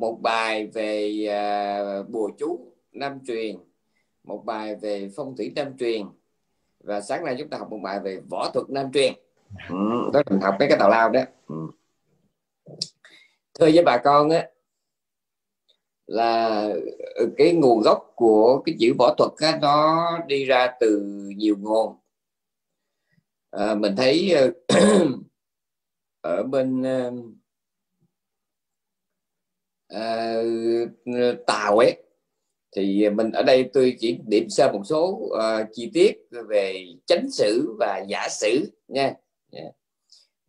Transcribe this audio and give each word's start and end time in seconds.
một 0.00 0.18
bài 0.22 0.66
về 0.66 1.26
à, 1.30 2.02
bùa 2.08 2.30
chú 2.38 2.72
nam 2.92 3.18
truyền 3.26 3.56
một 4.24 4.42
bài 4.44 4.76
về 4.76 5.10
phong 5.16 5.36
thủy 5.36 5.52
nam 5.56 5.76
truyền. 5.78 6.02
Và 6.80 7.00
sáng 7.00 7.24
nay 7.24 7.36
chúng 7.38 7.48
ta 7.48 7.58
học 7.58 7.70
một 7.70 7.78
bài 7.82 8.00
về 8.00 8.20
võ 8.30 8.50
thuật 8.54 8.70
nam 8.70 8.92
truyền. 8.92 9.12
Ừ, 9.68 10.10
đó 10.12 10.22
mình 10.30 10.40
học 10.40 10.54
cái 10.58 10.68
cái 10.68 10.78
tào 10.78 10.90
lao 10.90 11.10
đó. 11.10 11.20
Ừ. 11.48 11.56
thưa 13.54 13.70
với 13.74 13.82
bà 13.84 13.98
con 14.04 14.30
á 14.30 14.48
là 16.06 16.68
cái 17.36 17.52
nguồn 17.52 17.80
gốc 17.80 18.12
của 18.14 18.62
cái 18.66 18.74
chữ 18.78 18.94
võ 18.98 19.14
thuật 19.18 19.30
á, 19.36 19.58
nó 19.62 20.18
đi 20.26 20.44
ra 20.44 20.72
từ 20.80 21.00
nhiều 21.36 21.56
nguồn. 21.58 21.96
À, 23.50 23.74
mình 23.74 23.96
thấy 23.96 24.32
ờ, 24.32 24.50
ở 26.20 26.42
bên 26.42 26.82
ờ, 26.82 27.12
uh, 29.96 31.46
tàu 31.46 31.78
ấy 31.78 32.02
thì 32.76 33.10
mình 33.10 33.32
ở 33.32 33.42
đây 33.42 33.70
tôi 33.72 33.96
chỉ 33.98 34.18
điểm 34.26 34.48
sơ 34.48 34.72
một 34.72 34.82
số 34.84 35.08
uh, 35.08 35.68
chi 35.72 35.90
tiết 35.94 36.12
về 36.48 36.86
chánh 37.06 37.30
sử 37.30 37.74
và 37.78 38.04
giả 38.08 38.28
sử 38.30 38.70
nha 38.88 39.14
yeah. 39.52 39.72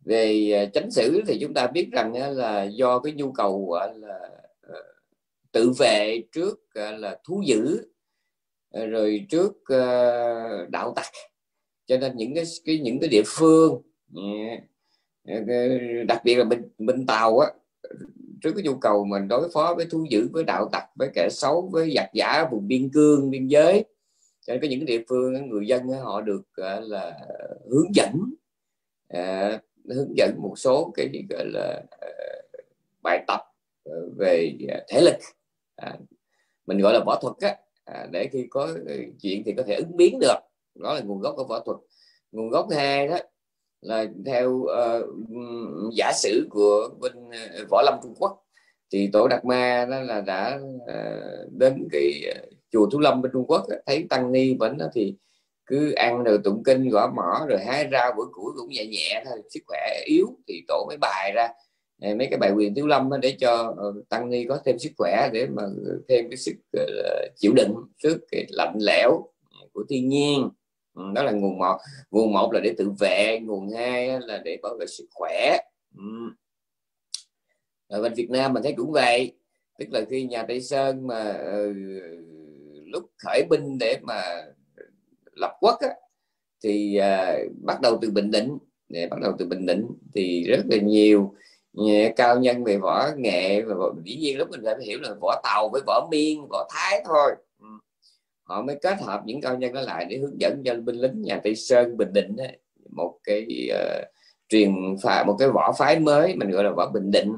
Về 0.04 0.52
uh, 0.66 0.72
chánh 0.72 0.90
sử 0.90 1.22
thì 1.26 1.38
chúng 1.40 1.54
ta 1.54 1.66
biết 1.66 1.88
rằng 1.92 2.12
uh, 2.12 2.36
là 2.36 2.62
do 2.62 2.98
cái 2.98 3.12
nhu 3.12 3.32
cầu 3.32 3.52
uh, 3.52 3.96
là 4.02 4.30
uh, 4.66 4.84
tự 5.52 5.72
vệ 5.78 6.22
trước 6.32 6.54
uh, 6.54 7.00
là 7.00 7.18
thú 7.24 7.42
dữ 7.46 7.86
uh, 8.78 8.88
rồi 8.90 9.26
trước 9.28 9.52
uh, 9.52 10.70
đạo 10.70 10.92
tặc 10.96 11.06
cho 11.86 11.98
nên 11.98 12.16
những 12.16 12.34
cái, 12.34 12.44
cái 12.64 12.78
những 12.78 13.00
cái 13.00 13.08
địa 13.08 13.22
phương 13.26 13.82
yeah, 15.26 15.42
đặc 16.06 16.20
biệt 16.24 16.34
là 16.34 16.44
bên 16.44 16.62
bên 16.78 17.06
tàu 17.06 17.38
á 17.38 17.48
trước 18.42 18.52
cái 18.54 18.62
nhu 18.64 18.74
cầu 18.74 19.04
mình 19.04 19.28
đối 19.28 19.48
phó 19.54 19.74
với 19.76 19.86
thú 19.90 20.06
dữ 20.10 20.28
với 20.32 20.44
đạo 20.44 20.68
tặc 20.72 20.84
với 20.94 21.08
kẻ 21.14 21.28
xấu 21.30 21.68
với 21.72 21.92
giặc 21.96 22.10
giả 22.14 22.48
vùng 22.50 22.68
biên 22.68 22.90
cương 22.90 23.30
biên 23.30 23.46
giới. 23.46 23.84
Cho 24.46 24.52
nên 24.52 24.62
có 24.62 24.68
những 24.70 24.84
địa 24.84 25.02
phương 25.08 25.48
người 25.48 25.66
dân 25.66 25.88
họ 25.88 26.20
được 26.20 26.42
à, 26.56 26.80
là 26.80 27.18
hướng 27.70 27.94
dẫn 27.94 28.34
à, 29.08 29.60
hướng 29.88 30.16
dẫn 30.16 30.34
một 30.38 30.54
số 30.56 30.92
cái 30.94 31.08
gì 31.12 31.24
gọi 31.30 31.46
là 31.46 31.82
uh, 31.82 32.64
bài 33.02 33.24
tập 33.26 33.40
về 34.16 34.56
thể 34.88 35.00
lực. 35.00 35.16
À, 35.76 35.96
mình 36.66 36.78
gọi 36.78 36.92
là 36.92 37.00
võ 37.06 37.18
thuật 37.22 37.34
á. 37.40 37.56
À, 37.84 38.06
để 38.12 38.28
khi 38.32 38.46
có 38.50 38.68
chuyện 39.20 39.42
thì 39.46 39.54
có 39.56 39.62
thể 39.62 39.74
ứng 39.74 39.96
biến 39.96 40.18
được. 40.20 40.38
Đó 40.74 40.94
là 40.94 41.00
nguồn 41.00 41.20
gốc 41.20 41.34
của 41.36 41.44
võ 41.44 41.60
thuật. 41.60 41.76
Nguồn 42.32 42.50
gốc 42.50 42.68
hai 42.70 43.08
đó 43.08 43.18
là 43.82 44.06
theo 44.26 44.50
uh, 44.50 45.94
giả 45.94 46.12
sử 46.14 46.46
của 46.50 46.88
bên 47.00 47.12
uh, 47.28 47.68
võ 47.70 47.82
lâm 47.82 47.94
Trung 48.02 48.14
Quốc 48.18 48.44
thì 48.92 49.10
tổ 49.12 49.28
Đạt 49.28 49.44
Ma 49.44 49.86
đó 49.90 50.00
là 50.00 50.20
đã 50.20 50.60
uh, 50.74 51.52
đến 51.52 51.88
cái 51.92 52.22
uh, 52.30 52.48
chùa 52.72 52.86
Thú 52.90 52.98
Lâm 53.00 53.22
bên 53.22 53.32
Trung 53.32 53.44
Quốc 53.46 53.66
thấy 53.86 54.06
tăng 54.10 54.32
ni 54.32 54.54
vẫn 54.58 54.78
đó 54.78 54.86
thì 54.94 55.16
cứ 55.66 55.92
ăn 55.92 56.24
rồi 56.24 56.38
tụng 56.44 56.62
kinh 56.64 56.88
gõ 56.88 57.12
mỏ 57.16 57.46
rồi 57.48 57.58
hái 57.66 57.88
rau 57.92 58.12
bữa 58.16 58.24
củi 58.32 58.52
cũng 58.56 58.68
nhẹ 58.68 58.86
nhẹ 58.86 59.22
thôi 59.24 59.42
sức 59.50 59.60
khỏe 59.66 60.02
yếu 60.06 60.26
thì 60.48 60.64
tổ 60.68 60.84
mới 60.88 60.96
bài 61.00 61.32
ra 61.34 61.48
mấy 62.00 62.26
cái 62.30 62.38
bài 62.38 62.52
quyền 62.52 62.74
thiếu 62.74 62.86
lâm 62.86 63.10
để 63.22 63.36
cho 63.40 63.74
tăng 64.08 64.30
ni 64.30 64.44
có 64.48 64.58
thêm 64.64 64.78
sức 64.78 64.92
khỏe 64.98 65.30
để 65.32 65.46
mà 65.46 65.62
thêm 66.08 66.30
cái 66.30 66.36
sức 66.36 66.52
chịu 67.36 67.52
đựng 67.56 67.74
sức 68.02 68.18
cái 68.30 68.46
lạnh 68.48 68.74
lẽo 68.80 69.24
của 69.72 69.84
thiên 69.88 70.08
nhiên. 70.08 70.48
Ừ, 70.94 71.02
đó 71.14 71.22
là 71.22 71.32
nguồn 71.32 71.58
một. 71.58 71.76
Nguồn 72.10 72.32
một 72.32 72.52
là 72.52 72.60
để 72.60 72.74
tự 72.78 72.90
vệ 72.98 73.38
nguồn 73.42 73.70
hai 73.70 74.20
là 74.20 74.40
để 74.44 74.58
bảo 74.62 74.76
vệ 74.80 74.86
sức 74.86 75.06
khỏe. 75.10 75.58
Ừ. 75.96 76.02
Ở 77.88 78.02
bên 78.02 78.14
Việt 78.14 78.30
Nam 78.30 78.52
mình 78.52 78.62
thấy 78.62 78.74
cũng 78.76 78.92
vậy. 78.92 79.32
Tức 79.78 79.86
là 79.90 80.00
khi 80.10 80.24
nhà 80.24 80.44
Tây 80.48 80.60
Sơn 80.60 81.06
mà 81.06 81.30
uh, 81.30 81.76
lúc 82.86 83.10
khởi 83.18 83.42
binh 83.50 83.78
để 83.78 83.98
mà 84.02 84.22
lập 85.32 85.56
quốc 85.60 85.78
á, 85.80 85.88
thì 86.64 86.98
uh, 87.00 87.52
bắt 87.62 87.80
đầu 87.80 87.98
từ 88.02 88.10
Bình 88.10 88.30
Định. 88.30 88.58
Để 88.88 89.08
bắt 89.10 89.20
đầu 89.22 89.32
từ 89.38 89.46
Bình 89.46 89.66
Định 89.66 89.86
thì 90.14 90.44
rất 90.44 90.62
là 90.70 90.76
nhiều 90.76 91.34
cao 92.16 92.38
nhân 92.38 92.64
về 92.64 92.76
võ 92.76 93.08
nghệ 93.16 93.62
và 93.62 93.74
dĩ 94.04 94.16
nhiên 94.16 94.38
lúc 94.38 94.50
mình 94.50 94.60
phải 94.64 94.74
hiểu 94.84 94.98
là 95.02 95.14
võ 95.20 95.40
tàu 95.44 95.68
với 95.72 95.82
võ 95.86 96.08
miên 96.10 96.46
võ 96.50 96.68
thái 96.70 97.02
thôi 97.06 97.32
họ 98.42 98.62
mới 98.62 98.78
kết 98.82 99.00
hợp 99.00 99.22
những 99.24 99.40
cao 99.40 99.58
nhân 99.58 99.72
đó 99.72 99.80
lại 99.80 100.06
để 100.10 100.18
hướng 100.18 100.40
dẫn 100.40 100.62
cho 100.64 100.74
binh 100.74 100.96
lính 100.96 101.22
nhà 101.22 101.40
Tây 101.44 101.56
Sơn 101.56 101.96
Bình 101.96 102.12
Định 102.12 102.36
ấy, 102.36 102.58
một 102.90 103.18
cái 103.24 103.68
uh, 103.72 104.04
truyền 104.48 104.74
phái 105.02 105.24
một 105.24 105.36
cái 105.38 105.48
võ 105.48 105.72
phái 105.78 106.00
mới 106.00 106.36
mình 106.36 106.50
gọi 106.50 106.64
là 106.64 106.70
võ 106.70 106.90
Bình 106.90 107.10
Định 107.10 107.32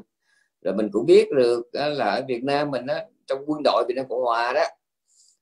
rồi 0.62 0.75
mình 0.75 0.88
cũng 0.93 1.06
biết 1.06 1.28
được 1.37 1.62
đó 1.72 1.88
là 1.88 2.04
ở 2.04 2.25
Việt 2.28 2.44
Nam 2.44 2.70
mình 2.70 2.87
đó, 2.87 2.98
trong 3.26 3.44
quân 3.47 3.60
đội 3.64 3.84
Việt 3.88 3.94
Nam 3.97 4.06
Cộng 4.09 4.22
Hòa 4.22 4.53
đó 4.53 4.64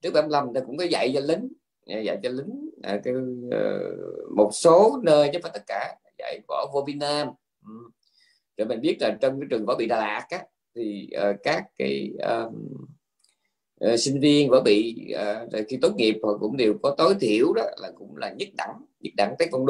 trước 0.03 0.11
75 0.15 0.55
ta 0.55 0.61
cũng 0.67 0.77
có 0.77 0.85
dạy 0.85 1.13
cho 1.15 1.21
lính 1.21 1.49
à, 1.87 1.99
dạy 2.01 2.19
cho 2.23 2.31
lính 2.31 2.71
à, 2.83 3.01
cái, 3.05 3.15
uh, 3.47 4.33
một 4.37 4.51
số 4.53 5.01
nơi 5.03 5.31
chứ 5.33 5.39
phải 5.43 5.51
tất 5.55 5.63
cả 5.67 5.97
dạy 6.19 6.41
võ 6.49 6.67
vô 6.73 6.85
Việt 6.87 6.97
Nam 7.01 7.29
ừ. 7.67 7.73
rồi 8.57 8.69
mình 8.69 8.81
biết 8.81 8.97
là 9.01 9.17
trong 9.21 9.41
cái 9.41 9.47
trường 9.51 9.67
võ 9.67 9.75
bị 9.77 9.87
Đà 9.87 9.99
Lạt 9.99 10.27
á, 10.31 10.45
thì 10.75 11.09
uh, 11.31 11.37
các 11.43 11.65
cái 11.79 12.13
um, 12.19 12.69
uh, 13.87 13.99
sinh 14.01 14.21
viên 14.21 14.51
và 14.51 14.61
bị 14.61 15.07
uh, 15.15 15.67
khi 15.69 15.79
tốt 15.83 15.97
nghiệp 15.97 16.21
họ 16.23 16.39
cũng 16.41 16.57
đều 16.57 16.75
có 16.83 16.95
tối 16.99 17.15
thiểu 17.21 17.53
đó 17.53 17.63
là 17.77 17.91
cũng 17.99 18.17
là 18.17 18.33
nhất 18.39 18.49
đẳng 18.57 18.83
nhất 19.01 19.13
đẳng 19.17 19.35
tới 19.39 19.49
con 19.53 19.67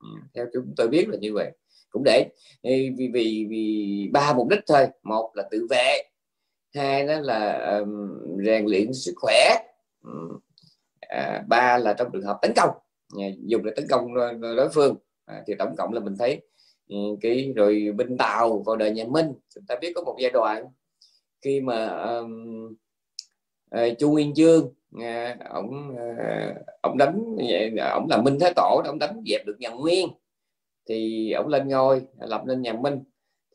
ừ. 0.00 0.08
theo 0.34 0.46
chúng 0.52 0.74
tôi 0.76 0.88
biết 0.88 1.08
là 1.08 1.16
như 1.20 1.34
vậy. 1.34 1.50
Cũng 1.90 2.02
để 2.04 2.28
vì 2.64 3.10
vì 3.12 3.46
vì 3.50 4.08
ba 4.12 4.32
mục 4.32 4.48
đích 4.48 4.60
thôi. 4.66 4.86
Một 5.02 5.32
là 5.34 5.48
tự 5.50 5.66
vệ 5.70 6.02
hai 6.74 7.06
đó 7.06 7.20
là 7.20 7.66
um, 7.78 8.18
rèn 8.46 8.66
luyện 8.66 8.92
sức 8.92 9.12
khỏe. 9.16 9.56
Ừ, 10.04 10.10
à, 11.00 11.44
ba 11.48 11.78
là 11.78 11.92
trong 11.92 12.08
trường 12.12 12.22
hợp 12.22 12.38
tấn 12.42 12.52
công. 12.56 12.70
Dùng 13.46 13.64
để 13.64 13.72
tấn 13.76 13.86
công 13.90 14.14
ờ, 14.14 14.54
đối 14.54 14.68
phương. 14.68 14.96
À, 15.24 15.42
thì 15.46 15.54
tổng 15.58 15.74
cộng 15.78 15.92
là 15.92 16.00
mình 16.00 16.16
thấy 16.18 16.40
ừ, 16.88 16.96
cái 17.20 17.52
rồi 17.56 17.92
binh 17.96 18.16
tàu 18.16 18.62
vào 18.66 18.76
đời 18.76 18.90
nhà 18.90 19.04
Minh 19.04 19.26
chúng 19.54 19.64
ta 19.68 19.76
biết 19.80 19.92
có 19.94 20.02
một 20.02 20.16
giai 20.20 20.30
đoạn 20.30 20.64
khi 21.42 21.60
mà 21.60 21.86
um, 21.86 22.74
uh, 23.76 23.98
chu 23.98 24.10
nguyên 24.10 24.34
chương 24.34 24.74
à, 24.98 25.36
ờ, 25.38 25.46
ông 25.50 25.96
à, 26.18 26.54
ông 26.82 26.98
đánh 26.98 27.36
ông 27.92 28.06
là 28.10 28.22
minh 28.22 28.38
thái 28.40 28.52
tổ 28.56 28.82
ông 28.84 28.98
đánh 28.98 29.22
dẹp 29.26 29.46
được 29.46 29.56
nhà 29.58 29.68
nguyên. 29.68 30.08
Thì 30.88 31.30
ông 31.32 31.48
lên 31.48 31.68
ngôi 31.68 32.02
lập 32.20 32.42
nên 32.46 32.62
nhà 32.62 32.72
minh. 32.72 32.98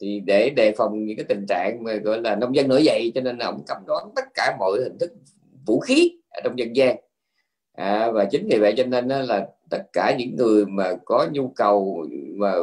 Thì 0.02 0.22
để 0.25 0.50
đề 0.56 0.72
phòng 0.78 1.06
những 1.06 1.18
cái 1.18 1.25
tình 1.30 1.46
trạng 1.50 1.84
mà 1.84 1.94
gọi 1.94 2.22
là 2.22 2.36
nông 2.36 2.56
dân 2.56 2.68
nổi 2.68 2.84
dậy 2.84 3.12
cho 3.16 3.22
nên 3.22 3.38
là 3.38 3.46
ông 3.46 3.64
cấm 3.68 3.78
đoán 3.88 4.09
tất 4.16 4.25
cả 4.34 4.56
mọi 4.59 4.80
hình 4.84 4.98
thức 5.00 5.14
vũ 5.68 5.80
khí 5.80 6.12
ở 6.30 6.42
trong 6.44 6.59
dân 6.59 6.75
gian. 6.75 6.98
À, 7.74 8.12
và 8.12 8.25
chính 8.25 8.48
vì 8.48 8.58
vậy 8.59 8.74
cho 8.78 8.84
nên 8.86 9.08
là 9.08 9.48
tất 9.70 9.84
cả 9.94 10.16
những 10.20 10.36
người 10.36 10.66
mà 10.66 10.94
có 11.06 11.28
nhu 11.31 11.48
cầu 11.56 12.06
mà 12.36 12.54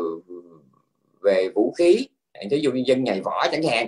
về 1.23 1.49
vũ 1.55 1.73
khí 1.79 2.09
ví 2.51 2.61
dụ 2.61 2.73
như 2.73 2.83
dân 2.87 3.05
nhảy 3.05 3.21
võ 3.21 3.47
chẳng 3.53 3.63
hạn 3.63 3.87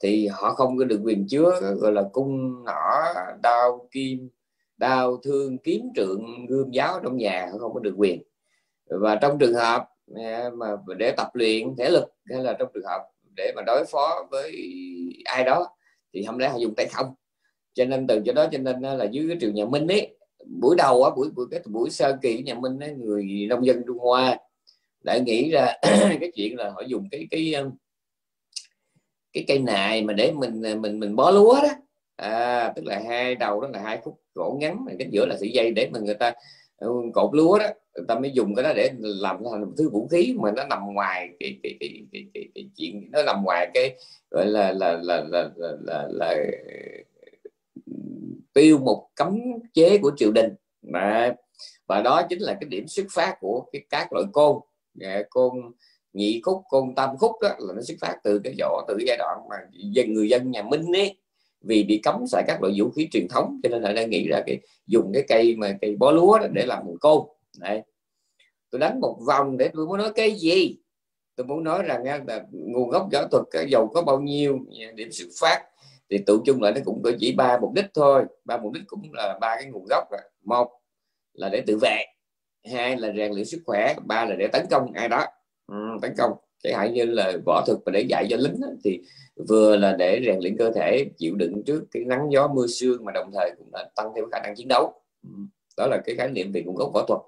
thì 0.00 0.26
họ 0.26 0.54
không 0.54 0.78
có 0.78 0.84
được 0.84 1.00
quyền 1.04 1.26
chứa 1.28 1.60
gọi 1.80 1.92
là 1.92 2.02
cung 2.12 2.64
nỏ 2.64 3.12
đao 3.42 3.88
kim 3.90 4.28
đao 4.76 5.16
thương 5.16 5.58
kiếm 5.58 5.82
trượng 5.96 6.46
gươm 6.48 6.70
giáo 6.70 7.00
trong 7.02 7.16
nhà 7.16 7.48
họ 7.52 7.58
không 7.58 7.74
có 7.74 7.80
được 7.80 7.94
quyền. 7.96 8.22
Và 8.86 9.16
trong 9.16 9.38
trường 9.38 9.54
hợp 9.54 9.88
à, 10.16 10.50
mà 10.54 10.66
để 10.98 11.14
tập 11.16 11.28
luyện 11.34 11.76
thể 11.78 11.90
lực 11.90 12.04
hay 12.24 12.42
là 12.44 12.56
trong 12.58 12.68
trường 12.74 12.84
hợp 12.84 13.02
để 13.36 13.52
mà 13.56 13.62
đối 13.66 13.84
phó 13.84 14.26
với 14.30 14.52
ai 15.24 15.44
đó 15.44 15.66
thì 16.14 16.24
không 16.26 16.38
lẽ 16.38 16.48
họ 16.48 16.58
dùng 16.58 16.74
tay 16.74 16.86
không? 16.86 17.14
Cho 17.74 17.84
nên 17.84 18.06
từ 18.06 18.22
chỗ 18.26 18.32
đó 18.32 18.46
cho 18.52 18.58
nên 18.58 18.82
là 18.82 19.04
dưới 19.04 19.28
cái 19.28 19.36
trường 19.40 19.54
nhà 19.54 19.64
Minh 19.64 19.86
ấy 19.88 20.16
buổi 20.60 20.76
đầu 20.76 21.04
á 21.04 21.10
buổi 21.16 21.30
buổi 21.30 21.46
cái 21.50 21.60
buổi 21.66 21.90
sơ 21.90 22.18
kỳ 22.22 22.42
nhà 22.42 22.54
Minh 22.54 22.78
ấy, 22.78 22.94
người 22.94 23.46
nông 23.48 23.66
dân 23.66 23.82
Trung 23.86 23.98
Hoa 23.98 24.38
đã 25.04 25.18
nghĩ 25.18 25.50
ra 25.50 25.66
cái 26.20 26.32
chuyện 26.34 26.56
là 26.56 26.70
họ 26.70 26.82
dùng 26.86 27.08
cái 27.10 27.26
cái 27.30 27.54
cái 29.34 29.44
cây 29.48 29.58
nài 29.58 30.02
mà 30.02 30.12
để 30.12 30.32
mình 30.32 30.62
mình 30.82 31.00
mình 31.00 31.16
bó 31.16 31.30
lúa 31.30 31.54
đó. 31.62 31.68
À, 32.16 32.72
tức 32.76 32.84
là 32.84 33.02
hai 33.08 33.34
đầu 33.34 33.60
đó 33.60 33.68
là 33.72 33.78
hai 33.78 33.98
khúc 34.02 34.20
gỗ 34.34 34.56
ngắn 34.60 34.86
cái 34.98 35.08
giữa 35.10 35.26
là 35.26 35.36
sợi 35.40 35.50
dây 35.52 35.70
để 35.70 35.88
mà 35.92 35.98
người 35.98 36.14
ta 36.14 36.32
ừ, 36.76 36.90
cột 37.14 37.30
lúa 37.34 37.58
đó. 37.58 37.66
Người 37.94 38.04
ta 38.08 38.18
mới 38.18 38.30
dùng 38.34 38.54
cái 38.54 38.62
đó 38.62 38.72
để 38.76 38.90
làm 38.98 39.36
thành 39.50 39.60
một 39.60 39.72
thứ 39.78 39.90
vũ 39.90 40.08
khí 40.08 40.34
mà 40.38 40.52
nó 40.56 40.64
nằm 40.64 40.94
ngoài 40.94 41.28
cái 41.40 41.58
cái 41.62 41.76
cái 41.80 42.02
cái, 42.12 42.26
cái, 42.34 42.48
cái 42.54 42.68
chuyện 42.76 43.08
nó 43.12 43.22
nằm 43.22 43.44
ngoài 43.44 43.70
cái 43.74 43.96
gọi 44.30 44.46
là 44.46 44.72
là 44.72 44.92
là 45.02 45.24
là 45.28 45.50
là, 45.56 45.76
là, 45.86 46.08
là 46.10 46.34
tiêu 48.52 48.78
một 48.78 49.08
cấm 49.14 49.40
chế 49.74 49.98
của 49.98 50.10
triều 50.16 50.32
đình. 50.32 50.54
Mà 50.82 51.34
và 51.86 52.02
đó 52.02 52.22
chính 52.28 52.38
là 52.38 52.56
cái 52.60 52.68
điểm 52.68 52.88
xuất 52.88 53.06
phát 53.10 53.36
của 53.40 53.66
cái 53.72 53.82
các 53.90 54.12
loại 54.12 54.24
côn. 54.32 54.56
Dạ, 54.94 55.22
côn 55.30 55.52
nhị 56.14 56.40
khúc, 56.44 56.62
côn 56.68 56.94
tam 56.94 57.16
khúc 57.18 57.32
đó 57.42 57.48
là 57.58 57.74
nó 57.74 57.82
xuất 57.82 57.94
phát 58.00 58.16
từ 58.24 58.40
cái 58.44 58.54
võ 58.60 58.84
từ 58.88 58.94
cái 58.98 59.06
giai 59.06 59.16
đoạn 59.16 59.38
mà 59.50 59.56
dân, 59.72 60.14
người 60.14 60.28
dân 60.28 60.50
nhà 60.50 60.62
Minh 60.62 60.96
ấy, 60.96 61.18
vì 61.60 61.84
bị 61.84 62.00
cấm 62.02 62.26
xài 62.26 62.44
các 62.46 62.62
loại 62.62 62.74
vũ 62.78 62.90
khí 62.90 63.08
truyền 63.12 63.28
thống, 63.28 63.60
cho 63.62 63.68
nên 63.68 63.82
là 63.82 63.92
đang 63.92 64.10
nghĩ 64.10 64.28
ra 64.28 64.42
cái, 64.46 64.60
dùng 64.86 65.12
cái 65.14 65.24
cây 65.28 65.56
mà 65.56 65.78
cây 65.80 65.96
bó 65.96 66.10
lúa 66.10 66.38
để 66.52 66.66
làm 66.66 66.86
một 66.86 66.96
côn. 67.00 67.26
Này 67.60 67.82
tôi 68.70 68.78
đánh 68.78 69.00
một 69.00 69.18
vòng 69.26 69.56
để 69.56 69.70
tôi 69.74 69.86
muốn 69.86 69.98
nói 69.98 70.12
cái 70.14 70.30
gì? 70.30 70.76
Tôi 71.36 71.46
muốn 71.46 71.64
nói 71.64 71.82
rằng 71.82 72.04
à, 72.04 72.20
là 72.26 72.44
nguồn 72.52 72.88
gốc 72.88 73.08
võ 73.12 73.26
thuật, 73.30 73.42
cái 73.50 73.66
dầu 73.70 73.88
có 73.94 74.02
bao 74.02 74.20
nhiêu, 74.20 74.58
điểm 74.94 75.12
xuất 75.12 75.28
phát, 75.40 75.64
thì 76.10 76.18
tự 76.26 76.40
chung 76.44 76.62
lại 76.62 76.72
nó 76.72 76.80
cũng 76.84 77.02
chỉ 77.20 77.32
ba 77.32 77.58
mục 77.58 77.72
đích 77.74 77.86
thôi. 77.94 78.24
Ba 78.44 78.56
mục 78.56 78.72
đích 78.72 78.82
cũng 78.86 79.02
là 79.12 79.38
ba 79.40 79.56
cái 79.56 79.64
nguồn 79.64 79.84
gốc. 79.90 80.08
Một 80.44 80.68
là 81.32 81.48
để 81.48 81.62
tự 81.66 81.78
vệ, 81.82 82.04
hai 82.72 82.96
là 82.96 83.12
rèn 83.16 83.32
luyện 83.32 83.44
sức 83.44 83.62
khỏe, 83.66 83.94
ba 84.06 84.24
là 84.24 84.36
để 84.36 84.46
tấn 84.46 84.66
công 84.70 84.92
ai 84.92 85.08
đó. 85.08 85.26
Ừ, 85.66 85.74
tấn 86.02 86.14
công 86.18 86.32
chẳng 86.62 86.74
hạn 86.78 86.92
như 86.92 87.04
là 87.04 87.32
võ 87.46 87.64
thuật 87.66 87.78
mà 87.86 87.92
để 87.92 88.00
dạy 88.00 88.26
cho 88.30 88.36
lính 88.36 88.60
thì 88.84 89.00
vừa 89.48 89.76
là 89.76 89.96
để 89.98 90.20
rèn 90.26 90.38
luyện 90.40 90.56
cơ 90.58 90.70
thể 90.70 91.06
chịu 91.18 91.34
đựng 91.34 91.62
trước 91.66 91.84
cái 91.90 92.04
nắng 92.04 92.28
gió 92.30 92.48
mưa 92.48 92.66
sương 92.66 93.04
mà 93.04 93.12
đồng 93.12 93.30
thời 93.34 93.50
cũng 93.58 93.68
là 93.72 93.90
tăng 93.96 94.12
thêm 94.16 94.24
khả 94.32 94.40
năng 94.42 94.54
chiến 94.56 94.68
đấu. 94.68 94.92
Ừ, 95.22 95.28
đó 95.76 95.86
là 95.86 96.00
cái 96.04 96.16
khái 96.16 96.28
niệm 96.28 96.52
về 96.52 96.62
nguồn 96.62 96.76
gốc 96.76 96.90
võ 96.94 97.04
thuật. 97.08 97.20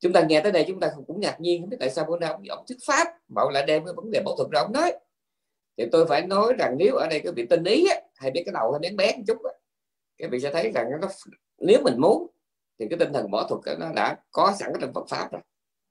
Chúng 0.00 0.12
ta 0.12 0.22
nghe 0.22 0.40
tới 0.40 0.52
đây 0.52 0.64
chúng 0.68 0.80
ta 0.80 0.90
cũng 1.06 1.20
ngạc 1.20 1.40
nhiên 1.40 1.62
không 1.62 1.70
biết 1.70 1.76
tại 1.80 1.90
sao 1.90 2.04
bữa 2.08 2.18
nay 2.18 2.30
ông 2.48 2.64
thuyết 2.68 2.78
pháp 2.86 3.08
mà 3.28 3.42
ông 3.42 3.52
lại 3.52 3.64
đem 3.66 3.84
cái 3.84 3.94
vấn 3.94 4.10
đề 4.10 4.22
võ 4.24 4.34
thuật 4.36 4.50
ra 4.50 4.60
ông 4.60 4.72
nói. 4.72 4.92
Thì 5.76 5.84
tôi 5.92 6.06
phải 6.06 6.26
nói 6.26 6.52
rằng 6.58 6.74
nếu 6.78 6.94
ở 6.94 7.06
đây 7.10 7.20
cái 7.20 7.32
vị 7.32 7.46
tinh 7.50 7.64
ý 7.64 7.86
á, 7.90 8.00
hay 8.16 8.30
biết 8.30 8.42
cái 8.46 8.52
đầu 8.52 8.72
hay 8.72 8.80
bén 8.80 8.96
bén 8.96 9.16
một 9.16 9.24
chút 9.26 9.44
á, 9.44 9.52
các 10.18 10.30
vị 10.30 10.40
sẽ 10.40 10.52
thấy 10.52 10.72
rằng 10.74 10.86
nó 11.00 11.08
nếu 11.58 11.80
mình 11.82 11.94
muốn 11.98 12.26
thì 12.78 12.86
cái 12.90 12.98
tinh 12.98 13.12
thần 13.12 13.30
võ 13.30 13.46
thuật 13.48 13.78
nó 13.78 13.92
đã 13.92 14.16
có 14.32 14.52
sẵn 14.58 14.72
trong 14.80 14.92
Phật 14.92 15.04
pháp 15.08 15.32
rồi 15.32 15.42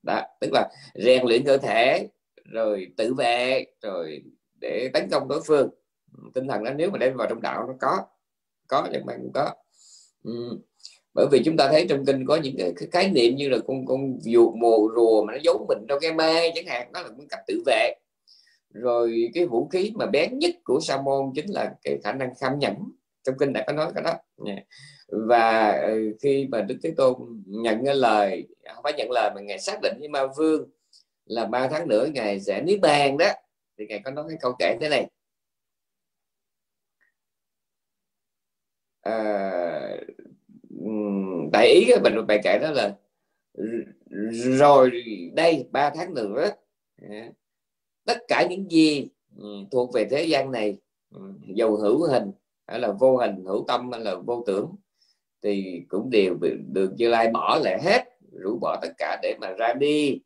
đó 0.04 0.22
tức 0.42 0.50
là 0.54 0.70
rèn 0.96 1.26
luyện 1.26 1.44
cơ 1.44 1.58
thể 1.58 2.08
rồi 2.44 2.88
tự 2.98 3.14
vệ 3.14 3.66
rồi 3.82 4.24
để 4.62 4.90
tấn 4.94 5.10
công 5.12 5.28
đối 5.28 5.42
phương. 5.48 5.70
Tinh 6.34 6.48
thần 6.48 6.64
đó 6.64 6.72
nếu 6.74 6.90
mà 6.90 6.98
đem 6.98 7.18
vào 7.18 7.28
trong 7.30 7.42
đạo 7.42 7.68
nó 7.68 7.74
có 7.82 7.98
có 8.68 8.88
nhưng 8.92 9.06
mà 9.06 9.14
cũng 9.18 9.32
có. 9.34 9.52
Ừ. 10.24 10.60
bởi 11.14 11.28
vì 11.32 11.42
chúng 11.46 11.58
ta 11.58 11.68
thấy 11.72 11.86
trong 11.90 12.06
kinh 12.06 12.26
có 12.26 12.36
những 12.36 12.56
cái, 12.58 12.74
cái 12.76 12.90
khái 12.92 13.12
niệm 13.12 13.36
như 13.36 13.50
là 13.50 13.58
con 13.68 13.86
con 13.86 14.18
vượt 14.26 14.56
mồ 14.56 14.90
rùa 14.96 15.24
mà 15.24 15.34
nó 15.34 15.40
giấu 15.44 15.66
mình 15.70 15.86
trong 15.90 16.00
cái 16.02 16.14
mê 16.14 16.52
chẳng 16.56 16.66
hạn 16.66 16.92
đó 16.92 17.02
là 17.02 17.08
một 17.08 17.24
cách 17.30 17.40
tự 17.48 17.64
vệ. 17.66 17.94
Rồi 18.74 19.32
cái 19.34 19.46
vũ 19.46 19.68
khí 19.68 19.92
mà 19.96 20.06
bén 20.06 20.40
nhất 20.40 20.56
của 20.64 20.80
sa 20.80 21.02
môn 21.02 21.32
chính 21.36 21.52
là 21.52 21.76
cái 21.84 21.98
khả 22.04 22.14
năng 22.14 22.36
kham 22.40 22.60
nhẫn 22.60 22.76
trong 23.24 23.38
kinh 23.40 23.54
đã 23.54 23.64
có 23.68 23.74
nói 23.74 23.92
cái 23.96 24.04
đó. 24.04 24.14
Dạ. 24.46 24.56
Và 25.08 25.72
ừ, 25.88 26.16
khi 26.22 26.48
mà 26.52 26.62
đức 26.62 26.78
thế 26.84 26.94
tôn 26.98 27.44
nhận 27.46 27.86
cái 27.86 27.96
lời 27.96 28.48
không 28.76 28.84
phải 28.84 28.94
nhận 28.98 29.12
lời 29.12 29.32
mà 29.36 29.42
ngài 29.42 29.60
xác 29.60 29.80
định 29.82 29.96
với 30.00 30.08
ma 30.10 30.22
vương 30.38 30.70
là 31.26 31.46
ba 31.46 31.68
tháng 31.68 31.88
nữa 31.88 32.08
ngài 32.14 32.40
sẽ 32.42 32.62
niết 32.62 32.80
bàn 32.82 33.18
đó 33.18 33.28
thì 33.78 33.86
ngài 33.88 34.00
có 34.06 34.12
nói 34.12 34.26
cái 34.30 34.38
câu 34.42 34.54
kể 34.60 34.78
thế 34.82 34.90
này. 34.90 35.08
À, 39.02 39.98
tại 41.54 41.68
ý 41.68 41.86
cái 41.88 42.00
mình 42.04 42.28
bài 42.28 42.40
kể 42.44 42.60
đó 42.62 42.72
là 42.72 42.96
rồi 44.60 44.92
đây 45.34 45.68
ba 45.72 45.90
tháng 45.96 46.14
nữa 46.14 46.50
dạ, 47.02 47.30
tất 48.06 48.18
cả 48.28 48.48
những 48.50 48.72
gì 48.72 49.08
ừ, 49.38 49.46
thuộc 49.72 49.94
về 49.94 50.06
thế 50.12 50.24
gian 50.24 50.52
này 50.52 50.78
ừ, 51.16 51.22
dầu 51.56 51.76
hữu 51.76 52.08
hình 52.08 52.32
hay 52.74 52.80
là 52.80 52.92
vô 52.92 53.18
hình 53.18 53.46
hữu 53.46 53.66
tâm 53.68 53.92
hay 53.92 54.02
là 54.02 54.16
vô 54.16 54.44
tưởng 54.48 54.76
thì 55.44 55.82
cũng 55.88 56.10
đều 56.10 56.38
được 56.74 56.92
Như 56.98 57.10
Lai 57.10 57.30
bỏ 57.30 57.60
lại 57.64 57.82
hết 57.84 58.04
rũ 58.32 58.58
bỏ 58.62 58.80
tất 58.82 58.88
cả 58.98 59.20
để 59.22 59.36
mà 59.42 59.52
ra 59.52 59.74
đi. 59.74 60.20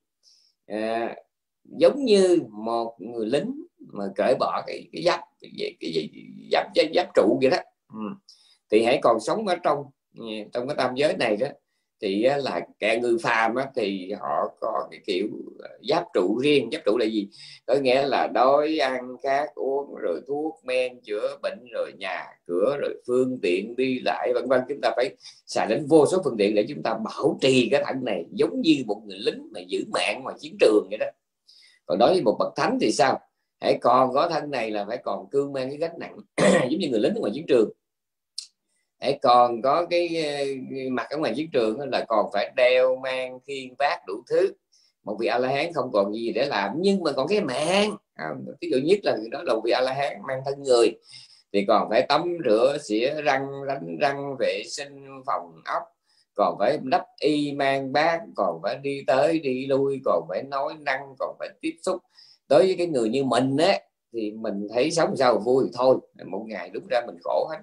À, 0.67 1.15
giống 1.63 2.05
như 2.05 2.39
một 2.51 2.95
người 2.99 3.25
lính 3.25 3.65
mà 3.79 4.03
cởi 4.15 4.35
bỏ 4.39 4.63
cái 4.67 4.89
cái 4.91 5.03
giáp 5.03 5.19
cái, 5.41 5.75
cái, 5.79 5.91
gì, 5.93 6.09
giáp, 6.51 6.67
giáp 6.75 6.85
giáp 6.95 7.07
trụ 7.15 7.39
vậy 7.41 7.51
đó. 7.51 7.57
Ừ. 7.93 7.99
thì 8.69 8.83
hãy 8.83 8.99
còn 9.01 9.19
sống 9.19 9.47
ở 9.47 9.55
trong 9.63 9.83
ừ, 10.17 10.25
trong 10.53 10.67
cái 10.67 10.75
tam 10.77 10.95
giới 10.95 11.17
này 11.17 11.37
đó 11.37 11.47
thì 12.01 12.27
là 12.37 12.61
kẻ 12.79 12.99
ngư 13.01 13.17
phàm 13.23 13.55
á, 13.55 13.65
thì 13.75 14.11
họ 14.19 14.55
có 14.59 14.87
cái 14.91 14.99
kiểu 15.05 15.27
ờ, 15.59 15.69
giáp 15.89 16.03
trụ 16.13 16.39
riêng. 16.43 16.69
Giáp 16.71 16.81
trụ 16.85 16.97
là 16.97 17.05
gì? 17.05 17.29
Có 17.65 17.75
nghĩa 17.75 18.07
là 18.07 18.27
đói 18.33 18.77
ăn 18.77 19.15
khát 19.23 19.55
uống 19.55 19.95
rồi 19.95 20.21
thuốc 20.27 20.59
men 20.63 20.99
chữa 21.01 21.37
bệnh 21.43 21.59
rồi 21.73 21.91
nhà 21.97 22.25
cửa 22.47 22.77
rồi 22.81 23.01
phương 23.07 23.39
tiện 23.41 23.75
đi 23.75 23.99
lại 23.99 24.31
vân 24.33 24.49
vân. 24.49 24.61
Chúng 24.69 24.81
ta 24.81 24.91
phải 24.95 25.15
xài 25.45 25.67
đến 25.67 25.85
vô 25.89 26.05
số 26.05 26.21
phương 26.23 26.37
tiện 26.37 26.55
để 26.55 26.65
chúng 26.69 26.83
ta 26.83 26.93
bảo 26.93 27.37
trì 27.41 27.69
cái 27.71 27.83
thân 27.85 28.05
này 28.05 28.25
giống 28.31 28.61
như 28.61 28.83
một 28.85 29.01
người 29.05 29.19
lính 29.19 29.49
mà 29.53 29.59
giữ 29.67 29.83
mạng 29.93 30.21
ngoài 30.23 30.35
chiến 30.39 30.57
trường 30.59 30.87
vậy 30.89 30.97
đó. 30.97 31.05
Còn 31.85 31.97
đối 31.97 32.13
với 32.13 32.21
một 32.21 32.35
bậc 32.39 32.53
thánh 32.55 32.77
thì 32.81 32.91
sao? 32.91 33.19
Hãy 33.61 33.77
còn 33.81 34.13
có 34.13 34.29
thân 34.29 34.51
này 34.51 34.71
là 34.71 34.85
phải 34.87 34.97
còn 34.97 35.29
cương 35.29 35.53
mang 35.53 35.69
cái 35.69 35.77
gánh 35.77 35.99
nặng 35.99 36.17
giống 36.69 36.79
như 36.79 36.89
người 36.89 36.99
lính 36.99 37.13
ngoài 37.13 37.31
chiến 37.35 37.45
trường 37.47 37.69
để 38.99 39.19
còn 39.21 39.61
có 39.61 39.85
cái 39.89 40.23
ờ, 40.25 40.45
mặt 40.91 41.07
ở 41.09 41.17
ngoài 41.17 41.33
chiến 41.35 41.49
trường 41.51 41.79
là 41.89 42.05
còn 42.07 42.25
phải 42.33 42.51
đeo 42.55 42.95
mang 42.95 43.39
khiên 43.47 43.73
vác 43.79 44.05
đủ 44.07 44.13
thứ. 44.29 44.53
Một 45.03 45.17
vị 45.19 45.27
a 45.27 45.37
la 45.37 45.49
hán 45.49 45.73
không 45.73 45.91
còn 45.93 46.13
gì 46.13 46.31
để 46.35 46.45
làm 46.45 46.71
nhưng 46.77 47.03
mà 47.03 47.11
còn 47.11 47.27
cái 47.27 47.41
mạng. 47.41 47.95
À, 48.13 48.25
ví 48.61 48.69
dụ 48.71 48.77
nhất 48.77 48.99
là 49.03 49.15
người 49.15 49.29
đó 49.29 49.43
là 49.43 49.53
vị 49.63 49.71
a 49.71 49.81
la 49.81 49.93
hán 49.93 50.13
mang 50.27 50.41
thân 50.45 50.63
người 50.63 50.91
thì 51.53 51.65
còn 51.67 51.89
phải 51.89 52.05
tắm 52.09 52.37
rửa 52.45 52.77
xỉa 52.81 53.21
răng 53.21 53.47
đánh 53.67 53.97
răng 53.99 54.35
vệ 54.39 54.63
sinh 54.65 55.05
phòng 55.25 55.51
ốc. 55.65 55.83
Còn 56.35 56.55
phải 56.59 56.77
đắp 56.83 57.05
y 57.19 57.51
mang 57.51 57.93
bát 57.93 58.21
còn 58.35 58.59
phải 58.63 58.75
đi 58.75 59.03
tới 59.07 59.39
đi 59.39 59.65
lui 59.65 60.01
còn 60.05 60.25
phải 60.29 60.43
nói 60.43 60.73
năng 60.79 61.15
còn 61.19 61.35
phải 61.39 61.49
tiếp 61.61 61.73
xúc. 61.81 62.01
Đối 62.49 62.65
với 62.65 62.75
cái 62.77 62.87
người 62.87 63.09
như 63.09 63.23
mình 63.23 63.57
á 63.57 63.79
thì 64.13 64.31
mình 64.31 64.67
thấy 64.73 64.91
sống 64.91 65.15
sao 65.17 65.39
vui 65.39 65.65
thôi. 65.73 65.97
Một 66.25 66.43
ngày 66.47 66.69
đúng 66.69 66.87
ra 66.89 67.01
mình 67.07 67.17
khổ 67.23 67.47
hết 67.51 67.57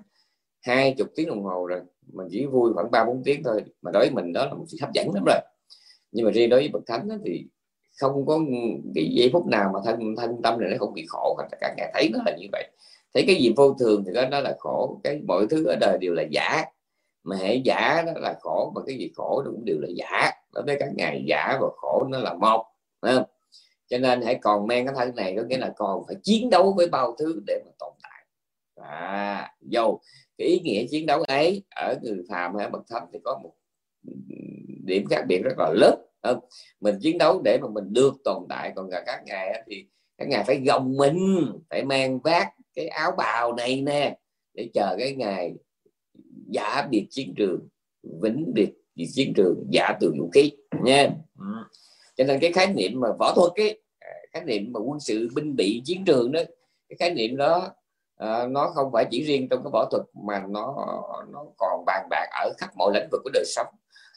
hai 0.64 0.94
chục 0.98 1.08
tiếng 1.14 1.28
đồng 1.28 1.42
hồ 1.42 1.66
rồi 1.66 1.80
mình 2.12 2.28
chỉ 2.30 2.46
vui 2.46 2.72
khoảng 2.72 2.90
ba 2.90 3.04
bốn 3.04 3.22
tiếng 3.24 3.42
thôi. 3.42 3.64
Mà 3.82 3.90
đối 3.90 4.02
với 4.02 4.10
mình 4.10 4.32
đó 4.32 4.46
là 4.46 4.54
một 4.54 4.64
sự 4.68 4.78
hấp 4.80 4.92
dẫn 4.92 5.14
lắm 5.14 5.24
rồi. 5.26 5.38
Nhưng 6.12 6.24
mà 6.24 6.30
riêng 6.32 6.50
đối 6.50 6.60
với 6.60 6.68
bậc 6.68 6.82
thánh 6.86 7.08
thì 7.24 7.46
không 8.00 8.26
có 8.26 8.40
cái 8.94 9.10
giây 9.12 9.30
phút 9.32 9.46
nào 9.46 9.70
mà 9.74 9.80
thân 9.84 10.16
thân 10.16 10.42
tâm 10.42 10.60
này 10.60 10.70
nó 10.70 10.76
không 10.78 10.94
bị 10.94 11.04
khổ 11.08 11.36
cả 11.38 11.56
cả 11.60 11.74
ngày 11.76 11.90
thấy 11.94 12.10
nó 12.12 12.18
là 12.26 12.36
như 12.36 12.46
vậy. 12.52 12.70
Thấy 13.14 13.24
cái 13.26 13.36
gì 13.36 13.52
vô 13.56 13.74
thường 13.74 14.04
thì 14.06 14.12
đó, 14.14 14.22
nó 14.30 14.40
là 14.40 14.56
khổ. 14.58 15.00
Cái 15.04 15.20
mọi 15.26 15.46
thứ 15.50 15.66
ở 15.66 15.76
đời 15.80 15.98
đều 16.00 16.14
là 16.14 16.22
giả. 16.30 16.64
Mà 17.24 17.36
hãy 17.36 17.62
giả 17.64 18.02
đó 18.06 18.12
là 18.16 18.34
khổ 18.40 18.72
mà 18.74 18.80
cái 18.86 18.96
gì 18.98 19.10
khổ 19.14 19.42
nó 19.44 19.50
cũng 19.50 19.64
đều 19.64 19.76
là 19.80 19.88
giả. 19.96 20.30
Đối 20.54 20.64
với 20.64 20.76
các 20.80 20.88
ngày 20.96 21.24
giả 21.26 21.58
và 21.60 21.68
khổ 21.76 22.06
nó 22.10 22.18
là 22.18 22.34
một 22.34 22.66
không? 23.00 23.24
cho 23.86 23.98
nên 23.98 24.22
hãy 24.22 24.34
còn 24.34 24.66
mang 24.66 24.86
cái 24.86 24.94
thân 24.96 25.14
này 25.14 25.34
có 25.36 25.42
nghĩa 25.42 25.58
là 25.58 25.72
còn 25.76 26.02
phải 26.06 26.16
chiến 26.22 26.50
đấu 26.50 26.72
với 26.76 26.88
bao 26.88 27.16
thứ 27.18 27.42
để 27.46 27.62
mà 27.64 27.70
tồn 27.78 27.92
tại. 28.02 28.26
À 28.80 29.54
dầu 29.60 30.00
cái 30.38 30.48
ý 30.48 30.60
nghĩa 30.60 30.86
chiến 30.90 31.06
đấu 31.06 31.22
ấy 31.22 31.62
ở 31.76 31.94
người 32.02 32.18
phàm 32.28 32.56
hay 32.56 32.70
bậc 32.70 32.82
thánh 32.90 33.06
thì 33.12 33.18
có 33.24 33.40
một 33.42 33.52
điểm 34.84 35.06
khác 35.10 35.24
biệt 35.28 35.40
rất 35.44 35.54
là 35.58 35.72
lớn. 35.74 36.00
Không? 36.22 36.38
mình 36.80 36.98
chiến 37.00 37.18
đấu 37.18 37.42
để 37.44 37.58
mà 37.62 37.68
mình 37.68 37.92
được 37.92 38.14
tồn 38.24 38.42
tại, 38.48 38.72
còn 38.76 38.90
cả 38.90 39.02
các 39.06 39.22
ngài 39.26 39.62
thì 39.66 39.86
các 40.18 40.28
ngài 40.28 40.44
phải 40.44 40.60
gồng 40.66 40.96
mình, 40.96 41.46
phải 41.70 41.84
mang 41.84 42.18
vác 42.18 42.48
cái 42.74 42.86
áo 42.86 43.12
bào 43.16 43.52
này 43.52 43.80
nè 43.80 44.18
để 44.54 44.68
chờ 44.74 44.96
cái 44.98 45.14
ngày 45.14 45.54
giả 46.50 46.86
biệt 46.90 47.06
chiến 47.10 47.34
trường, 47.36 47.68
vĩnh 48.22 48.52
biệt 48.54 48.72
chiến 49.14 49.32
trường, 49.36 49.66
giả 49.70 49.92
từ 50.00 50.14
vũ 50.18 50.30
khí, 50.34 50.52
nha. 50.84 51.10
Ừ. 51.38 51.44
Cho 52.16 52.24
nên 52.24 52.40
cái 52.40 52.52
khái 52.52 52.66
niệm 52.74 53.00
mà 53.00 53.08
võ 53.18 53.34
thuật 53.34 53.52
cái 53.54 53.78
à, 53.98 54.10
khái 54.32 54.44
niệm 54.44 54.72
mà 54.72 54.80
quân 54.80 55.00
sự 55.00 55.28
binh 55.34 55.56
bị 55.56 55.82
chiến 55.84 56.04
trường 56.04 56.32
đó, 56.32 56.40
cái 56.88 56.96
khái 56.98 57.14
niệm 57.14 57.36
đó 57.36 57.74
à, 58.16 58.46
nó 58.46 58.72
không 58.74 58.92
phải 58.92 59.06
chỉ 59.10 59.24
riêng 59.24 59.48
trong 59.48 59.62
cái 59.64 59.70
võ 59.72 59.88
thuật 59.90 60.02
mà 60.26 60.44
nó 60.48 60.86
nó 61.32 61.44
còn 61.58 61.84
bàn 61.86 62.06
bạc 62.10 62.26
ở 62.40 62.52
khắp 62.58 62.70
mọi 62.76 62.92
lĩnh 62.94 63.08
vực 63.12 63.20
của 63.24 63.30
đời 63.32 63.44
sống. 63.46 63.66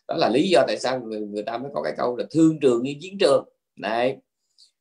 Đó 0.08 0.16
là 0.18 0.30
lý 0.30 0.50
do 0.50 0.64
tại 0.68 0.78
sao 0.80 1.00
người, 1.00 1.20
người 1.20 1.44
ta 1.44 1.58
mới 1.58 1.72
có 1.74 1.82
cái 1.82 1.94
câu 1.98 2.18
là 2.18 2.26
thương 2.32 2.60
trường 2.60 2.84
như 2.84 2.96
chiến 3.02 3.18
trường. 3.20 3.46
Này 3.76 4.18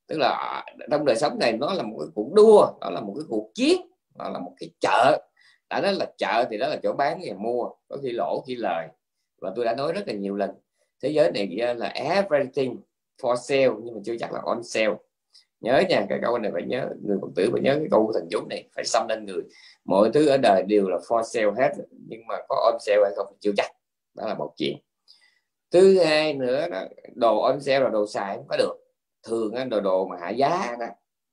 tức 0.06 0.18
là 0.18 0.64
trong 0.90 1.04
đời 1.04 1.16
sống 1.16 1.38
này 1.38 1.52
nó 1.52 1.74
là 1.74 1.82
một 1.82 1.96
cái 1.98 2.08
cuộc 2.14 2.32
đua 2.32 2.66
đó 2.80 2.90
là 2.90 3.00
một 3.00 3.14
cái 3.16 3.24
cuộc 3.28 3.50
chiến 3.54 3.80
nó 4.14 4.28
là 4.28 4.38
một 4.38 4.52
cái 4.60 4.70
chợ. 4.80 5.22
Đã 5.70 5.80
nói 5.80 5.94
là 5.94 6.06
chợ 6.18 6.44
thì 6.50 6.58
đó 6.58 6.68
là 6.68 6.76
chỗ 6.82 6.92
bán 6.92 7.20
và 7.24 7.34
mua 7.36 7.70
có 7.88 7.96
khi 8.02 8.10
lỗ 8.12 8.44
khi 8.46 8.54
lời. 8.54 8.88
Và 9.40 9.52
tôi 9.56 9.64
đã 9.64 9.74
nói 9.74 9.92
rất 9.92 10.08
là 10.08 10.14
nhiều 10.14 10.36
lần 10.36 10.50
thế 11.02 11.08
giới 11.08 11.32
này 11.32 11.74
là 11.74 11.86
everything 11.86 12.80
for 13.22 13.36
sale 13.36 13.68
nhưng 13.82 13.94
mà 13.94 14.00
chưa 14.04 14.16
chắc 14.20 14.32
là 14.32 14.40
on 14.44 14.62
sale 14.62 14.94
nhớ 15.66 15.82
nha 15.88 16.06
cái 16.08 16.18
câu 16.22 16.38
này 16.38 16.50
phải 16.52 16.62
nhớ 16.62 16.88
người 17.02 17.18
phật 17.22 17.28
tử 17.36 17.48
phải 17.52 17.60
nhớ 17.60 17.76
cái 17.78 17.88
câu 17.90 18.10
thần 18.14 18.28
chú 18.30 18.46
này 18.50 18.68
phải 18.74 18.84
xâm 18.84 19.08
lên 19.08 19.26
người. 19.26 19.42
Mọi 19.84 20.10
thứ 20.14 20.26
ở 20.28 20.36
đời 20.36 20.62
đều 20.62 20.88
là 20.88 20.96
for 20.96 21.22
sale 21.22 21.50
hết 21.56 21.72
nhưng 22.08 22.26
mà 22.26 22.34
có 22.48 22.70
on 22.72 22.80
sale 22.80 23.00
hay 23.04 23.12
không 23.16 23.36
chưa 23.40 23.52
chắc. 23.56 23.70
Đó 24.14 24.26
là 24.26 24.34
một 24.34 24.54
chuyện. 24.56 24.76
Thứ 25.70 25.98
hai 25.98 26.34
nữa 26.34 26.68
đó, 26.68 26.84
đồ 27.14 27.40
on 27.40 27.60
sale 27.60 27.80
là 27.80 27.88
đồ 27.88 28.06
xài 28.06 28.36
không 28.36 28.46
có 28.48 28.56
được. 28.56 28.74
Thường 29.28 29.54
á, 29.54 29.64
đồ 29.64 29.80
đồ 29.80 30.06
mà 30.06 30.16
hạ 30.20 30.30
giá 30.30 30.76
đó 30.80 30.86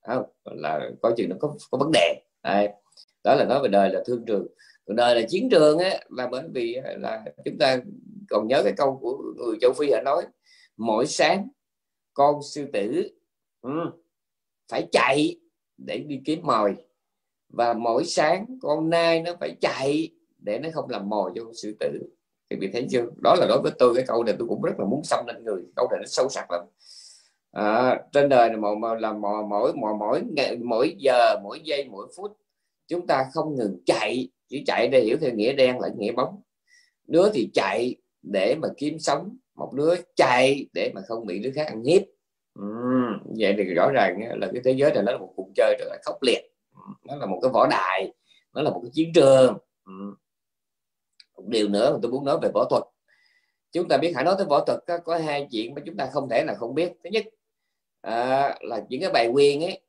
không 0.07 0.23
là 0.45 0.89
coi 1.01 1.13
chừng 1.17 1.29
nó 1.29 1.35
có 1.39 1.55
có 1.71 1.77
vấn 1.77 1.91
đề. 1.93 2.21
Đây. 2.43 2.69
đó 3.23 3.35
là 3.35 3.45
nói 3.49 3.59
về 3.63 3.69
đời 3.69 3.89
là 3.89 4.03
thương 4.05 4.25
trường. 4.25 4.47
Còn 4.87 4.95
đời 4.95 5.15
là 5.15 5.21
chiến 5.29 5.49
trường 5.51 5.77
á 5.77 5.99
là 6.09 6.27
bởi 6.27 6.43
vì 6.53 6.77
là 6.97 7.23
chúng 7.45 7.57
ta 7.57 7.77
còn 8.29 8.47
nhớ 8.47 8.61
cái 8.63 8.73
câu 8.77 8.97
của 9.01 9.17
người 9.37 9.57
châu 9.61 9.73
phi 9.73 9.91
họ 9.91 10.01
nói 10.05 10.23
mỗi 10.77 11.05
sáng 11.05 11.47
con 12.13 12.35
sư 12.53 12.67
tử 12.73 13.09
ừ, 13.61 13.69
phải 14.73 14.87
chạy 14.91 15.35
để 15.77 15.97
đi 15.97 16.21
kiếm 16.25 16.39
mồi. 16.43 16.75
Và 17.49 17.73
mỗi 17.73 18.05
sáng 18.05 18.45
con 18.61 18.89
nai 18.89 19.21
nó 19.21 19.31
phải 19.39 19.55
chạy 19.61 20.09
để 20.37 20.59
nó 20.59 20.69
không 20.73 20.89
làm 20.89 21.09
mồi 21.09 21.31
cho 21.35 21.43
con 21.43 21.53
sư 21.53 21.75
tử. 21.79 21.99
Thì 22.49 22.55
bị 22.55 22.69
thấy 22.73 22.87
chưa? 22.91 23.05
Đó 23.23 23.35
là 23.35 23.45
đối 23.49 23.61
với 23.61 23.71
tôi 23.79 23.95
cái 23.95 24.05
câu 24.07 24.23
này 24.23 24.35
tôi 24.39 24.47
cũng 24.47 24.61
rất 24.61 24.79
là 24.79 24.85
muốn 24.85 25.03
xâm 25.03 25.25
lên 25.27 25.43
người. 25.43 25.61
Câu 25.75 25.87
này 25.91 25.99
nó 25.99 26.05
sâu 26.05 26.29
sắc 26.29 26.51
lắm. 26.51 26.61
À, 27.51 28.01
trên 28.11 28.29
đời 28.29 28.49
này 28.49 28.57
mỗi 28.57 29.01
là 29.01 29.13
mỗi 29.13 29.43
mỗi 29.43 29.73
mỗi 29.75 29.93
mỗi 29.99 30.21
ngày 30.31 30.57
mỗi 30.57 30.95
giờ 30.97 31.39
mỗi 31.43 31.59
giây 31.63 31.87
mỗi 31.91 32.07
phút 32.17 32.37
chúng 32.87 33.07
ta 33.07 33.25
không 33.33 33.55
ngừng 33.55 33.81
chạy. 33.85 34.29
Chỉ 34.49 34.63
chạy 34.65 34.87
để 34.87 35.01
hiểu 35.01 35.17
theo 35.21 35.31
nghĩa 35.31 35.53
đen 35.53 35.79
lẫn 35.79 35.91
nghĩa 35.97 36.11
bóng. 36.11 36.41
Đứa 37.07 37.31
thì 37.33 37.49
chạy 37.53 37.95
để 38.21 38.55
mà 38.61 38.67
kiếm 38.77 38.99
sống. 38.99 39.37
Một 39.55 39.73
đứa 39.73 39.95
chạy 40.15 40.65
để 40.73 40.91
mà 40.95 41.01
không 41.07 41.25
bị 41.25 41.39
đứa 41.39 41.51
khác 41.55 41.67
ăn 41.67 41.83
hiếp 41.83 42.01
uhm, 42.59 43.35
vậy 43.39 43.55
thì 43.57 43.63
rõ 43.63 43.91
ràng 43.91 44.19
là 44.39 44.47
cái 44.53 44.61
thế 44.65 44.71
giới 44.71 44.91
này 44.93 45.03
nó 45.03 45.11
là 45.11 45.17
một 45.17 45.33
cuộc 45.35 45.47
chơi 45.55 45.75
rất 45.79 45.85
là 45.89 45.97
khốc 46.05 46.17
liệt. 46.21 46.41
Nó 47.03 47.15
là 47.15 47.25
một 47.25 47.39
cái 47.41 47.51
võ 47.53 47.67
đài 47.67 48.13
nó 48.53 48.61
là 48.61 48.69
một 48.69 48.79
cái 48.83 48.91
chiến 48.93 49.11
trường. 49.15 49.57
Uhm. 49.89 50.15
một 51.35 51.43
điều 51.47 51.67
nữa 51.67 51.93
mà 51.93 51.99
tôi 52.01 52.11
muốn 52.11 52.25
nói 52.25 52.39
về 52.41 52.49
võ 52.53 52.65
thuật. 52.69 52.83
Chúng 53.71 53.87
ta 53.87 53.97
biết 53.97 54.11
hãy 54.15 54.23
nói 54.23 54.35
tới 54.37 54.45
võ 54.45 54.65
thuật 54.65 54.79
có, 54.87 54.97
có 54.97 55.17
hai 55.17 55.47
chuyện 55.51 55.75
mà 55.75 55.81
chúng 55.85 55.97
ta 55.97 56.09
không 56.13 56.29
thể 56.29 56.43
là 56.43 56.53
không 56.53 56.75
biết. 56.75 56.93
Thứ 57.03 57.09
nhất 57.09 57.25
à, 58.01 58.55
là 58.61 58.81
những 58.89 59.01
cái 59.01 59.11
bài 59.11 59.27
quyền 59.27 59.63
ấy 59.63 59.81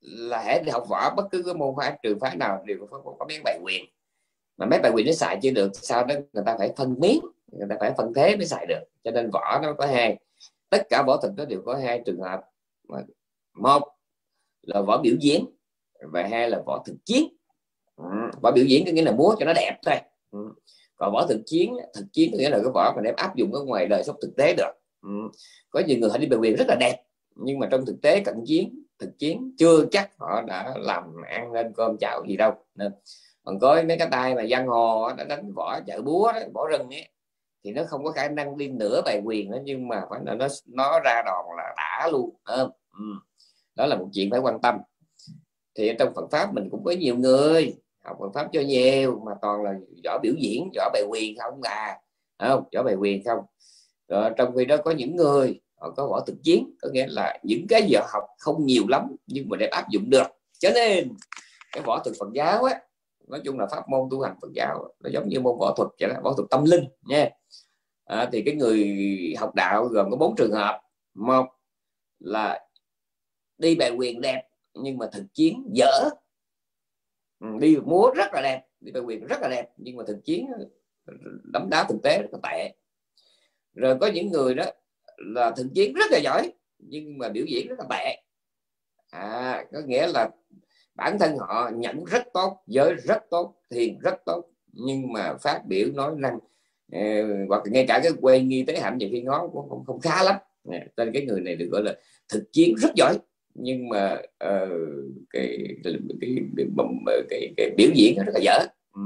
là 0.00 0.42
hãy 0.42 0.62
đi 0.64 0.70
học 0.70 0.84
võ 0.88 1.14
bất 1.16 1.24
cứ 1.30 1.42
cái 1.42 1.54
môn 1.54 1.74
phái 1.76 1.98
trường 2.02 2.20
phái 2.20 2.36
nào 2.36 2.62
đều 2.66 2.78
có, 2.90 3.00
có, 3.04 3.14
có 3.18 3.26
mấy 3.28 3.40
bài 3.44 3.58
quyền. 3.64 3.84
Mà 4.56 4.66
mấy 4.66 4.78
bài 4.78 4.92
quyền 4.94 5.06
nó 5.06 5.12
xài 5.12 5.38
chưa 5.42 5.50
được 5.50 5.70
sao 5.74 6.04
đó 6.04 6.14
người 6.32 6.42
ta 6.46 6.56
phải 6.58 6.72
phân 6.76 6.94
miếng 6.98 7.20
người 7.52 7.66
ta 7.70 7.76
phải 7.80 7.92
phân 7.96 8.14
thế 8.14 8.36
mới 8.36 8.46
xài 8.46 8.66
được. 8.66 8.82
Cho 9.04 9.10
nên 9.10 9.30
võ 9.30 9.60
nó 9.62 9.72
có 9.78 9.86
hai 9.86 10.18
tất 10.70 10.82
cả 10.88 11.04
võ 11.06 11.16
thuật 11.16 11.32
nó 11.36 11.44
đều 11.44 11.62
có 11.66 11.74
hai 11.74 12.02
trường 12.06 12.20
hợp 12.20 12.40
một 13.54 13.82
là 14.62 14.80
võ 14.80 14.98
biểu 14.98 15.14
diễn 15.20 15.44
và 16.12 16.26
hai 16.30 16.50
là 16.50 16.62
võ 16.66 16.82
thực 16.86 16.96
chiến. 17.04 17.28
Ừ, 17.96 18.04
võ 18.42 18.52
biểu 18.52 18.64
diễn 18.64 18.86
có 18.86 18.92
nghĩa 18.92 19.02
là 19.02 19.12
múa 19.12 19.34
cho 19.38 19.46
nó 19.46 19.52
đẹp 19.52 19.78
thôi. 19.86 19.94
Ừ, 20.30 20.38
còn 20.96 21.12
võ 21.12 21.26
thực 21.26 21.42
chiến 21.46 21.76
thực 21.94 22.04
chiến 22.12 22.30
có 22.32 22.38
nghĩa 22.38 22.50
là 22.50 22.58
cái 22.58 22.72
võ 22.74 22.92
mà 22.96 23.02
đem 23.02 23.14
áp 23.16 23.36
dụng 23.36 23.54
ở 23.54 23.64
ngoài 23.64 23.86
đời 23.86 24.04
sống 24.04 24.16
thực 24.22 24.36
tế 24.36 24.54
được. 24.54 24.72
Ừ, 25.02 25.08
có 25.70 25.80
nhiều 25.86 25.98
người 25.98 26.10
họ 26.10 26.18
đi 26.18 26.26
biểu 26.26 26.40
quyền 26.40 26.56
rất 26.56 26.64
là 26.68 26.76
đẹp, 26.80 27.02
nhưng 27.36 27.58
mà 27.58 27.68
trong 27.70 27.86
thực 27.86 27.96
tế 28.02 28.20
cận 28.20 28.34
chiến, 28.46 28.84
thực 28.98 29.10
chiến 29.18 29.54
chưa 29.58 29.86
chắc 29.90 30.10
họ 30.18 30.42
đã 30.42 30.74
làm 30.76 31.04
ăn 31.28 31.52
lên 31.52 31.72
cơm 31.76 31.98
chảo 31.98 32.24
gì 32.28 32.36
đâu. 32.36 32.52
Nên, 32.74 32.92
còn 33.44 33.58
có 33.58 33.82
mấy 33.88 33.98
cái 33.98 34.08
tay 34.10 34.34
mà 34.34 34.46
giang 34.50 34.66
hồ 34.66 35.12
đã 35.16 35.24
đánh 35.24 35.52
võ, 35.54 35.80
chợ 35.86 36.02
búa, 36.02 36.32
võ 36.54 36.66
rừng 36.68 36.88
ấy 36.90 37.08
thì 37.64 37.72
nó 37.72 37.82
không 37.88 38.04
có 38.04 38.10
khả 38.10 38.28
năng 38.28 38.56
đi 38.56 38.68
nửa 38.68 39.02
bài 39.04 39.20
quyền 39.24 39.50
đó, 39.50 39.58
nhưng 39.64 39.88
mà 39.88 40.02
phải 40.10 40.20
là 40.24 40.34
nó 40.34 40.46
nó 40.66 41.00
ra 41.04 41.22
đòn 41.26 41.44
là 41.56 41.74
đã 41.76 42.08
luôn 42.12 42.36
ừ. 42.44 42.70
đó 43.74 43.86
là 43.86 43.96
một 43.96 44.08
chuyện 44.12 44.30
phải 44.30 44.40
quan 44.40 44.60
tâm. 44.60 44.78
Thì 45.74 45.92
trong 45.98 46.14
Phật 46.14 46.30
pháp 46.30 46.54
mình 46.54 46.68
cũng 46.70 46.84
có 46.84 46.90
nhiều 46.90 47.16
người 47.16 47.74
học 48.08 48.16
Phật 48.20 48.30
pháp 48.34 48.48
cho 48.52 48.60
nhiều, 48.60 49.22
mà 49.26 49.32
toàn 49.42 49.62
là 49.62 49.74
võ 50.04 50.18
biểu 50.18 50.32
diễn, 50.38 50.70
võ 50.76 50.90
bài 50.92 51.02
quyền 51.08 51.38
không 51.38 51.60
à. 51.62 51.98
Không? 52.38 52.64
Võ 52.76 52.82
bài 52.82 52.94
quyền 52.94 53.24
không. 53.24 53.38
Rồi 54.08 54.30
trong 54.36 54.56
khi 54.56 54.64
đó 54.64 54.76
có 54.76 54.90
những 54.90 55.16
người, 55.16 55.60
họ 55.80 55.90
có 55.90 56.06
võ 56.06 56.20
thực 56.26 56.36
chiến, 56.42 56.74
có 56.82 56.88
nghĩa 56.92 57.06
là 57.08 57.38
những 57.42 57.66
cái 57.68 57.82
giờ 57.88 58.00
học 58.12 58.24
không 58.38 58.66
nhiều 58.66 58.82
lắm, 58.88 59.16
nhưng 59.26 59.48
mà 59.48 59.56
để 59.56 59.66
áp 59.66 59.88
dụng 59.90 60.10
được. 60.10 60.26
Cho 60.58 60.70
nên, 60.74 61.08
cái 61.72 61.82
võ 61.86 62.02
thực 62.04 62.14
Phật 62.18 62.28
giáo 62.34 62.64
á 62.64 62.80
nói 63.30 63.40
chung 63.44 63.58
là 63.58 63.66
pháp 63.70 63.88
môn 63.88 64.08
tu 64.10 64.20
hành 64.20 64.36
Phật 64.42 64.48
giáo 64.54 64.94
nó 65.00 65.10
giống 65.12 65.28
như 65.28 65.40
môn 65.40 65.58
võ 65.58 65.74
thuật 65.76 65.88
vậy 66.00 66.10
đó 66.14 66.20
võ 66.24 66.34
thuật 66.36 66.50
tâm 66.50 66.64
linh 66.64 66.84
nha. 67.02 67.30
À, 68.04 68.28
thì 68.32 68.42
cái 68.46 68.54
người 68.54 68.96
học 69.38 69.54
đạo 69.54 69.84
gồm 69.84 70.10
có 70.10 70.16
bốn 70.16 70.36
trường 70.36 70.52
hợp. 70.52 70.80
Một 71.14 71.46
là 72.18 72.68
đi 73.58 73.74
bài 73.74 73.90
quyền 73.90 74.20
đẹp 74.20 74.48
nhưng 74.74 74.98
mà 74.98 75.06
thực 75.12 75.24
chiến 75.34 75.64
dở. 75.74 76.10
Ừ, 77.40 77.46
đi 77.60 77.76
múa 77.76 78.10
rất 78.16 78.32
là 78.32 78.42
đẹp 78.42 78.62
đi 78.80 78.92
bài 78.92 79.02
quyền 79.02 79.26
rất 79.26 79.40
là 79.40 79.48
đẹp 79.48 79.68
nhưng 79.76 79.96
mà 79.96 80.04
thực 80.06 80.18
chiến 80.24 80.46
ờ, 81.06 81.14
đấm 81.52 81.68
đá 81.70 81.84
thực 81.84 81.98
tế 82.02 82.22
rất 82.22 82.28
là 82.32 82.38
tệ. 82.42 82.74
Rồi 83.74 83.98
có 84.00 84.06
những 84.06 84.30
người 84.30 84.54
đó 84.54 84.64
là 85.16 85.50
thực 85.50 85.66
chiến 85.74 85.94
rất 85.94 86.10
là 86.10 86.18
giỏi 86.18 86.52
nhưng 86.78 87.18
mà 87.18 87.28
biểu 87.28 87.44
diễn 87.44 87.68
rất 87.68 87.78
là 87.78 87.84
tệ. 87.90 88.22
À 89.10 89.64
có 89.72 89.80
nghĩa 89.86 90.06
là 90.06 90.30
bản 90.98 91.18
thân 91.18 91.36
họ 91.38 91.70
nhận 91.74 92.04
rất 92.04 92.22
tốt 92.32 92.62
giới 92.66 92.94
rất 92.94 93.22
tốt 93.30 93.54
thiền 93.70 93.98
rất 93.98 94.14
tốt. 94.26 94.44
Nhưng 94.72 95.12
mà 95.12 95.34
phát 95.42 95.62
biểu 95.68 95.88
nói 95.94 96.14
năng 96.16 96.38
eh, 96.92 97.24
ờ, 97.24 97.36
hoặc 97.48 97.62
ngay 97.66 97.84
cả 97.88 98.00
cái 98.02 98.12
quay 98.20 98.40
nghi 98.40 98.62
tế 98.62 98.80
hạnh 98.80 98.98
về 99.00 99.08
khi 99.12 99.22
ngó 99.22 99.48
cũng 99.52 99.68
không, 99.68 99.84
không 99.86 100.00
khá 100.00 100.22
lắm. 100.22 100.34
Ờ, 100.64 100.78
Nên 100.96 101.12
cái 101.12 101.24
người 101.26 101.40
này 101.40 101.56
được 101.56 101.68
gọi 101.70 101.82
là 101.82 101.94
thực 102.32 102.52
chiến 102.52 102.74
rất 102.78 102.88
giỏi. 102.94 103.18
Nhưng 103.54 103.88
mà 103.88 104.14
uh, 104.14 104.68
cái, 105.30 105.58
cái, 105.84 105.94
cái, 106.20 106.20
cái, 106.20 106.36
cái, 107.30 107.52
cái 107.56 107.70
biểu 107.76 107.90
diễn 107.94 108.16
rất 108.16 108.32
là 108.34 108.40
dở. 108.42 108.58
Ừ. 108.94 109.02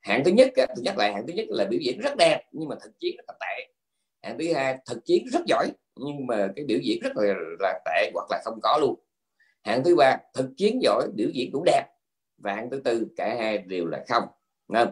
hạng 0.00 0.24
thứ 0.24 0.30
nhất 0.30 0.52
tôi 0.56 0.66
nhắc 0.82 0.98
lại 0.98 1.12
hạng 1.12 1.26
thứ 1.26 1.32
nhất 1.32 1.46
là 1.48 1.64
biểu 1.64 1.80
diễn 1.80 2.00
rất 2.00 2.16
đẹp 2.18 2.42
nhưng 2.52 2.68
mà 2.68 2.76
thực 2.82 2.90
chiến 3.00 3.16
rất 3.16 3.24
là 3.28 3.34
tệ. 3.40 3.72
Hạng 4.22 4.38
thứ 4.38 4.52
hai 4.54 4.78
thực 4.86 5.04
chiến 5.04 5.24
rất 5.32 5.40
giỏi 5.46 5.70
nhưng 5.96 6.26
mà 6.26 6.48
cái 6.56 6.64
biểu 6.64 6.78
diễn 6.78 6.98
rất 7.02 7.16
là, 7.16 7.34
là 7.60 7.80
tệ 7.84 8.10
hoặc 8.14 8.26
là 8.30 8.40
không 8.44 8.60
có 8.62 8.78
luôn 8.80 9.00
hạng 9.62 9.84
thứ 9.84 9.96
ba 9.96 10.16
thực 10.34 10.50
chiến 10.56 10.82
giỏi 10.82 11.08
biểu 11.14 11.28
diễn 11.32 11.52
cũng 11.52 11.64
đẹp. 11.64 11.86
Và 12.38 12.54
hạng 12.54 12.70
thứ 12.70 12.80
tư 12.84 13.06
cả 13.16 13.36
hai 13.38 13.58
đều 13.58 13.86
là 13.86 14.04
không. 14.08 14.24
Nên 14.68 14.88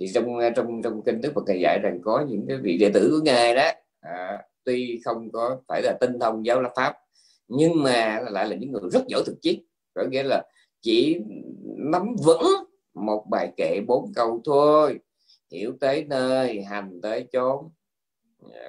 thì 0.00 0.06
trong 0.14 0.38
trong 0.56 0.82
trong 0.82 1.02
kinh 1.02 1.20
đức 1.20 1.32
Phật 1.34 1.44
thầy 1.46 1.60
dạy 1.60 1.78
rằng 1.82 2.00
có 2.04 2.24
những 2.28 2.44
cái 2.48 2.56
vị 2.56 2.78
đệ 2.78 2.90
tử 2.94 3.08
của 3.10 3.24
ngài 3.24 3.54
đó 3.54 3.70
à, 4.00 4.42
tuy 4.64 5.00
không 5.04 5.32
có 5.32 5.60
phải 5.68 5.82
là 5.82 5.96
tinh 6.00 6.18
thông 6.18 6.46
giáo 6.46 6.60
lập 6.60 6.72
pháp 6.76 6.96
nhưng 7.48 7.82
mà 7.82 8.20
lại 8.30 8.48
là 8.48 8.56
những 8.56 8.72
người 8.72 8.82
rất 8.92 9.06
giỏi 9.08 9.22
thực 9.26 9.42
chiến. 9.42 9.64
Có 9.94 10.02
nghĩa 10.10 10.22
là 10.22 10.44
chỉ 10.80 11.20
nắm 11.76 12.16
vững 12.24 12.46
một 12.94 13.26
bài 13.30 13.52
kệ 13.56 13.80
bốn 13.86 14.12
câu 14.14 14.40
thôi 14.44 14.98
hiểu 15.52 15.76
tới 15.80 16.04
nơi 16.04 16.62
hành 16.62 17.00
tới 17.02 17.28
chốn. 17.32 17.68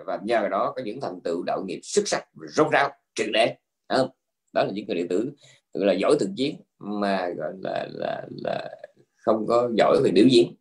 Và 0.05 0.19
nhờ 0.23 0.47
đó 0.51 0.73
có 0.75 0.81
những 0.85 1.01
thành 1.01 1.21
tựu 1.23 1.43
đạo 1.43 1.63
nghiệp 1.67 1.79
xuất 1.83 2.07
sắc 2.07 2.27
rốt 2.47 2.67
ráo 2.71 2.89
triệt 3.15 3.27
để. 3.33 3.55
Không? 3.89 4.09
Đó 4.53 4.63
là 4.63 4.71
những 4.73 4.85
người 4.87 4.95
đệ 4.95 5.03
tử 5.09 5.31
gọi 5.73 5.85
là 5.85 5.93
giỏi 5.93 6.15
thực 6.19 6.29
chiến 6.35 6.55
mà 6.79 7.29
gọi 7.37 7.53
là 7.61 7.87
là 7.91 8.27
là 8.43 8.69
không 9.15 9.45
có 9.47 9.71
giỏi 9.77 10.01
về 10.03 10.11
biểu 10.11 10.25
diễn. 10.31 10.55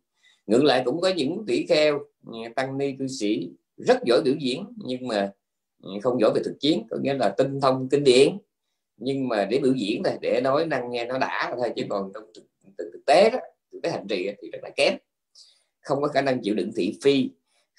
Ngược 0.47 0.63
lại 0.63 0.81
cũng 0.85 1.01
có 1.01 1.09
những 1.09 1.43
tỷ 1.47 1.65
kheo 1.65 1.99
ừ, 2.25 2.33
tăng 2.55 2.77
ni 2.77 2.95
cư 2.99 3.07
sĩ 3.07 3.49
rất 3.77 3.97
giỏi 4.05 4.21
biểu 4.25 4.35
diễn 4.39 4.65
nhưng 4.77 5.07
mà 5.07 5.31
ừ, 5.83 5.89
không 6.03 6.19
giỏi 6.21 6.31
về 6.35 6.41
thực 6.45 6.59
chiến 6.59 6.83
có 6.89 6.97
nghĩa 7.01 7.13
là 7.13 7.29
tinh 7.37 7.59
thông 7.61 7.89
kinh 7.89 8.03
điển. 8.03 8.37
Nhưng 8.97 9.27
mà 9.27 9.45
để 9.45 9.59
biểu 9.59 9.73
diễn 9.73 10.03
này 10.03 10.17
để 10.21 10.41
nói 10.43 10.65
năng 10.65 10.91
nghe 10.91 11.05
nó 11.05 11.17
đã 11.17 11.53
thôi 11.57 11.69
chứ 11.75 11.83
còn 11.89 12.11
trong 12.13 12.23
thực, 12.35 12.43
thực, 12.77 12.89
thực 12.93 13.05
tế 13.05 13.29
đó 13.29 13.39
thực 13.71 13.79
tế 13.83 13.89
hành 13.89 14.07
trì 14.07 14.29
thì 14.41 14.49
rất 14.51 14.59
là 14.63 14.69
kém. 14.75 14.93
Không 15.81 16.01
có 16.01 16.07
khả 16.07 16.21
năng 16.21 16.41
chịu 16.41 16.55
đựng 16.55 16.71
thị 16.75 16.97
phi 17.03 17.29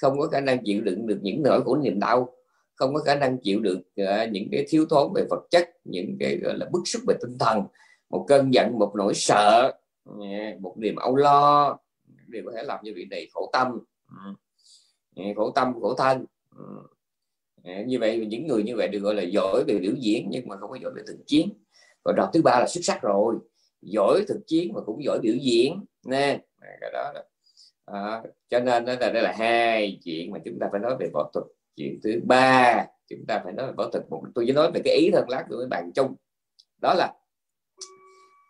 không 0.02 0.18
có 0.18 0.28
khả 0.28 0.40
năng 0.40 0.64
chịu 0.64 0.80
đựng 0.80 1.06
được 1.06 1.18
những 1.22 1.42
nỗi 1.42 1.62
khổ 1.64 1.76
niềm 1.76 2.00
đau 2.00 2.34
không 2.74 2.94
có 2.94 3.00
khả 3.00 3.14
năng 3.14 3.38
chịu 3.38 3.60
được 3.60 3.78
uh, 3.78 4.30
những 4.30 4.48
cái 4.52 4.66
thiếu 4.68 4.86
thốn 4.90 5.12
về 5.14 5.24
vật 5.30 5.46
chất 5.50 5.70
những 5.84 6.16
cái 6.20 6.36
gọi 6.36 6.58
là 6.58 6.66
bức 6.72 6.82
xúc 6.84 7.02
về 7.08 7.14
tinh 7.20 7.38
thần 7.38 7.62
một 8.10 8.24
cơn 8.28 8.54
giận 8.54 8.78
một 8.78 8.92
nỗi 8.96 9.14
sợ 9.14 9.72
à, 10.04 10.54
một 10.60 10.74
niềm 10.78 10.96
âu 10.96 11.16
lo 11.16 11.78
đều 12.26 12.42
có 12.46 12.52
thể 12.56 12.62
làm 12.62 12.78
cho 12.84 12.92
vị 12.94 13.06
này 13.10 13.28
khổ 13.34 13.50
tâm 13.52 13.78
ừ, 14.08 14.34
à, 15.16 15.24
khổ 15.36 15.50
tâm 15.50 15.72
khổ 15.80 15.94
thân 15.94 16.24
ừ, 16.56 16.64
như 17.86 17.98
vậy 17.98 18.26
những 18.26 18.46
người 18.46 18.62
như 18.62 18.76
vậy 18.76 18.88
được 18.88 18.98
gọi 18.98 19.14
là 19.14 19.22
giỏi 19.22 19.64
về 19.66 19.78
biểu 19.78 19.92
diễn 19.98 20.28
nhưng 20.30 20.48
mà 20.48 20.56
không 20.56 20.70
có 20.70 20.78
giỏi 20.82 20.92
về 20.96 21.02
thực 21.06 21.18
chiến. 21.26 21.48
Và 22.04 22.12
đợt 22.16 22.30
thứ 22.32 22.42
ba 22.42 22.60
là 22.60 22.66
xuất 22.68 22.80
sắc 22.84 23.02
rồi 23.02 23.36
giỏi 23.80 24.24
thực 24.28 24.40
chiến 24.46 24.72
mà 24.74 24.80
cũng 24.86 25.04
giỏi 25.04 25.18
biểu 25.22 25.34
diễn 25.40 25.84
nè 26.06 26.40
cái 26.80 26.90
đó 26.92 27.12
là 27.14 27.24
à, 27.84 28.22
cho 28.48 28.60
nên 28.60 28.84
đó 28.84 28.92
là 29.00 29.10
đây 29.10 29.22
là 29.22 29.34
hai 29.38 30.00
chuyện 30.04 30.30
mà 30.30 30.38
chúng 30.44 30.58
ta 30.60 30.68
phải 30.72 30.80
nói 30.80 30.96
về 31.00 31.10
võ 31.12 31.30
thuật 31.32 31.44
chuyện 31.76 32.00
thứ 32.02 32.20
ba 32.24 32.86
chúng 33.08 33.24
ta 33.28 33.40
phải 33.44 33.52
nói 33.52 33.66
là 33.66 33.72
võ 33.76 33.90
thuật 33.90 34.04
một 34.10 34.22
tôi 34.34 34.44
chỉ 34.46 34.52
nói 34.52 34.70
về 34.74 34.80
cái 34.84 34.96
ý 34.96 35.10
thân 35.12 35.28
lát 35.28 35.46
của 35.48 35.56
mấy 35.56 35.66
bạn 35.66 35.90
chung 35.94 36.14
đó 36.82 36.94
là 36.94 37.14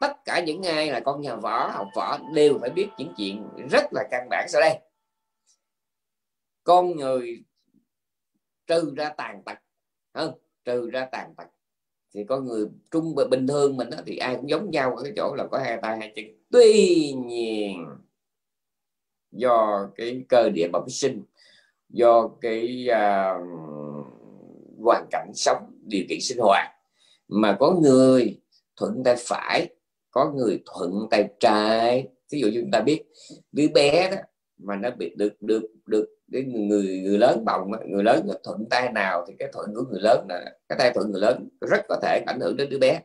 tất 0.02 0.25
cả 0.25 0.45
những 0.47 0.62
ai 0.62 0.91
là 0.91 1.00
con 1.00 1.21
nhà 1.21 1.37
võ 1.37 1.69
học 1.69 1.88
võ 1.95 2.19
đều 2.35 2.59
phải 2.61 2.71
biết 2.71 2.88
những 2.99 3.14
chuyện 3.17 3.49
rất 3.71 3.85
là 3.93 4.05
căn 4.11 4.26
bản 4.31 4.47
sau 4.49 4.61
đây. 4.61 4.79
Con 6.64 6.97
người 6.97 7.45
trừ 8.67 8.95
ra 8.97 9.09
tàn 9.17 9.43
tật 9.45 9.59
không 10.12 10.38
trừ 10.64 10.91
ra 10.91 11.09
tàn 11.12 11.35
tật. 11.37 11.47
Thì 12.14 12.25
con 12.29 12.45
người 12.45 12.67
trung 12.91 13.14
bình 13.31 13.47
thường 13.47 13.76
mình 13.76 13.91
đó, 13.91 13.99
thì 14.07 14.17
ai 14.17 14.37
cũng 14.37 14.49
giống 14.49 14.71
nhau 14.71 14.97
ở 14.97 15.02
cái 15.02 15.12
chỗ 15.17 15.35
là 15.35 15.47
có 15.50 15.59
hai 15.59 15.79
tay 15.83 15.99
hai 15.99 16.12
chân. 16.17 16.25
Tuy 16.50 17.12
nhiên 17.26 17.87
do 19.31 19.88
cái 19.97 20.25
cơ 20.29 20.49
địa 20.55 20.69
bẩm 20.73 20.88
sinh 20.88 21.23
do 21.93 22.29
cái 22.41 22.89
uh, 22.91 24.07
hoàn 24.79 25.07
cảnh 25.11 25.31
sống 25.35 25.63
điều 25.83 26.05
kiện 26.09 26.19
sinh 26.21 26.39
hoạt. 26.39 26.71
Mà 27.29 27.57
có 27.61 27.71
người 27.83 28.41
thuận 28.77 29.05
tay 29.05 29.17
phải 29.19 29.69
có 30.11 30.33
người 30.37 30.63
thuận 30.67 30.93
tay 31.11 31.29
trái. 31.41 32.09
Ví 32.33 32.41
dụ 32.41 32.49
chúng 32.55 32.71
ta 32.71 32.81
biết 32.81 33.03
đứa 33.53 33.69
bé 33.75 34.11
đó 34.11 34.17
mà 34.59 34.77
nó 34.77 34.91
bị 34.91 35.15
được 35.17 35.43
được 35.43 35.63
được 35.87 36.09
cái 36.33 36.43
người 36.43 37.01
người 37.05 37.19
lớn 37.19 37.45
bồng 37.45 37.71
người 37.87 38.05
lớn 38.05 38.29
thuận 38.45 38.69
tay 38.71 38.93
nào 38.93 39.25
thì 39.29 39.35
cái 39.39 39.49
thuận 39.53 39.75
của 39.75 39.85
người 39.91 40.01
lớn 40.01 40.27
là 40.29 40.45
cái 40.69 40.79
tay 40.79 40.93
thuận 40.95 41.11
người 41.11 41.21
lớn 41.21 41.49
rất 41.61 41.81
có 41.89 41.99
thể 42.03 42.25
ảnh 42.27 42.41
hưởng 42.41 42.57
đến 42.57 42.71
đứa 42.71 42.79
bé. 42.79 43.01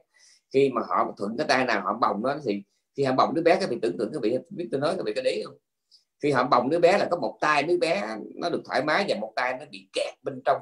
Khi 0.54 0.70
mà 0.70 0.82
họ 0.88 1.14
thuận 1.18 1.38
cái 1.38 1.48
tay 1.48 1.66
nào 1.66 1.82
họ 1.82 1.98
bồng 2.02 2.22
nó 2.24 2.38
thì 2.46 2.64
khi 2.98 3.04
họ 3.04 3.14
bồng 3.14 3.34
đứa 3.34 3.42
bé 3.42 3.58
các 3.60 3.70
vị 3.70 3.78
tưởng 3.82 3.98
tượng 3.98 4.10
các 4.14 4.22
vị 4.22 4.38
biết 4.50 4.68
tôi 4.72 4.82
nói 4.82 4.94
các 4.98 5.06
vị 5.06 5.14
có 5.16 5.22
đấy 5.22 5.44
không? 5.46 5.56
Khi 6.20 6.32
họ 6.32 6.44
bồng 6.44 6.70
đứa 6.70 6.80
bé 6.80 6.98
là 6.98 7.08
có 7.12 7.18
một 7.18 7.38
tay 7.42 7.64
đứa 7.64 7.78
bé 7.78 8.18
nó 8.36 8.50
được 8.50 8.62
thoải 8.66 8.84
mái 8.84 9.06
và 9.08 9.16
một 9.16 9.34
tay 9.36 9.54
nó 9.60 9.66
bị 9.72 9.90
kẹt 9.94 10.14
bên 10.24 10.42
trong. 10.46 10.62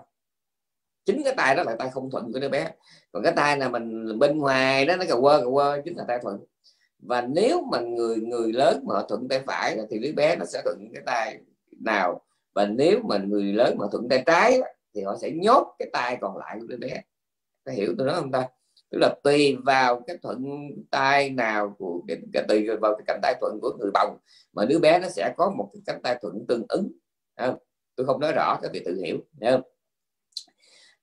Chính 1.06 1.24
cái 1.24 1.34
tay 1.38 1.56
đó 1.56 1.64
là 1.64 1.76
tay 1.76 1.90
không 1.90 2.12
thuận 2.12 2.34
của 2.34 2.40
đứa 2.40 2.50
bé. 2.50 2.72
Còn 3.12 3.24
cái 3.24 3.34
tay 3.36 3.58
là 3.58 3.70
mình 3.70 4.20
bên 4.20 4.38
ngoài 4.38 4.86
đó, 4.86 4.96
nó 4.96 5.06
cà 5.10 5.16
quơ 5.22 5.40
cà 5.40 5.46
quơ, 5.54 5.82
chính 5.86 5.98
là 5.98 6.06
tay 6.08 6.20
thuận. 6.22 6.40
Và 7.00 7.22
nếu 7.22 7.62
mà 7.72 7.80
người 7.80 8.16
người 8.16 8.54
lớn 8.54 8.84
mà 8.88 8.96
thuận 9.10 9.28
tay 9.28 9.40
phải 9.48 9.78
thì 9.90 10.00
đứa 10.00 10.12
bé 10.12 10.36
nó 10.36 10.46
sẽ 10.46 10.62
thuận 10.66 10.90
cái 10.94 11.04
tay 11.06 11.40
nào. 11.80 12.22
Và 12.54 12.66
nếu 12.66 13.00
mà 13.04 13.18
người 13.18 13.44
lớn 13.44 13.76
mà 13.78 13.86
thuận 13.92 14.10
tay 14.10 14.24
trái 14.26 14.60
thì 14.96 15.04
họ 15.04 15.18
sẽ 15.22 15.32
nhốt 15.32 15.76
cái 15.80 15.90
tay 15.94 16.18
còn 16.22 16.38
lại 16.38 16.58
của 16.60 16.66
đứa 16.68 16.78
bé. 16.78 17.02
Có 17.66 17.72
hiểu 17.72 17.96
tôi 17.98 18.08
nói 18.08 18.16
không 18.16 18.32
ta? 18.32 18.48
Tức 18.90 18.98
là 19.02 19.16
tùy 19.24 19.58
vào 19.66 20.02
cái 20.08 20.18
thuận 20.24 20.46
tay 20.92 21.30
nào 21.30 21.76
của 21.78 22.02
cái, 22.08 22.44
tùy 22.48 22.68
vào 22.82 22.96
cái 22.96 23.04
cánh 23.08 23.20
tay 23.22 23.36
thuận 23.42 23.60
của 23.62 23.78
người 23.80 23.92
bồng 23.94 24.18
mà 24.54 24.66
đứa 24.66 24.80
bé 24.80 25.00
nó 25.00 25.10
sẽ 25.10 25.34
có 25.38 25.54
một 25.58 25.70
cái 25.74 25.82
cánh 25.86 26.02
tay 26.02 26.18
thuận 26.22 26.46
tương 26.48 26.66
ứng 26.70 26.92
không? 27.38 27.58
tôi 27.96 28.08
không 28.08 28.20
nói 28.20 28.32
rõ 28.36 28.60
các 28.62 28.72
vị 28.74 28.82
tự 28.86 29.02
hiểu 29.04 29.18
không? 29.42 29.62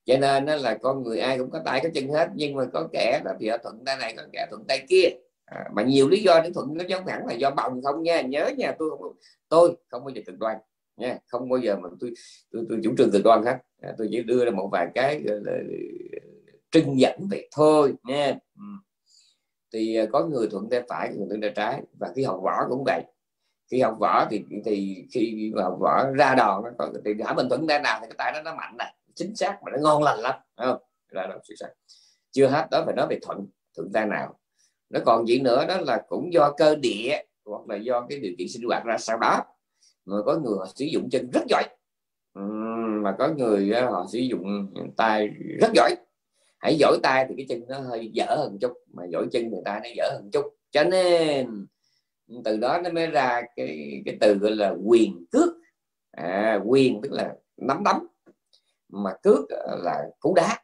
cho 0.05 0.17
nên 0.17 0.45
nó 0.45 0.55
là 0.55 0.77
con 0.81 1.03
người 1.03 1.19
ai 1.19 1.37
cũng 1.37 1.51
có 1.51 1.61
tay 1.65 1.79
có 1.83 1.89
chân 1.93 2.09
hết 2.09 2.29
nhưng 2.35 2.55
mà 2.55 2.65
có 2.73 2.89
kẻ 2.93 3.21
là 3.25 3.35
thì 3.39 3.47
ở 3.47 3.57
thuận 3.57 3.85
tay 3.85 3.97
này 3.97 4.13
có 4.17 4.23
kẻ 4.33 4.47
thuận 4.49 4.63
tay 4.67 4.85
kia 4.89 5.09
à, 5.45 5.69
mà 5.73 5.83
nhiều 5.83 6.09
lý 6.09 6.21
do 6.21 6.41
để 6.43 6.51
thuận 6.53 6.77
nó 6.77 6.83
giống 6.87 7.05
hẳn 7.07 7.27
là 7.27 7.33
do 7.33 7.51
bồng 7.51 7.83
không 7.83 8.03
nha 8.03 8.21
nhớ 8.21 8.49
nha 8.57 8.75
tôi 8.79 8.89
không 8.89 9.15
tôi 9.49 9.75
không 9.87 10.03
bao 10.03 10.09
giờ 10.09 10.21
cực 10.25 10.39
đoan 10.39 10.57
nha 10.97 11.17
không 11.27 11.49
bao 11.49 11.59
giờ 11.59 11.75
mà 11.75 11.89
tôi 11.99 12.13
tôi, 12.51 12.65
tôi 12.69 12.79
chủ 12.83 12.93
trương 12.97 13.11
cực 13.11 13.23
đoan 13.23 13.45
hết 13.45 13.57
à, 13.81 13.93
tôi 13.97 14.07
chỉ 14.11 14.23
đưa 14.23 14.45
ra 14.45 14.51
một 14.51 14.69
vài 14.71 14.87
cái 14.95 15.23
trưng 16.73 16.99
dẫn 16.99 17.27
vậy 17.29 17.49
thôi 17.51 17.93
nha. 18.03 18.35
Ừ. 18.55 18.63
Thì 19.73 19.95
ờ, 19.95 20.07
có 20.11 20.25
người 20.25 20.47
thuận 20.51 20.69
tay 20.69 20.81
phải, 20.89 21.09
người 21.09 21.27
thuận 21.29 21.41
tay 21.41 21.51
trái, 21.55 21.81
và 21.99 22.11
khi 22.15 22.23
học 22.23 22.39
võ 22.43 22.67
cũng 22.69 22.83
vậy. 22.85 23.03
Khi 23.71 23.81
học 23.81 23.97
võ 23.99 24.27
thì 24.29 24.45
thì 24.65 25.05
khi 25.11 25.51
học 25.55 25.77
võ 25.79 26.11
ra 26.11 26.35
đòn 26.35 26.63
nó 26.63 26.69
có 26.77 26.89
thì 27.05 27.11
hả 27.25 27.33
mình 27.33 27.49
thuận 27.49 27.67
tay 27.67 27.79
nào 27.79 27.99
thì 28.01 28.07
cái 28.09 28.15
tay 28.17 28.31
nó 28.35 28.41
nó 28.41 28.55
mạnh 28.55 28.77
này, 28.77 28.95
chính 29.15 29.35
xác 29.35 29.59
mà 29.63 29.71
nó 29.71 29.77
ngon 29.81 30.03
lành 30.03 30.19
lắm 30.19 30.33
không? 30.57 30.77
Là 31.09 31.27
đòn 31.27 31.39
chính 31.43 31.57
xác 31.57 31.69
chưa 32.31 32.47
hết 32.47 32.67
đó 32.71 32.83
phải 32.85 32.95
nói 32.95 33.07
về 33.09 33.19
thuận 33.21 33.47
thuận 33.75 33.91
tay 33.93 34.05
nào. 34.05 34.39
Nó 34.89 34.99
còn 35.05 35.27
gì 35.27 35.39
nữa 35.39 35.65
đó 35.67 35.77
là 35.77 36.01
cũng 36.07 36.33
do 36.33 36.53
cơ 36.57 36.75
địa, 36.75 37.17
hoặc 37.45 37.69
là 37.69 37.75
do 37.75 38.05
cái 38.09 38.19
điều 38.19 38.33
kiện 38.37 38.47
sinh 38.47 38.63
hoạt 38.67 38.85
ra 38.85 38.97
sau 38.97 39.17
đó. 39.17 39.41
Mà 40.05 40.15
có 40.25 40.39
người 40.39 40.57
họ 40.57 40.67
sử 40.75 40.85
dụng 40.85 41.09
chân 41.09 41.29
rất 41.33 41.41
giỏi. 41.47 41.63
Mà 43.03 43.15
có 43.19 43.27
người 43.37 43.73
họ 43.73 44.05
sử 44.11 44.19
dụng 44.19 44.73
tay 44.97 45.27
rất 45.61 45.71
giỏi 45.73 45.95
hãy 46.63 46.75
giỏi 46.75 46.97
tay 47.03 47.25
thì 47.29 47.35
cái 47.37 47.45
chân 47.49 47.63
nó 47.67 47.79
hơi 47.79 48.11
dở 48.13 48.25
hơn 48.29 48.57
chút 48.61 48.73
mà 48.93 49.03
giỏi 49.05 49.25
chân 49.31 49.49
người 49.49 49.61
ta 49.65 49.79
nó 49.83 49.89
dở 49.95 50.09
hơn 50.13 50.29
chút. 50.33 50.55
Cho 50.71 50.83
nên 50.83 51.67
từ 52.45 52.57
đó 52.57 52.81
nó 52.83 52.89
mới 52.89 53.07
ra 53.07 53.41
cái 53.55 54.01
cái 54.05 54.17
từ 54.21 54.33
gọi 54.33 54.51
là 54.51 54.75
quyền 54.85 55.25
cước. 55.31 55.49
À, 56.11 56.59
quyền 56.65 57.01
tức 57.03 57.11
là 57.11 57.35
nắm 57.57 57.83
đấm 57.83 58.07
mà 58.89 59.13
cước 59.23 59.39
là 59.83 60.03
cú 60.19 60.33
đá. 60.35 60.59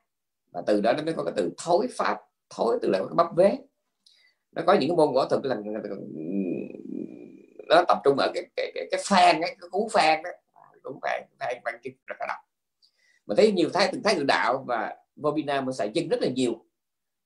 Và 0.51 0.61
từ 0.67 0.81
đó 0.81 0.93
nó 0.93 1.03
mới 1.03 1.13
có 1.13 1.23
cái 1.23 1.33
từ 1.37 1.51
thối 1.57 1.87
pháp 1.97 2.17
thối 2.49 2.79
từ 2.81 2.89
là 2.89 3.01
bắp 3.15 3.35
vế. 3.35 3.57
Nó 4.51 4.61
có 4.67 4.73
những 4.73 4.89
cái 4.89 4.95
môn 4.95 5.13
võ 5.13 5.25
thuật 5.25 5.45
là 5.45 5.57
nó 7.67 7.83
tập 7.87 7.97
trung 8.03 8.17
ở 8.17 8.31
cái 8.33 8.43
cái 8.55 8.71
cái, 8.75 8.87
cái 8.91 9.01
phan 9.05 9.41
cái, 9.41 9.57
cái 9.61 9.69
cú 9.71 9.89
phan 9.91 10.23
đó. 10.23 10.29
À, 10.53 10.61
cú 10.83 10.99
phan 11.01 11.23
phan 11.39 11.57
phan 11.65 11.79
kia 11.83 11.89
rất 12.07 12.15
là 12.19 12.25
độc. 12.27 12.37
Mà 13.25 13.35
thấy 13.35 13.51
nhiều 13.51 13.69
thái 13.73 13.89
từng 13.91 14.03
thái 14.03 14.15
tự 14.15 14.23
đạo 14.23 14.63
và 14.67 14.95
Bobina 15.21 15.61
mà 15.61 15.71
xài 15.71 15.91
chân 15.95 16.07
rất 16.07 16.21
là 16.21 16.29
nhiều. 16.29 16.65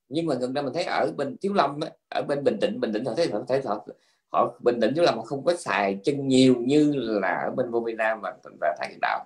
Nhưng 0.09 0.25
mà 0.25 0.35
gần 0.35 0.53
đây 0.53 0.63
mình 0.63 0.73
thấy 0.73 0.83
ở 0.83 1.11
bên 1.17 1.37
Thiếu 1.37 1.53
Lâm 1.53 1.79
ở 2.09 2.21
bên 2.21 2.43
Bình 2.43 2.59
Định 2.59 2.79
Bình 2.79 2.91
Định 2.91 3.05
họ 3.05 3.13
thấy 3.17 3.27
họ 3.27 3.39
thấy 3.47 3.61
họ, 3.65 3.87
họ 4.31 4.59
Bình 4.63 4.79
Định 4.79 4.93
Thiếu 4.95 5.03
Lâm 5.03 5.15
họ 5.15 5.21
không 5.21 5.43
có 5.43 5.55
xài 5.55 5.99
chân 6.03 6.27
nhiều 6.27 6.55
như 6.59 6.91
là 6.95 7.43
ở 7.47 7.51
bên 7.51 7.71
Bobina 7.71 8.15
và 8.15 8.33
và 8.61 8.75
thái 8.79 8.89
tự 8.91 8.97
đạo. 9.01 9.25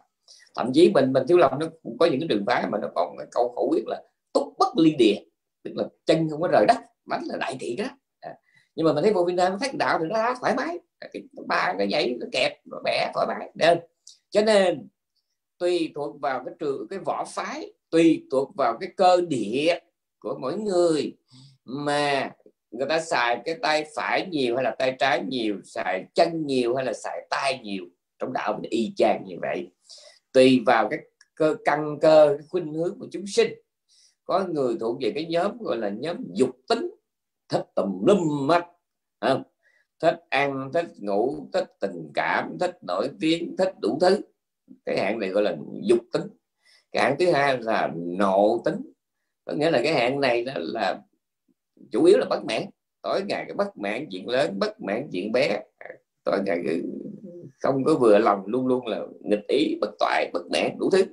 Thậm 0.56 0.72
chí 0.74 0.92
bên 0.94 1.14
bên 1.14 1.28
Thiếu 1.28 1.38
Lâm 1.38 1.60
nó 1.60 1.68
cũng 1.84 1.98
có 1.98 2.06
những 2.06 2.20
cái 2.20 2.28
đường 2.28 2.44
phái 2.48 2.68
mà 2.70 2.78
nó 2.82 2.88
còn 2.96 3.18
cái 3.18 3.28
câu 3.32 3.54
khẩu 3.56 3.70
quyết 3.72 3.84
là 3.88 4.02
túc 4.34 4.54
bất 4.60 4.78
ly 4.78 4.96
địa 5.00 5.16
tức 5.64 5.72
là 5.76 5.84
chân 6.06 6.30
không 6.30 6.42
có 6.42 6.48
rời 6.48 6.66
đất 6.68 6.78
bánh 7.06 7.24
là 7.26 7.38
đại 7.38 7.58
thị 7.60 7.76
đó. 7.76 7.86
À. 8.20 8.36
nhưng 8.76 8.86
mà 8.86 8.94
mình 8.94 9.04
thấy 9.04 9.14
vô 9.14 9.24
Việt 9.24 9.34
Nam 9.34 9.58
thấy 9.60 9.72
đạo 9.74 10.00
thì 10.00 10.06
nó 10.10 10.36
thoải 10.40 10.56
mái 10.56 10.80
cái 11.00 11.24
ba 11.48 11.76
cái 11.78 11.88
nhảy 11.88 12.18
nó 12.20 12.28
kẹp 12.32 12.52
nó 12.66 12.78
bẻ 12.84 13.12
thoải 13.14 13.28
mái 13.28 13.52
nên 13.56 13.80
cho 14.30 14.42
nên 14.42 14.88
tùy 15.58 15.92
thuộc 15.96 16.22
vào 16.22 16.44
cái 16.46 16.54
trường 16.60 16.88
cái 16.90 17.00
võ 17.00 17.26
phái 17.26 17.74
tùy 17.90 18.28
thuộc 18.32 18.56
vào 18.56 18.78
cái 18.80 18.90
cơ 18.98 19.22
địa 19.22 19.80
của 20.20 20.38
mỗi 20.42 20.58
người. 20.58 21.18
Mà 21.64 22.32
người 22.72 22.88
ta 22.90 23.00
xài 23.00 23.42
cái 23.46 23.56
tay 23.62 23.86
phải 23.96 24.28
nhiều 24.32 24.56
hay 24.56 24.64
là 24.64 24.76
tay 24.80 24.96
trái 25.00 25.24
nhiều, 25.28 25.56
xài 25.64 26.06
chân 26.14 26.46
nhiều 26.46 26.76
hay 26.76 26.86
là 26.86 26.94
xài 26.94 27.28
tay 27.30 27.60
nhiều, 27.64 27.86
trong 28.20 28.34
đạo 28.34 28.60
mình 28.62 28.70
y 28.72 28.94
chang 28.98 29.24
như 29.26 29.36
vậy. 29.42 29.72
Tùy 30.32 30.62
vào 30.66 30.90
cái 30.90 31.00
cơ, 31.36 31.56
căn 31.66 31.98
cơ, 32.02 32.36
cái 32.38 32.48
khuynh 32.50 32.74
hướng 32.74 33.00
của 33.00 33.08
chúng 33.12 33.28
sinh. 33.28 33.54
Có 34.24 34.46
người 34.48 34.78
thuộc 34.80 34.98
về 35.02 35.12
cái 35.16 35.26
nhóm 35.26 35.58
gọi 35.58 35.78
là 35.78 35.90
nhóm 35.90 36.18
dục 36.34 36.50
tính, 36.70 36.90
thích 37.50 37.66
tùm 37.76 38.06
lum 38.06 38.48
mắt 38.48 38.66
không? 39.22 39.44
thích 40.00 40.20
ăn, 40.30 40.70
thích 40.74 40.92
ngủ, 40.98 41.50
thích 41.54 41.68
tình 41.80 42.12
cảm, 42.14 42.58
thích 42.60 42.78
nổi 42.88 43.10
tiếng, 43.20 43.56
thích 43.58 43.74
đủ 43.82 43.98
thứ. 44.02 44.22
Cái 44.86 44.98
hạng 44.98 45.20
này 45.20 45.30
gọi 45.30 45.44
là 45.44 45.58
dục 45.84 46.00
tính 46.14 46.24
cái 46.92 47.16
thứ 47.20 47.32
hai 47.32 47.58
là 47.58 47.92
nộ 47.96 48.62
tính. 48.66 48.92
Có 49.46 49.54
nghĩa 49.54 49.72
là 49.72 49.82
cái 49.84 49.94
hạn 49.94 50.20
này 50.20 50.46
đó 50.46 50.54
là 50.56 51.02
chủ 51.92 52.04
yếu 52.04 52.18
là 52.18 52.26
bất 52.30 52.46
mãn. 52.46 52.64
Tối 53.02 53.22
ngày 53.28 53.44
cái 53.48 53.56
bất 53.56 53.78
mãn 53.78 54.06
chuyện 54.12 54.30
lớn, 54.30 54.60
bất 54.60 54.82
mãn 54.82 55.10
chuyện 55.12 55.32
bé. 55.32 55.60
Tối 56.24 56.40
ngày 56.46 56.60
cái 56.66 56.82
không 57.60 57.84
có 57.84 57.96
vừa 57.96 58.18
lòng 58.18 58.44
luôn 58.46 58.68
luôn 58.68 58.88
là 58.88 59.02
nghịch 59.22 59.48
ý, 59.48 59.78
bất 59.82 59.90
toại, 60.00 60.30
bất 60.34 60.42
mãn, 60.52 60.78
đủ 60.80 60.90
thứ. 60.92 61.06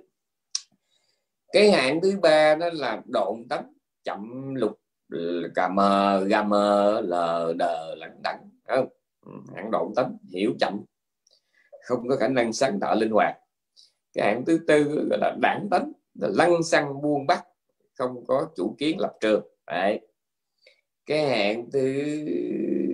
Cái 1.53 1.71
hạn 1.71 2.01
thứ 2.03 2.19
ba 2.23 2.55
đó 2.55 2.69
là 2.73 3.03
độn 3.07 3.49
tấm 3.49 3.65
chậm 4.05 4.55
lục, 4.55 4.79
cà 5.55 5.69
mờ, 5.69 6.25
gà 6.25 6.43
mờ, 6.43 7.01
lờ 7.05 7.53
đờ 7.59 7.95
lẳng 7.95 8.21
đẳng 8.23 8.51
không? 8.69 8.89
Ừ, 9.27 9.33
hạn 9.55 9.71
độn 9.71 9.93
tấm 9.97 10.17
hiểu 10.33 10.55
chậm. 10.61 10.85
Không 11.83 12.09
có 12.09 12.17
khả 12.17 12.29
năng 12.29 12.53
sáng 12.53 12.81
tạo 12.81 12.97
linh 12.97 13.11
hoạt 13.11 13.37
cái 14.14 14.27
hạng 14.27 14.44
thứ 14.44 14.59
tư 14.66 14.85
gọi 15.11 15.18
là 15.20 15.37
đảng 15.42 15.68
tánh 15.70 15.92
là 16.14 16.29
lăng 16.33 16.62
xăng 16.62 17.03
buông 17.03 17.27
bắt 17.27 17.44
không 17.94 18.27
có 18.27 18.48
chủ 18.57 18.77
kiến 18.79 19.00
lập 19.00 19.12
trường 19.20 19.48
Đấy. 19.66 20.00
cái 21.07 21.27
hạng 21.27 21.70
thứ 21.70 22.05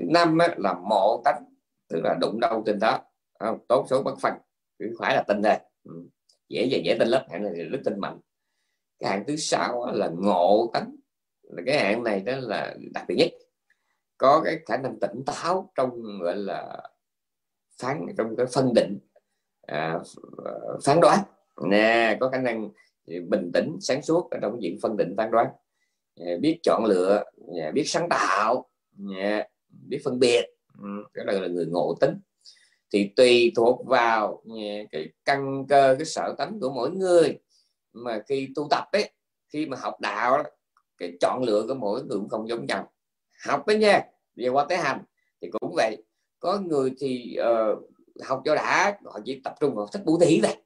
năm 0.08 0.38
á, 0.38 0.54
là 0.58 0.74
mộ 0.88 1.22
tánh 1.24 1.44
tức 1.88 2.00
là 2.04 2.16
đụng 2.20 2.40
đâu 2.40 2.62
trên 2.66 2.78
đó 2.78 3.00
không? 3.38 3.58
tốt 3.68 3.86
số 3.90 4.02
bất 4.02 4.14
phân 4.22 4.32
cứ 4.78 4.94
phải 4.98 5.16
là 5.16 5.22
tin 5.28 5.42
đây 5.42 5.58
ừ. 5.84 5.92
dễ 6.48 6.64
dễ 6.70 6.82
dễ 6.84 6.96
tin 6.98 7.08
lắm 7.08 7.22
hạng 7.30 7.42
này 7.42 7.52
rất 7.64 7.78
tin 7.84 8.00
mạnh 8.00 8.20
cái 8.98 9.10
hạng 9.10 9.24
thứ 9.26 9.36
sáu 9.36 9.92
là 9.92 10.10
ngộ 10.18 10.70
tánh 10.72 10.96
là 11.42 11.62
cái 11.66 11.78
hạng 11.78 12.04
này 12.04 12.20
đó 12.20 12.36
là 12.36 12.74
đặc 12.94 13.04
biệt 13.08 13.14
nhất 13.18 13.30
có 14.18 14.42
cái 14.44 14.58
khả 14.66 14.76
năng 14.76 15.00
tỉnh 15.00 15.22
táo 15.26 15.72
trong 15.74 16.18
gọi 16.20 16.36
là 16.36 16.90
phán 17.80 18.06
trong 18.18 18.36
cái 18.36 18.46
phân 18.46 18.74
định 18.74 18.98
À, 19.70 19.98
à, 20.44 20.52
phán 20.84 21.00
đoán. 21.00 21.18
Nè 21.70 22.16
có 22.20 22.28
khả 22.30 22.38
năng 22.38 22.70
bình 23.06 23.50
tĩnh 23.54 23.76
sáng 23.80 24.02
suốt 24.02 24.30
ở 24.30 24.38
trong 24.42 24.62
diện 24.62 24.78
phân 24.82 24.96
định 24.96 25.14
phán 25.16 25.30
đoán. 25.30 25.46
À, 26.16 26.32
biết 26.40 26.60
chọn 26.62 26.84
lựa 26.84 27.24
à, 27.62 27.70
biết 27.74 27.84
sáng 27.86 28.08
tạo 28.08 28.68
à, 29.18 29.48
biết 29.88 30.00
phân 30.04 30.18
biệt. 30.18 30.44
Cái 31.14 31.24
đó 31.24 31.32
là 31.32 31.48
người 31.48 31.66
ngộ 31.66 31.94
tính. 32.00 32.20
Thì 32.92 33.10
tùy 33.16 33.52
thuộc 33.56 33.86
vào 33.86 34.42
cái 34.92 35.08
căn 35.24 35.66
cơ 35.68 35.94
cái 35.98 36.04
sở 36.04 36.34
tánh 36.38 36.60
của 36.60 36.70
mỗi 36.70 36.90
người 36.90 37.38
mà 37.92 38.22
khi 38.28 38.48
tu 38.54 38.66
tập 38.70 38.84
ấy 38.92 39.10
khi 39.48 39.66
mà 39.66 39.76
học 39.80 40.00
đạo 40.00 40.44
cái 40.98 41.12
chọn 41.20 41.42
lựa 41.42 41.64
của 41.68 41.74
mỗi 41.74 42.02
người 42.02 42.18
cũng 42.18 42.28
không 42.28 42.48
giống 42.48 42.66
nhau. 42.66 42.92
Học 43.46 43.66
đấy 43.66 43.78
nha 43.78 44.02
về 44.36 44.48
qua 44.48 44.66
tới 44.68 44.78
hành 44.78 45.02
thì 45.40 45.50
cũng 45.50 45.72
vậy. 45.76 46.02
Có 46.40 46.60
người 46.60 46.92
thì 46.98 47.36
uh, 47.40 47.90
học 48.24 48.42
cho 48.44 48.54
đã, 48.54 48.98
họ 49.04 49.20
chỉ 49.24 49.40
tập 49.44 49.54
trung 49.60 49.74
vào 49.74 49.86
thích 49.92 50.02
bố 50.04 50.18
thí 50.20 50.40
thôi. 50.42 50.56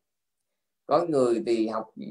Có 0.86 1.06
người 1.08 1.42
thì 1.46 1.68
học 1.68 1.86
ừ, 1.96 2.06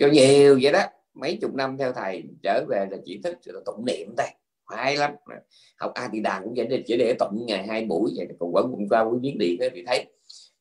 cho 0.00 0.08
nhiều 0.12 0.58
vậy 0.62 0.72
đó. 0.72 0.82
Mấy 1.14 1.38
chục 1.40 1.54
năm 1.54 1.76
theo 1.78 1.92
thầy 1.92 2.24
trở 2.42 2.64
về 2.68 2.86
là 2.90 2.96
chỉ 3.04 3.20
thích 3.24 3.38
là 3.44 3.60
tụng 3.66 3.84
niệm 3.84 4.14
thôi. 4.18 4.26
Hay 4.66 4.96
lắm. 4.96 5.12
Học 5.78 5.92
a 5.94 6.08
thì 6.12 6.20
đàn 6.20 6.44
cũng 6.44 6.54
vậy 6.56 6.66
để 6.66 6.82
chỉ 6.86 6.96
để 6.96 7.14
tụng 7.18 7.46
ngày 7.46 7.66
hai 7.66 7.84
buổi 7.84 8.12
vậy. 8.16 8.28
Còn 8.40 8.52
vẫn 8.52 8.70
cũng 8.70 8.88
qua 8.88 9.04
với 9.04 9.18
viết 9.22 9.36
điện 9.38 9.56
thì 9.74 9.84
thấy 9.86 10.06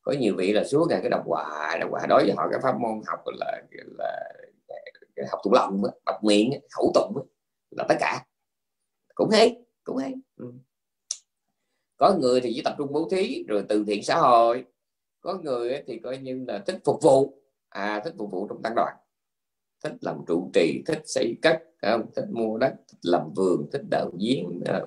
có 0.02 0.12
nhiều 0.20 0.36
vị 0.38 0.54
là 0.54 0.64
suốt 0.64 0.88
ngày 0.90 1.00
cái 1.02 1.10
đọc 1.10 1.24
hoài 1.26 1.80
đọc 1.80 1.92
hoài 1.92 2.08
đối 2.10 2.24
với 2.24 2.34
họ, 2.38 2.48
cái 2.52 2.60
pháp 2.64 2.80
môn 2.80 3.02
học 3.08 3.20
là 3.26 3.62
là 3.98 4.34
cái 5.16 5.26
học 5.30 5.40
tụng 5.44 5.54
lòng 5.54 5.82
đọc 6.06 6.24
miệng 6.24 6.52
khẩu 6.72 6.92
tụng 6.94 7.28
là 7.72 7.86
tất 7.90 7.96
cả. 8.00 8.26
Cũng 9.16 9.30
hay 9.30 9.56
cũng 9.84 9.98
hay. 9.98 10.14
Ừ 10.38 10.52
có 11.98 12.18
người 12.20 12.42
thì 12.42 12.52
chỉ 12.56 12.62
tập 12.62 12.76
trung 12.78 12.94
bố 12.94 13.08
thí 13.12 13.44
rồi 13.48 13.64
từ 13.70 13.84
thiện 13.88 14.04
xã 14.04 14.16
hội. 14.16 14.66
Có 15.22 15.40
người 15.44 15.84
thì 15.88 16.00
coi 16.00 16.18
như 16.18 16.46
là 16.48 16.60
thích 16.60 16.78
phục 16.86 17.02
vụ. 17.02 17.42
À 17.70 18.02
thích 18.06 18.14
phục 18.18 18.32
vụ 18.32 18.48
trong 18.48 18.62
tăng 18.62 18.74
đoàn. 18.76 18.96
Thích 19.84 19.94
làm 20.02 20.22
trụ 20.28 20.50
trì 20.54 20.84
thích 20.86 21.02
xây 21.06 21.36
cất 21.42 21.64
không? 21.82 22.06
thích 22.16 22.26
mua 22.32 22.58
đất 22.58 22.74
thích 22.88 23.00
làm 23.02 23.34
vườn 23.36 23.70
thích 23.72 23.82
đạo 23.92 24.12
diễn 24.18 24.62
à, 24.66 24.82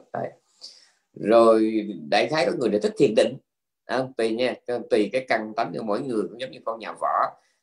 rồi 1.13 1.87
đại 2.11 2.27
khái 2.27 2.47
có 2.47 2.53
người 2.59 2.69
thì 2.73 2.79
thích 2.83 2.95
thiền 2.99 3.15
định. 3.17 3.37
À, 3.85 4.03
tùy 4.17 4.31
nha 4.31 4.55
tùy 4.91 5.11
cái 5.13 5.25
căn 5.29 5.53
tánh 5.57 5.73
của 5.77 5.83
mỗi 5.83 6.01
người 6.01 6.23
cũng 6.23 6.41
giống 6.41 6.51
như 6.51 6.59
con 6.65 6.79
nhà 6.79 6.93
võ. 7.01 7.09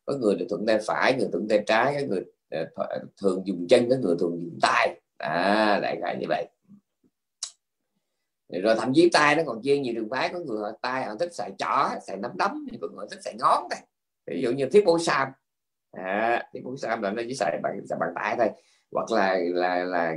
Có 0.05 0.13
người 0.13 0.35
thì 0.39 0.45
thuận 0.49 0.65
tay 0.65 0.79
phải 0.87 1.13
người 1.13 1.27
thuận 1.31 1.47
tay 1.47 1.63
trái 1.67 1.95
có 1.99 2.07
người 2.07 2.23
à, 2.49 2.69
thường 3.21 3.41
dùng 3.45 3.67
chân 3.69 3.89
có 3.89 3.95
người 4.01 4.15
thường 4.19 4.31
dùng 4.31 4.59
tay. 4.61 5.01
À 5.17 5.79
đại 5.81 5.97
khái 6.01 6.17
như 6.17 6.25
vậy 6.29 6.47
rồi 8.49 8.75
thậm 8.79 8.91
chí 8.95 9.09
tay 9.13 9.35
nó 9.35 9.43
còn 9.45 9.61
chia 9.61 9.77
nhiều 9.77 9.93
đường 9.93 10.09
phái 10.09 10.29
có 10.29 10.39
người 10.39 10.61
họ 10.61 10.71
tay 10.81 11.05
họ 11.05 11.15
thích 11.19 11.35
xài 11.35 11.51
chỏ 11.57 11.89
xài 12.07 12.17
nắm 12.17 12.31
đấm 12.37 12.67
có 12.81 12.87
người 12.87 13.05
thích 13.11 13.19
xài 13.23 13.35
ngón 13.39 13.67
này 13.69 13.79
ví 14.27 14.41
dụ 14.41 14.51
như 14.51 14.65
thiết 14.65 14.83
bố 14.85 14.99
sam. 14.99 15.27
À, 15.91 16.43
thiết 16.53 16.59
bố 16.63 16.77
sam 16.77 17.01
là 17.01 17.11
nó 17.11 17.21
chỉ 17.27 17.33
xài 17.33 17.59
bằng 17.63 17.79
xài 17.89 17.99
bằng 17.99 18.13
tay 18.15 18.35
thôi. 18.37 18.49
Hoặc 18.91 19.11
là 19.11 19.37
là 19.53 19.83
là 19.83 20.15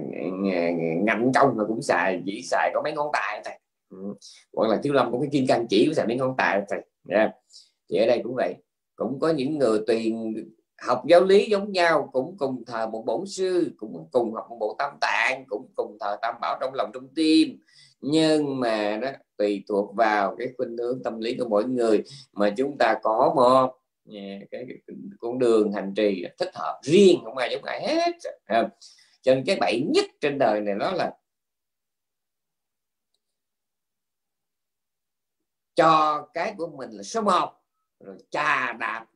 ngạnh 1.02 1.32
công 1.34 1.58
là 1.58 1.64
cũng 1.68 1.82
xài 1.82 2.22
chỉ 2.26 2.42
xài 2.42 2.70
có 2.74 2.80
mấy 2.84 2.92
ngón 2.92 3.10
tay 3.12 3.42
thôi. 3.44 3.54
Ừ. 3.90 4.14
hoặc 4.52 4.68
là 4.68 4.80
thiếu 4.82 4.92
lâm 4.92 5.10
cũng 5.10 5.20
cái 5.20 5.30
kim 5.32 5.46
cang 5.46 5.66
chỉ 5.70 5.84
cũng 5.86 5.94
xài 5.94 6.06
mấy 6.06 6.16
ngón 6.16 6.34
tay 6.38 6.62
thôi. 6.70 6.80
Yeah. 7.08 7.30
thì 7.90 7.98
ở 7.98 8.06
đây 8.06 8.20
cũng 8.24 8.34
vậy. 8.34 8.54
Cũng 8.96 9.18
có 9.20 9.30
những 9.30 9.58
người 9.58 9.80
tùy 9.86 10.14
học 10.82 11.02
giáo 11.06 11.24
lý 11.24 11.46
giống 11.50 11.72
nhau 11.72 12.10
cũng 12.12 12.36
cùng 12.38 12.64
thờ 12.64 12.86
một 12.86 13.04
bổn 13.06 13.26
sư 13.26 13.72
cũng 13.76 14.08
cùng 14.12 14.34
học 14.34 14.46
một 14.50 14.56
bộ 14.60 14.76
tam 14.78 14.92
tạng 15.00 15.44
cũng 15.48 15.68
cùng 15.76 15.96
thờ 16.00 16.16
tam 16.22 16.34
bảo 16.40 16.58
trong 16.60 16.74
lòng 16.74 16.90
trong 16.94 17.08
tim 17.14 17.58
nhưng 18.00 18.60
mà 18.60 18.98
đó 19.02 19.10
tùy 19.36 19.64
thuộc 19.68 19.94
vào 19.96 20.36
cái 20.38 20.48
khuynh 20.56 20.76
hướng 20.76 21.02
tâm 21.02 21.20
lý 21.20 21.36
của 21.38 21.48
mỗi 21.48 21.64
người 21.64 22.02
mà 22.32 22.54
chúng 22.56 22.78
ta 22.78 22.98
có 23.02 23.32
một 23.36 23.74
cái, 24.50 24.66
con 25.20 25.38
đường 25.38 25.72
hành 25.72 25.94
trì 25.94 26.24
thích 26.38 26.50
hợp 26.54 26.80
riêng 26.82 27.20
không 27.24 27.36
ai 27.36 27.48
giống 27.52 27.64
ai 27.64 27.86
hết 27.86 28.12
cho 29.22 29.34
nên 29.34 29.44
cái 29.46 29.56
bậy 29.60 29.80
nhất 29.94 30.04
trên 30.20 30.38
đời 30.38 30.60
này 30.60 30.74
đó 30.74 30.92
là 30.92 31.12
cho 35.74 36.22
cái 36.34 36.54
của 36.58 36.66
mình 36.66 36.90
là 36.90 37.02
số 37.02 37.20
một 37.20 37.50
rồi 38.00 38.16
trà 38.30 38.72
đạp 38.72 39.06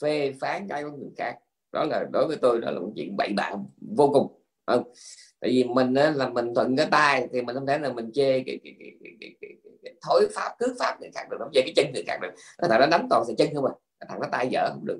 phê 0.00 0.32
phán 0.40 0.68
cái 0.68 0.84
của 0.84 0.90
người 0.90 1.10
khác. 1.16 1.38
Đó 1.72 1.84
là 1.84 2.04
đối 2.12 2.26
với 2.26 2.36
tôi 2.42 2.60
đó 2.60 2.70
là 2.70 2.80
một 2.80 2.92
chuyện 2.96 3.16
bậy 3.16 3.32
bạ 3.36 3.52
vô 3.96 4.10
cùng 4.12 4.37
không 4.68 4.92
tại 5.40 5.50
vì 5.50 5.64
mình 5.64 5.94
á, 5.94 6.10
là 6.10 6.28
mình 6.28 6.54
thuận 6.54 6.76
cái 6.76 6.86
tay 6.90 7.28
thì 7.32 7.42
mình 7.42 7.54
không 7.54 7.66
thể 7.66 7.78
là 7.78 7.92
mình 7.92 8.10
chê 8.14 8.42
cái, 8.46 8.58
cái, 8.64 8.74
cái, 8.78 8.90
cái, 9.04 9.12
cái, 9.20 9.36
cái, 9.40 9.50
cái 9.82 9.94
thối 10.02 10.28
pháp 10.34 10.52
cướp 10.58 10.70
pháp 10.78 11.00
người 11.00 11.10
khác 11.14 11.26
được 11.30 11.36
không 11.38 11.50
chê 11.54 11.60
cái 11.62 11.72
chân 11.76 11.86
người 11.94 12.04
khác 12.06 12.18
được. 12.22 12.30
Nó 12.62 12.68
thằng 12.68 12.80
nó 12.80 12.86
đánh 12.86 13.06
toàn 13.10 13.24
sẽ 13.28 13.34
chân 13.38 13.54
không 13.54 13.64
à 13.64 13.72
thằng 14.08 14.20
nó 14.20 14.28
tay 14.32 14.48
dở 14.50 14.70
không 14.72 14.84
được. 14.84 14.98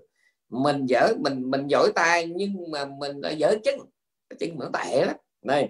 Mình 0.49 0.87
dở 0.87 1.13
mình 1.19 1.51
mình 1.51 1.67
giỏi 1.67 1.93
tay 1.95 2.27
nhưng 2.27 2.71
mà 2.71 2.85
mình 2.85 3.21
đã 3.21 3.31
dở 3.31 3.55
chân 3.65 3.79
chân 4.39 4.59
nó 4.59 4.71
tệ 4.73 5.05
lắm. 5.05 5.17
Này 5.43 5.69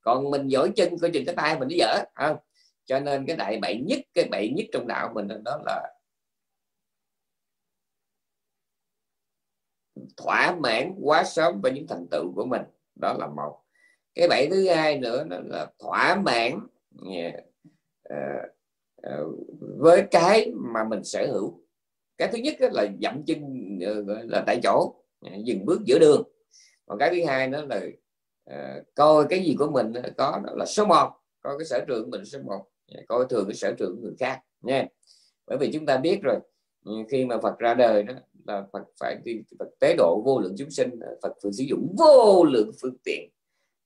còn 0.00 0.30
mình 0.30 0.48
giỏi 0.48 0.70
chân 0.76 0.98
coi 0.98 1.10
chừng 1.10 1.24
cái 1.24 1.34
tay 1.34 1.58
mình 1.58 1.68
nó 1.68 1.74
dở 1.78 2.04
không? 2.14 2.36
Cho 2.84 3.00
nên 3.00 3.26
cái 3.26 3.36
đại 3.36 3.58
bậy 3.62 3.80
nhất 3.86 3.98
cái 4.14 4.24
bậy 4.30 4.50
nhất 4.56 4.66
trong 4.72 4.86
đạo 4.86 5.12
mình 5.14 5.28
đó 5.44 5.62
là 5.66 5.88
thỏa 10.16 10.54
mãn 10.54 10.94
quá 11.00 11.24
sớm 11.24 11.60
với 11.60 11.72
những 11.72 11.86
thành 11.86 12.06
tựu 12.10 12.32
của 12.34 12.44
mình 12.44 12.62
đó 12.94 13.16
là 13.18 13.26
một. 13.26 13.58
Cái 14.14 14.28
bẫy 14.28 14.48
thứ 14.50 14.68
hai 14.68 14.98
nữa 14.98 15.24
là 15.44 15.66
thỏa 15.78 16.22
mãn 16.24 16.52
yeah, 17.14 17.34
ờ, 18.02 18.16
ờ, 19.02 19.26
với 19.78 20.04
cái 20.10 20.52
mà 20.54 20.84
mình 20.84 21.04
sở 21.04 21.26
hữu. 21.26 21.60
Cái 22.18 22.28
thứ 22.32 22.38
nhất 22.38 22.56
là 22.60 22.86
dậm 23.02 23.22
chân 23.26 23.38
ờ, 23.86 24.22
là 24.24 24.44
tại 24.46 24.60
chỗ 24.62 24.94
dừng 25.44 25.64
bước 25.64 25.80
giữa 25.84 25.98
đường. 25.98 26.22
Còn 26.86 26.98
cái 26.98 27.10
thứ 27.10 27.24
hai 27.26 27.48
nữa 27.48 27.66
là 27.68 27.80
coi 28.94 29.26
cái 29.30 29.44
gì 29.44 29.56
của 29.58 29.70
mình 29.70 29.92
có 30.16 30.40
đó 30.46 30.52
là 30.56 30.66
số 30.66 30.86
một 30.86 31.10
coi 31.40 31.58
cái 31.58 31.64
sở 31.64 31.84
trường 31.88 32.04
của 32.04 32.10
mình 32.10 32.24
số 32.24 32.38
một 32.42 32.66
coi 33.08 33.26
thường 33.30 33.44
cái 33.46 33.54
sở 33.54 33.72
trường 33.78 33.96
của 33.96 34.02
người 34.02 34.16
khác 34.18 34.40
nha. 34.60 34.86
Bởi 35.46 35.58
vì 35.58 35.72
chúng 35.72 35.86
ta 35.86 35.96
biết 35.96 36.20
rồi 36.22 36.38
khi 37.08 37.24
mà 37.24 37.38
Phật 37.38 37.58
ra 37.58 37.74
đời 37.74 38.02
đó 38.02 38.14
là 38.44 38.64
Phật 38.72 38.82
phải 39.00 39.16
đi 39.24 39.42
Phật 39.58 39.68
tế 39.80 39.94
độ 39.98 40.22
vô 40.24 40.40
lượng 40.40 40.54
chúng 40.58 40.70
sinh 40.70 40.90
à, 41.00 41.08
Phật 41.22 41.32
thường 41.42 41.52
sử 41.52 41.64
dụng 41.64 41.94
vô 41.98 42.44
lượng 42.44 42.70
phương 42.82 42.96
tiện. 43.04 43.30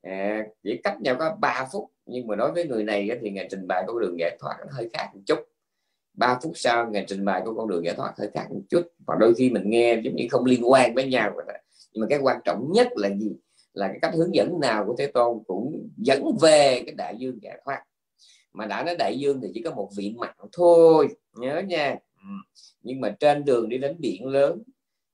À, 0.02 0.46
chỉ 0.62 0.80
cách 0.84 1.00
nhau 1.00 1.16
có 1.18 1.36
3 1.40 1.68
phút 1.72 1.90
nhưng 2.06 2.26
mà 2.26 2.36
nói 2.36 2.52
với 2.52 2.66
người 2.66 2.84
này 2.84 3.10
thì 3.20 3.30
ngày 3.30 3.48
trình 3.50 3.66
bày 3.66 3.84
con 3.86 3.98
đường 3.98 4.16
giải 4.18 4.36
thoát 4.40 4.56
hơi 4.70 4.88
khác 4.92 5.10
một 5.14 5.20
chút. 5.26 5.38
3 6.14 6.38
phút 6.42 6.52
sau 6.54 6.90
ngày 6.90 7.04
trình 7.08 7.24
bày 7.24 7.42
của 7.44 7.54
con 7.54 7.68
đường 7.68 7.84
giải 7.84 7.94
thoát 7.94 8.12
hơi 8.18 8.30
khác 8.34 8.46
một 8.50 8.62
chút. 8.70 8.82
Và 9.06 9.16
đôi 9.20 9.34
khi 9.34 9.50
mình 9.50 9.70
nghe 9.70 10.00
giống 10.04 10.16
như 10.16 10.26
không 10.30 10.44
liên 10.44 10.70
quan 10.70 10.94
với 10.94 11.08
nhau 11.08 11.32
nhưng 11.96 12.00
mà 12.00 12.06
cái 12.10 12.18
quan 12.22 12.40
trọng 12.44 12.72
nhất 12.72 12.88
là 12.96 13.08
gì? 13.08 13.36
Là 13.72 13.88
cái 13.88 13.98
cách 14.02 14.14
hướng 14.14 14.34
dẫn 14.34 14.60
nào 14.60 14.84
của 14.86 14.94
Thế 14.98 15.06
Tôn 15.06 15.42
cũng 15.46 15.88
dẫn 15.96 16.22
về 16.42 16.82
cái 16.86 16.94
đại 16.94 17.14
dương 17.18 17.38
giải 17.42 17.60
thoát. 17.64 17.82
Mà 18.52 18.66
đã 18.66 18.82
nói 18.82 18.96
đại 18.96 19.18
dương 19.18 19.40
thì 19.42 19.48
chỉ 19.54 19.62
có 19.62 19.70
một 19.70 19.90
vị 19.96 20.14
mặn 20.18 20.34
thôi 20.52 21.08
nhớ 21.36 21.62
nha 21.66 21.96
nhưng 22.80 23.00
mà 23.00 23.16
trên 23.20 23.44
đường 23.44 23.68
đi 23.68 23.78
đến 23.78 23.96
biển 23.98 24.26
lớn 24.26 24.62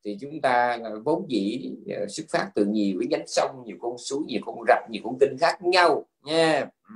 thì 0.05 0.17
chúng 0.21 0.41
ta 0.41 0.79
vốn 1.05 1.27
dĩ 1.29 1.71
ờ, 1.97 2.07
xuất 2.09 2.25
phát 2.31 2.51
từ 2.55 2.65
nhiều 2.65 2.99
cái 3.01 3.09
nhánh 3.11 3.27
sông 3.27 3.63
nhiều 3.67 3.77
con 3.81 3.99
suối 3.99 4.21
nhiều 4.27 4.41
con 4.47 4.57
rạch 4.69 4.91
nhiều 4.91 5.03
con 5.05 5.19
kênh 5.21 5.39
khác 5.39 5.63
nhau 5.63 6.07
nha. 6.23 6.67
Ừ, 6.89 6.95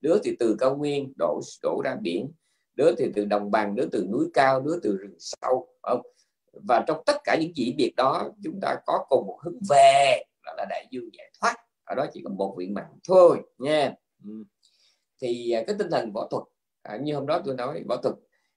đứa 0.00 0.18
thì 0.24 0.36
từ 0.38 0.56
cao 0.58 0.76
nguyên 0.76 1.12
đổ 1.18 1.40
đổ 1.62 1.80
ra 1.84 1.96
biển 2.02 2.32
đứa 2.74 2.94
thì 2.98 3.06
từ 3.14 3.24
đồng 3.24 3.50
bằng 3.50 3.74
đứa 3.74 3.86
từ 3.92 4.06
núi 4.12 4.26
cao 4.34 4.60
đứa 4.60 4.80
từ 4.82 4.96
rừng 4.96 5.16
sâu 5.18 5.68
không? 5.82 6.02
Và 6.68 6.84
trong 6.86 7.02
tất 7.06 7.16
cả 7.24 7.36
những 7.40 7.52
chỉ 7.54 7.74
biệt 7.78 7.92
đó 7.96 8.30
chúng 8.44 8.60
ta 8.60 8.76
có 8.86 9.04
cùng 9.08 9.26
một 9.26 9.38
hướng 9.44 9.58
về 9.70 10.22
đó 10.44 10.52
là 10.56 10.66
đại 10.70 10.86
dương 10.90 11.08
giải 11.12 11.30
thoát. 11.40 11.54
Ở 11.84 11.94
đó 11.94 12.06
chỉ 12.12 12.20
còn 12.24 12.36
một 12.36 12.54
vị 12.58 12.68
mạng 12.68 12.98
thôi 13.08 13.38
nha. 13.58 13.94
Ừ, 14.24 14.30
thì 15.20 15.50
à, 15.50 15.62
cái 15.66 15.76
tinh 15.78 15.90
thần 15.90 16.12
võ 16.12 16.28
thuật 16.30 16.42
à, 16.82 16.96
như 16.96 17.14
hôm 17.14 17.26
đó 17.26 17.42
tôi 17.44 17.54
nói 17.54 17.84
võ 17.88 17.96
thuật 17.96 18.14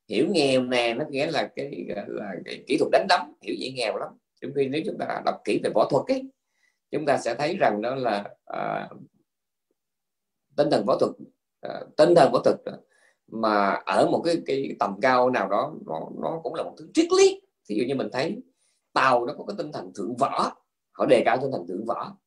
hiểu 0.07 0.27
nghèo 0.29 0.63
nè 0.63 0.93
nó 0.93 1.05
nghĩa 1.09 1.31
là 1.31 1.51
cái 1.55 1.85
là 2.07 2.35
cái 2.45 2.63
kỹ 2.67 2.77
thuật 2.77 2.91
đánh 2.91 3.05
đấm 3.09 3.21
hiểu 3.41 3.55
dễ 3.59 3.71
nghèo 3.71 3.97
lắm. 3.97 4.09
Trong 4.41 4.51
khi 4.55 4.67
nếu 4.67 4.81
chúng 4.85 4.97
ta 4.99 5.21
đọc 5.25 5.35
kỹ 5.43 5.59
về 5.63 5.69
võ 5.75 5.87
thuật 5.89 6.07
ấy 6.07 6.23
chúng 6.91 7.05
ta 7.05 7.17
sẽ 7.17 7.35
thấy 7.35 7.57
rằng 7.57 7.81
đó 7.81 7.95
là 7.95 8.35
à, 8.45 8.89
tinh 10.55 10.69
thần 10.71 10.85
võ 10.85 10.97
thuật 10.99 11.11
à, 11.61 11.81
tinh 11.97 12.15
thần 12.15 12.31
võ 12.31 12.41
thuật 12.43 12.57
mà 13.27 13.81
ở 13.85 14.07
một 14.11 14.21
cái 14.25 14.37
cái 14.45 14.75
tầm 14.79 14.99
cao 15.01 15.29
nào 15.29 15.49
đó 15.49 15.73
nó, 15.85 16.09
nó 16.21 16.39
cũng 16.43 16.53
là 16.53 16.63
một 16.63 16.73
thứ 16.77 16.89
triết 16.93 17.07
lý. 17.17 17.41
Ví 17.69 17.75
dụ 17.75 17.83
như 17.87 17.95
mình 17.95 18.09
thấy 18.11 18.37
tàu 18.93 19.25
nó 19.25 19.33
có 19.37 19.43
cái 19.47 19.55
tinh 19.57 19.71
thần 19.71 19.91
thượng 19.95 20.15
võ 20.15 20.51
họ 20.91 21.05
đề 21.05 21.21
cao 21.25 21.37
tinh 21.41 21.51
thần 21.51 21.67
thượng 21.67 21.85
võ. 21.85 22.17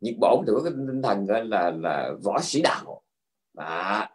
Nhật 0.00 0.14
bổn 0.20 0.44
thì 0.46 0.52
có 0.54 0.62
cái 0.62 0.72
tinh 0.76 1.02
thần 1.02 1.26
gọi 1.26 1.44
là 1.44 1.70
là 1.70 2.12
võ 2.24 2.40
sĩ 2.42 2.62
đạo. 2.62 3.02
Đó 3.54 4.06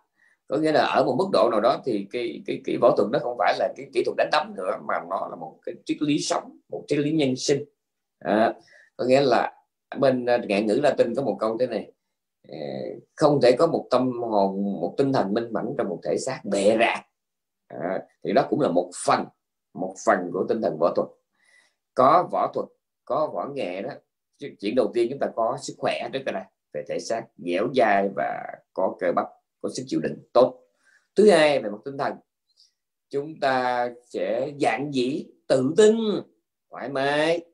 có 0.53 0.59
nghĩa 0.59 0.71
là 0.71 0.85
ở 0.85 1.03
một 1.03 1.15
mức 1.17 1.29
độ 1.33 1.49
nào 1.51 1.61
đó 1.61 1.81
thì 1.85 2.07
cái 2.11 2.41
cái 2.45 2.61
cái 2.65 2.77
võ 2.81 2.95
thuật 2.97 3.09
nó 3.11 3.19
không 3.19 3.35
phải 3.39 3.55
là 3.59 3.73
cái 3.77 3.85
kỹ 3.93 4.03
thuật 4.05 4.17
đánh 4.17 4.29
đấm 4.31 4.53
nữa 4.57 4.77
mà 4.87 4.95
nó 5.09 5.27
là 5.29 5.35
một 5.35 5.57
cái 5.65 5.75
triết 5.85 6.01
lý 6.01 6.19
sống 6.19 6.57
một 6.69 6.83
triết 6.87 6.99
lý 6.99 7.11
nhân 7.11 7.35
sinh. 7.35 7.63
À, 8.19 8.53
có 8.97 9.05
nghĩa 9.05 9.21
là 9.21 9.53
bên 9.99 10.25
à, 10.25 10.37
ngạn 10.47 10.65
ngữ 10.65 10.79
Latin 10.83 11.15
có 11.15 11.21
một 11.21 11.37
câu 11.39 11.57
thế 11.59 11.67
này 11.67 11.91
à, 12.49 12.57
không 13.15 13.39
thể 13.41 13.51
có 13.59 13.67
một 13.67 13.87
tâm 13.91 14.21
hồn 14.21 14.79
một 14.81 14.93
tinh 14.97 15.13
thần 15.13 15.33
minh 15.33 15.53
mẫn 15.53 15.65
trong 15.77 15.89
một 15.89 15.99
thể 16.03 16.17
xác 16.17 16.41
bệ 16.43 16.77
rạc 16.79 17.05
à, 17.67 18.01
thì 18.23 18.33
đó 18.33 18.45
cũng 18.49 18.61
là 18.61 18.69
một 18.69 18.91
phần 19.05 19.25
một 19.73 19.95
phần 20.05 20.29
của 20.33 20.45
tinh 20.49 20.61
thần 20.61 20.77
võ 20.79 20.93
thuật. 20.95 21.07
Có 21.93 22.27
võ 22.31 22.51
thuật 22.53 22.65
có 23.05 23.31
võ 23.33 23.47
nghệ 23.53 23.81
đó 23.81 23.89
chuyện 24.59 24.75
đầu 24.75 24.91
tiên 24.93 25.07
chúng 25.09 25.19
ta 25.19 25.27
có 25.35 25.57
sức 25.61 25.73
khỏe 25.77 26.09
trước 26.13 26.19
cái 26.25 26.33
này 26.33 26.45
về 26.73 26.83
thể 26.89 26.99
xác 26.99 27.23
dẻo 27.37 27.67
dai 27.75 28.09
và 28.15 28.43
có 28.73 28.95
cơ 28.99 29.11
bắp 29.15 29.27
có 29.63 29.69
sức 29.76 29.84
chịu 29.88 29.99
đựng 29.99 30.17
tốt. 30.34 30.60
Thứ 31.15 31.30
hai 31.30 31.60
về 31.60 31.69
mặt 31.69 31.78
tinh 31.86 31.97
thần 31.97 32.13
chúng 33.10 33.39
ta 33.39 33.89
sẽ 34.10 34.52
dạng 34.62 34.93
dĩ 34.93 35.26
tự 35.47 35.73
tin 35.78 35.95
thoải 36.71 36.89
mái. 36.89 37.45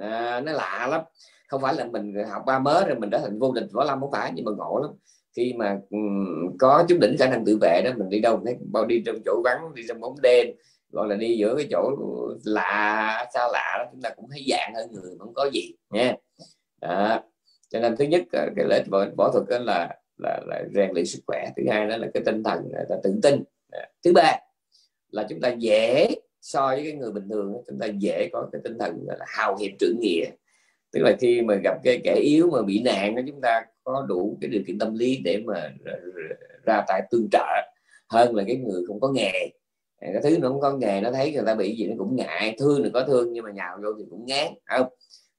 À, 0.00 0.40
nó 0.40 0.52
lạ 0.52 0.88
lắm. 0.90 1.00
Không 1.48 1.62
phải 1.62 1.74
là 1.74 1.84
mình 1.84 2.14
học 2.30 2.42
ba 2.46 2.58
mớ 2.58 2.84
rồi 2.86 2.98
mình 2.98 3.10
trở 3.10 3.18
thành 3.18 3.38
vô 3.38 3.52
địch 3.52 3.66
võ 3.72 3.84
lâm 3.84 4.00
không 4.00 4.12
phải 4.12 4.32
nhưng 4.34 4.44
mà 4.44 4.52
ngộ 4.56 4.78
lắm. 4.82 4.90
Khi 5.36 5.52
mà 5.58 5.78
um, 5.90 6.56
có 6.58 6.84
chút 6.88 6.98
đỉnh 7.00 7.16
khả 7.18 7.28
năng 7.28 7.44
tự 7.44 7.58
vệ 7.60 7.82
đó 7.84 7.90
mình 7.96 8.08
đi 8.08 8.20
đâu 8.20 8.40
thấy 8.44 8.56
bao 8.72 8.84
đi 8.86 9.02
trong 9.06 9.16
chỗ 9.24 9.40
vắng 9.44 9.74
đi 9.74 9.82
trong 9.88 10.00
bóng 10.00 10.20
đêm 10.22 10.46
gọi 10.92 11.08
là 11.08 11.16
đi 11.16 11.36
giữa 11.38 11.54
cái 11.56 11.66
chỗ 11.70 11.96
lạ 12.44 13.26
xa 13.34 13.48
lạ 13.52 13.76
đó 13.78 13.84
chúng 13.92 14.02
ta 14.02 14.10
cũng 14.16 14.28
thấy 14.30 14.46
dạng 14.50 14.74
hơn 14.74 14.92
người 14.92 15.16
không 15.18 15.34
có 15.34 15.50
gì 15.52 15.74
nha. 15.90 16.14
Đó. 16.80 17.20
cho 17.70 17.80
nên 17.80 17.96
thứ 17.96 18.04
nhất 18.04 18.22
à, 18.32 18.46
cái 18.56 18.64
lễ 18.68 18.84
võ, 18.90 19.04
võ 19.18 19.30
thuật 19.32 19.44
đó 19.48 19.58
là 19.58 19.96
là, 20.18 20.40
là 20.46 20.64
rèn 20.74 20.90
luyện 20.94 21.06
sức 21.06 21.20
khỏe. 21.26 21.48
Thứ 21.56 21.62
hai 21.70 21.86
đó 21.88 21.96
là 21.96 22.08
cái 22.14 22.22
tinh 22.26 22.42
thần 22.42 22.68
là 22.70 22.84
tự 23.02 23.18
tin. 23.22 23.42
Dạ. 23.72 23.86
Thứ 24.04 24.12
ba 24.12 24.38
là 25.10 25.26
chúng 25.28 25.40
ta 25.40 25.48
dễ 25.48 26.14
so 26.40 26.66
với 26.66 26.84
cái 26.84 26.92
người 26.92 27.12
bình 27.12 27.28
thường 27.28 27.62
chúng 27.66 27.78
ta 27.78 27.86
dễ 27.86 28.28
có 28.32 28.48
cái 28.52 28.60
tinh 28.64 28.78
thần 28.78 28.98
là 29.06 29.16
hào 29.26 29.56
hiệp 29.56 29.70
trưởng 29.78 29.96
nghĩa. 30.00 30.24
Tức 30.92 31.00
là 31.02 31.16
khi 31.20 31.42
mà 31.42 31.54
gặp 31.54 31.78
cái 31.84 32.00
kẻ 32.04 32.14
yếu 32.14 32.50
mà 32.50 32.62
bị 32.62 32.82
nạn 32.82 33.14
chúng 33.26 33.40
ta 33.40 33.64
có 33.84 34.06
đủ 34.08 34.38
cái 34.40 34.50
điều 34.50 34.62
kiện 34.66 34.78
tâm 34.78 34.94
lý 34.94 35.20
để 35.24 35.42
mà 35.46 35.72
ra 36.64 36.84
tay 36.88 37.02
tương 37.10 37.28
trợ 37.32 37.46
hơn 38.08 38.34
là 38.36 38.44
cái 38.46 38.56
người 38.56 38.82
không 38.86 39.00
có 39.00 39.08
nghề. 39.08 39.32
Cái 40.00 40.20
thứ 40.22 40.38
nó 40.38 40.48
không 40.48 40.60
có 40.60 40.72
nghề 40.72 41.00
nó 41.00 41.10
thấy 41.10 41.32
người 41.32 41.42
ta 41.46 41.54
bị 41.54 41.76
gì 41.76 41.86
nó 41.86 41.94
cũng 41.98 42.16
ngại. 42.16 42.56
Thương 42.58 42.82
thì 42.84 42.90
có 42.94 43.04
thương 43.04 43.32
nhưng 43.32 43.44
mà 43.44 43.50
nhào 43.50 43.78
vô 43.82 43.88
thì 43.98 44.04
cũng 44.10 44.26
ngán. 44.26 44.46
Không? 44.64 44.86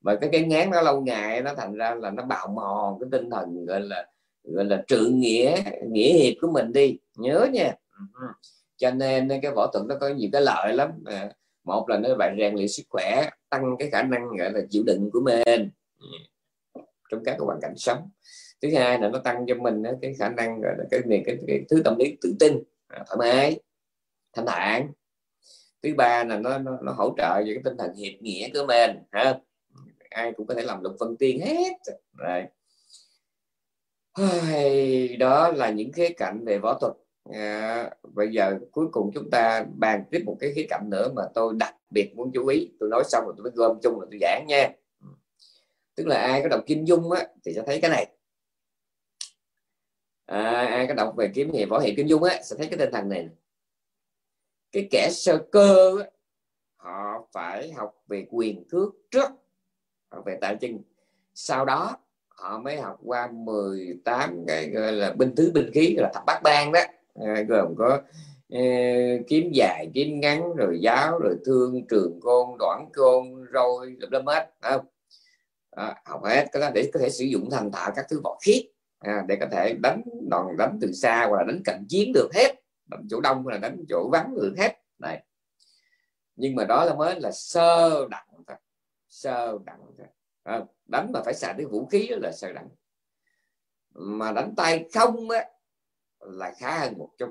Và 0.02 0.16
cái 0.16 0.30
cái 0.34 0.42
ngán 0.42 0.70
nó 0.72 0.82
lâu 0.82 1.02
ngày 1.02 1.42
nó 1.42 1.54
thành 1.58 1.74
ra 1.74 1.96
là 1.96 2.12
nó 2.12 2.24
bào 2.24 2.48
mòn 2.48 3.00
cái 3.00 3.10
tinh 3.12 3.30
thần 3.30 3.66
gọi 3.66 3.82
là 3.82 4.08
gọi 4.54 4.66
là 4.66 4.84
trượng 4.88 5.20
nghĩa 5.20 5.64
nghĩa 5.92 6.14
hiệp 6.14 6.34
của 6.42 6.52
mình 6.52 6.72
đi. 6.72 6.98
Nhớ 7.16 7.48
nha. 7.54 7.76
Ừ. 8.14 8.28
Cho 8.78 8.92
nên 8.92 9.30
cái 9.42 9.52
võ 9.52 9.68
thuật 9.74 9.86
nó 9.86 9.96
có 10.02 10.10
nhiều 10.10 10.30
cái 10.34 10.42
lợi 10.42 10.74
lắm. 10.74 10.92
À, 11.06 11.32
một 11.64 11.90
là 11.90 11.98
nó 11.98 12.16
bạn 12.16 12.36
rèn 12.40 12.56
luyện 12.56 12.68
sức 12.68 12.84
khỏe 12.90 13.30
tăng 13.50 13.76
cái 13.80 13.90
khả 13.90 14.04
năng 14.04 14.38
gọi 14.38 14.52
là 14.52 14.62
chịu 14.70 14.84
đựng 14.86 15.10
của 15.14 15.22
mình. 15.22 15.70
Ừ. 16.00 16.08
Trong 17.12 17.24
các 17.24 17.32
cái 17.32 17.40
hoàn 17.40 17.60
cảnh 17.62 17.74
sống. 17.78 18.10
Thứ 18.62 18.70
hai 18.76 19.00
là 19.00 19.10
nó 19.10 19.20
tăng 19.20 19.46
cho 19.48 19.56
mình 19.56 19.84
cái 20.02 20.14
khả 20.20 20.30
năng 20.30 20.62
gọi 20.62 20.74
là 20.78 20.84
cái 20.92 21.00
cái, 21.10 21.24
cái, 21.26 21.38
cái 21.48 21.62
thứ 21.70 21.82
tâm 21.86 21.96
lý 22.00 22.18
tự 22.22 22.36
tin 22.40 22.64
à, 22.88 23.04
thoải 23.08 23.18
mái 23.20 23.60
thanh 24.34 24.46
thản. 24.46 24.92
Thứ 25.84 25.94
ba 25.98 26.24
là 26.24 26.38
nó, 26.40 26.58
nó, 26.58 26.78
nó 26.82 26.92
hỗ 26.92 27.14
trợ 27.18 27.40
cho 27.40 27.46
cái 27.46 27.62
tinh 27.64 27.78
thần 27.78 27.94
hiệp 27.96 28.22
nghĩa 28.22 28.50
của 28.54 28.66
mình 28.68 28.92
ha. 29.12 29.40
Ai 30.10 30.32
cũng 30.32 30.48
có 30.48 30.54
thể 30.54 30.62
làm 30.62 30.84
lục 30.84 30.96
phân 31.00 31.18
tiên 31.18 31.40
hết. 31.40 31.74
Rồi 32.18 32.44
đó 35.20 35.52
là 35.52 35.70
những 35.70 35.92
khía 35.92 36.10
cạnh 36.10 36.46
về 36.46 36.58
võ 36.58 36.78
thuật. 36.80 36.94
À, 37.34 37.90
bây 38.04 38.32
giờ 38.32 38.60
cuối 38.72 38.88
cùng 38.92 39.12
chúng 39.14 39.30
ta 39.30 39.66
bàn 39.76 40.04
tiếp 40.12 40.24
một 40.26 40.38
cái 40.40 40.52
khía 40.56 40.66
cạnh 40.70 40.90
nữa 40.90 41.12
mà 41.16 41.24
tôi 41.34 41.54
đặc 41.60 41.76
biệt 41.90 42.14
muốn 42.16 42.32
chú 42.34 42.48
ý. 42.48 42.72
Tôi 42.80 42.90
nói 42.90 43.04
xong 43.06 43.24
rồi 43.26 43.34
tôi 43.38 43.44
mới 43.44 43.52
gom 43.56 43.78
chung 43.84 44.00
rồi 44.00 44.08
tôi 44.12 44.20
giảng 44.22 44.46
nha. 44.48 44.72
Tức 45.96 46.08
là 46.08 46.22
ai 46.22 46.42
có 46.42 46.48
đọc 46.48 46.64
kim 46.66 46.86
dung 46.86 47.12
á 47.12 47.28
thì 47.46 47.54
sẽ 47.54 47.64
thấy 47.66 47.82
cái 47.82 47.92
này. 47.92 48.08
À, 50.26 50.66
ai 50.66 50.88
có 50.88 50.94
đọc 50.94 51.14
về 51.18 51.32
kiếm 51.34 51.52
hiệp 51.52 51.70
võ 51.70 51.80
hiệp 51.80 51.94
kim 51.98 52.08
dung 52.08 52.24
á 52.24 52.42
sẽ 52.44 52.56
thấy 52.56 52.68
cái 52.68 52.80
tinh 52.80 52.92
thần 52.92 53.10
này 53.10 53.30
cái 54.72 54.88
kẻ 54.92 55.10
sơ 55.12 55.38
cơ 55.52 55.98
á, 56.00 56.10
họ 56.76 57.28
phải 57.34 57.72
học 57.72 58.04
về 58.08 58.28
quyền 58.30 58.64
thước 58.70 58.92
trước 59.12 59.30
học 60.12 60.24
về 60.26 60.38
tài 60.42 60.56
chân 60.56 60.80
sau 61.34 61.66
đó 61.66 61.98
họ 62.38 62.60
mới 62.60 62.82
học 62.82 62.98
qua 63.04 63.28
18 63.32 64.46
cái 64.48 64.70
gọi 64.70 64.92
là 64.92 65.12
binh 65.12 65.36
thứ 65.36 65.52
binh 65.54 65.72
khí 65.74 65.96
là 65.98 66.12
thập 66.14 66.24
bát 66.26 66.42
ban 66.44 66.72
đó. 66.72 66.80
À, 67.16 67.42
gồm 67.48 67.76
có 67.78 68.02
ờ, 68.50 68.60
kiếm 69.28 69.52
dài 69.54 69.90
kiếm 69.94 70.20
ngắn 70.20 70.56
rồi 70.56 70.80
giáo 70.82 71.20
rồi 71.20 71.36
thương 71.46 71.88
trường 71.90 72.20
côn 72.22 72.48
đoạn 72.60 72.90
côn 72.94 73.44
rồi 73.52 73.96
lập 74.00 74.08
lâm 74.12 74.26
hết 74.28 74.50
không? 74.62 74.86
À, 75.72 75.96
học 76.06 76.24
hết 76.24 76.46
cái 76.52 76.62
đó 76.62 76.70
để 76.74 76.90
có 76.94 77.00
thể 77.00 77.10
sử 77.10 77.26
dụng 77.26 77.50
thành 77.52 77.72
thạo 77.72 77.92
các 77.96 78.06
thứ 78.10 78.22
võ 78.24 78.38
khí 78.46 78.70
à, 79.00 79.24
để 79.28 79.36
có 79.40 79.46
thể 79.52 79.74
đánh 79.74 80.02
đòn 80.30 80.58
đánh 80.58 80.78
từ 80.82 80.92
xa 80.92 81.26
hoặc 81.30 81.38
là 81.38 81.44
đánh 81.44 81.62
cận 81.66 81.86
chiến 81.90 82.12
được 82.14 82.30
hết 82.34 82.56
đánh 82.90 83.08
chỗ 83.10 83.22
đông 83.22 83.48
là 83.48 83.58
đánh 83.58 83.86
chỗ 83.90 84.10
vắng 84.12 84.36
được 84.36 84.54
hết. 84.58 84.74
Này 85.00 85.24
nhưng 86.36 86.56
mà 86.56 86.66
đó 86.66 86.86
là 86.86 86.94
mới 86.94 87.20
là 87.20 87.32
sơ 87.32 88.08
đẳng 88.10 88.28
thôi 88.48 88.58
sơ 89.08 89.58
đẳng 89.66 89.80
thôi 89.98 90.08
à, 90.48 90.62
đánh 90.86 91.12
mà 91.14 91.22
phải 91.26 91.34
xài 91.34 91.54
cái 91.58 91.66
vũ 91.66 91.86
khí 91.86 92.08
là 92.08 92.32
sợ 92.32 92.54
đánh? 92.54 92.70
Mà 93.94 94.32
đánh 94.32 94.54
tay 94.58 94.90
không 94.94 95.30
á, 95.30 95.46
là 96.20 96.54
khá 96.58 96.80
hơn 96.80 96.98
một 96.98 97.10
chút. 97.18 97.30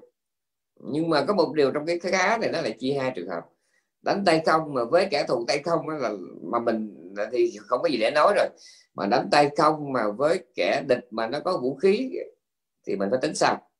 Nhưng 0.74 1.08
mà 1.08 1.24
có 1.28 1.34
một 1.34 1.52
điều 1.54 1.70
trong 1.70 1.86
cái 1.86 1.98
khá 1.98 2.38
này 2.38 2.50
nó 2.52 2.60
là 2.60 2.70
chia 2.78 2.92
hai 2.92 3.12
trường 3.16 3.28
hợp. 3.28 3.42
Đánh 4.02 4.24
tay 4.26 4.42
không 4.46 4.74
mà 4.74 4.84
với 4.84 5.08
kẻ 5.10 5.24
thù 5.28 5.44
tay 5.48 5.58
không 5.58 5.88
là 5.88 6.12
mà 6.42 6.58
mình 6.58 7.14
thì 7.32 7.56
không 7.66 7.82
có 7.82 7.88
gì 7.88 7.96
để 7.96 8.10
nói 8.10 8.32
rồi. 8.36 8.48
Mà 8.94 9.06
đánh 9.06 9.28
tay 9.32 9.50
không 9.56 9.92
mà 9.92 10.10
với 10.10 10.44
kẻ 10.54 10.82
địch 10.88 11.06
mà 11.10 11.26
nó 11.26 11.40
có 11.40 11.58
vũ 11.58 11.76
khí 11.76 12.10
thì 12.86 12.96
mình 12.96 13.10
phải 13.10 13.18
tính 13.22 13.34
sao? 13.34 13.70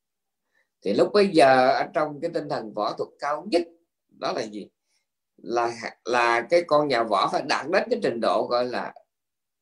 Thì 0.82 0.94
lúc 0.94 1.10
bây 1.12 1.28
giờ 1.28 1.70
ở 1.70 1.86
trong 1.94 2.20
cái 2.20 2.30
tinh 2.34 2.48
thần 2.48 2.72
võ 2.74 2.92
thuật 2.92 3.08
cao 3.18 3.46
nhất 3.50 3.62
đó 4.20 4.32
là 4.32 4.42
gì? 4.42 4.68
Là 5.36 5.72
là 6.04 6.40
cái 6.50 6.62
con 6.66 6.88
nhà 6.88 7.02
võ 7.02 7.28
phải 7.32 7.42
đạt 7.42 7.66
đến 7.70 7.82
cái 7.90 8.00
trình 8.02 8.20
độ 8.20 8.46
gọi 8.50 8.64
là 8.64 8.94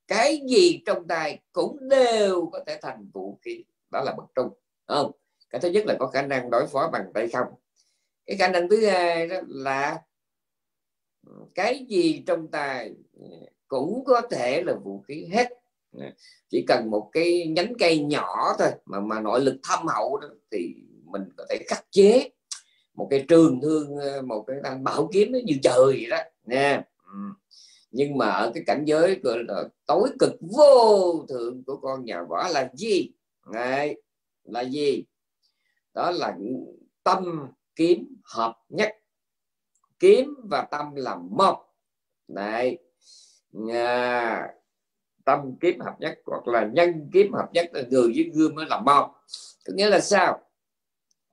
cái 0.09 0.41
gì 0.49 0.83
trong 0.87 1.09
tay 1.09 1.41
cũng 1.53 1.89
đều 1.89 2.47
có 2.53 2.65
thể 2.67 2.79
thành 2.83 3.11
vũ 3.13 3.39
khí. 3.43 3.65
Đó 3.93 4.03
là 4.05 4.15
bậc 4.17 4.27
trung 4.35 4.49
không? 4.87 5.13
Cái 5.51 5.61
thứ 5.61 5.69
nhất 5.69 5.87
là 5.87 5.97
có 5.99 6.07
khả 6.07 6.23
năng 6.23 6.51
đối 6.51 6.67
phó 6.67 6.91
bằng 6.93 7.05
tay 7.15 7.29
không. 7.29 7.47
Cái 8.27 8.37
khả 8.37 8.49
năng 8.49 8.69
thứ 8.69 8.87
hai 8.87 9.27
đó 9.29 9.37
là 9.49 10.01
cái 11.55 11.87
gì 11.89 12.23
trong 12.27 12.49
tay 12.49 12.93
cũng 13.69 14.05
có 14.05 14.21
thể 14.31 14.63
là 14.63 14.75
vũ 14.85 15.05
khí 15.09 15.27
hết. 15.33 15.49
Chỉ 16.51 16.65
cần 16.69 16.91
một 16.91 17.11
cái 17.13 17.47
nhánh 17.47 17.73
cây 17.79 17.99
nhỏ 17.99 18.57
thôi 18.59 18.69
mà 18.85 19.01
mà 19.01 19.21
nội 19.21 19.41
lực 19.41 19.57
thâm 19.63 19.87
hậu 19.87 20.19
đó, 20.19 20.29
thì 20.51 20.75
mình 21.05 21.23
có 21.37 21.47
thể 21.51 21.65
khắc 21.69 21.85
chế 21.91 22.31
một 22.95 23.07
cái 23.11 23.25
trường 23.29 23.61
thương 23.61 23.97
một 24.27 24.45
cái 24.47 24.57
thanh 24.65 24.85
bảo 24.85 25.09
kiếm 25.13 25.33
nó 25.33 25.39
như 25.45 25.55
trời 25.63 25.85
vậy 25.85 26.07
đó. 26.11 26.19
Nha. 26.45 26.83
Ừ 27.07 27.19
nhưng 27.97 28.19
mà 28.19 28.31
ở 28.31 28.51
cái 28.55 28.63
cảnh 28.67 28.85
giới 28.87 29.21
gọi 29.23 29.39
là 29.49 29.65
tối 29.87 30.11
cực 30.19 30.33
vô 30.41 31.27
thượng 31.29 31.65
của 31.65 31.77
con 31.77 32.05
nhà 32.05 32.23
võ 32.29 32.49
là 32.49 32.71
gì? 32.75 33.11
Đấy, 33.53 34.03
là 34.45 34.61
gì? 34.61 35.05
Đó 35.95 36.11
là 36.11 36.37
tâm 37.03 37.49
kiếm 37.77 38.17
hợp 38.25 38.57
nhất. 38.69 38.97
Kiếm 39.99 40.35
và 40.51 40.63
tâm 40.63 40.95
là 40.95 41.17
một. 41.17 41.57
Này 42.29 42.79
à, 43.73 44.49
tâm 45.25 45.57
kiếm 45.61 45.81
hợp 45.81 45.97
nhất 46.01 46.19
hoặc 46.27 46.49
là 46.49 46.71
nhân 46.73 47.11
kiếm 47.13 47.33
hợp 47.33 47.49
nhất 47.53 47.71
là 47.73 47.83
người 47.91 48.13
với 48.15 48.31
gươm 48.35 48.55
mới 48.55 48.67
là 48.67 48.81
một. 48.81 49.11
Có 49.67 49.73
nghĩa 49.75 49.89
là 49.89 50.01
sao? 50.01 50.41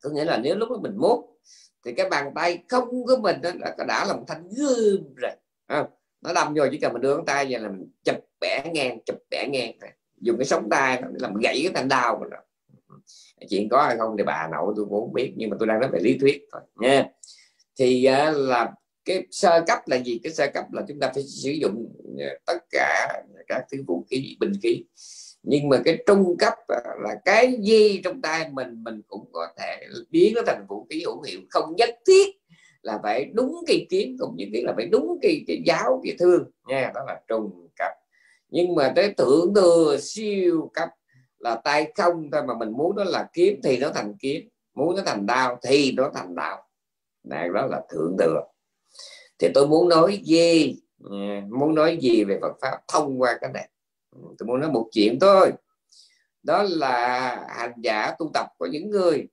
Có 0.02 0.10
nghĩa 0.10 0.26
là 0.26 0.38
nếu 0.38 0.56
lúc 0.56 0.70
đó 0.70 0.78
mình 0.82 0.98
muốn 0.98 1.38
thì 1.86 1.94
cái 1.94 2.10
bàn 2.10 2.32
tay 2.36 2.64
không 2.70 2.90
của 2.90 3.18
mình 3.22 3.42
đó 3.42 3.50
là 3.60 3.76
đã 3.88 4.06
là 4.06 4.14
một 4.16 4.24
thanh 4.28 4.50
gươm 4.50 5.14
rồi. 5.16 5.32
À, 5.66 5.88
nó 6.22 6.34
đâm 6.34 6.54
vô 6.54 6.64
chỉ 6.72 6.78
cần 6.78 6.94
mình 6.94 7.02
đưa 7.02 7.16
ngón 7.16 7.26
tay 7.26 7.48
vậy 7.50 7.60
là 7.60 7.70
mình 7.70 7.92
chụp 8.04 8.16
bẻ 8.40 8.72
ngang 8.74 9.00
chụp 9.06 9.18
bẻ 9.30 9.48
ngang 9.52 9.72
dùng 10.22 10.38
cái 10.38 10.46
sống 10.46 10.68
tay 10.70 11.02
làm 11.14 11.34
gãy 11.44 11.60
cái 11.64 11.72
thanh 11.76 11.88
đau. 11.88 12.18
mình 12.22 12.30
rồi. 12.30 12.42
Chuyện 13.50 13.70
có 13.70 13.84
hay 13.84 13.98
không 13.98 14.16
thì 14.18 14.24
bà 14.24 14.48
nội 14.52 14.74
tôi 14.76 14.86
cũng 14.86 15.00
không 15.02 15.14
biết 15.14 15.34
nhưng 15.36 15.50
mà 15.50 15.56
tôi 15.60 15.68
đang 15.68 15.80
nói 15.80 15.90
về 15.94 16.00
lý 16.00 16.18
thuyết 16.18 16.42
thôi 16.52 16.62
nha. 16.76 17.06
Thì 17.80 18.08
uh, 18.10 18.38
là 18.38 18.72
cái 19.06 19.28
sơ 19.32 19.64
cấp 19.68 19.80
là 19.86 19.98
gì? 19.98 20.20
Cái 20.24 20.34
sơ 20.34 20.48
cấp 20.54 20.66
là 20.72 20.82
chúng 20.88 21.00
ta 21.00 21.12
phải 21.14 21.24
sử 21.24 21.52
dụng 21.52 21.94
à, 22.20 22.34
tất 22.46 22.58
cả 22.72 23.24
các 23.48 23.66
thứ 23.72 23.84
vũ 23.88 24.06
khí 24.10 24.38
binh 24.40 24.54
khí. 24.64 24.86
Nhưng 25.44 25.70
mà 25.70 25.82
cái 25.86 26.04
trung 26.08 26.38
cấp 26.40 26.54
à, 26.68 26.82
là 27.04 27.16
cái 27.26 27.58
gì 27.62 28.02
trong 28.04 28.22
tay 28.22 28.50
mình 28.52 28.84
mình 28.84 29.02
cũng 29.08 29.30
có 29.32 29.48
thể 29.60 29.88
biến 30.10 30.34
nó 30.36 30.42
thành 30.48 30.66
vũ 30.70 30.88
khí 30.90 31.04
hữu 31.06 31.22
hiệu 31.22 31.40
không 31.50 31.76
nhất 31.78 31.90
thiết 32.08 32.41
là 32.82 33.00
phải 33.04 33.26
đúng 33.34 33.56
cái 33.68 33.88
kiếm 33.90 34.16
cũng 34.20 34.36
như 34.36 34.46
là 34.52 34.74
phải 34.76 34.86
đúng 34.86 35.20
cái 35.22 35.44
cái 35.48 35.62
giáo, 35.66 36.02
cái 36.04 36.16
thương. 36.20 36.52
Nha, 36.68 36.92
đó 36.96 37.02
là 37.08 37.22
trùng 37.28 37.68
cấp 37.76 37.92
nhưng 38.50 38.76
mà 38.76 38.94
tới 38.96 39.14
thượng 39.14 39.54
thừa 39.56 39.98
siêu 40.02 40.72
cấp 40.74 40.90
là 41.40 41.56
tay 41.56 41.92
không 41.96 42.30
thôi 42.32 42.44
mà 42.48 42.54
mình 42.58 42.72
muốn 42.72 42.96
nó 42.96 43.04
là 43.04 43.30
kiếm 43.34 43.60
thì 43.64 43.78
nó 43.78 43.90
thành 43.90 44.14
kiếm, 44.20 44.50
muốn 44.74 44.96
nó 44.96 45.02
thành 45.06 45.26
đao 45.26 45.60
thì 45.64 45.92
nó 45.92 46.12
thành 46.14 46.36
đao. 46.36 46.68
Này 47.24 47.50
đó 47.54 47.66
là 47.66 47.82
thượng 47.90 48.16
thừa 48.20 48.42
thì 49.40 49.48
tôi 49.54 49.68
muốn 49.68 49.90
nói 49.90 50.22
gì? 50.24 50.76
Muốn 51.50 51.76
nói 51.76 51.98
gì 52.02 52.24
về 52.24 52.40
Phật 52.42 52.54
pháp? 52.62 52.78
Thông 52.88 53.22
qua 53.22 53.38
cái 53.42 53.50
này. 53.54 53.70
Tôi 54.12 54.48
muốn 54.48 54.60
nói 54.60 54.72
một 54.72 54.90
chuyện 54.92 55.20
thôi. 55.20 55.52
Đó 56.44 56.64
là 56.64 57.46
hành 57.50 57.74
giả 57.84 58.16
tu 58.20 58.32
tập 58.34 58.48
của 58.58 58.66
những 58.66 58.90
người 58.90 59.28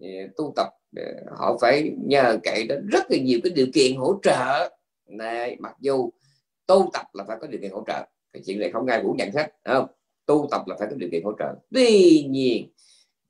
à, 0.00 0.08
tu 0.36 0.52
tập 0.56 0.68
Ờ, 0.96 1.02
họ 1.36 1.58
phải 1.60 1.92
nhờ 2.04 2.38
cậy 2.42 2.66
đến 2.66 2.88
rất 2.92 3.10
là 3.10 3.18
nhiều 3.18 3.40
cái 3.44 3.52
điều 3.52 3.66
kiện 3.74 3.96
hỗ 3.96 4.18
trợ. 4.22 4.70
Này 5.06 5.56
mặc 5.60 5.76
dù 5.80 6.10
tu 6.66 6.90
tập 6.92 7.06
là 7.12 7.24
phải 7.28 7.36
có 7.40 7.46
điều 7.46 7.60
kiện 7.60 7.70
hỗ 7.70 7.84
trợ, 7.86 8.06
cái 8.32 8.42
chuyện 8.46 8.60
này 8.60 8.70
không 8.72 8.86
ai 8.86 9.00
cũng 9.02 9.16
nhận 9.16 9.30
hết 9.34 9.52
không? 9.64 9.86
Tu 10.26 10.48
tập 10.50 10.62
là 10.66 10.76
phải 10.78 10.88
có 10.90 10.96
điều 10.96 11.08
kiện 11.12 11.22
hỗ 11.24 11.32
trợ. 11.38 11.54
Tuy 11.74 12.22
nhiên, 12.30 12.70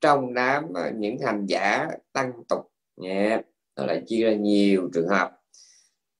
trong 0.01 0.33
đám 0.33 0.73
ờ, 0.73 0.91
những 0.97 1.17
hành 1.19 1.45
giả 1.45 1.87
tăng 2.13 2.31
tục 2.49 2.71
nhé 2.97 3.41
nó 3.75 3.85
lại 3.85 4.01
chia 4.07 4.23
ra 4.23 4.33
nhiều 4.33 4.89
trường 4.93 5.07
hợp. 5.07 5.31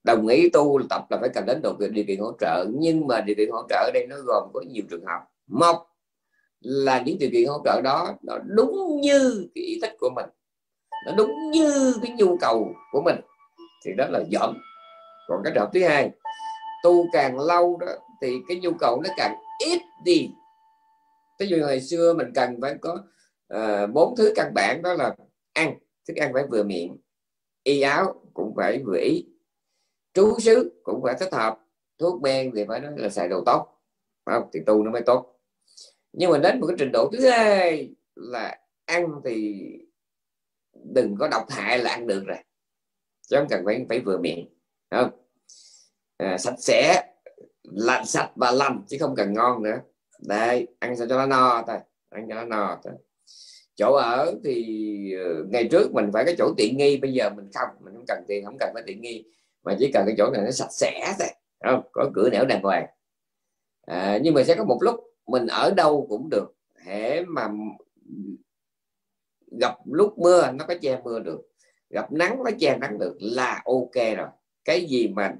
Đồng 0.03 0.27
ý 0.27 0.49
tu 0.49 0.79
tập 0.89 1.01
là 1.09 1.17
phải 1.21 1.29
cần 1.33 1.45
đến 1.45 1.59
độ 1.63 1.75
điều 1.91 2.05
kiện 2.07 2.19
hỗ 2.19 2.31
trợ, 2.39 2.65
nhưng 2.79 3.07
mà 3.07 3.21
điều 3.21 3.35
kiện 3.35 3.49
hỗ 3.51 3.67
trợ 3.69 3.75
ở 3.75 3.91
đây 3.93 4.07
nó 4.09 4.15
gồm 4.25 4.49
có 4.53 4.61
nhiều 4.67 4.83
trường 4.89 5.05
hợp. 5.05 5.19
Một 5.47 5.87
là 6.59 7.01
những 7.05 7.17
điều 7.19 7.29
kiện 7.33 7.47
hỗ 7.47 7.61
trợ 7.65 7.81
đó 7.83 8.15
nó 8.23 8.37
đúng 8.45 9.01
như 9.01 9.47
cái 9.55 9.63
ý 9.63 9.79
thích 9.81 9.95
của 9.99 10.09
mình 10.15 10.25
nó 11.05 11.11
đúng 11.17 11.51
như 11.51 11.95
cái 12.03 12.11
nhu 12.17 12.37
cầu 12.37 12.73
của 12.91 13.01
mình. 13.01 13.15
Thì 13.85 13.91
đó 13.97 14.05
là 14.09 14.19
dọn 14.29 14.57
còn 15.27 15.41
cái 15.43 15.53
trường 15.55 15.69
thứ 15.73 15.83
hai 15.83 16.11
tu 16.83 17.05
càng 17.13 17.39
lâu 17.39 17.77
đó 17.77 17.87
thì 18.21 18.35
cái 18.47 18.59
nhu 18.59 18.71
cầu 18.79 19.01
nó 19.03 19.09
càng 19.17 19.35
ít 19.65 19.81
đi. 20.03 20.29
Ví 21.39 21.47
dụ 21.47 21.65
hồi 21.65 21.81
xưa 21.81 22.13
mình 22.13 22.27
cần 22.35 22.61
phải 22.61 22.75
có 22.81 23.03
uh, 23.53 23.89
bốn 23.93 24.15
thứ 24.17 24.33
căn 24.35 24.51
bản 24.55 24.81
đó 24.81 24.93
là 24.93 25.15
ăn 25.53 25.77
thức 26.07 26.15
ăn 26.15 26.33
phải 26.33 26.43
vừa 26.51 26.63
miệng 26.63 26.97
y 27.63 27.81
áo 27.81 28.21
cũng 28.33 28.53
phải 28.55 28.83
vừa 28.85 28.97
ý 28.97 29.25
trú 30.13 30.39
xứ 30.39 30.81
cũng 30.83 31.01
phải 31.03 31.15
thích 31.19 31.33
hợp 31.33 31.59
thuốc 31.99 32.21
men 32.21 32.51
thì 32.55 32.65
phải 32.67 32.79
nói 32.79 32.91
là 32.95 33.09
xài 33.09 33.27
đồ 33.27 33.43
tốt 33.45 33.67
không? 34.25 34.49
thì 34.53 34.59
tu 34.65 34.83
nó 34.83 34.91
mới 34.91 35.01
tốt. 35.01 35.39
Nhưng 36.13 36.31
mà 36.31 36.37
đến 36.37 36.59
một 36.59 36.67
cái 36.67 36.75
trình 36.79 36.91
độ 36.93 37.09
thứ 37.13 37.29
hai 37.29 37.95
là 38.15 38.59
ăn 38.85 39.21
thì 39.25 39.63
đừng 40.93 41.15
có 41.19 41.27
độc 41.27 41.45
hại 41.49 41.79
là 41.79 41.89
ăn 41.89 42.07
được 42.07 42.23
rồi. 42.27 42.37
Chứ 43.27 43.37
không 43.37 43.47
cần 43.49 43.65
phải 43.65 43.85
phải 43.89 43.99
vừa 43.99 44.17
miệng 44.17 44.49
không? 44.91 45.09
À, 46.17 46.37
sạch 46.37 46.55
sẽ 46.59 47.03
lạnh 47.63 48.05
sạch 48.05 48.31
và 48.35 48.51
lành 48.51 48.83
chứ 48.87 48.97
không 48.99 49.15
cần 49.15 49.33
ngon 49.33 49.63
nữa. 49.63 49.77
Đây 50.27 50.67
ăn 50.79 50.95
sao 50.97 51.07
cho 51.09 51.17
nó 51.17 51.25
no 51.25 51.63
thôi 51.67 51.77
ăn 52.09 52.25
cho 52.29 52.35
nó 52.35 52.45
no 52.45 52.79
thôi. 52.83 52.93
Chỗ 53.75 53.93
ở 53.93 54.33
thì 54.43 55.13
ờ, 55.23 55.43
ngày 55.49 55.67
trước 55.71 55.93
mình 55.93 56.09
phải 56.13 56.25
cái 56.25 56.35
chỗ 56.37 56.53
tiện 56.57 56.77
nghi 56.77 56.97
bây 56.97 57.13
giờ 57.13 57.29
mình 57.29 57.49
không 57.53 57.69
mình 57.79 57.93
không 57.93 58.05
cần 58.07 58.23
tiền 58.27 58.45
không 58.45 58.57
cần 58.59 58.71
phải 58.73 58.83
tiện 58.85 59.01
nghi. 59.01 59.25
Mà 59.63 59.75
chỉ 59.79 59.91
cần 59.93 60.03
cái 60.05 60.15
chỗ 60.17 60.29
này 60.31 60.41
nó 60.45 60.51
sạch 60.51 60.71
sẽ 60.71 61.15
thôi 61.19 61.27
không? 61.65 61.89
Có 61.91 62.11
cửa 62.13 62.29
nẻo 62.29 62.45
đàng 62.45 62.63
hoàng. 62.63 62.85
À, 63.85 64.19
nhưng 64.23 64.33
mà 64.33 64.43
sẽ 64.43 64.55
có 64.55 64.63
một 64.63 64.77
lúc 64.81 64.95
mình 65.27 65.47
ở 65.47 65.73
đâu 65.77 66.05
cũng 66.09 66.29
được. 66.29 66.53
Hễ 66.85 67.21
mà 67.21 67.49
gặp 69.61 69.75
lúc 69.85 70.19
mưa 70.19 70.51
nó 70.51 70.65
có 70.67 70.73
che 70.81 71.01
mưa 71.03 71.19
được. 71.19 71.41
Gặp 71.89 72.11
nắng 72.11 72.43
nó 72.43 72.51
che 72.59 72.77
nắng 72.77 72.99
được 72.99 73.15
là 73.19 73.61
ok 73.65 74.15
rồi. 74.17 74.27
Cái 74.65 74.85
gì 74.85 75.07
mà 75.07 75.33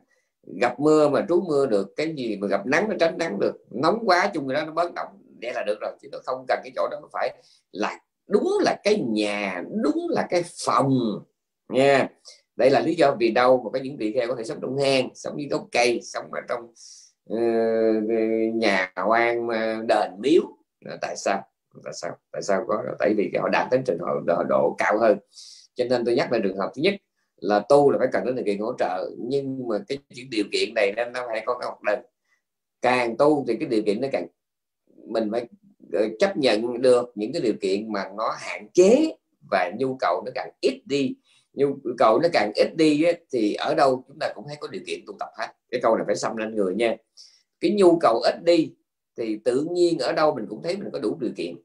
gặp 0.60 0.80
mưa 0.80 1.10
mà 1.10 1.26
trú 1.30 1.44
mưa 1.48 1.66
được 1.66 1.94
cái 1.96 2.14
gì 2.18 2.38
mà 2.38 2.48
gặp 2.48 2.66
nắng 2.66 2.90
nó 2.90 2.96
tránh 3.00 3.18
nắng 3.18 3.40
được 3.40 3.66
nóng 3.72 4.00
quá 4.06 4.32
chung 4.34 4.48
đó 4.48 4.66
nó 4.66 4.72
bớt 4.72 4.94
động 4.94 5.08
để 5.40 5.52
là 5.54 5.64
được 5.64 5.78
rồi. 5.82 5.92
Chứ 6.02 6.10
nó 6.12 6.18
không 6.26 6.46
cần 6.48 6.60
cái 6.64 6.72
chỗ 6.76 6.88
đó 6.92 6.98
phải 7.14 7.44
là 7.72 8.00
đúng 8.28 8.58
là 8.62 8.76
cái 8.84 9.04
nhà 9.10 9.64
đúng 9.84 10.08
là 10.10 10.28
cái 10.30 10.44
phòng 10.66 11.00
nha. 11.70 12.10
Đây 12.56 12.70
là 12.70 12.80
lý 12.80 12.96
do 12.96 13.16
vì 13.20 13.32
đâu 13.32 13.62
mà 13.64 13.70
có 13.70 13.80
những 13.80 13.98
vị 13.98 14.14
kheo 14.14 14.28
có 14.28 14.36
thể 14.36 14.44
sống 14.44 14.58
trong 14.62 14.78
hang 14.78 15.10
sống 15.16 15.40
dưới 15.40 15.48
gốc 15.50 15.68
cây 15.72 16.00
sống 16.04 16.26
ở 16.32 16.42
trong 16.50 16.62
uh, 17.34 18.04
nhà 18.54 18.94
quan 19.08 19.48
đền 19.88 20.12
miếu. 20.20 20.42
Tại 21.02 21.16
sao? 21.18 21.42
Tại 21.84 21.94
sao? 21.94 22.12
Tại 22.32 22.42
sao 22.42 22.66
có? 22.68 22.84
Tại 23.00 23.14
vì 23.18 23.32
họ 23.40 23.50
đạt 23.50 23.68
đến 23.72 23.84
trình 23.86 23.98
độ, 23.98 24.06
độ, 24.26 24.44
độ 24.50 24.76
cao 24.78 25.00
hơn. 25.00 25.18
Cho 25.76 25.86
nên 25.90 26.06
tôi 26.06 26.16
nhắc 26.16 26.32
lại 26.32 26.42
trường 26.44 26.58
hợp 26.58 26.72
thứ 26.76 26.82
nhất 26.82 26.94
là 27.38 27.60
tu 27.70 27.92
là 27.92 27.98
phải 28.00 28.08
cần 28.12 28.26
đến 28.26 28.36
điều 28.36 28.46
kiện 28.46 28.60
hỗ 28.60 28.74
trợ 28.80 29.10
nhưng 29.18 29.68
mà 29.68 29.78
cái 29.88 29.98
những 30.10 30.30
điều 30.32 30.46
kiện 30.52 30.70
này 30.76 30.94
nên 30.96 31.14
nó 31.14 31.28
phải 31.28 31.44
có 31.46 31.58
cái 31.60 31.70
học 31.70 31.84
động. 31.84 32.00
Càng 32.82 33.18
tu 33.18 33.46
thì 33.48 33.56
cái 33.60 33.70
điều 33.70 33.82
kiện 33.82 34.02
nó 34.02 34.08
càng 34.12 34.28
mình 35.08 35.30
phải 35.32 35.48
ờ, 35.94 36.08
chấp 36.20 36.38
nhận 36.38 36.82
được 36.82 37.12
những 37.16 37.34
cái 37.34 37.42
điều 37.42 37.54
kiện 37.62 37.92
mà 37.92 38.10
nó 38.18 38.36
hạn 38.40 38.68
chế 38.74 39.16
và 39.52 39.72
nhu 39.80 39.98
cầu 40.00 40.24
nó 40.26 40.32
càng 40.36 40.50
ít 40.62 40.82
đi. 40.86 41.16
Nhu 41.54 41.78
cầu 41.98 42.20
nó 42.20 42.30
càng 42.34 42.52
ít 42.56 42.76
đi 42.76 43.04
ấy, 43.04 43.26
thì 43.34 43.54
ở 43.54 43.76
đâu 43.76 44.04
chúng 44.08 44.20
ta 44.20 44.32
cũng 44.36 44.46
thấy 44.48 44.58
có 44.60 44.68
điều 44.68 44.82
kiện 44.88 45.00
tu 45.08 45.14
tập 45.20 45.30
hết. 45.38 45.48
Cái 45.72 45.82
câu 45.82 45.96
này 45.96 46.04
phải 46.08 46.16
xâm 46.16 46.38
lên 46.38 46.56
người 46.56 46.76
nha. 46.76 46.96
Cái 47.60 47.72
nhu 47.72 48.00
cầu 48.00 48.20
ít 48.20 48.44
đi 48.44 48.72
thì 49.18 49.40
tự 49.46 49.68
nhiên 49.72 50.00
ở 50.00 50.14
đâu 50.14 50.36
mình 50.36 50.46
cũng 50.50 50.62
thấy 50.64 50.78
mình 50.78 50.90
có 50.94 51.00
đủ 51.00 51.18
điều 51.20 51.32
kiện 51.36 51.56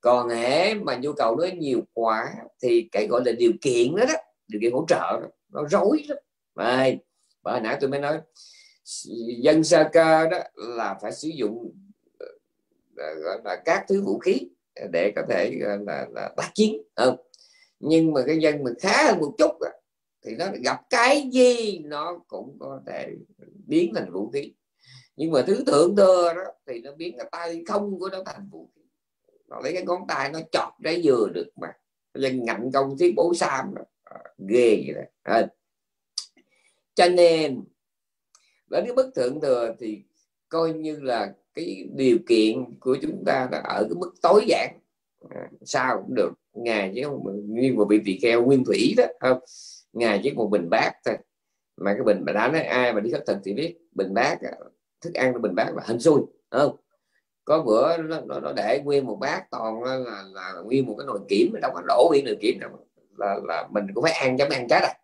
còn 0.00 0.28
hễ 0.28 0.74
mà 0.74 0.96
nhu 0.96 1.12
cầu 1.12 1.36
nó 1.36 1.46
nhiều 1.56 1.80
quá 1.92 2.34
thì 2.62 2.88
cái 2.92 3.06
gọi 3.06 3.22
là 3.24 3.32
điều 3.32 3.52
kiện 3.60 3.96
đó 3.96 4.04
đó 4.04 4.14
điều 4.48 4.60
kiện 4.60 4.72
hỗ 4.72 4.84
trợ 4.88 5.20
đó, 5.20 5.28
nó 5.48 5.64
rối 5.70 6.04
lắm. 6.08 6.18
Đấy. 6.54 6.98
và 7.42 7.52
hồi 7.52 7.60
nãy 7.60 7.76
tôi 7.80 7.90
mới 7.90 8.00
nói 8.00 8.20
dân 9.42 9.64
sơ 9.64 9.88
cơ 9.92 10.28
đó 10.28 10.38
là 10.54 10.98
phải 11.02 11.12
sử 11.12 11.28
dụng 11.28 11.72
ờ, 12.96 13.14
gọi 13.14 13.38
là 13.44 13.56
các 13.64 13.84
thứ 13.88 14.02
vũ 14.02 14.18
khí 14.18 14.40
để 14.92 15.12
có 15.16 15.22
thể 15.28 15.52
là, 15.86 16.06
là 16.14 16.30
tác 16.36 16.50
chiến. 16.54 16.82
Không 16.96 17.16
nhưng 17.80 18.12
mà 18.12 18.20
cái 18.26 18.38
dân 18.38 18.64
mình 18.64 18.74
khá 18.80 19.04
hơn 19.04 19.20
một 19.20 19.34
chút 19.38 19.50
đó, 19.60 19.68
thì 20.24 20.36
nó 20.36 20.46
gặp 20.64 20.80
cái 20.90 21.28
gì 21.32 21.78
nó 21.78 22.18
cũng 22.28 22.56
có 22.60 22.80
thể 22.86 23.08
biến 23.66 23.92
thành 23.94 24.12
vũ 24.12 24.30
khí. 24.30 24.54
Nhưng 25.16 25.32
mà 25.32 25.42
thứ 25.46 25.64
thượng 25.66 25.96
thừa 25.96 26.32
đó 26.36 26.42
thì 26.66 26.80
nó 26.80 26.92
biến 26.92 27.14
cái 27.18 27.28
tay 27.32 27.62
không 27.66 27.98
của 27.98 28.08
nó 28.08 28.22
thành 28.26 28.48
vũ 28.50 28.70
khí 28.74 28.79
nó 29.50 29.60
lấy 29.60 29.72
cái 29.72 29.84
ngón 29.84 30.06
tay 30.08 30.30
nó 30.32 30.40
chọt 30.52 30.72
trái 30.84 31.02
dừa 31.02 31.28
được 31.34 31.48
mà. 31.56 31.68
Dân 32.14 32.44
ngạnh 32.44 32.70
công 32.72 32.98
thí 32.98 33.12
bố 33.16 33.34
sam. 33.34 33.74
À, 34.04 34.18
ghê 34.48 34.84
vậy 34.86 34.94
đó. 34.94 35.02
À. 35.22 35.46
cho 36.94 37.08
nên 37.08 37.64
đến 38.70 38.84
cái 38.84 38.94
bức 38.94 39.14
thượng 39.14 39.40
thừa 39.40 39.74
thì 39.78 40.02
coi 40.48 40.72
như 40.72 41.00
là 41.00 41.34
cái 41.54 41.88
điều 41.94 42.18
kiện 42.28 42.78
của 42.80 42.96
chúng 43.02 43.24
ta 43.26 43.48
là 43.52 43.58
ở 43.58 43.82
cái 43.82 43.94
mức 43.94 44.14
tối 44.22 44.44
giản. 44.48 44.78
À, 45.30 45.48
sao 45.64 46.02
cũng 46.02 46.14
được. 46.14 46.32
Ngài 46.52 46.92
chứ 46.94 47.02
không 47.04 47.24
như 47.46 47.74
một 47.74 47.84
bị 47.84 48.00
tỳ 48.04 48.18
kheo 48.22 48.44
nguyên 48.44 48.64
thủy 48.64 48.94
đó 48.96 49.04
không? 49.20 49.38
Ngài 49.92 50.20
chỉ 50.22 50.32
một 50.32 50.48
bình 50.48 50.68
bát 50.70 50.92
thôi. 51.04 51.16
Mà 51.76 51.94
cái 51.94 52.02
bình 52.02 52.22
mà 52.26 52.32
đã 52.32 52.48
nói 52.48 52.62
ai 52.62 52.92
mà 52.92 53.00
đi 53.00 53.10
khất 53.10 53.24
thực 53.26 53.36
thì 53.44 53.54
biết 53.54 53.76
bình 53.92 54.14
bát 54.14 54.38
à, 54.42 54.52
thức 55.00 55.14
ăn 55.14 55.32
của 55.32 55.38
bình 55.38 55.54
bát 55.54 55.72
là 55.76 55.82
hình 55.86 56.00
xui 56.00 56.20
không? 56.50 56.76
Có 57.44 57.62
bữa 57.62 57.96
nó, 57.96 58.20
nó, 58.26 58.40
nó 58.40 58.52
để 58.52 58.80
nguyên 58.84 59.06
một 59.06 59.16
bát 59.20 59.50
toàn 59.50 59.82
là, 59.82 59.96
là, 59.96 60.24
là 60.32 60.52
nguyên 60.64 60.86
một 60.86 60.94
cái 60.98 61.06
nồi 61.06 61.18
kiểm 61.28 61.52
đâu 61.62 61.70
có 61.74 61.82
đổ 61.88 62.06
nguyên 62.10 62.24
nồi 62.24 62.36
kiểm 62.40 62.58
đâu 62.60 62.70
là, 63.16 63.40
là 63.44 63.68
mình 63.70 63.84
cũng 63.94 64.04
phải 64.04 64.12
ăn 64.12 64.36
chấm 64.36 64.48
ăn 64.50 64.68
chết 64.68 64.82
à 64.82 64.94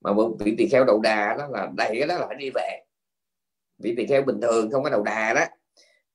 mà 0.00 0.12
một 0.12 0.36
vị 0.38 0.54
tỳ 0.58 0.68
kheo 0.68 0.84
đầu 0.84 1.00
đà 1.00 1.36
đó 1.38 1.48
là 1.50 1.68
đầy 1.76 1.96
cái 1.98 2.08
đó 2.08 2.18
là 2.18 2.26
phải 2.26 2.36
đi 2.36 2.50
về 2.54 2.80
vị 3.78 3.94
tỳ 3.96 4.06
kheo 4.06 4.22
bình 4.22 4.40
thường 4.40 4.70
không 4.70 4.82
có 4.82 4.90
đầu 4.90 5.02
đà 5.02 5.34
đó 5.34 5.44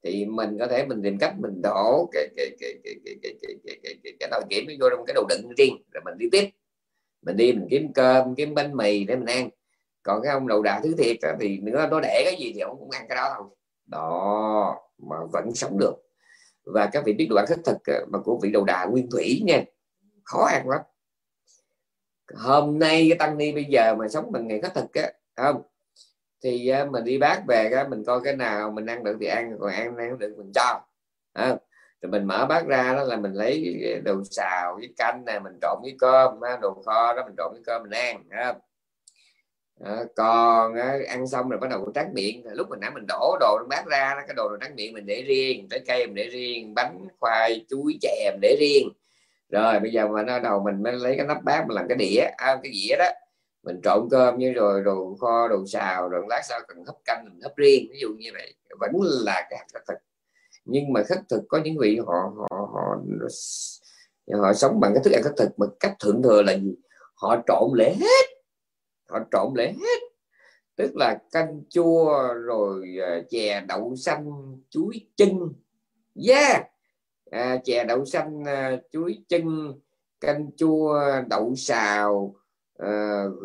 thì 0.04 0.26
mình 0.26 0.58
có 0.60 0.68
thể 0.68 0.86
mình 0.86 1.02
tìm 1.04 1.18
cách 1.18 1.34
mình 1.38 1.62
đổ 1.62 2.10
cái 2.12 2.28
cái 2.38 2.50
cái 2.60 2.74
cái 2.84 2.96
cái 3.06 3.16
cái 3.24 3.34
cái 3.42 3.56
cái 3.66 3.80
cái, 3.84 3.96
cái, 4.04 4.14
cái 4.20 4.30
nồi 4.32 4.42
kiểm 4.50 4.66
vô 4.80 4.90
trong 4.90 5.06
cái 5.06 5.14
đầu 5.14 5.26
đựng 5.30 5.50
riêng 5.58 5.76
rồi 5.94 6.02
mình 6.06 6.18
đi 6.18 6.30
tiếp 6.32 6.50
mình 7.22 7.38
đi 7.38 7.54
mình 7.54 7.68
kiếm 7.70 7.94
cơm 7.94 8.36
kiếm 8.36 8.54
bánh 8.54 8.78
mì 8.78 9.04
để 9.04 9.16
mình 9.16 9.26
ăn 9.26 9.50
còn 10.04 10.22
cái 10.22 10.34
ông 10.34 10.48
đầu 10.48 10.62
đà 10.62 10.80
thứ 10.84 10.96
thiệt 10.98 11.18
thì 11.40 11.58
nữa 11.58 11.88
nó 11.92 12.00
để 12.00 12.22
cái 12.26 12.36
gì 12.40 12.52
thì 12.56 12.60
ông 12.60 12.78
cũng 12.80 12.92
ăn 12.92 13.06
cái 13.10 13.16
đó 13.16 13.34
thôi 13.38 13.48
đó, 13.90 14.82
mà 14.98 15.18
vẫn 15.34 15.56
sống 15.56 15.78
được 15.80 15.94
và 16.66 16.90
các 16.94 17.04
vị 17.06 17.14
biết 17.14 17.28
đồ 17.30 17.36
ăn 17.36 17.46
khất 17.48 17.60
thực 17.66 17.78
mà 18.08 18.20
của 18.20 18.40
vị 18.44 18.52
đầu 18.52 18.64
đà 18.64 18.86
nguyên 18.86 19.10
thủy 19.12 19.42
nha, 19.46 19.64
khó 20.24 20.46
ăn 20.46 20.70
lắm 20.70 20.82
hôm 22.36 22.80
nay 22.80 23.06
cái 23.10 23.18
tăng 23.18 23.38
ni 23.38 23.52
bây 23.52 23.66
giờ 23.66 23.96
mà 23.96 24.08
sống 24.08 24.32
bằng 24.32 24.48
ngày 24.48 24.62
khất 24.62 24.74
thực 24.76 24.94
á, 24.94 25.12
không 25.36 25.62
thì 26.44 26.72
mình 26.92 27.04
đi 27.04 27.18
bác 27.18 27.42
về 27.48 27.70
cái 27.72 27.88
mình 27.88 28.04
coi 28.04 28.22
cái 28.24 28.36
nào 28.36 28.72
mình 28.72 28.86
ăn 28.86 29.04
được 29.04 29.18
thì 29.22 29.28
ăn, 29.28 29.58
còn 29.60 29.72
ăn 29.72 29.98
ăn 29.98 30.18
được 30.18 30.34
mình 30.38 30.52
cho, 30.56 30.82
không? 31.34 31.58
thì 32.02 32.10
mình 32.10 32.24
mở 32.26 32.46
bát 32.50 32.66
ra 32.68 32.94
đó 32.94 33.04
là 33.04 33.16
mình 33.16 33.34
lấy 33.34 33.82
đồ 34.06 34.24
xào 34.32 34.76
với 34.76 34.94
canh 34.98 35.26
này 35.26 35.40
mình 35.40 35.60
trộn 35.62 35.80
với 35.82 35.96
cơm 36.00 36.40
đồ 36.62 36.82
kho 36.86 37.14
đó 37.14 37.24
mình 37.26 37.36
trộn 37.38 37.52
với 37.54 37.62
cơm 37.66 37.84
mình 37.84 37.92
ăn, 37.92 38.24
không? 38.44 38.62
À, 39.86 40.04
còn 40.16 40.76
à, 40.76 40.98
ăn 41.08 41.28
xong 41.28 41.50
rồi 41.50 41.60
bắt 41.60 41.70
đầu 41.70 41.92
tráng 41.96 42.14
miệng. 42.14 42.44
Lúc 42.54 42.70
mình 42.70 42.80
nãy 42.80 42.92
mình 42.94 43.06
đổ 43.08 43.38
đồ 43.40 43.58
trong 43.60 43.70
bát 43.70 43.86
ra 43.86 44.16
cái 44.28 44.34
đồ 44.36 44.50
tráng 44.62 44.76
miệng 44.76 44.94
mình 44.94 45.06
để 45.06 45.24
riêng 45.28 45.68
trái 45.70 45.80
cây 45.88 46.06
mình 46.08 46.16
để 46.16 46.28
riêng 46.28 46.74
bánh 46.74 47.08
khoai 47.20 47.66
chuối 47.70 47.98
chè 48.02 48.32
mình 48.32 48.42
để 48.42 48.58
riêng. 48.60 48.90
Rồi 49.50 49.80
bây 49.80 49.92
giờ 49.92 50.08
mà 50.08 50.24
nó 50.24 50.40
đầu 50.40 50.64
mình 50.64 50.84
mới 50.84 50.94
lấy 50.94 51.16
cái 51.18 51.26
nắp 51.28 51.44
bát 51.44 51.66
mình 51.68 51.76
làm 51.76 51.88
cái 51.88 51.98
đĩa 51.98 52.22
à, 52.38 52.60
cái 52.64 52.72
dĩa 52.74 52.96
đó. 53.00 53.10
Mình 53.64 53.80
trộn 53.84 54.08
cơm 54.12 54.38
như 54.38 54.52
rồi 54.52 54.82
đồ 54.84 55.16
kho 55.20 55.48
đồ 55.48 55.66
xào 55.68 56.10
rồi 56.10 56.22
lát 56.30 56.42
sau 56.44 56.60
cần 56.68 56.78
hấp 56.86 56.96
canh 57.06 57.24
mình 57.24 57.42
hấp 57.42 57.56
riêng. 57.56 57.88
Ví 57.92 58.00
dụ 58.02 58.10
như 58.18 58.30
vậy 58.34 58.54
vẫn 58.80 58.92
là 59.26 59.48
cái 59.50 59.60
hạt 59.60 59.82
thực. 59.88 59.98
Nhưng 60.66 60.94
mà 60.94 61.04
khất 61.04 61.20
thực 61.30 61.42
có 61.48 61.60
những 61.64 61.78
vị 61.80 62.00
họ 62.06 62.34
họ 62.38 62.48
họ 62.74 62.98
họ 64.42 64.54
sống 64.54 64.80
bằng 64.80 64.94
cái 64.94 65.04
thức 65.04 65.14
ăn 65.14 65.24
khất 65.24 65.34
thực 65.38 65.60
mà 65.60 65.66
cách 65.80 65.94
thượng 66.00 66.24
thừa 66.24 66.42
là 66.42 66.54
gì? 66.54 66.76
Họ 67.16 67.36
trộn 67.48 67.70
lễ 67.76 67.96
hết 68.00 68.39
họ 69.10 69.20
trộn 69.32 69.54
lại 69.56 69.74
hết. 69.74 70.00
Tức 70.76 70.96
là 70.96 71.18
canh 71.32 71.64
chua 71.70 72.34
rồi 72.34 72.98
uh, 72.98 73.30
chè 73.30 73.62
đậu 73.68 73.96
xanh 73.96 74.32
chuối 74.70 75.08
chân 75.16 75.30
yeah! 76.28 76.66
À, 77.32 77.58
chè 77.64 77.84
đậu 77.84 78.06
xanh 78.06 78.42
uh, 78.42 78.82
chuối 78.92 79.24
chân 79.28 79.74
canh 80.20 80.50
chua 80.58 81.02
đậu 81.30 81.56
xào 81.56 82.36
uh, 82.84 83.42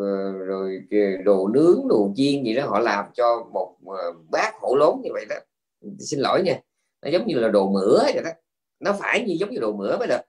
rồi 0.47 0.83
đồ 1.25 1.49
nướng 1.49 1.89
đồ 1.89 2.13
chiên 2.17 2.45
gì 2.45 2.55
đó 2.55 2.67
họ 2.67 2.79
làm 2.79 3.05
cho 3.15 3.45
một 3.53 3.77
uh, 3.85 4.17
bát 4.31 4.55
hổ 4.61 4.77
lốn 4.77 5.01
như 5.03 5.11
vậy 5.13 5.25
đó. 5.29 5.37
Xin 5.99 6.21
lỗi 6.21 6.43
nha 6.43 6.61
nó 7.03 7.11
giống 7.11 7.27
như 7.27 7.35
là 7.39 7.49
đồ 7.49 7.71
mửa 7.71 7.99
vậy 8.15 8.23
đó. 8.25 8.31
Nó 8.81 8.93
phải 8.93 9.25
như 9.25 9.37
giống 9.41 9.51
như 9.51 9.61
đồ 9.61 9.73
mửa 9.73 9.97
mới 9.99 10.09
được 10.09 10.21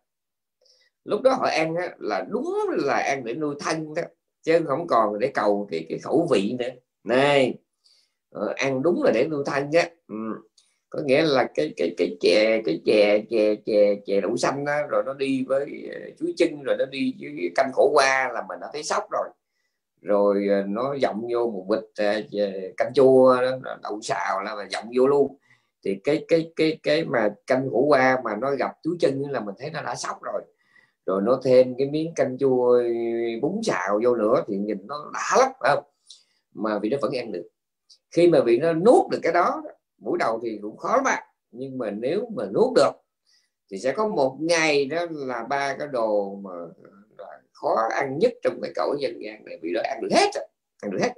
lúc 1.04 1.22
đó 1.22 1.32
họ 1.34 1.46
ăn 1.46 1.76
á, 1.76 1.96
là 2.00 2.26
đúng 2.30 2.56
là 2.78 2.96
ăn 2.96 3.24
để 3.26 3.34
nuôi 3.34 3.56
thân 3.60 3.94
đó 3.94 4.02
chứ 4.46 4.60
không 4.68 4.88
còn 4.88 5.20
để 5.20 5.32
cầu 5.34 5.68
cái, 5.72 5.86
cái 5.90 6.00
khẩu 6.00 6.28
vị 6.32 6.56
nữa. 6.60 6.70
Này 7.04 7.58
ờ, 8.32 8.54
ăn 8.56 8.82
đúng 8.84 9.04
là 9.04 9.12
để 9.12 9.28
nuôi 9.28 9.44
thân 9.46 9.70
nhé 9.70 9.90
ừ. 10.08 10.16
có 10.90 11.00
nghĩa 11.06 11.22
là 11.22 11.48
cái 11.56 11.74
cái 11.78 11.96
cái 11.98 12.18
chè 12.22 12.62
cái 12.66 12.82
chè 12.86 13.20
chè 13.30 13.56
chè 13.66 13.96
chè 14.06 14.22
đậu 14.22 14.38
xanh 14.38 14.66
đó, 14.66 14.74
rồi 14.90 15.04
nó 15.06 15.14
đi 15.14 15.46
với 15.48 15.90
ờ, 15.94 16.00
chuối 16.20 16.34
chân 16.38 16.64
rồi 16.64 16.76
nó 16.80 16.86
đi 16.86 17.14
với 17.20 17.52
canh 17.56 17.72
khổ 17.74 17.92
qua 17.94 18.32
là 18.34 18.44
mình 18.50 18.60
đã 18.60 18.68
thấy 18.74 18.84
sốc 18.84 19.04
rồi. 19.12 19.30
Rồi 20.02 20.48
ờ, 20.50 20.64
nó 20.68 20.96
dọng 21.02 21.28
vô 21.34 21.52
một 21.52 21.66
bịch 21.70 21.92
ờ, 21.98 22.22
canh 22.78 22.92
chua 22.96 23.42
đó, 23.42 23.78
đậu 23.84 24.00
xào 24.02 24.44
là 24.44 24.56
mà 24.56 24.68
dọng 24.72 24.86
vô 24.98 25.08
luôn. 25.08 25.38
Thì 25.86 26.00
cái 26.04 26.26
cái 26.28 26.52
cái 26.56 26.80
cái 26.84 27.06
mà 27.06 27.30
canh 27.48 27.70
khổ 27.72 27.86
qua 27.88 28.18
mà 28.24 28.36
nó 28.42 28.52
gặp 28.56 28.72
chuối 28.84 28.96
chân 29.00 29.24
là 29.30 29.40
mình 29.40 29.56
thấy 29.60 29.70
nó 29.70 29.82
đã 29.82 29.96
sốc 29.96 30.24
rồi 30.24 30.42
rồi 31.06 31.22
nó 31.26 31.40
thêm 31.44 31.76
cái 31.78 31.88
miếng 31.88 32.14
canh 32.16 32.38
chua 32.38 32.84
bún 33.42 33.62
xào 33.64 34.00
vô 34.04 34.16
nữa 34.16 34.44
thì 34.48 34.58
nhìn 34.58 34.78
nó 34.88 35.12
đã 35.14 35.38
lắm 35.40 35.52
phải 35.60 35.76
không? 35.76 35.84
Mà 36.54 36.80
vị 36.80 36.90
nó 36.90 36.98
vẫn 37.02 37.12
ăn 37.12 37.32
được. 37.32 37.48
Khi 38.12 38.28
mà 38.28 38.42
vị 38.42 38.58
nó 38.58 38.74
nuốt 38.74 39.10
được 39.12 39.20
cái 39.24 39.34
đó 39.34 39.64
buổi 39.98 40.18
đầu 40.20 40.40
thì 40.44 40.60
cũng 40.62 40.78
khó 40.78 40.96
lắm 40.96 41.04
bạn 41.04 41.24
nhưng 41.52 41.78
mà 41.78 41.92
nếu 41.92 42.30
mà 42.36 42.46
nuốt 42.46 42.74
được 42.76 42.92
thì 43.72 43.80
sẽ 43.80 43.92
có 43.92 44.08
một 44.08 44.38
ngày 44.40 44.86
đó 44.86 45.06
là 45.10 45.44
ba 45.50 45.76
cái 45.80 45.88
đồ 45.88 46.36
mà 46.36 46.52
khó 47.52 47.76
ăn 47.96 48.20
nhất 48.20 48.34
trong 48.44 48.62
cái 48.62 48.72
cõi 48.76 48.98
dân 49.00 49.20
gian 49.22 49.46
này. 49.46 49.60
Vì 49.62 49.72
nó 49.74 49.82
ăn 49.84 50.02
được 50.02 50.10
hết 50.12 50.30
ăn 50.82 50.92
được 50.92 51.00
hết. 51.02 51.14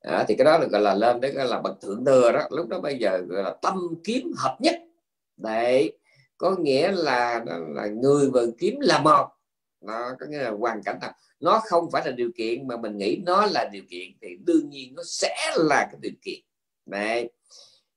À, 0.00 0.24
thì 0.28 0.34
cái 0.34 0.44
đó 0.44 0.58
là 0.58 0.66
gọi 0.66 0.80
là 0.80 0.94
lên 0.94 1.20
đấy 1.20 1.32
là 1.34 1.60
bậc 1.60 1.80
thượng 1.80 2.04
thừa 2.04 2.32
đó. 2.32 2.42
Lúc 2.50 2.68
đó 2.68 2.80
bây 2.80 2.98
giờ 2.98 3.18
gọi 3.28 3.42
là 3.42 3.56
tâm 3.62 3.94
kiếm 4.04 4.32
hợp 4.36 4.56
nhất. 4.60 4.74
Đấy 5.36 5.98
có 6.38 6.56
nghĩa 6.58 6.92
là 6.92 7.44
là 7.68 7.86
người 7.86 8.30
và 8.32 8.40
kiếm 8.58 8.80
là 8.80 9.00
một. 9.00 9.26
Nó 9.80 10.10
có 10.20 10.26
nghĩa 10.26 10.38
là 10.38 10.50
hoàn 10.50 10.82
cảnh 10.82 10.98
nào. 11.00 11.12
Nó 11.40 11.60
không 11.64 11.90
phải 11.90 12.02
là 12.06 12.10
điều 12.10 12.30
kiện 12.36 12.68
mà 12.68 12.76
mình 12.76 12.96
nghĩ 12.96 13.22
nó 13.26 13.46
là 13.46 13.68
điều 13.72 13.82
kiện 13.90 14.08
thì 14.22 14.36
đương 14.46 14.70
nhiên 14.70 14.94
nó 14.94 15.02
sẽ 15.06 15.36
là 15.56 15.88
cái 15.90 15.98
điều 16.00 16.12
kiện. 16.22 16.40
Đấy. 16.86 17.30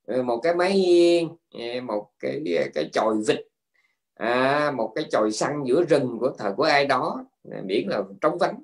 Ờ, 0.07 0.23
một 0.23 0.39
cái 0.43 0.55
máy 0.55 0.71
hiên 0.71 1.29
ờ, 1.53 1.81
một 1.81 2.09
cái 2.19 2.41
ờ, 2.57 2.63
cái 2.73 2.89
chòi 2.93 3.15
vịt 3.27 3.39
à, 4.15 4.71
một 4.71 4.91
cái 4.95 5.05
chòi 5.11 5.31
xăng 5.31 5.67
giữa 5.67 5.83
rừng 5.83 6.17
của 6.19 6.31
thời 6.37 6.51
của 6.53 6.63
ai 6.63 6.85
đó. 6.85 7.25
Miễn 7.63 7.87
là 7.87 8.03
trống 8.21 8.37
vắng 8.37 8.61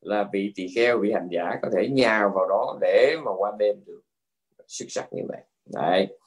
là 0.00 0.28
vị 0.32 0.52
tỳ 0.54 0.68
kheo 0.74 0.98
vị 0.98 1.12
hành 1.12 1.28
giả 1.30 1.58
có 1.62 1.68
thể 1.72 1.88
nhào 1.88 2.32
vào 2.34 2.48
đó 2.48 2.78
để 2.80 3.16
mà 3.24 3.30
qua 3.36 3.52
đêm 3.58 3.76
được. 3.86 4.00
Xuất 4.66 4.86
sắc 4.88 5.12
như 5.12 5.22
vậy. 5.28 5.40
Đấy 5.66 6.18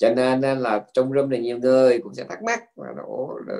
cho 0.00 0.14
nên 0.14 0.40
là 0.40 0.84
trong 0.92 1.12
room 1.12 1.30
này 1.30 1.40
nhiều 1.40 1.58
người 1.58 1.98
cũng 1.98 2.14
sẽ 2.14 2.24
thắc 2.24 2.42
mắc 2.42 2.78
là 2.78 2.88
nó 2.96 3.04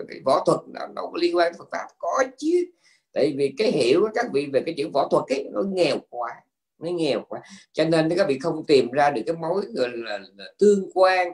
cái 0.09 0.21
võ 0.25 0.43
thuật 0.47 0.61
nó, 0.69 0.87
nó 0.87 1.03
có 1.03 1.13
liên 1.15 1.37
quan 1.37 1.53
Phật 1.59 1.69
pháp. 1.71 1.87
Có 1.99 2.25
chứ. 2.39 2.65
Tại 3.13 3.35
vì 3.37 3.55
cái 3.59 3.71
hiểu 3.71 4.01
của 4.01 4.09
các 4.15 4.27
vị 4.33 4.49
về 4.53 4.63
cái 4.67 4.75
chữ 4.79 4.89
võ 4.93 5.09
thuật 5.11 5.25
ấy 5.29 5.49
nó 5.53 5.63
nghèo 5.63 5.97
quá 6.09 6.31
nó 6.79 6.91
nghèo 6.91 7.25
quá. 7.29 7.41
Cho 7.73 7.85
nên 7.85 8.09
các 8.17 8.29
vị 8.29 8.39
không 8.39 8.67
tìm 8.67 8.91
ra 8.91 9.11
được 9.11 9.23
cái 9.27 9.37
mối 9.37 9.63
gọi 9.75 9.89
là, 9.95 10.19
là 10.37 10.45
tương 10.59 10.91
quan 10.95 11.33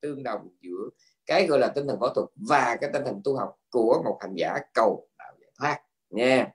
tương 0.00 0.22
đồng 0.22 0.48
giữa 0.60 0.88
cái 1.26 1.46
gọi 1.46 1.58
là 1.58 1.68
tinh 1.68 1.86
thần 1.86 1.98
võ 1.98 2.12
thuật 2.14 2.28
và 2.48 2.76
cái 2.80 2.90
tinh 2.92 3.02
thần 3.04 3.20
tu 3.24 3.36
học 3.36 3.56
của 3.70 4.02
một 4.04 4.18
hành 4.20 4.34
giả 4.36 4.58
cầu 4.74 5.08
đạo 5.18 5.32
giải 5.40 5.50
thoát 5.58 5.80
nha. 6.10 6.48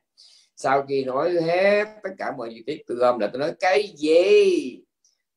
Sau 0.56 0.86
khi 0.90 1.04
nói 1.04 1.32
hết 1.42 1.88
tất 2.04 2.10
cả 2.18 2.32
mọi 2.38 2.50
chi 2.50 2.64
tiết 2.66 2.84
tôi 2.88 2.98
gom 2.98 3.20
là 3.20 3.30
tôi 3.34 3.40
nói 3.40 3.54
cái 3.60 3.94
gì? 3.98 4.80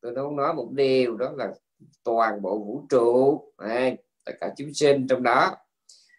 Tôi 0.01 0.15
không 0.15 0.37
nói 0.37 0.55
một 0.55 0.69
điều 0.73 1.17
đó 1.17 1.33
là 1.37 1.53
toàn 2.05 2.43
bộ 2.43 2.59
vũ 2.59 2.87
trụ. 2.89 3.43
Này, 3.59 3.97
tất 4.25 4.33
cả 4.41 4.55
chúng 4.57 4.75
sinh 4.75 5.07
trong 5.07 5.23
đó. 5.23 5.57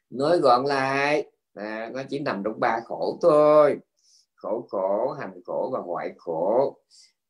Nói 0.09 0.39
gọn 0.39 0.65
lại. 0.65 1.31
À, 1.53 1.89
nó 1.93 2.03
chỉ 2.09 2.19
nằm 2.19 2.41
trong 2.43 2.59
ba 2.59 2.79
khổ 2.85 3.19
thôi. 3.21 3.77
Khổ 4.35 4.67
khổ 4.69 5.15
hành 5.19 5.41
khổ 5.45 5.69
và 5.73 5.79
ngoại 5.79 6.13
khổ. 6.17 6.77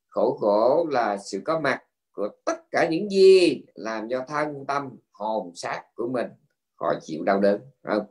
Khổ 0.08 0.38
khổ 0.42 0.88
là 0.90 1.18
sự 1.18 1.42
có 1.46 1.60
mặt 1.60 1.84
của 2.12 2.30
tất 2.46 2.72
cả 2.72 2.88
những 2.92 3.10
gì 3.10 3.64
làm 3.76 4.10
cho 4.10 4.26
thân 4.28 4.66
tâm 4.68 4.90
hồn 5.12 5.52
xác 5.56 5.84
của 5.96 6.08
mình 6.08 6.28
khó 6.76 6.94
chịu 7.02 7.24
đau 7.24 7.40
đớn 7.40 7.62
không? 7.84 8.06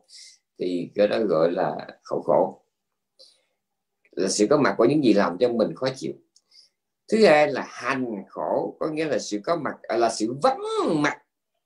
Thì 0.58 0.90
cái 0.94 1.08
đó 1.08 1.18
gọi 1.28 1.52
là 1.52 1.86
khổ 2.02 2.22
khổ. 2.22 2.62
Là 4.10 4.28
sự 4.28 4.46
có 4.50 4.56
mặt 4.56 4.74
của 4.78 4.84
những 4.84 5.04
gì 5.04 5.12
làm 5.12 5.36
cho 5.38 5.48
mình 5.48 5.74
khó 5.74 5.86
chịu 5.96 6.12
thứ 7.12 7.26
hai 7.26 7.52
là 7.52 7.66
hành 7.68 8.24
khổ 8.28 8.76
có 8.80 8.88
nghĩa 8.88 9.04
là 9.04 9.18
sự 9.18 9.40
có 9.44 9.56
mặt 9.56 9.74
à, 9.82 9.96
là 9.96 10.10
sự 10.10 10.34
vắng 10.42 10.60
mặt 11.02 11.18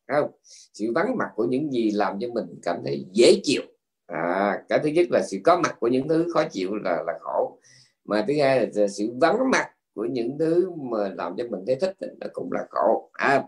không? 0.08 0.30
Sự 0.74 0.92
vắng 0.94 1.16
mặt 1.16 1.28
của 1.34 1.44
những 1.44 1.72
gì 1.72 1.90
làm 1.90 2.18
cho 2.20 2.28
mình 2.34 2.46
cảm 2.62 2.76
thấy 2.84 3.06
dễ 3.12 3.40
chịu. 3.44 3.62
À, 4.06 4.62
cái 4.68 4.78
thứ 4.82 4.88
nhất 4.88 5.06
là 5.10 5.22
sự 5.22 5.38
có 5.44 5.60
mặt 5.60 5.76
của 5.80 5.88
những 5.88 6.08
thứ 6.08 6.26
khó 6.34 6.44
chịu 6.50 6.74
là 6.74 7.02
là 7.06 7.12
khổ. 7.20 7.58
Mà 8.04 8.24
thứ 8.28 8.34
hai 8.40 8.60
là 8.60 8.88
sự 8.88 9.12
vắng 9.20 9.50
mặt 9.50 9.70
của 9.94 10.04
những 10.04 10.38
thứ 10.38 10.70
mà 10.76 11.08
làm 11.14 11.36
cho 11.36 11.44
mình 11.50 11.60
thấy 11.66 11.76
thích 11.76 11.96
thì 12.00 12.06
nó 12.20 12.26
cũng 12.32 12.52
là 12.52 12.66
khổ. 12.70 13.10
À, 13.12 13.44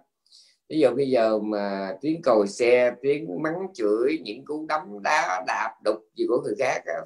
ví 0.69 0.81
dụ 0.81 0.91
bây 0.97 1.11
giờ 1.11 1.39
mà 1.39 1.95
tiếng 2.01 2.23
còi 2.23 2.49
xe 2.49 2.93
tiếng 3.03 3.43
mắng 3.43 3.67
chửi 3.75 4.19
những 4.23 4.45
cú 4.45 4.67
đấm 4.69 5.03
đá 5.03 5.45
đạp 5.47 5.75
đục 5.85 5.97
gì 6.17 6.27
của 6.29 6.41
người 6.45 6.55
khác 6.59 6.83
à, 6.87 7.01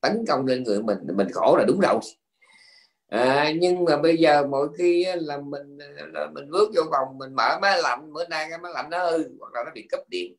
tấn 0.00 0.24
công 0.28 0.46
lên 0.46 0.62
người 0.62 0.82
mình 0.82 0.98
mình 1.16 1.28
khổ 1.32 1.56
là 1.58 1.64
đúng 1.68 1.80
rồi 1.80 2.00
à, 3.08 3.52
nhưng 3.60 3.84
mà 3.84 3.96
bây 3.96 4.16
giờ 4.16 4.46
mỗi 4.46 4.68
khi 4.78 5.06
là 5.16 5.38
mình 5.38 5.78
là 6.12 6.26
mình 6.34 6.50
bước 6.50 6.70
vô 6.76 6.82
phòng 6.90 7.18
mình 7.18 7.34
mở 7.34 7.58
máy 7.62 7.82
lạnh 7.82 8.12
bữa 8.12 8.26
nay 8.28 8.46
cái 8.50 8.58
máy 8.58 8.72
lạnh 8.74 8.90
nó 8.90 9.10
hư 9.10 9.24
hoặc 9.40 9.52
là 9.54 9.62
nó 9.64 9.70
bị 9.74 9.86
cấp 9.90 10.00
điện. 10.08 10.36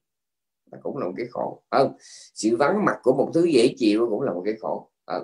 Nó 0.72 0.78
cũng 0.84 0.98
là 0.98 1.06
một 1.06 1.14
cái 1.18 1.26
khổ. 1.32 1.64
Không 1.72 1.96
sự 2.34 2.56
vắng 2.56 2.86
mặt 2.86 2.98
của 3.04 3.14
một 3.14 3.32
thứ 3.34 3.46
dễ 3.46 3.74
chịu 3.78 4.08
cũng 4.10 4.22
là 4.22 4.34
một 4.34 4.42
cái 4.46 4.54
khổ. 4.62 4.92
À, 5.06 5.20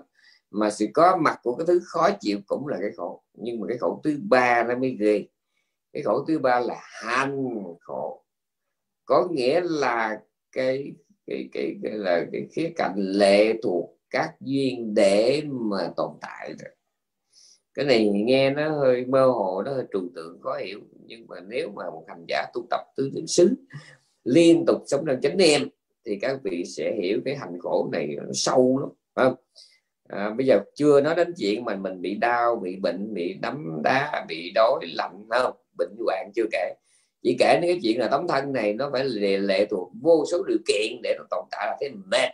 mà 0.52 0.70
sự 0.70 0.88
có 0.94 1.18
mặt 1.18 1.40
của 1.44 1.56
cái 1.56 1.68
thứ 1.68 1.80
khó 1.84 2.10
chịu 2.20 2.40
cũng 2.48 2.68
là 2.68 2.78
cái 2.82 2.92
khổ. 2.98 3.24
Nhưng 3.34 3.60
mà 3.60 3.68
cái 3.68 3.78
khổ 3.78 4.02
thứ 4.04 4.18
ba 4.30 4.64
nó 4.64 4.76
mới 4.76 4.98
ghê. 5.00 5.28
Cái 5.94 6.04
khổ 6.04 6.26
thứ 6.28 6.40
ba 6.40 6.60
là 6.60 6.76
hành 6.80 7.64
khổ. 7.80 8.26
Có 9.06 9.28
nghĩa 9.32 9.62
là 9.64 10.20
cái 10.52 10.92
cái 11.28 11.50
cái, 11.52 11.76
cái 11.84 11.92
là 11.92 12.26
cái 12.32 12.48
khía 12.52 12.74
cạnh 12.76 12.96
lệ 12.98 13.54
thuộc 13.64 13.90
các 14.10 14.36
duyên 14.40 14.94
để 14.94 15.44
mà 15.46 15.92
tồn 15.98 16.12
tại 16.22 16.54
rồi 16.60 16.76
cái 17.74 17.86
này 17.86 18.10
nghe 18.10 18.50
nó 18.50 18.70
hơi 18.70 19.06
mơ 19.06 19.26
hồ 19.26 19.62
nó 19.66 19.74
hơi 19.74 19.84
trừu 19.94 20.02
tượng 20.16 20.40
khó 20.42 20.58
hiểu. 20.58 20.80
Nhưng 21.06 21.28
mà 21.28 21.36
nếu 21.48 21.72
mà 21.76 21.84
một 21.90 22.06
hành 22.08 22.26
giả 22.28 22.46
tu 22.54 22.66
tập 22.70 22.80
tứ 22.98 23.10
niệm 23.14 23.28
xứ 23.28 23.56
liên 24.24 24.64
tục 24.68 24.84
sống 24.88 25.06
trong 25.08 25.22
chánh 25.22 25.38
niệm 25.38 25.70
thì 26.06 26.20
các 26.22 26.38
vị 26.44 26.64
sẽ 26.66 26.96
hiểu 27.02 27.20
cái 27.26 27.36
hành 27.36 27.60
khổ 27.60 27.90
này 27.92 28.16
nó 28.18 28.34
sâu 28.34 28.80
lắm 28.80 28.90
không? 29.16 29.36
À, 30.10 30.30
bây 30.38 30.46
giờ 30.46 30.60
chưa 30.76 31.02
nói 31.02 31.16
đến 31.16 31.34
chuyện 31.38 31.66
mà 31.66 31.76
mình 31.76 32.02
bị 32.02 32.16
đau 32.16 32.56
bị 32.56 32.76
bệnh 32.76 33.14
bị 33.14 33.34
đấm 33.34 33.82
đá 33.84 34.26
bị 34.28 34.52
đói 34.56 34.80
lạnh 34.94 35.26
không? 35.30 35.54
Bệnh 35.78 35.96
hoạn 36.06 36.32
chưa 36.36 36.46
kể. 36.52 36.74
Chỉ 37.24 37.36
kể 37.40 37.60
đến 37.62 37.72
cái 37.72 37.80
chuyện 37.84 38.00
là 38.00 38.08
tấm 38.08 38.28
thân 38.28 38.54
này 38.54 38.74
nó 38.74 38.90
phải 38.94 39.04
lệ, 39.04 39.38
lệ 39.38 39.66
thuộc 39.66 39.92
vô 40.02 40.26
số 40.32 40.44
điều 40.44 40.58
kiện 40.68 41.02
để 41.04 41.16
nó 41.18 41.24
tồn 41.30 41.46
tại 41.52 41.68
là 41.68 41.78
cái 41.80 41.90
mệt 42.12 42.30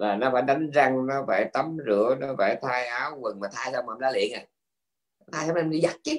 là 0.00 0.16
nó 0.16 0.30
phải 0.32 0.42
đánh 0.42 0.70
răng 0.70 1.06
nó 1.06 1.24
phải 1.26 1.44
tắm 1.52 1.76
rửa 1.86 2.16
nó 2.20 2.34
phải 2.38 2.58
thay 2.62 2.86
áo 2.86 3.18
quần 3.20 3.40
mà 3.40 3.48
thay 3.52 3.72
xong 3.72 3.86
mà 3.86 3.92
đã 4.00 4.10
liền 4.10 4.32
à? 4.32 4.42
Thay 5.32 5.46
xong 5.46 5.56
em 5.56 5.70
đi 5.70 5.80
giặt 5.80 5.96
chứ? 6.02 6.12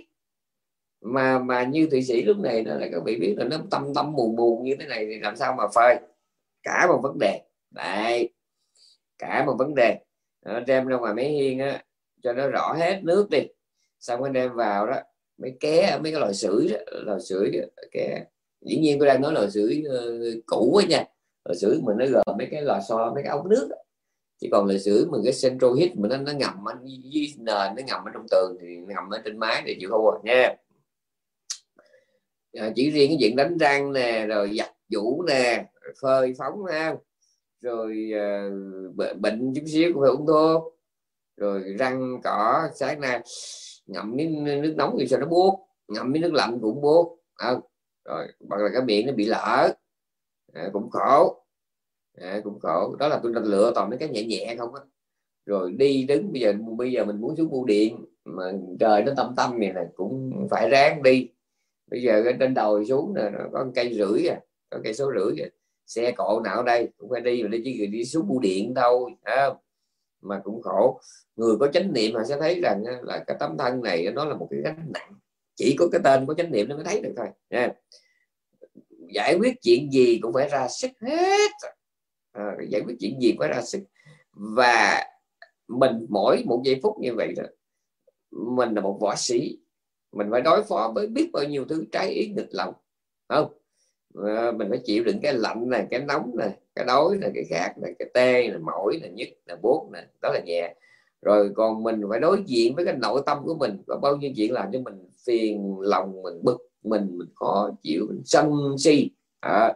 Mà 1.01 1.39
mà 1.39 1.63
như 1.63 1.87
thụy 1.91 2.03
sĩ 2.03 2.23
lúc 2.23 2.37
này 2.37 2.63
nó 2.63 2.73
là 2.73 2.87
các 2.91 3.03
vị 3.05 3.17
biết 3.19 3.35
là 3.37 3.45
nó 3.45 3.57
tâm 3.71 3.93
tâm 3.95 4.15
buồn 4.15 4.35
buồn 4.35 4.63
như 4.63 4.75
thế 4.79 4.85
này 4.85 5.05
thì 5.05 5.19
làm 5.19 5.35
sao 5.35 5.53
mà 5.53 5.63
phơi? 5.75 5.95
Cả 6.63 6.87
một 6.87 6.99
vấn 7.03 7.17
đề. 7.19 7.41
Đấy. 7.71 8.33
Cả 9.17 9.43
một 9.45 9.55
vấn 9.59 9.75
đề. 9.75 9.99
Nó 10.45 10.59
đem 10.59 10.87
ra 10.87 10.97
ngoài 10.97 11.13
mấy 11.13 11.29
hiên 11.29 11.59
á 11.59 11.83
cho 12.23 12.33
nó 12.33 12.47
rõ 12.47 12.73
hết 12.73 12.99
nước 13.03 13.29
đi. 13.29 13.47
Xong 13.99 14.23
anh 14.23 14.33
đem 14.33 14.53
vào 14.53 14.87
đó 14.87 14.99
mấy 15.37 15.57
ké 15.59 15.99
mấy 16.03 16.11
cái 16.11 16.21
lò 16.21 16.31
sưởi 16.33 16.67
đó, 16.67 16.77
lò 16.91 17.19
sưởi 17.19 17.51
ké. 17.91 18.25
Dĩ 18.61 18.77
nhiên 18.77 18.99
tôi 18.99 19.07
đang 19.07 19.21
nói 19.21 19.33
lò 19.33 19.49
sưởi 19.49 19.83
uh, 19.87 20.43
cũ 20.45 20.71
quá 20.73 20.83
nha 20.89 21.05
lịch 21.49 21.57
sử 21.57 21.81
mình 21.81 21.97
nó 21.97 22.05
gồm 22.05 22.37
mấy 22.37 22.47
cái 22.51 22.61
lò 22.61 22.79
xo 22.89 23.11
mấy 23.13 23.23
cái 23.23 23.31
ống 23.31 23.49
nước 23.49 23.67
đó. 23.69 23.75
chỉ 24.39 24.49
còn 24.51 24.65
lịch 24.65 24.81
sử 24.81 25.07
mình 25.11 25.21
cái 25.23 25.33
central 25.43 25.71
heat 25.79 25.95
mình 25.95 26.11
nó, 26.11 26.17
nó 26.17 26.31
ngầm 26.31 26.65
ở 26.65 26.73
dưới 26.85 27.27
nền 27.37 27.75
nó 27.75 27.81
ngầm 27.87 28.05
ở 28.05 28.11
trong 28.13 28.25
tường 28.31 28.57
thì 28.61 28.77
nó 28.77 28.93
ngầm 28.95 29.09
ở 29.09 29.21
trên 29.25 29.37
mái 29.37 29.63
thì 29.65 29.77
chịu 29.79 29.89
không 29.89 30.03
rồi 30.03 30.19
nha. 30.23 30.55
À, 32.53 32.71
chỉ 32.75 32.91
riêng 32.91 33.09
cái 33.09 33.17
chuyện 33.19 33.35
đánh 33.35 33.57
răng 33.57 33.93
nè 33.93 34.25
rồi 34.25 34.57
giặt 34.57 34.71
vũ 34.93 35.23
nè 35.23 35.65
phơi 36.01 36.33
phóng 36.37 36.65
ha. 36.65 36.95
Rồi 37.61 38.11
uh, 38.89 39.19
bệnh 39.19 39.53
chút 39.55 39.63
xíu 39.67 39.91
cũng 39.93 40.01
phải 40.01 40.11
uống 40.11 40.27
thuốc. 40.27 40.77
Rồi 41.37 41.75
răng 41.79 42.21
cỏ 42.23 42.69
sáng 42.75 43.01
nay 43.01 43.21
ngậm 43.85 44.15
miếng 44.15 44.43
nước 44.43 44.73
nóng 44.77 44.95
thì 44.99 45.07
sao 45.07 45.19
nó 45.19 45.25
buốt 45.25 45.67
ngậm 45.87 46.11
miếng 46.11 46.21
nước 46.21 46.33
lạnh 46.33 46.59
cũng 46.61 46.81
buốt. 46.81 47.17
À, 47.35 47.53
rồi 48.05 48.27
hoặc 48.49 48.61
là 48.61 48.69
cái 48.73 48.81
miệng 48.81 49.07
nó 49.07 49.13
bị 49.13 49.25
lở 49.25 49.73
à, 50.53 50.69
cũng 50.73 50.89
khổ. 50.89 51.43
À, 52.17 52.41
cũng 52.43 52.59
khổ. 52.59 52.95
Đó 52.99 53.07
là 53.07 53.19
tôi 53.23 53.33
đang 53.33 53.43
lựa 53.43 53.71
toàn 53.75 53.89
mấy 53.89 53.99
cái 53.99 54.09
nhẹ 54.09 54.23
nhẹ 54.23 54.55
không 54.57 54.75
á. 54.75 54.81
Rồi 55.45 55.71
đi 55.71 56.03
đứng 56.03 56.31
bây 56.31 56.41
giờ 56.41 56.53
bây 56.77 56.91
giờ 56.91 57.05
mình 57.05 57.21
muốn 57.21 57.35
xuống 57.35 57.49
bưu 57.49 57.65
điện 57.65 58.05
mà 58.25 58.51
trời 58.79 59.03
nó 59.03 59.11
tâm 59.17 59.33
tâm 59.37 59.59
này 59.59 59.73
là 59.73 59.85
cũng 59.95 60.47
phải 60.51 60.69
ráng 60.69 61.03
đi. 61.03 61.29
Bây 61.91 62.01
giờ 62.01 62.21
cái 62.23 62.33
trên 62.39 62.53
đầu 62.53 62.85
xuống 62.85 63.13
nè 63.13 63.21
có 63.53 63.63
một 63.63 63.71
cây 63.75 63.93
rưỡi 63.93 64.27
à 64.27 64.39
có 64.69 64.79
cây 64.83 64.93
số 64.93 65.11
rưỡi 65.13 65.45
à. 65.45 65.49
xe 65.85 66.11
cộ 66.11 66.41
nào 66.43 66.63
đây 66.63 66.89
cũng 66.97 67.09
phải 67.09 67.21
đi 67.21 67.43
mà 67.43 67.49
đi 67.49 67.63
chứ 67.63 67.85
đi 67.85 68.05
xuống 68.05 68.27
bưu 68.27 68.39
điện 68.39 68.73
đâu, 68.73 69.09
à, 69.23 69.49
mà 70.21 70.41
cũng 70.43 70.61
khổ. 70.61 70.99
Người 71.35 71.55
có 71.59 71.67
chánh 71.67 71.93
niệm 71.93 72.15
họ 72.15 72.23
sẽ 72.23 72.37
thấy 72.39 72.61
rằng 72.61 72.83
là 73.03 73.23
cái 73.27 73.37
tấm 73.39 73.57
thân 73.57 73.81
này 73.81 74.11
nó 74.13 74.25
là 74.25 74.35
một 74.35 74.47
cái 74.51 74.59
gánh 74.63 74.91
nặng. 74.93 75.13
Chỉ 75.55 75.75
có 75.79 75.87
cái 75.91 76.01
tên 76.03 76.25
có 76.27 76.33
chánh 76.33 76.51
niệm 76.51 76.69
nó 76.69 76.75
mới 76.75 76.83
thấy 76.83 77.01
được 77.01 77.13
thôi 77.17 77.27
nha 77.49 77.73
giải 79.13 79.35
quyết 79.39 79.61
chuyện 79.61 79.91
gì 79.91 80.19
cũng 80.21 80.33
phải 80.33 80.49
ra 80.49 80.67
sức 80.67 80.91
hết. 81.01 81.51
À, 82.31 82.55
giải 82.69 82.81
quyết 82.85 82.95
chuyện 82.99 83.19
gì 83.21 83.31
cũng 83.31 83.39
phải 83.39 83.49
ra 83.49 83.61
sức. 83.61 83.79
Và 84.33 85.05
mình 85.67 86.05
mỗi 86.09 86.43
một 86.45 86.61
giây 86.65 86.79
phút 86.83 86.95
như 86.99 87.15
vậy 87.15 87.33
đó 87.37 87.43
mình 88.31 88.73
là 88.75 88.81
một 88.81 88.97
võ 89.01 89.15
sĩ. 89.15 89.57
Mình 90.11 90.27
phải 90.31 90.41
đối 90.41 90.63
phó 90.63 90.91
với 90.95 91.07
biết 91.07 91.29
bao 91.33 91.43
nhiêu 91.43 91.65
thứ 91.65 91.85
trái 91.91 92.09
ý 92.09 92.27
nghịch 92.27 92.49
lòng 92.51 92.73
không? 93.29 93.53
À, 94.25 94.51
mình 94.51 94.69
phải 94.69 94.79
chịu 94.85 95.03
đựng 95.03 95.19
cái 95.23 95.33
lạnh 95.33 95.69
này 95.69 95.87
cái 95.91 95.99
nóng 95.99 96.31
này 96.37 96.51
cái 96.75 96.85
đói 96.85 97.17
này 97.17 97.31
cái 97.35 97.43
khát 97.49 97.77
này 97.77 97.93
cái 97.99 98.09
tê 98.13 98.47
này 98.47 98.57
mỏi 98.57 98.99
này 99.01 99.11
nhức 99.11 99.27
này 99.45 99.57
buốt 99.61 99.89
này 99.91 100.05
đó 100.21 100.31
là 100.33 100.39
nhẹ 100.45 100.75
rồi 101.21 101.51
còn 101.55 101.83
mình 101.83 102.01
phải 102.09 102.19
đối 102.19 102.43
diện 102.45 102.75
với 102.75 102.85
cái 102.85 102.95
nội 102.97 103.21
tâm 103.25 103.37
của 103.45 103.55
mình. 103.55 103.81
Có 103.87 103.97
bao 103.97 104.17
nhiêu 104.17 104.31
chuyện 104.35 104.53
làm 104.53 104.71
cho 104.73 104.79
mình 104.79 105.09
phiền 105.25 105.79
lòng 105.79 106.21
mình 106.21 106.39
bực 106.43 106.57
mình 106.83 107.17
mình 107.17 107.29
khó 107.35 107.69
chịu 107.83 108.05
mình 108.09 108.21
sân 108.25 108.75
si. 108.77 109.09
À, 109.39 109.73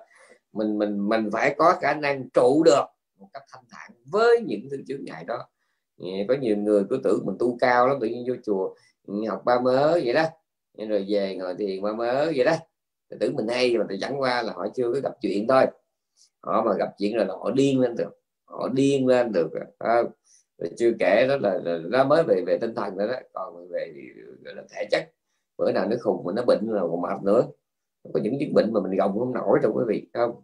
mình 0.53 0.77
mình 0.77 1.09
mình 1.09 1.29
phải 1.31 1.55
có 1.57 1.75
khả 1.81 1.93
năng 1.93 2.29
trụ 2.29 2.63
được 2.65 2.83
một 3.19 3.27
cách 3.33 3.43
thanh 3.51 3.63
thản 3.69 3.91
với 4.11 4.41
những 4.47 4.67
thứ 4.71 4.77
chướng 4.87 5.05
ngại 5.05 5.23
đó. 5.23 5.47
Có 6.27 6.35
nhiều 6.41 6.57
người 6.57 6.83
cứ 6.89 6.99
tưởng 7.03 7.25
mình 7.25 7.35
tu 7.39 7.57
cao 7.59 7.87
lắm 7.87 7.97
tự 8.01 8.07
nhiên 8.07 8.25
vô 8.27 8.35
chùa 8.45 8.75
ừ, 9.07 9.13
học 9.29 9.41
ba 9.45 9.59
mớ 9.59 9.91
vậy 9.91 10.13
đó. 10.13 10.23
Rồi 10.89 11.05
về 11.09 11.35
ngồi 11.35 11.55
thiền 11.55 11.81
ba 11.81 11.93
mớ 11.93 12.25
vậy 12.35 12.45
đó. 12.45 12.55
Tưởng 13.19 13.35
mình 13.35 13.47
hay 13.47 13.77
mà 13.77 13.85
thì 13.89 13.97
chẳng 14.01 14.21
qua 14.21 14.41
là 14.41 14.53
họ 14.53 14.67
chưa 14.75 14.93
có 14.93 14.99
gặp 15.03 15.13
chuyện 15.21 15.47
thôi. 15.47 15.65
Họ 16.41 16.63
mà 16.65 16.73
gặp 16.79 16.89
chuyện 16.97 17.15
rồi 17.15 17.25
là 17.25 17.33
họ 17.33 17.51
điên 17.51 17.79
lên 17.79 17.95
được. 17.95 18.21
Họ 18.45 18.69
điên 18.69 19.07
lên 19.07 19.31
được 19.31 19.49
à, 19.79 20.03
chưa 20.77 20.91
kể 20.99 21.27
đó 21.27 21.37
là, 21.37 21.59
là 21.63 21.79
nó 21.89 22.03
mới 22.03 22.23
về 22.23 22.43
về 22.47 22.57
tinh 22.57 22.75
thần 22.75 22.97
nữa 22.97 23.07
đó. 23.07 23.19
còn 23.33 23.67
về 23.69 23.93
gọi 24.43 24.55
là 24.55 24.63
thể 24.75 24.87
chất. 24.91 25.11
Bữa 25.57 25.71
nào 25.71 25.87
nó 25.89 25.95
khùng 26.01 26.23
mà 26.25 26.33
nó 26.35 26.43
bệnh 26.45 26.69
là 26.69 26.81
còn 26.81 27.01
mệt 27.01 27.23
nữa. 27.23 27.47
Có 28.13 28.19
những 28.23 28.39
chứng 28.39 28.53
bệnh 28.53 28.73
mà 28.73 28.79
mình 28.81 28.97
gồng 28.97 29.19
không 29.19 29.33
nổi 29.33 29.59
đâu 29.61 29.73
quý 29.75 29.83
vị 29.87 30.07
không? 30.13 30.41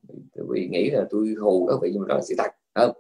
Vì 0.50 0.68
nghĩ 0.68 0.90
là 0.90 1.06
tôi 1.10 1.36
hù 1.42 1.70
đó 1.70 1.80
vị 1.82 1.90
nhưng 1.94 2.02
mà 2.02 2.08
đó 2.08 2.16
là 2.16 2.22
sự 2.22 2.36
thật 2.38 2.52
không? 2.76 2.92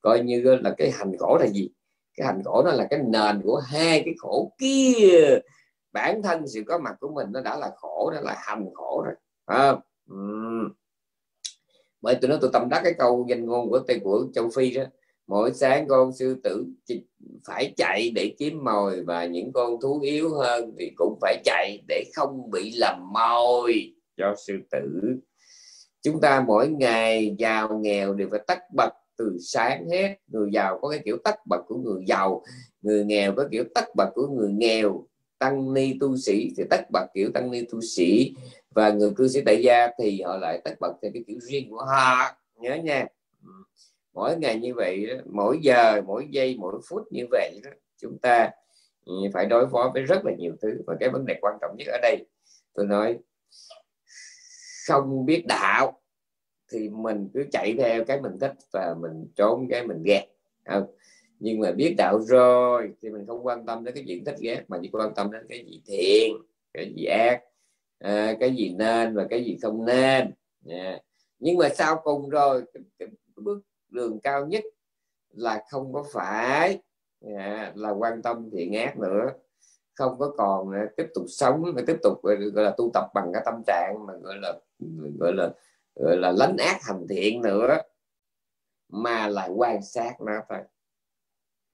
Coi 0.00 0.20
như 0.20 0.42
là 0.62 0.74
cái 0.78 0.90
hành 0.90 1.12
khổ 1.18 1.38
là 1.40 1.46
gì? 1.46 1.70
Cái 2.16 2.26
hành 2.26 2.42
khổ 2.44 2.62
nó 2.64 2.72
là 2.72 2.86
cái 2.90 3.00
nền 3.06 3.42
của 3.42 3.56
hai 3.56 4.02
cái 4.04 4.14
khổ 4.18 4.52
kia. 4.58 5.38
Bản 5.92 6.22
thân 6.22 6.48
sự 6.48 6.62
có 6.66 6.78
mặt 6.78 6.96
của 7.00 7.08
mình 7.08 7.26
nó 7.32 7.40
đã 7.40 7.56
là 7.56 7.70
khổ 7.76 8.10
đó 8.14 8.20
là 8.20 8.34
hành 8.38 8.66
khổ 8.74 9.04
rồi 9.04 9.14
không? 9.46 9.80
Uhm. 10.14 10.68
bởi 12.00 12.14
tôi 12.20 12.28
nói 12.28 12.38
tôi 12.40 12.50
tâm 12.52 12.68
đắc 12.68 12.80
cái 12.84 12.94
câu 12.98 13.26
danh 13.28 13.46
ngôn 13.46 13.70
của 13.70 13.78
tây 13.78 14.00
của 14.04 14.26
châu 14.34 14.48
phi 14.54 14.74
đó 14.74 14.84
mỗi 15.28 15.52
sáng 15.54 15.88
con 15.88 16.12
sư 16.12 16.40
tử 16.44 16.66
phải 17.46 17.72
chạy 17.76 18.10
để 18.14 18.34
kiếm 18.38 18.64
mồi 18.64 19.02
và 19.06 19.26
những 19.26 19.52
con 19.52 19.80
thú 19.80 20.00
yếu 20.00 20.34
hơn 20.34 20.72
thì 20.78 20.92
cũng 20.96 21.18
phải 21.20 21.42
chạy 21.44 21.78
để 21.88 22.04
không 22.14 22.50
bị 22.50 22.72
lầm 22.76 23.12
mồi 23.12 23.94
cho 24.16 24.34
sư 24.46 24.58
tử. 24.70 25.16
Chúng 26.02 26.20
ta 26.20 26.44
mỗi 26.46 26.68
ngày 26.68 27.34
giàu 27.38 27.78
nghèo 27.78 28.14
đều 28.14 28.28
phải 28.30 28.40
tắt 28.46 28.58
bật 28.74 28.90
từ 29.16 29.38
sáng 29.40 29.88
hết. 29.90 30.16
Người 30.26 30.50
giàu 30.52 30.78
có 30.82 30.88
cái 30.88 31.00
kiểu 31.04 31.16
tắt 31.24 31.36
bật 31.46 31.62
của 31.68 31.76
người 31.76 32.04
giàu, 32.06 32.42
người 32.82 33.04
nghèo 33.04 33.32
có 33.36 33.48
kiểu 33.50 33.64
tắt 33.74 33.88
bật 33.96 34.10
của 34.14 34.26
người 34.26 34.52
nghèo. 34.52 35.06
Tăng 35.38 35.74
ni 35.74 35.94
tu 36.00 36.16
sĩ 36.16 36.50
thì 36.56 36.64
tắt 36.70 36.90
bật 36.92 37.06
kiểu 37.14 37.30
tăng 37.34 37.50
ni 37.50 37.62
tu 37.70 37.80
sĩ 37.80 38.34
và 38.70 38.90
người 38.90 39.10
cư 39.16 39.28
sĩ 39.28 39.40
tại 39.46 39.62
gia 39.62 39.88
thì 39.98 40.22
họ 40.22 40.36
lại 40.36 40.60
tắt 40.64 40.74
bật 40.80 40.92
theo 41.02 41.10
cái 41.14 41.24
kiểu 41.26 41.38
riêng 41.40 41.70
của 41.70 41.84
họ. 41.84 42.36
Nhớ 42.60 42.74
nha 42.74 43.06
mỗi 44.18 44.36
ngày 44.36 44.58
như 44.58 44.74
vậy 44.74 45.06
đó, 45.06 45.14
mỗi 45.32 45.58
giờ 45.62 46.02
mỗi 46.06 46.26
giây 46.30 46.56
mỗi 46.58 46.80
phút 46.88 47.02
như 47.10 47.26
vậy 47.30 47.60
đó, 47.64 47.70
chúng 47.96 48.18
ta 48.18 48.50
ừ, 49.04 49.14
phải 49.32 49.46
đối 49.46 49.68
phó 49.68 49.90
với 49.94 50.02
rất 50.02 50.24
là 50.24 50.32
nhiều 50.38 50.52
thứ 50.62 50.82
và 50.86 50.96
cái 51.00 51.08
vấn 51.08 51.26
đề 51.26 51.34
quan 51.40 51.54
trọng 51.60 51.76
nhất 51.76 51.86
ở 51.86 51.98
đây 52.02 52.26
tôi 52.74 52.86
nói 52.86 53.18
không 54.88 55.26
biết 55.26 55.44
đạo 55.46 56.00
thì 56.72 56.88
mình 56.88 57.28
cứ 57.34 57.44
chạy 57.52 57.74
theo 57.78 58.04
cái 58.04 58.20
mình 58.20 58.38
thích 58.40 58.54
và 58.72 58.94
mình 59.00 59.26
trốn 59.36 59.66
cái 59.70 59.86
mình 59.86 60.02
ghét 60.06 60.26
không? 60.64 60.86
nhưng 61.40 61.60
mà 61.60 61.72
biết 61.72 61.94
đạo 61.98 62.20
rồi 62.20 62.90
thì 63.02 63.10
mình 63.10 63.26
không 63.26 63.46
quan 63.46 63.66
tâm 63.66 63.84
đến 63.84 63.94
cái 63.94 64.04
chuyện 64.06 64.24
thích 64.24 64.36
ghét 64.40 64.64
mà 64.68 64.78
chỉ 64.82 64.88
quan 64.92 65.14
tâm 65.14 65.32
đến 65.32 65.42
cái 65.48 65.64
gì 65.66 65.82
thiện 65.86 66.36
cái 66.74 66.92
gì 66.96 67.04
ác 67.04 67.42
à, 67.98 68.36
cái 68.40 68.54
gì 68.56 68.74
nên 68.78 69.16
và 69.16 69.26
cái 69.30 69.44
gì 69.44 69.58
không 69.62 69.84
nên 69.86 70.30
yeah. 70.68 71.02
nhưng 71.38 71.56
mà 71.56 71.68
sau 71.68 72.00
cùng 72.04 72.28
rồi 72.28 72.62
cái, 72.74 72.82
cái 72.98 73.08
bước 73.36 73.67
đường 73.90 74.20
cao 74.20 74.46
nhất 74.46 74.64
là 75.30 75.64
không 75.70 75.92
có 75.92 76.04
phải 76.12 76.78
à, 77.36 77.72
là 77.74 77.90
quan 77.90 78.22
tâm 78.22 78.50
thiện 78.52 78.74
ác 78.74 78.98
nữa 78.98 79.30
không 79.94 80.18
có 80.18 80.34
còn 80.38 80.72
à, 80.72 80.86
tiếp 80.96 81.06
tục 81.14 81.24
sống 81.28 81.62
mà 81.76 81.82
tiếp 81.86 81.96
tục 82.02 82.22
à, 82.24 82.34
gọi 82.52 82.64
là 82.64 82.74
tu 82.76 82.90
tập 82.94 83.04
bằng 83.14 83.30
cái 83.32 83.42
tâm 83.44 83.62
trạng 83.66 84.06
mà 84.06 84.14
gọi 84.16 84.36
là 84.36 84.52
gọi 85.18 85.32
là 85.32 85.50
gọi 85.94 86.16
là 86.16 86.32
lánh 86.32 86.56
ác 86.56 86.78
hành 86.82 87.06
thiện 87.08 87.42
nữa 87.42 87.76
mà 88.88 89.28
là 89.28 89.46
quan 89.46 89.82
sát 89.82 90.20
nó 90.20 90.32
thôi 90.48 90.58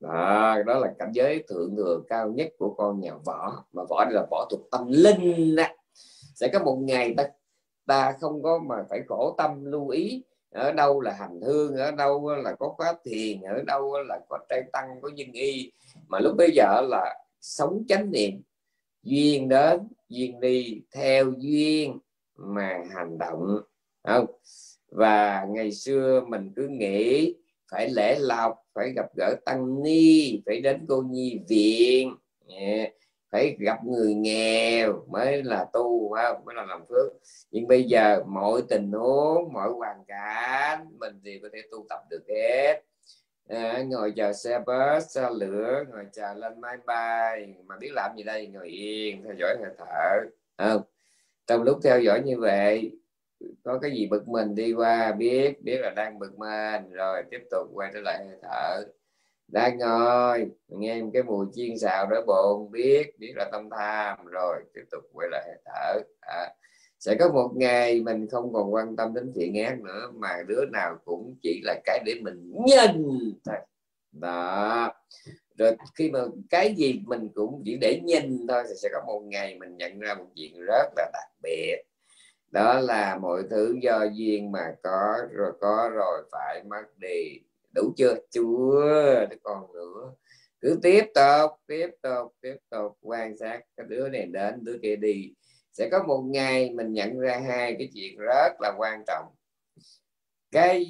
đó, 0.00 0.62
đó 0.66 0.78
là 0.78 0.94
cảnh 0.98 1.10
giới 1.12 1.44
thượng 1.48 1.76
thừa 1.76 2.00
cao 2.08 2.28
nhất 2.28 2.52
của 2.58 2.74
con 2.74 3.00
nhà 3.00 3.14
võ 3.24 3.64
mà 3.72 3.82
võ 3.88 4.04
đây 4.04 4.14
là 4.14 4.26
võ 4.30 4.48
thuộc 4.50 4.60
tâm 4.70 4.86
linh 4.88 5.56
đó. 5.56 5.64
sẽ 6.34 6.48
có 6.52 6.58
một 6.58 6.76
ngày 6.76 7.14
ta 7.16 7.28
ta 7.86 8.16
không 8.20 8.42
có 8.42 8.58
mà 8.58 8.84
phải 8.90 9.02
khổ 9.08 9.34
tâm 9.38 9.64
lưu 9.64 9.88
ý 9.88 10.24
ở 10.54 10.72
đâu 10.72 11.00
là 11.00 11.12
hành 11.12 11.40
hương, 11.40 11.76
ở 11.76 11.90
đâu 11.90 12.36
là 12.36 12.54
có 12.58 12.68
khóa 12.68 12.94
thiền, 13.04 13.40
ở 13.42 13.62
đâu 13.66 14.02
là 14.08 14.20
có 14.28 14.38
trai 14.48 14.62
tăng, 14.72 14.88
có 15.02 15.08
nhân 15.14 15.32
y. 15.32 15.72
Mà 16.08 16.18
lúc 16.20 16.36
bây 16.36 16.50
giờ 16.54 16.80
là 16.88 17.14
sống 17.40 17.84
chánh 17.88 18.10
niệm, 18.10 18.42
duyên 19.02 19.48
đến, 19.48 19.80
duyên 20.08 20.40
đi, 20.40 20.82
theo 20.92 21.32
duyên 21.38 21.98
mà 22.36 22.82
hành 22.94 23.18
động. 23.18 23.60
Không? 24.02 24.26
Và 24.88 25.46
ngày 25.48 25.72
xưa 25.72 26.20
mình 26.28 26.52
cứ 26.56 26.68
nghĩ 26.68 27.34
phải 27.70 27.90
lễ 27.90 28.18
lọc, 28.18 28.54
phải 28.74 28.92
gặp 28.96 29.06
gỡ 29.16 29.36
tăng 29.44 29.82
ni, 29.82 30.42
phải 30.46 30.60
đến 30.60 30.86
cô 30.88 31.02
nhi 31.02 31.40
viện. 31.48 32.14
Dạ 32.48 32.84
phải 33.34 33.56
gặp 33.58 33.84
người 33.84 34.14
nghèo 34.14 35.04
mới 35.10 35.42
là 35.42 35.66
tu 35.72 36.14
không? 36.14 36.44
Mới 36.44 36.54
là 36.54 36.64
làm 36.64 36.86
phước. 36.88 37.12
Nhưng 37.50 37.66
bây 37.68 37.84
giờ 37.84 38.22
mọi 38.26 38.62
tình 38.68 38.92
huống 38.92 39.52
mọi 39.52 39.70
hoàn 39.70 40.04
cảnh 40.04 40.86
mình 40.98 41.20
thì 41.24 41.38
có 41.42 41.48
thể 41.52 41.58
tu 41.70 41.86
tập 41.88 42.00
được 42.10 42.22
hết. 42.28 42.80
À, 43.48 43.82
ngồi 43.86 44.12
chờ 44.16 44.32
xe 44.32 44.58
bus 44.58 45.06
xe 45.08 45.28
lửa 45.32 45.84
ngồi 45.90 46.04
chờ 46.12 46.34
lên 46.34 46.60
máy 46.60 46.76
bay. 46.86 47.54
Mà 47.66 47.76
biết 47.80 47.90
làm 47.92 48.16
gì 48.16 48.22
đây? 48.22 48.46
Ngồi 48.46 48.68
yên 48.68 49.22
theo 49.24 49.34
dõi 49.38 49.56
hơi 49.60 49.74
thở 49.78 50.28
không? 50.58 50.82
Trong 51.46 51.62
lúc 51.62 51.78
theo 51.84 52.00
dõi 52.00 52.22
như 52.24 52.38
vậy 52.38 52.92
có 53.64 53.78
cái 53.78 53.90
gì 53.90 54.06
bực 54.06 54.28
mình 54.28 54.54
đi 54.54 54.72
qua 54.72 55.12
biết 55.12 55.62
biết 55.62 55.78
là 55.80 55.90
đang 55.90 56.18
bực 56.18 56.38
mình 56.38 56.92
rồi 56.92 57.22
tiếp 57.30 57.42
tục 57.50 57.68
quay 57.74 57.90
trở 57.94 58.00
lại 58.04 58.24
hơi 58.28 58.38
thở 58.42 58.84
đang 59.54 59.78
ngồi 59.78 60.50
nghe 60.68 61.02
cái 61.12 61.22
mùi 61.22 61.46
chiên 61.52 61.78
xào 61.78 62.06
đó 62.06 62.22
bồn 62.26 62.70
biết 62.70 63.18
biết 63.18 63.32
là 63.36 63.48
tâm 63.52 63.68
tham. 63.70 64.26
Rồi 64.26 64.62
tiếp 64.74 64.82
tục 64.90 65.02
quay 65.12 65.28
lại 65.30 65.48
thở. 65.64 66.00
À, 66.20 66.54
sẽ 66.98 67.16
có 67.20 67.28
một 67.32 67.50
ngày 67.54 68.00
mình 68.00 68.26
không 68.30 68.52
còn 68.52 68.74
quan 68.74 68.96
tâm 68.96 69.14
đến 69.14 69.32
chuyện 69.34 69.64
ác 69.64 69.80
nữa 69.80 70.10
mà 70.14 70.28
đứa 70.46 70.64
nào 70.72 70.96
cũng 71.04 71.34
chỉ 71.42 71.60
là 71.64 71.80
cái 71.84 72.02
để 72.06 72.14
mình 72.22 72.52
nhìn. 72.66 73.32
Thôi 73.46 73.56
đó. 74.12 74.92
Rồi 75.58 75.76
khi 75.94 76.10
mà 76.10 76.20
cái 76.50 76.74
gì 76.74 77.00
mình 77.06 77.28
cũng 77.34 77.62
chỉ 77.64 77.78
để 77.80 78.00
nhìn 78.04 78.46
thôi 78.48 78.62
thì 78.68 78.74
sẽ 78.82 78.88
có 78.92 79.02
một 79.06 79.20
ngày 79.20 79.58
mình 79.58 79.76
nhận 79.76 80.00
ra 80.00 80.14
một 80.14 80.26
chuyện 80.34 80.60
rất 80.60 80.92
là 80.96 81.10
đặc 81.12 81.30
biệt. 81.42 81.82
Đó 82.50 82.80
là 82.80 83.18
mọi 83.22 83.42
thứ 83.50 83.76
do 83.82 84.04
duyên 84.12 84.52
mà 84.52 84.74
có 84.82 85.16
rồi 85.30 85.52
có 85.60 85.90
rồi 85.94 86.22
phải 86.32 86.62
mất 86.68 86.84
đi 86.98 87.40
đủ 87.74 87.92
chưa? 87.96 88.14
Chưa 88.30 89.26
còn 89.42 89.72
nữa. 89.72 90.14
Cứ 90.60 90.78
tiếp 90.82 91.04
tục 91.14 91.50
tiếp 91.66 91.88
tục 92.02 92.32
tiếp 92.40 92.56
tục. 92.70 92.98
Quan 93.00 93.36
sát 93.36 93.60
cái 93.76 93.86
đứa 93.88 94.08
này 94.08 94.26
đến, 94.26 94.64
đứa 94.64 94.78
kia 94.82 94.96
đi. 94.96 95.34
Sẽ 95.72 95.88
có 95.92 96.02
một 96.02 96.22
ngày 96.22 96.70
mình 96.70 96.92
nhận 96.92 97.18
ra 97.18 97.38
hai 97.38 97.74
cái 97.78 97.88
chuyện 97.94 98.18
rất 98.18 98.52
là 98.60 98.74
quan 98.78 99.04
trọng. 99.06 99.24
Cái 100.50 100.86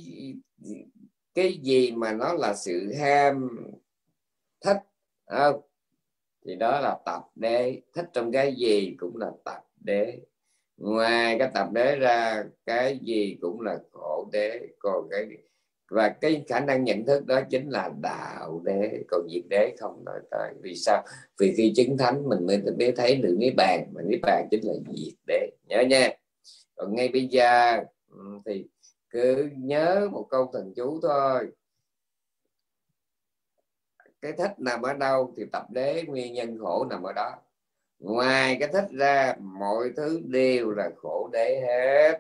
cái 1.35 1.53
gì 1.63 1.93
mà 1.93 2.13
nó 2.13 2.33
là 2.33 2.55
sự 2.55 2.93
ham, 2.93 3.49
thích 4.65 4.77
không 5.27 5.61
thì 6.47 6.57
đó 6.57 6.81
là 6.81 6.99
tập 7.05 7.23
đế. 7.35 7.81
Thích 7.95 8.07
trong 8.13 8.33
cái 8.33 8.55
gì 8.55 8.97
cũng 8.99 9.17
là 9.17 9.31
tập 9.45 9.63
đế. 9.85 10.19
Ngoài 10.77 11.39
cái 11.39 11.51
tập 11.55 11.69
đế 11.73 11.97
ra, 11.97 12.45
cái 12.67 12.99
gì 13.03 13.39
cũng 13.41 13.61
là 13.61 13.79
khổ 13.93 14.29
đế. 14.33 14.69
Còn 14.79 15.09
cái 15.11 15.27
và 15.91 16.09
cái 16.09 16.45
khả 16.49 16.61
năng 16.61 16.85
nhận 16.85 17.07
thức 17.07 17.27
đó 17.27 17.41
chính 17.51 17.71
là 17.71 17.91
đạo 18.01 18.63
đế 18.65 19.03
còn 19.09 19.29
diệt 19.33 19.43
đế 19.51 19.75
không 19.79 20.05
nói 20.05 20.21
tới 20.31 20.53
vì 20.63 20.75
sao? 20.75 21.05
Vì 21.39 21.55
khi 21.57 21.73
chứng 21.77 21.99
thánh 21.99 22.29
mình 22.29 22.47
mới 22.47 22.63
mới 22.79 22.93
thấy 22.97 23.17
được 23.17 23.37
niết 23.39 23.55
bàn, 23.57 23.87
mà 23.95 24.03
niết 24.03 24.21
bàn 24.23 24.49
chính 24.51 24.67
là 24.67 24.73
diệt 24.97 25.15
đế. 25.27 25.51
Nhớ 25.69 25.81
nha. 25.81 26.11
Còn 26.77 26.95
ngay 26.95 27.09
bây 27.09 27.27
giờ 27.27 27.81
ừ, 28.11 28.19
thì 28.47 28.67
cứ 29.11 29.51
nhớ 29.57 30.09
một 30.13 30.27
câu 30.31 30.51
thần 30.53 30.73
chú 30.77 31.01
thôi. 31.03 31.49
Cái 34.23 34.33
thích 34.33 34.53
nằm 34.59 34.83
ở 34.83 34.93
đâu 34.93 35.35
thì 35.37 35.45
tập 35.53 35.67
đế, 35.71 36.03
nguyên 36.07 36.35
nhân 36.35 36.59
khổ 36.59 36.87
nằm 36.91 37.03
ở 37.03 37.13
đó. 37.13 37.33
Ngoài 37.99 38.57
cái 38.61 38.69
thích 38.73 38.89
ra, 38.91 39.35
mọi 39.41 39.91
thứ 39.97 40.21
đều 40.25 40.71
là 40.71 40.91
khổ 40.97 41.31
đế 41.33 41.61
hết. 41.61 42.19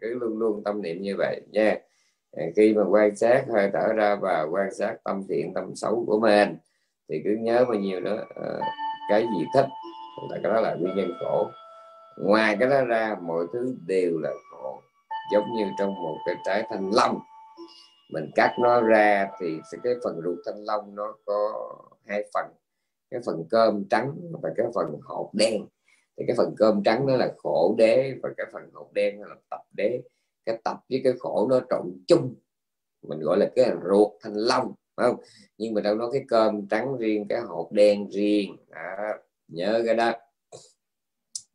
Cứ 0.00 0.14
luôn 0.14 0.38
luôn 0.38 0.64
tâm 0.64 0.82
niệm 0.82 1.02
như 1.02 1.14
vậy 1.18 1.40
nha 1.50 1.78
khi 2.56 2.74
mà 2.74 2.82
quan 2.90 3.16
sát 3.16 3.44
hơi 3.48 3.70
thở 3.72 3.92
ra 3.92 4.16
và 4.16 4.46
quan 4.50 4.74
sát 4.74 4.96
tâm 5.04 5.22
thiện, 5.28 5.54
tâm 5.54 5.74
xấu 5.74 6.04
của 6.06 6.20
mình, 6.20 6.56
thì 7.08 7.20
cứ 7.24 7.30
nhớ 7.40 7.64
bao 7.64 7.74
nhiêu 7.74 8.00
nữa 8.00 8.24
ờ, 8.34 8.60
cái 9.10 9.22
gì 9.22 9.46
thích, 9.54 9.66
là 10.30 10.38
cái 10.42 10.52
đó 10.52 10.60
là 10.60 10.74
nguyên 10.74 10.96
nhân 10.96 11.12
khổ. 11.20 11.46
Ngoài 12.18 12.56
cái 12.60 12.68
đó 12.68 12.84
ra, 12.84 13.16
mọi 13.22 13.46
thứ 13.52 13.76
đều 13.86 14.18
là 14.18 14.30
khổ, 14.50 14.80
giống 15.32 15.54
như 15.56 15.64
trong 15.78 15.94
một 15.94 16.16
cái 16.26 16.34
trái 16.44 16.66
thanh 16.70 16.90
long. 16.94 17.20
Mình 18.12 18.30
cắt 18.34 18.56
nó 18.60 18.80
ra 18.80 19.28
thì 19.40 19.60
cái 19.82 19.94
phần 20.04 20.20
ruột 20.24 20.38
thanh 20.46 20.64
long 20.64 20.94
nó 20.94 21.14
có 21.24 21.68
hai 22.06 22.24
phần, 22.34 22.46
cái 23.10 23.20
phần 23.26 23.44
cơm 23.50 23.84
trắng 23.90 24.12
và 24.42 24.50
cái 24.56 24.66
phần 24.74 25.00
hột 25.04 25.30
đen. 25.32 25.66
Thì 26.16 26.24
cái 26.26 26.36
phần 26.36 26.54
cơm 26.58 26.82
trắng 26.82 27.06
nó 27.06 27.16
là 27.16 27.32
khổ 27.38 27.74
đế 27.78 28.14
và 28.22 28.30
cái 28.36 28.46
phần 28.52 28.70
hột 28.72 28.92
đen 28.92 29.20
là 29.20 29.36
tập 29.50 29.60
đế 29.76 30.00
cái 30.48 30.60
tập 30.64 30.76
với 30.90 31.00
cái 31.04 31.12
khổ 31.18 31.46
nó 31.50 31.60
trộn 31.70 31.98
chung. 32.06 32.34
Mình 33.08 33.20
gọi 33.20 33.38
là 33.38 33.50
cái 33.56 33.70
ruột 33.90 34.12
thanh 34.20 34.34
long 34.34 34.72
phải 34.96 35.06
không? 35.06 35.20
Nhưng 35.58 35.74
mà 35.74 35.80
đâu 35.80 35.94
nó 35.94 36.10
cái 36.10 36.24
cơm 36.28 36.68
trắng 36.68 36.96
riêng 36.98 37.26
cái 37.28 37.40
hột 37.40 37.72
đen 37.72 38.10
riêng. 38.10 38.56
À, 38.70 39.18
nhớ 39.48 39.82
cái 39.86 39.94
đó. 39.94 40.12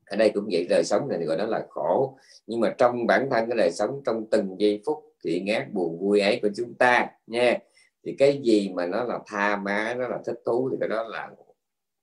Ở 0.05 0.17
đây 0.17 0.31
cũng 0.33 0.47
vậy 0.51 0.67
đời 0.69 0.83
sống 0.83 1.07
này 1.07 1.25
gọi 1.25 1.37
đó 1.37 1.45
là 1.45 1.65
khổ. 1.69 2.17
Nhưng 2.47 2.59
mà 2.59 2.75
trong 2.77 3.07
bản 3.07 3.27
thân 3.31 3.49
cái 3.49 3.57
đời 3.57 3.71
sống 3.71 4.01
trong 4.05 4.25
từng 4.31 4.55
giây 4.59 4.81
phút 4.85 5.03
thì 5.23 5.41
ngát 5.45 5.73
buồn 5.73 5.99
vui 5.99 6.19
ấy 6.19 6.39
của 6.41 6.49
chúng 6.55 6.73
ta 6.73 7.07
nha. 7.27 7.57
Thì 8.05 8.15
cái 8.19 8.41
gì 8.43 8.71
mà 8.75 8.85
nó 8.85 9.03
là 9.03 9.19
tha 9.27 9.57
má 9.57 9.95
nó 9.97 10.07
là 10.07 10.19
thích 10.25 10.39
thú 10.45 10.69
thì 10.71 10.77
cái 10.79 10.89
đó 10.89 11.03
là 11.03 11.29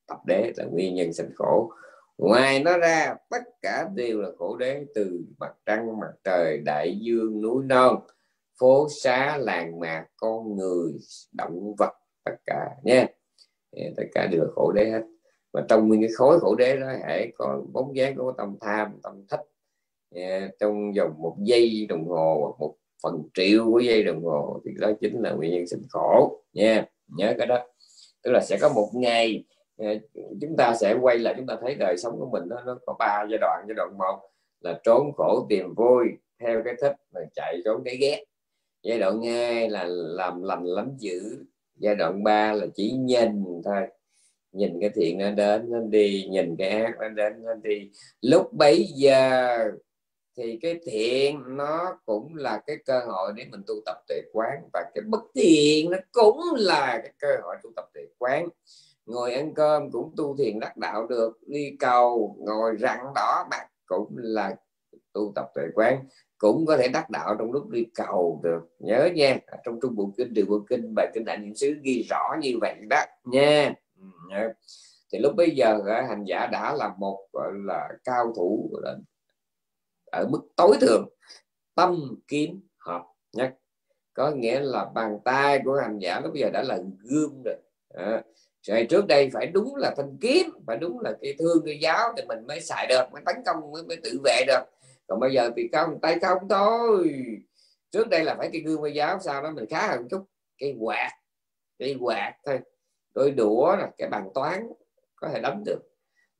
tập 0.06 0.18
đế 0.26 0.52
là 0.56 0.64
nguyên 0.64 0.94
nhân 0.94 1.12
sinh 1.12 1.30
khổ 1.34 1.72
ngoài 2.20 2.62
nó 2.62 2.78
ra, 2.78 3.14
tất 3.30 3.42
cả 3.62 3.88
đều 3.94 4.20
là 4.20 4.28
khổ 4.38 4.56
đế 4.56 4.84
từ 4.94 5.20
mặt 5.38 5.54
trăng, 5.66 6.00
mặt 6.00 6.12
trời, 6.24 6.58
đại 6.58 6.98
dương, 7.00 7.42
núi 7.42 7.64
non, 7.64 7.96
phố 8.58 8.88
xá, 9.02 9.36
làng 9.36 9.80
mạc, 9.80 10.06
con 10.16 10.56
người, 10.56 10.92
động 11.32 11.74
vật, 11.78 11.92
tất 12.24 12.34
cả, 12.46 12.70
nha. 12.84 13.06
Tất 13.96 14.04
cả 14.14 14.26
đều 14.26 14.42
là 14.42 14.48
khổ 14.54 14.72
đế 14.72 14.90
hết. 14.90 15.02
Và 15.52 15.64
trong 15.68 15.88
nguyên 15.88 16.00
cái 16.00 16.10
khối 16.14 16.40
khổ 16.40 16.54
đế 16.54 16.76
đó 16.76 16.86
hãy 17.02 17.32
có 17.38 17.62
bóng 17.72 17.96
dáng 17.96 18.16
của 18.16 18.32
tâm 18.38 18.56
tham, 18.60 18.98
tâm 19.02 19.24
thích 19.28 19.40
trong 20.60 20.92
vòng 20.98 21.14
một 21.18 21.36
giây 21.38 21.86
đồng 21.88 22.08
hồ 22.08 22.40
hoặc 22.40 22.66
một 22.66 22.76
phần 23.02 23.22
triệu 23.34 23.64
của 23.70 23.78
giây 23.78 24.02
đồng 24.02 24.24
hồ, 24.24 24.60
thì 24.64 24.70
đó 24.78 24.90
chính 25.00 25.20
là 25.20 25.32
nguyên 25.32 25.52
nhân 25.52 25.66
sinh 25.66 25.82
khổ, 25.90 26.42
nha. 26.52 26.86
Nhớ 27.16 27.34
cái 27.38 27.46
đó. 27.46 27.66
Tức 28.22 28.30
là 28.30 28.40
sẽ 28.40 28.58
có 28.60 28.68
một 28.68 28.90
ngày 28.94 29.44
Ờ, 29.80 29.86
chúng 30.40 30.56
ta 30.56 30.74
sẽ 30.80 30.94
quay 31.00 31.18
lại 31.18 31.34
chúng 31.36 31.46
ta 31.46 31.56
thấy 31.60 31.74
đời 31.74 31.96
sống 31.98 32.18
của 32.18 32.28
mình 32.32 32.42
nó, 32.48 32.60
nó 32.66 32.78
có 32.86 32.96
ba 32.98 33.26
giai 33.30 33.38
đoạn. 33.40 33.64
Giai 33.68 33.74
đoạn 33.74 33.98
một 33.98 34.20
là 34.60 34.80
trốn 34.84 35.12
khổ 35.16 35.46
tìm 35.48 35.74
vui 35.74 36.04
theo 36.40 36.62
cái 36.64 36.74
thích 36.80 36.96
mà 37.14 37.20
chạy 37.34 37.60
trốn 37.64 37.82
cái 37.84 37.96
ghét. 37.96 38.24
Giai 38.82 38.98
đoạn 38.98 39.22
hai 39.22 39.70
là 39.70 39.84
làm 39.88 40.42
lành 40.42 40.64
lắm 40.64 40.90
dữ. 40.98 41.44
Giai 41.76 41.94
đoạn 41.94 42.24
ba 42.24 42.52
là 42.52 42.66
chỉ 42.74 42.92
nhìn 42.92 43.44
thôi. 43.64 43.82
Nhìn 44.52 44.80
cái 44.80 44.90
thiện 44.94 45.18
nó 45.18 45.30
đến 45.30 45.70
nó 45.70 45.78
đi. 45.80 46.26
Nhìn 46.30 46.56
cái 46.56 46.68
ác 46.68 46.94
nó 47.00 47.08
đến 47.08 47.32
nó 47.42 47.54
đi. 47.54 47.90
Lúc 48.22 48.52
bấy 48.52 48.84
giờ 48.94 49.58
thì 50.36 50.58
cái 50.62 50.80
thiện 50.86 51.42
nó 51.46 51.98
cũng 52.06 52.34
là 52.34 52.62
cái 52.66 52.76
cơ 52.86 53.00
hội 53.06 53.32
để 53.36 53.44
mình 53.50 53.62
tu 53.66 53.74
tập 53.86 53.96
tuệ 54.08 54.20
quán. 54.32 54.68
Và 54.72 54.84
cái 54.94 55.02
bất 55.06 55.22
thiện 55.34 55.90
nó 55.90 55.98
cũng 56.12 56.40
là 56.56 57.00
cái 57.02 57.12
cơ 57.18 57.28
hội 57.42 57.56
tu 57.62 57.70
tập 57.76 57.84
tuệ 57.94 58.02
quán 58.18 58.48
ngồi 59.10 59.34
ăn 59.34 59.54
cơm 59.54 59.90
cũng 59.90 60.12
tu 60.16 60.36
thiền 60.36 60.60
đắc 60.60 60.76
đạo 60.76 61.06
được 61.06 61.38
đi 61.46 61.76
cầu 61.78 62.36
ngồi 62.38 62.76
rặn 62.80 62.98
đỏ 63.14 63.46
mặt 63.50 63.66
cũng 63.86 64.14
là 64.16 64.56
tu 65.12 65.32
tập 65.34 65.50
tuệ 65.54 65.64
quán 65.74 66.04
cũng 66.38 66.66
có 66.66 66.76
thể 66.76 66.88
đắc 66.88 67.10
đạo 67.10 67.36
trong 67.38 67.52
lúc 67.52 67.70
đi 67.70 67.86
cầu 67.94 68.40
được. 68.42 68.60
Nhớ 68.78 69.08
nha 69.14 69.38
trong 69.64 69.80
trung 69.82 69.96
bộ 69.96 70.12
kinh 70.16 70.34
điều 70.34 70.46
bộ 70.46 70.60
kinh 70.68 70.94
bài 70.96 71.10
kinh 71.14 71.24
đại 71.24 71.36
niệm 71.36 71.54
xứ 71.54 71.74
ghi 71.82 72.06
rõ 72.10 72.36
như 72.40 72.58
vậy 72.60 72.74
đó 72.90 73.00
nha. 73.24 73.74
Ừ, 74.30 74.36
Thì 75.12 75.18
lúc 75.18 75.36
bây 75.36 75.50
giờ 75.50 75.80
hành 76.08 76.24
giả 76.24 76.46
đã 76.46 76.74
là 76.74 76.94
một 76.98 77.26
gọi 77.32 77.52
là 77.66 77.88
cao 78.04 78.32
thủ 78.36 78.70
ở 80.12 80.26
mức 80.30 80.40
tối 80.56 80.76
thượng 80.80 81.08
tâm 81.74 82.16
kiếm 82.28 82.60
hợp 82.78 83.02
nhất. 83.32 83.54
Có 84.14 84.30
nghĩa 84.30 84.60
là 84.60 84.84
bàn 84.94 85.18
tay 85.24 85.60
của 85.64 85.74
hành 85.82 85.98
giả 85.98 86.20
lúc 86.20 86.32
bây 86.32 86.42
giờ 86.42 86.50
đã 86.52 86.62
là 86.62 86.78
gương 86.98 87.42
rồi. 87.44 87.56
À, 87.94 88.22
rồi 88.62 88.86
trước 88.90 89.06
đây 89.06 89.30
phải 89.32 89.46
đúng 89.46 89.76
là 89.76 89.94
thanh 89.96 90.16
kiếm 90.20 90.50
phải 90.66 90.76
đúng 90.76 91.00
là 91.00 91.12
cái 91.22 91.34
thương 91.38 91.62
cái 91.66 91.78
giáo 91.78 92.12
thì 92.16 92.22
mình 92.28 92.46
mới 92.46 92.60
xài 92.60 92.86
được 92.86 93.02
mới 93.12 93.22
tấn 93.26 93.36
công 93.46 93.72
mới, 93.72 93.82
mới 93.82 93.96
tự 94.04 94.20
vệ 94.24 94.44
được. 94.46 94.62
Còn 95.06 95.20
bây 95.20 95.32
giờ 95.32 95.50
thì 95.56 95.68
không 95.72 96.00
tay 96.02 96.18
không 96.22 96.48
thôi. 96.48 97.14
Trước 97.90 98.08
đây 98.08 98.24
là 98.24 98.34
phải 98.34 98.48
cái 98.52 98.60
gương 98.60 98.82
cái 98.82 98.92
giáo 98.94 99.18
sau 99.20 99.42
đó 99.42 99.50
mình 99.50 99.66
khá 99.70 99.88
hơn 99.88 100.08
chút. 100.10 100.24
Cái 100.58 100.76
quạt 100.80 101.10
cái 101.78 101.96
quạt 102.00 102.34
thôi. 102.46 102.60
Đôi 103.14 103.30
đũa 103.30 103.76
là 103.76 103.90
cái 103.98 104.08
bàn 104.08 104.28
toán 104.34 104.68
có 105.16 105.28
thể 105.28 105.40
đánh 105.40 105.62
được. 105.66 105.78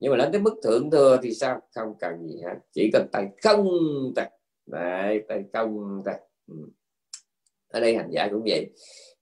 Nhưng 0.01 0.13
mà 0.13 0.19
đến 0.19 0.33
cái 0.33 0.41
mức 0.41 0.61
thượng 0.63 0.91
thừa 0.91 1.19
thì 1.23 1.35
sao? 1.35 1.61
Không 1.75 1.95
cần 2.01 2.29
gì 2.29 2.41
hết. 2.45 2.55
Chỉ 2.73 2.91
cần 2.93 3.07
tay 3.13 3.29
không 3.43 3.69
thôi 4.17 4.27
Đấy, 4.67 5.23
tay 5.29 5.45
không 5.53 6.03
thôi 6.05 6.15
ừ. 6.47 6.55
ở 7.69 7.81
đây 7.81 7.97
hành 7.97 8.11
giả 8.11 8.29
cũng 8.31 8.43
vậy 8.47 8.71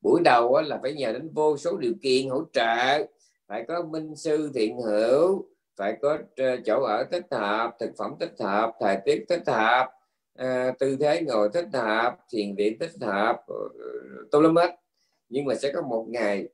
buổi 0.00 0.20
đầu 0.24 0.60
là 0.60 0.78
phải 0.82 0.94
nhờ 0.94 1.12
đến 1.12 1.30
vô 1.34 1.56
số 1.56 1.76
điều 1.76 1.94
kiện 2.02 2.28
hỗ 2.28 2.44
trợ 2.52 3.06
phải 3.48 3.64
có 3.68 3.82
minh 3.82 4.16
sư 4.16 4.50
thiện 4.54 4.80
hữu, 4.80 5.48
phải 5.76 5.96
có 6.02 6.18
ờ, 6.36 6.56
chỗ 6.66 6.82
ở 6.82 7.04
thích 7.12 7.26
hợp, 7.30 7.76
thực 7.80 7.90
phẩm 7.98 8.14
thích 8.20 8.34
hợp, 8.40 8.72
thời 8.80 8.98
tiết 9.04 9.24
thích 9.28 9.42
hợp 9.46 9.90
ờ, 10.34 10.72
tư 10.78 10.96
thế 11.00 11.22
ngồi 11.22 11.48
thích 11.54 11.68
hợp, 11.72 12.16
thiền 12.32 12.54
viện 12.54 12.78
thích 12.80 12.92
hợp 13.00 13.36
ờ, 13.46 13.54
tôi 14.30 14.42
lắm 14.42 14.56
hết 14.56 14.76
nhưng 15.28 15.44
mà 15.44 15.54
sẽ 15.54 15.72
có 15.74 15.82
một 15.82 16.06
ngày 16.08 16.48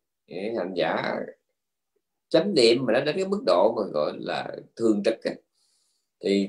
hành 0.56 0.72
giả 0.74 1.16
chánh 2.28 2.54
niệm 2.54 2.86
mà 2.86 2.92
nó 2.92 3.00
đến 3.00 3.16
cái 3.16 3.26
mức 3.26 3.42
độ 3.46 3.74
mà 3.76 3.82
gọi 3.92 4.12
là 4.18 4.56
thường 4.76 5.02
trực 5.04 5.24
ấy. 5.24 5.34
thì 6.20 6.48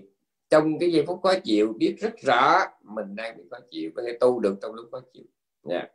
trong 0.50 0.80
cái 0.80 0.92
giây 0.92 1.04
phút 1.08 1.20
khó 1.24 1.34
chịu, 1.44 1.74
biết 1.78 1.96
rất 2.00 2.14
rõ 2.18 2.60
mình 2.84 3.16
đang 3.16 3.38
bị 3.38 3.44
khó 3.52 3.58
chịu, 3.72 3.92
có 3.96 4.04
thể 4.08 4.18
tu 4.20 4.40
được 4.40 4.56
trong 4.62 4.74
lúc 4.74 4.86
khó 4.92 5.02
chịu 5.14 5.24
nha 5.64 5.76
yeah 5.78 5.95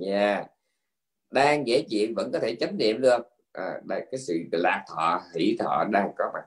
yeah. 0.00 0.46
đang 1.30 1.66
dễ 1.66 1.84
chịu 1.88 2.08
vẫn 2.16 2.32
có 2.32 2.38
thể 2.38 2.56
chánh 2.60 2.76
niệm 2.78 3.00
được. 3.00 3.28
À, 3.52 3.80
đây 3.84 4.06
cái 4.10 4.18
sự 4.18 4.34
lạc 4.52 4.84
thọ 4.88 5.22
hỷ 5.34 5.56
thọ 5.58 5.84
đang 5.90 6.12
có 6.18 6.30
mặt. 6.34 6.44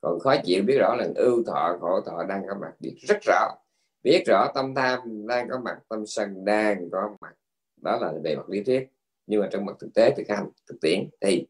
Còn 0.00 0.20
khó 0.20 0.34
chịu 0.44 0.62
biết 0.62 0.78
rõ 0.80 0.94
là 0.98 1.06
ưu 1.14 1.42
thọ 1.46 1.76
khổ 1.80 2.00
thọ 2.00 2.24
đang 2.24 2.42
có 2.48 2.54
mặt. 2.60 2.72
Biết 2.80 2.94
rất 3.08 3.18
rõ. 3.22 3.54
Biết 4.02 4.22
rõ 4.26 4.52
tâm 4.54 4.74
tham 4.74 5.26
đang 5.26 5.48
có 5.50 5.58
mặt 5.58 5.78
tâm 5.88 6.06
sân 6.06 6.44
đang 6.44 6.90
có 6.90 7.16
mặt. 7.20 7.34
Đó 7.76 7.98
là 8.00 8.12
về 8.24 8.36
mặt 8.36 8.48
lý 8.48 8.62
thuyết. 8.62 8.88
Nhưng 9.26 9.40
mà 9.40 9.48
trong 9.52 9.64
mặt 9.64 9.76
thực 9.80 9.94
tế 9.94 10.14
thực 10.16 10.28
hành 10.28 10.50
thực 10.68 10.76
tiễn 10.80 11.08
thì 11.20 11.46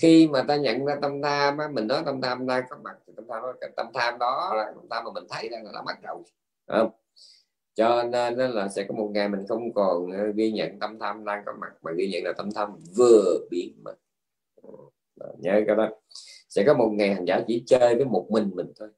khi 0.00 0.28
mà 0.28 0.42
ta 0.48 0.56
nhận 0.56 0.84
ra 0.84 0.96
tâm 1.02 1.22
tham 1.22 1.58
á, 1.58 1.68
mình 1.68 1.86
nói 1.86 2.02
tâm 2.06 2.20
tham 2.20 2.46
đang 2.46 2.64
có 2.70 2.76
mặt 2.84 2.96
thì 3.06 3.12
tâm 3.16 3.24
tham 3.28 3.42
đó, 3.42 3.52
tâm 3.76 3.86
tham 3.94 4.18
đó 4.18 4.54
là 4.56 4.72
tâm 4.74 4.84
tham 4.90 5.04
mà 5.04 5.10
mình 5.14 5.24
thấy 5.30 5.48
đang 5.48 5.64
là 5.64 5.82
mất 5.82 5.94
rồi 6.02 6.22
không? 6.66 6.90
Cho 7.78 8.02
nên 8.02 8.50
là 8.50 8.68
sẽ 8.68 8.84
có 8.88 8.94
một 8.94 9.10
ngày 9.14 9.28
mình 9.28 9.46
không 9.48 9.72
còn 9.74 10.10
ờ, 10.12 10.32
ghi 10.34 10.52
nhận 10.52 10.78
tâm 10.78 10.98
tham 10.98 11.24
đang 11.24 11.42
có 11.46 11.52
mặt 11.60 11.72
mà 11.82 11.92
ghi 11.96 12.08
nhận 12.08 12.24
là 12.24 12.32
tâm 12.32 12.48
tham 12.54 12.76
vừa 12.96 13.38
biến 13.50 13.72
mất 13.84 13.94
ờ, 15.20 15.34
nhớ 15.38 15.62
cái 15.66 15.76
đó. 15.76 15.90
Sẽ 16.48 16.64
có 16.66 16.74
một 16.74 16.90
ngày 16.92 17.14
hành 17.14 17.24
giả 17.24 17.40
chỉ 17.46 17.64
chơi 17.66 17.94
với 17.94 18.04
một 18.04 18.26
mình 18.30 18.50
mình 18.54 18.72
thôi. 18.78 18.88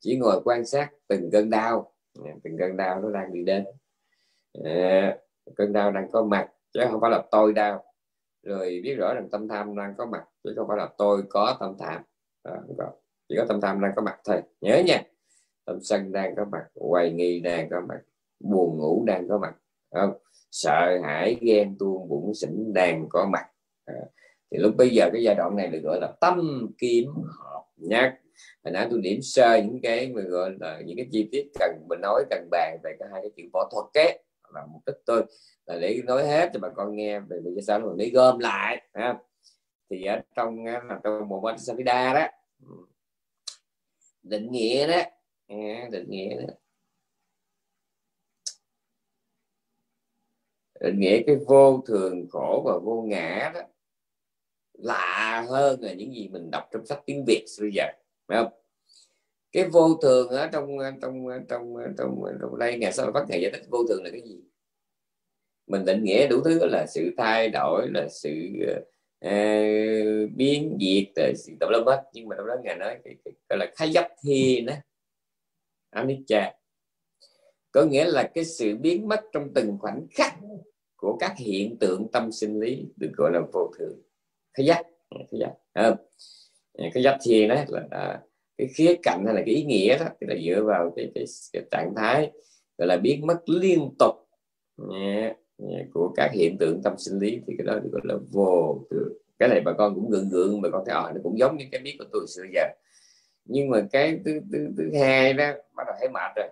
Chỉ 0.00 0.16
ngồi 0.16 0.40
quan 0.44 0.66
sát 0.66 0.90
từng 1.08 1.30
cơn 1.32 1.50
đau. 1.50 1.92
Ờ, 2.18 2.30
từng 2.44 2.56
cơn 2.58 2.76
đau 2.76 3.00
nó 3.00 3.10
đang 3.10 3.32
đi 3.32 3.42
đến. 3.42 3.64
À, 4.64 5.16
cơn 5.56 5.72
đau 5.72 5.92
đang 5.92 6.10
có 6.12 6.22
mặt 6.22 6.48
chứ 6.74 6.80
không 6.90 7.00
phải 7.00 7.10
là 7.10 7.22
tôi 7.30 7.52
đau. 7.52 7.84
Rồi 8.42 8.80
biết 8.84 8.94
rõ 8.94 9.14
rằng 9.14 9.28
tâm 9.30 9.48
tham 9.48 9.76
đang 9.76 9.94
có 9.98 10.06
mặt 10.06 10.24
chứ 10.44 10.52
không 10.56 10.68
phải 10.68 10.76
là 10.76 10.88
tôi 10.98 11.22
có 11.28 11.56
tâm 11.60 11.74
tham. 11.78 12.02
À, 12.42 12.54
chỉ 13.28 13.34
có 13.38 13.44
tâm 13.48 13.60
tham 13.60 13.80
đang 13.80 13.92
có 13.96 14.02
mặt 14.02 14.18
thôi. 14.24 14.42
Nhớ 14.60 14.82
nha. 14.86 15.02
Tâm 15.64 15.78
sân 15.82 16.12
đang 16.12 16.36
có 16.36 16.44
mặt 16.44 16.64
hoài 16.74 17.12
nghi 17.12 17.40
đang 17.40 17.70
có 17.70 17.80
mặt 17.88 18.00
buồn 18.42 18.78
ngủ 18.78 19.04
đang 19.06 19.28
có 19.28 19.38
mặt. 19.38 19.54
Không? 19.90 20.12
sợ 20.50 20.98
hãi 21.02 21.36
ghen 21.40 21.76
tuông 21.78 22.08
bụng 22.08 22.34
xỉn 22.34 22.72
đang 22.72 23.06
có 23.08 23.28
mặt. 23.32 23.46
À, 23.84 23.94
thì 24.50 24.58
lúc 24.58 24.76
bây 24.76 24.90
giờ 24.90 25.10
cái 25.12 25.22
giai 25.22 25.34
đoạn 25.34 25.56
này 25.56 25.68
được 25.68 25.80
gọi 25.82 26.00
là 26.00 26.12
tâm 26.20 26.68
kiếm 26.78 27.06
hợp 27.38 27.64
nhắc 27.76 28.14
hồi 28.64 28.72
nãy 28.72 28.86
tôi 28.90 29.00
điểm 29.00 29.22
sơ 29.22 29.56
những 29.56 29.80
cái 29.82 30.08
mà 30.08 30.22
gọi 30.22 30.50
là 30.60 30.80
những 30.86 30.96
cái 30.96 31.06
chi 31.12 31.28
tiết 31.32 31.50
cần 31.58 31.86
mình 31.88 32.00
nói 32.02 32.24
cần 32.30 32.48
bàn 32.50 32.78
về 32.84 32.96
cái 32.98 33.08
hai 33.12 33.22
cái 33.22 33.30
chữ 33.36 33.42
võ 33.52 33.68
thuật 33.72 33.86
kế 33.94 34.18
là 34.54 34.66
mục 34.72 34.82
đích 34.86 34.96
tôi 35.06 35.24
là 35.66 35.78
để 35.78 36.02
nói 36.04 36.26
hết 36.26 36.50
cho 36.52 36.60
bà 36.60 36.68
con 36.68 36.96
nghe 36.96 37.20
về 37.20 37.36
vì 37.44 37.62
sao 37.62 37.78
mình 37.78 37.98
lấy 37.98 38.10
gom 38.10 38.38
lại 38.38 38.82
ha. 38.94 39.18
thì 39.90 40.04
ở 40.04 40.20
trong 40.36 40.64
là 40.64 41.00
trong 41.04 41.28
bộ 41.28 41.40
môn 41.40 41.58
Savida 41.58 42.14
đó 42.14 42.26
định 44.22 44.50
nghĩa 44.50 44.86
đó 44.86 45.02
định 45.90 46.10
nghĩa 46.10 46.36
đó. 46.40 46.54
Định 50.82 51.00
nghĩa 51.00 51.22
cái 51.26 51.36
vô 51.46 51.82
thường 51.86 52.26
khổ 52.30 52.62
và 52.64 52.78
vô 52.78 53.02
ngã 53.02 53.50
đó 53.54 53.60
lạ 54.72 55.46
hơn 55.48 55.80
là 55.80 55.92
những 55.92 56.14
gì 56.14 56.28
mình 56.28 56.50
đọc 56.50 56.64
trong 56.72 56.86
sách 56.86 57.02
tiếng 57.06 57.24
Việt 57.26 57.44
bây 57.60 57.70
giờ 57.74 57.84
phải 58.28 58.38
không? 58.42 58.52
Cái 59.52 59.68
vô 59.68 59.94
thường 60.02 60.28
ở 60.28 60.46
trong 60.52 60.76
trong 61.00 61.28
trong 61.48 61.74
trong 61.98 62.22
trong 62.40 62.58
đây 62.58 62.78
ngày 62.78 62.92
sau 62.92 63.12
bắt 63.12 63.24
ngày 63.28 63.40
giải 63.42 63.50
thích 63.52 63.66
vô 63.70 63.78
thường 63.88 64.04
là 64.04 64.10
cái 64.10 64.22
gì? 64.24 64.40
Mình 65.66 65.84
định 65.84 66.04
nghĩa 66.04 66.26
đủ 66.26 66.40
thứ 66.44 66.58
là 66.70 66.86
sự 66.88 67.14
thay 67.18 67.48
đổi 67.48 67.88
là 67.94 68.08
sự 68.08 68.30
uh, 69.26 70.30
biến 70.36 70.78
diệt 70.80 71.12
là 71.16 71.32
sự 71.36 71.52
tập 71.60 71.68
lâm 71.70 71.86
hết. 71.86 72.02
Nhưng 72.12 72.28
mà 72.28 72.36
trong 72.38 72.46
đó 72.46 72.54
ngài 72.64 72.76
nói 72.76 72.98
cái, 73.04 73.14
cái, 73.24 73.34
gọi 73.48 73.58
là 73.58 73.72
khai 73.76 73.92
dấp 73.92 74.08
thiên 74.24 74.66
đó 74.66 74.74
anicca. 75.90 76.54
Có 77.72 77.84
nghĩa 77.84 78.04
là 78.04 78.30
cái 78.34 78.44
sự 78.44 78.76
biến 78.76 79.08
mất 79.08 79.20
trong 79.32 79.48
từng 79.54 79.76
khoảnh 79.80 80.06
khắc 80.10 80.34
của 81.02 81.16
các 81.20 81.34
hiện 81.38 81.76
tượng 81.78 82.08
tâm 82.12 82.32
sinh 82.32 82.60
lý 82.60 82.84
được 82.96 83.10
gọi 83.16 83.30
là 83.32 83.40
vô 83.52 83.72
thường. 83.78 84.02
Cái 84.54 84.66
giác 84.66 84.82
cái 85.10 85.40
giác. 85.40 85.52
À, 85.72 85.96
cái 86.94 87.02
giác 87.02 87.18
thiền 87.22 87.48
đó 87.48 87.64
là 87.68 87.86
à, 87.90 88.20
cái 88.58 88.68
khía 88.74 88.94
cạnh 89.02 89.22
hay 89.26 89.34
là 89.34 89.42
cái 89.46 89.54
ý 89.54 89.64
nghĩa 89.64 89.98
đó 89.98 90.06
thì 90.20 90.26
là 90.26 90.34
dựa 90.46 90.64
vào 90.64 90.92
cái, 90.96 91.12
cái, 91.14 91.24
cái 91.52 91.62
trạng 91.70 91.94
thái 91.96 92.30
gọi 92.78 92.88
là 92.88 92.96
biến 92.96 93.26
mất 93.26 93.38
liên 93.46 93.90
tục 93.98 94.14
yeah, 94.90 95.36
yeah, 95.70 95.86
của 95.94 96.12
các 96.16 96.30
hiện 96.34 96.56
tượng 96.58 96.80
tâm 96.82 96.94
sinh 96.98 97.18
lý 97.18 97.40
thì 97.46 97.54
cái 97.58 97.66
đó 97.66 97.78
được 97.78 97.90
gọi 97.92 98.02
là 98.04 98.14
vô 98.30 98.84
thường. 98.90 99.12
Cái 99.38 99.48
này 99.48 99.60
bà 99.64 99.72
con 99.72 99.94
cũng 99.94 100.10
gượng 100.10 100.28
gượng 100.28 100.60
bà 100.60 100.68
con 100.72 100.82
thấy 100.86 100.94
à, 100.94 101.12
nó 101.14 101.20
cũng 101.22 101.38
giống 101.38 101.56
như 101.56 101.64
cái 101.72 101.80
biết 101.80 101.96
của 101.98 102.04
tôi 102.12 102.26
xưa 102.28 102.42
giờ. 102.54 102.66
Nhưng 103.44 103.70
mà 103.70 103.86
cái 103.92 104.18
thứ, 104.24 104.40
thứ, 104.52 104.68
thứ 104.76 104.90
hai 105.00 105.32
đó 105.32 105.52
bắt 105.76 105.84
đầu 105.86 105.96
thấy 106.00 106.08
mệt 106.08 106.32
rồi 106.36 106.48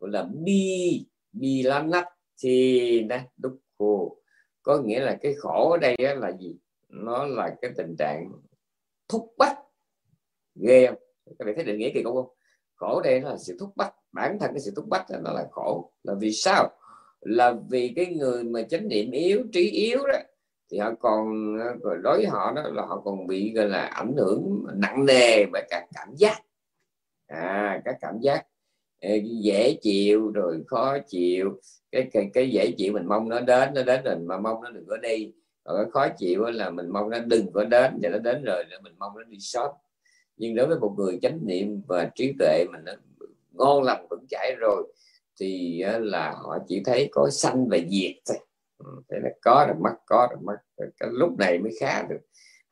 gọi 0.00 0.10
là 0.10 0.26
bi 0.44 1.04
bi 1.32 1.62
lắm 1.62 1.90
nách 1.90 2.08
thì 2.42 3.00
đó, 3.00 3.18
lúc 3.42 3.58
khô. 3.82 4.16
Có 4.62 4.78
nghĩa 4.78 5.00
là 5.00 5.18
cái 5.22 5.34
khổ 5.34 5.70
ở 5.70 5.78
đây 5.78 5.96
là 5.98 6.32
gì? 6.40 6.56
Nó 6.88 7.26
là 7.26 7.56
cái 7.62 7.70
tình 7.76 7.96
trạng 7.98 8.32
thúc 9.08 9.34
bắt 9.38 9.58
ghê 10.54 10.86
không? 10.86 10.98
Các 11.38 11.44
bạn 11.44 11.54
thấy 11.54 11.64
định 11.64 11.78
nghĩa 11.78 11.90
kỳ 11.94 12.02
không? 12.02 12.28
Khổ 12.74 13.00
đây 13.00 13.20
là 13.20 13.36
sự 13.38 13.56
thúc 13.60 13.76
bắt 13.76 13.94
bản 14.12 14.38
thân 14.40 14.50
cái 14.50 14.60
sự 14.60 14.72
thúc 14.76 14.88
bắt 14.88 15.06
nó 15.22 15.32
là 15.32 15.46
khổ. 15.50 15.92
Là 16.02 16.14
vì 16.20 16.32
sao? 16.32 16.70
Là 17.20 17.54
vì 17.68 17.92
cái 17.96 18.06
người 18.06 18.44
mà 18.44 18.62
chánh 18.62 18.88
niệm 18.88 19.10
yếu, 19.10 19.42
trí 19.52 19.70
yếu 19.70 19.98
đó, 20.06 20.18
thì 20.70 20.78
họ 20.78 20.92
còn 21.00 21.56
đối 22.02 22.16
với 22.16 22.26
họ 22.26 22.52
đó 22.56 22.62
là 22.62 22.82
họ 22.82 23.02
còn 23.04 23.26
bị, 23.26 23.52
gọi 23.54 23.68
là, 23.68 23.82
ảnh 23.82 24.14
hưởng 24.16 24.66
nặng 24.74 25.06
nề 25.06 25.46
bởi 25.52 25.66
cả 25.70 25.86
cảm 25.94 26.08
giác. 26.16 26.42
À 27.26 27.82
các 27.84 27.96
cảm 28.00 28.18
giác 28.20 28.46
dễ 29.42 29.78
chịu 29.82 30.30
rồi 30.30 30.62
khó 30.66 30.98
chịu. 31.06 31.60
Cái 31.92 32.08
cái, 32.12 32.30
cái 32.34 32.50
dễ 32.50 32.72
chịu 32.78 32.92
mình 32.92 33.06
mong 33.06 33.28
nó 33.28 33.40
đến 33.40 33.74
nó 33.74 33.82
đến 33.82 34.04
rồi 34.04 34.16
mà 34.16 34.38
mong 34.38 34.62
nó 34.62 34.70
đừng 34.70 34.86
có 34.86 34.96
đi. 34.96 35.32
Còn 35.64 35.76
cái 35.76 35.90
khó 35.90 36.08
chịu 36.18 36.44
là 36.44 36.70
mình 36.70 36.88
mong 36.88 37.10
nó 37.10 37.18
đừng 37.18 37.52
có 37.52 37.64
đến 37.64 37.98
và 38.02 38.08
nó 38.08 38.18
đến 38.18 38.44
rồi 38.44 38.64
mình 38.82 38.92
mong 38.98 39.12
nó 39.16 39.22
đi 39.22 39.38
shop. 39.40 39.70
Nhưng 40.36 40.54
đối 40.54 40.66
với 40.66 40.78
một 40.78 40.94
người 40.98 41.18
chánh 41.22 41.38
niệm 41.46 41.82
và 41.88 42.10
trí 42.14 42.32
tuệ 42.38 42.64
mình 42.72 42.80
nó 42.84 42.92
ngon 43.52 43.82
lành 43.82 44.06
vững 44.10 44.26
chãi 44.30 44.54
rồi 44.60 44.92
thì 45.40 45.82
là 46.00 46.34
họ 46.42 46.58
chỉ 46.68 46.82
thấy 46.84 47.08
có 47.12 47.30
sanh 47.30 47.68
và 47.68 47.78
diệt 47.90 48.12
thôi. 48.28 48.38
Ừ, 48.78 48.86
Thế 49.10 49.16
là 49.22 49.30
có 49.42 49.64
rồi 49.68 49.76
mất 49.80 49.94
có 50.06 50.28
rồi 50.30 50.40
mất. 50.42 50.56
Cái 51.00 51.08
lúc 51.12 51.38
này 51.38 51.58
mới 51.58 51.72
khá 51.80 52.06
được. 52.10 52.20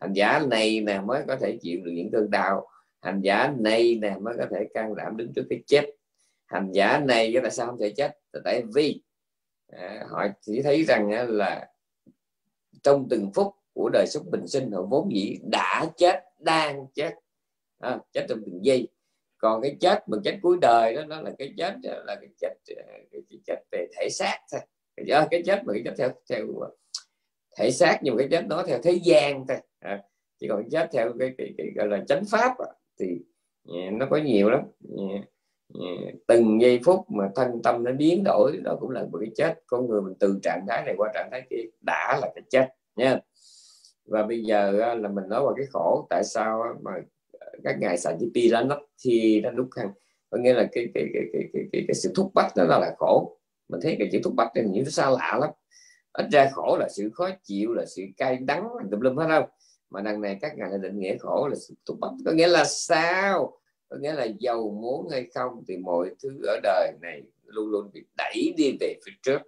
Hành 0.00 0.12
giả 0.12 0.38
này 0.50 0.80
nè 0.80 1.00
mới 1.00 1.22
có 1.28 1.36
thể 1.36 1.58
chịu 1.60 1.80
được 1.84 1.92
những 1.94 2.10
cơn 2.10 2.30
đau. 2.30 2.66
Hành 3.00 3.20
giả 3.20 3.54
này 3.58 3.94
nè 3.94 4.16
mới 4.20 4.34
có 4.38 4.46
thể 4.50 4.68
can 4.74 4.94
đảm 4.94 5.16
đứng 5.16 5.32
trước 5.32 5.44
cái 5.50 5.62
chết 5.66 5.84
hành 6.50 6.72
giả 6.72 6.98
này 6.98 7.30
cái 7.32 7.42
là 7.42 7.50
sao 7.50 7.66
không 7.66 7.78
thể 7.80 7.92
chết? 7.96 8.18
Tại 8.44 8.62
vì 8.74 9.02
à, 9.66 10.04
họ 10.10 10.26
chỉ 10.40 10.62
thấy 10.62 10.84
rằng 10.84 11.10
à, 11.12 11.24
là 11.24 11.68
trong 12.82 13.06
từng 13.10 13.30
phút 13.34 13.54
của 13.72 13.90
đời 13.92 14.06
sống 14.06 14.30
bình 14.30 14.48
sinh 14.48 14.70
họ 14.72 14.82
vốn 14.82 15.14
dĩ 15.14 15.36
đã 15.42 15.86
chết 15.96 16.24
đang 16.38 16.86
chết. 16.94 17.14
À, 17.78 17.98
chết 18.12 18.26
trong 18.28 18.42
từng 18.46 18.64
giây. 18.64 18.88
Còn 19.38 19.62
cái 19.62 19.76
chết 19.80 20.08
mà 20.08 20.18
chết 20.24 20.38
cuối 20.42 20.58
đời 20.60 20.94
đó 20.94 21.04
nó 21.04 21.20
là 21.20 21.30
cái 21.38 21.52
chết 21.56 21.74
à, 21.82 22.02
là 22.06 22.14
cái 22.14 22.28
chết 22.40 22.54
à, 22.76 22.98
cái 23.12 23.22
chết 23.46 23.62
về 23.72 23.86
thể 23.96 24.08
xác 24.10 24.38
thôi. 24.52 24.60
Cái, 24.96 25.26
cái 25.30 25.42
chết 25.46 25.62
mà 25.64 25.72
cái 25.72 25.82
chết 25.84 25.94
theo 25.98 26.10
theo 26.30 26.46
thể 27.58 27.70
xác 27.70 27.98
nhưng 28.02 28.16
mà 28.16 28.18
cái 28.18 28.28
chết 28.30 28.48
đó 28.48 28.64
theo 28.66 28.78
thế 28.82 28.92
gian 29.04 29.44
thôi. 29.48 29.58
À, 29.80 30.02
chỉ 30.38 30.48
còn 30.48 30.70
chết 30.70 30.88
theo 30.92 31.12
cái, 31.18 31.34
cái, 31.38 31.54
cái 31.58 31.66
gọi 31.76 31.88
là 31.88 32.04
chánh 32.08 32.24
pháp 32.30 32.54
thì 33.00 33.06
nó 33.92 34.06
có 34.10 34.16
nhiều 34.16 34.50
lắm. 34.50 34.60
Dạ. 35.74 36.10
từng 36.26 36.60
giây 36.60 36.80
phút 36.84 37.10
mà 37.10 37.28
thân 37.36 37.62
tâm 37.62 37.84
nó 37.84 37.92
biến 37.92 38.22
đổi 38.24 38.56
đó 38.64 38.76
cũng 38.80 38.90
là 38.90 39.02
một 39.12 39.18
cái 39.20 39.30
chết. 39.36 39.54
Con 39.66 39.88
người 39.88 40.02
mình 40.02 40.14
từ 40.20 40.38
trạng 40.42 40.64
thái 40.68 40.82
này 40.86 40.94
qua 40.98 41.10
trạng 41.14 41.28
thái 41.32 41.42
kia 41.50 41.62
đã 41.80 42.18
là 42.22 42.30
cái 42.34 42.42
chết 42.50 42.68
nha 42.96 43.20
và 44.10 44.22
bây 44.22 44.44
giờ 44.44 44.70
là 44.94 45.08
mình 45.08 45.24
nói 45.28 45.40
vào 45.40 45.54
cái 45.56 45.66
khổ 45.72 46.06
tại 46.10 46.24
sao 46.24 46.62
mà 46.82 46.90
ờ, 47.32 47.46
các 47.64 47.76
ngài 47.80 47.98
xài 47.98 48.16
chữ 48.20 48.30
pi 48.34 48.48
lá 48.48 48.62
nắp 48.62 48.78
thì 49.04 49.40
nó 49.40 49.50
đúc 49.50 49.68
khăn 49.70 49.92
có 50.30 50.38
nghĩa 50.38 50.52
là 50.52 50.68
cái 50.72 50.88
cái 50.94 51.04
cái 51.14 51.22
cái 51.32 51.42
cái, 51.52 51.64
cái, 51.72 51.84
cái 51.88 51.94
sự 51.94 52.12
thúc 52.16 52.30
bắt 52.34 52.52
đó 52.56 52.64
là 52.64 52.94
khổ. 52.98 53.36
Mình 53.68 53.80
thấy 53.82 53.96
cái 53.98 54.08
chữ 54.12 54.20
thúc 54.24 54.34
bắt 54.36 54.48
này 54.54 54.64
những 54.64 54.84
nó 54.84 54.90
xa 54.90 55.10
lạ 55.10 55.38
lắm. 55.40 55.50
Ít 56.12 56.26
ra 56.32 56.50
khổ 56.52 56.76
là 56.80 56.88
sự 56.88 57.10
khó 57.14 57.30
chịu 57.44 57.72
là 57.74 57.84
sự 57.86 58.02
cay 58.16 58.36
đắng 58.36 58.68
tùm 58.90 59.00
lum 59.00 59.16
hết 59.16 59.26
đâu. 59.28 59.46
Mà 59.90 60.00
đằng 60.00 60.20
này 60.20 60.38
các 60.40 60.52
ngài 60.56 60.68
định 60.82 60.98
nghĩa 60.98 61.18
khổ 61.18 61.48
là 61.48 61.56
sự 61.56 61.74
thúc 61.86 61.96
bắt 62.00 62.10
có 62.24 62.32
nghĩa 62.32 62.46
là 62.46 62.64
sao? 62.64 63.59
Có 63.90 63.96
nghĩa 64.00 64.12
là 64.12 64.26
giàu 64.38 64.70
muốn 64.82 65.08
hay 65.08 65.26
không 65.34 65.64
thì 65.68 65.76
mọi 65.76 66.10
thứ 66.22 66.40
ở 66.46 66.60
đời 66.62 66.92
này 67.02 67.22
luôn 67.46 67.70
luôn 67.70 67.90
bị 67.92 68.04
đẩy 68.16 68.54
đi 68.56 68.76
về 68.80 68.94
phía 69.06 69.12
trước. 69.22 69.38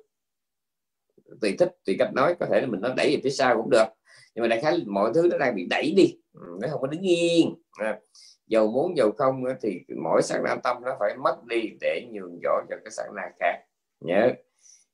Tùy 1.41 1.57
thích 1.59 1.77
tùy 1.85 1.97
cách 1.99 2.11
nói 2.15 2.35
có 2.41 2.47
thể 2.47 2.61
là 2.61 2.67
mình 2.67 2.81
nói 2.81 2.95
đẩy 2.97 3.17
về 3.17 3.21
phía 3.25 3.31
sau 3.31 3.57
cũng 3.57 3.71
được. 3.71 3.87
Nhưng 4.35 4.43
mà 4.43 4.49
đại 4.49 4.61
khái 4.61 4.79
mọi 4.87 5.11
thứ 5.15 5.29
nó 5.31 5.39
đang 5.39 5.55
bị 5.55 5.67
đẩy 5.71 5.93
đi. 5.97 6.19
Ừ, 6.35 6.59
nó 6.61 6.69
không 6.71 6.81
có 6.81 6.87
đứng 6.87 7.01
yên. 7.01 7.55
À, 7.73 8.01
giàu 8.47 8.67
muốn 8.67 8.97
giàu 8.97 9.13
không 9.13 9.45
thì 9.63 9.81
mỗi 10.03 10.23
sáng 10.23 10.45
na 10.45 10.57
tâm 10.65 10.77
nó 10.83 10.97
phải 11.01 11.17
mất 11.17 11.45
đi 11.47 11.71
để 11.81 12.07
nhường 12.13 12.39
chỗ 12.43 12.61
cho 12.69 12.77
cái 12.85 12.91
sáng 12.91 13.15
na 13.15 13.23
khác. 13.41 13.65
Nhớ 14.01 14.33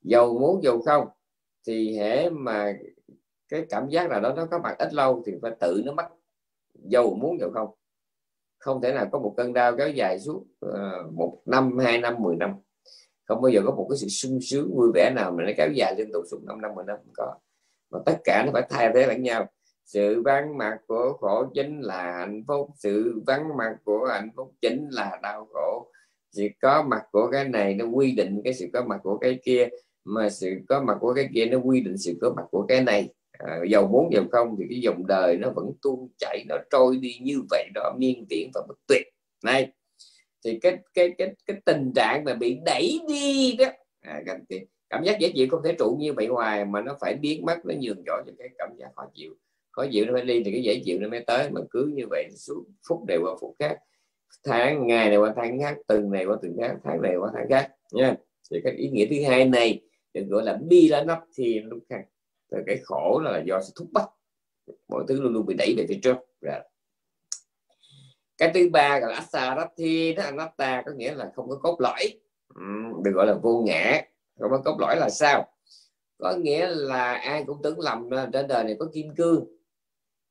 giàu 0.02 0.38
muốn 0.38 0.62
giàu 0.62 0.80
không 0.80 1.08
thì 1.66 1.98
hễ 1.98 2.30
mà 2.30 2.78
cái 3.48 3.66
cảm 3.70 3.88
giác 3.88 4.10
là 4.10 4.20
đó 4.20 4.34
nó 4.36 4.46
có 4.46 4.58
mặt 4.58 4.74
ít 4.78 4.94
lâu 4.94 5.22
thì 5.26 5.32
phải 5.42 5.52
tự 5.60 5.82
nó 5.84 5.92
mất. 5.92 6.08
Giàu 6.74 7.14
muốn 7.14 7.40
giàu 7.40 7.50
không 7.54 7.77
không 8.58 8.82
thể 8.82 8.92
nào 8.92 9.06
có 9.12 9.18
một 9.18 9.34
cơn 9.36 9.52
đau 9.52 9.76
kéo 9.76 9.88
dài 9.88 10.20
suốt 10.20 10.44
uh, 10.66 11.12
một 11.12 11.42
năm 11.46 11.78
hai 11.78 11.98
năm 12.00 12.14
mười 12.18 12.36
năm. 12.36 12.50
Không 13.24 13.42
bao 13.42 13.50
giờ 13.50 13.60
có 13.64 13.74
một 13.74 13.86
cái 13.90 13.96
sự 13.98 14.08
sung 14.08 14.38
sướng 14.42 14.74
vui 14.74 14.90
vẻ 14.94 15.12
nào 15.16 15.32
mà 15.32 15.44
nó 15.44 15.50
kéo 15.56 15.68
dài 15.74 15.94
liên 15.98 16.12
tục 16.12 16.24
suốt 16.30 16.38
năm 16.46 16.60
năm 16.60 16.70
mười 16.74 16.84
năm 16.84 16.96
không 16.96 17.12
có. 17.16 17.34
Mà 17.90 17.98
tất 18.06 18.18
cả 18.24 18.42
nó 18.46 18.52
phải 18.52 18.62
thay 18.70 18.90
thế 18.94 19.06
lẫn 19.06 19.22
nhau. 19.22 19.46
Sự 19.84 20.22
vắng 20.22 20.58
mặt 20.58 20.78
của 20.86 21.12
khổ 21.20 21.46
chính 21.54 21.80
là 21.80 22.12
hạnh 22.18 22.44
phúc. 22.48 22.70
Sự 22.76 23.20
vắng 23.26 23.56
mặt 23.56 23.76
của 23.84 24.08
hạnh 24.12 24.30
phúc 24.36 24.52
chính 24.62 24.88
là 24.90 25.18
đau 25.22 25.48
khổ. 25.52 25.90
Sự 26.32 26.46
có 26.62 26.82
mặt 26.82 27.02
của 27.12 27.30
cái 27.32 27.48
này 27.48 27.74
nó 27.74 27.84
quy 27.84 28.12
định 28.12 28.40
cái 28.44 28.54
sự 28.54 28.66
có 28.72 28.84
mặt 28.84 29.00
của 29.02 29.18
cái 29.18 29.38
kia 29.44 29.68
mà 30.04 30.28
sự 30.30 30.50
có 30.68 30.82
mặt 30.82 30.96
của 31.00 31.14
cái 31.14 31.28
kia 31.34 31.46
nó 31.46 31.58
quy 31.58 31.80
định 31.80 31.98
sự 31.98 32.18
có 32.20 32.32
mặt 32.36 32.44
của 32.50 32.66
cái 32.68 32.82
này. 32.82 33.14
Ờ, 33.38 33.50
à, 33.50 33.60
dầu 33.68 33.88
muốn 33.88 34.12
dầu 34.12 34.24
không 34.32 34.56
thì 34.58 34.64
cái 34.70 34.80
dòng 34.80 35.06
đời 35.06 35.36
nó 35.36 35.50
vẫn 35.50 35.66
tuôn 35.82 36.08
chảy 36.18 36.44
nó 36.48 36.56
trôi 36.70 36.96
đi 36.96 37.18
như 37.22 37.42
vậy 37.50 37.68
đó 37.74 37.94
miên 37.98 38.24
viễn 38.30 38.50
và 38.54 38.60
bất 38.68 38.78
tuyệt. 38.86 39.02
Này 39.44 39.72
thì 40.44 40.58
cái 40.58 40.78
cái 40.94 41.10
cái 41.18 41.34
cái 41.46 41.56
tình 41.64 41.92
trạng 41.94 42.24
mà 42.24 42.34
bị 42.34 42.58
đẩy 42.64 43.00
đi 43.08 43.56
đó 43.58 43.66
à, 44.00 44.22
cảm, 44.26 44.40
cảm 44.90 45.04
giác 45.04 45.18
dễ 45.20 45.32
chịu 45.34 45.46
không 45.50 45.62
thể 45.64 45.74
trụ 45.78 45.96
như 45.98 46.12
vậy 46.12 46.26
hoài 46.26 46.64
mà 46.64 46.80
nó 46.80 46.96
phải 47.00 47.14
biến 47.14 47.46
mất 47.46 47.58
nó 47.64 47.74
nhường 47.80 48.02
chỗ 48.06 48.22
cho 48.26 48.32
cái 48.38 48.48
cảm 48.58 48.68
giác 48.78 48.88
khó 48.96 49.02
chịu. 49.14 49.34
Khó 49.70 49.86
chịu 49.92 50.06
nó 50.06 50.12
phải 50.12 50.22
đi 50.22 50.42
thì 50.44 50.52
cái 50.52 50.62
dễ 50.62 50.80
chịu 50.84 50.98
nó 51.00 51.08
mới 51.08 51.20
tới 51.26 51.50
mà 51.50 51.60
cứ 51.70 51.92
như 51.94 52.04
vậy 52.10 52.28
suốt 52.36 52.64
phút 52.88 53.04
này 53.08 53.18
qua 53.22 53.32
phút 53.40 53.56
khác. 53.58 53.78
Tháng 54.44 54.86
ngày 54.86 55.08
này 55.08 55.18
qua 55.18 55.32
tháng 55.36 55.60
khác 55.60 55.76
từng 55.86 56.10
này 56.10 56.24
qua 56.24 56.36
từng 56.42 56.56
khác 56.60 56.76
tháng 56.84 57.02
này 57.02 57.16
qua 57.16 57.30
tháng 57.34 57.46
khác 57.48 57.70
nha. 57.92 58.16
Thì 58.50 58.60
cái 58.64 58.72
ý 58.72 58.88
nghĩa 58.88 59.06
thứ 59.10 59.16
hai 59.28 59.44
này 59.44 59.80
được 60.14 60.24
gọi 60.28 60.42
là 60.44 60.58
bi 60.68 60.88
lá 60.88 61.04
nắp 61.04 61.18
thì 61.36 61.60
lúc 61.60 61.78
khác 61.88 62.04
rồi 62.50 62.62
cái 62.66 62.78
khổ 62.84 63.20
là 63.24 63.42
do 63.46 63.60
sự 63.62 63.72
thúc 63.76 63.88
bắt 63.92 64.08
mọi 64.88 65.04
thứ 65.08 65.20
luôn 65.20 65.32
luôn 65.32 65.46
bị 65.46 65.54
đẩy 65.58 65.74
về 65.76 65.86
phía 65.88 65.98
trước. 66.02 66.16
Rồi 66.40 66.60
cái 68.38 68.50
thứ 68.54 68.68
ba 68.72 69.00
là 69.00 69.14
asarathi 69.14 70.14
đó 70.14 70.22
anatta 70.22 70.82
có 70.86 70.92
nghĩa 70.92 71.14
là 71.14 71.32
không 71.36 71.48
có 71.48 71.56
cốt 71.56 71.80
lõi. 71.80 72.20
Được 73.04 73.10
gọi 73.14 73.26
là 73.26 73.34
vô 73.34 73.62
ngã. 73.66 74.02
Không 74.40 74.50
có 74.50 74.62
cốt 74.64 74.76
lõi 74.80 74.96
là 74.96 75.08
sao? 75.10 75.48
Có 76.18 76.34
nghĩa 76.38 76.66
là 76.66 77.14
ai 77.14 77.44
cũng 77.46 77.62
tưởng 77.62 77.80
lầm 77.80 78.10
trên 78.32 78.48
đời 78.48 78.64
này 78.64 78.76
có 78.78 78.86
kim 78.92 79.14
cương. 79.14 79.44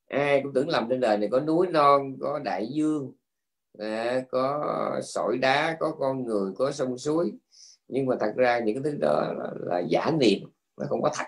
Ai 0.08 0.42
cũng 0.44 0.54
tưởng 0.54 0.70
lầm 0.70 0.90
trên 0.90 1.00
đời 1.00 1.18
này 1.18 1.30
có 1.32 1.40
núi 1.40 1.68
non 1.68 2.18
có 2.22 2.40
đại 2.40 2.68
dương 2.72 3.14
à, 3.80 4.22
có 4.32 5.00
sỏi 5.04 5.38
đá 5.38 5.78
có 5.80 5.96
con 6.00 6.24
người 6.24 6.52
có 6.58 6.72
sông 6.72 6.98
suối. 6.98 7.34
Nhưng 7.88 8.06
mà 8.06 8.16
thật 8.20 8.34
ra 8.36 8.60
những 8.60 8.84
cái 8.84 8.92
thứ 8.92 8.98
đó 9.02 9.34
là, 9.38 9.52
là 9.60 9.80
giả 9.80 10.12
niệm 10.20 10.40
nó 10.78 10.86
không 10.90 11.02
có 11.02 11.12
thật 11.16 11.26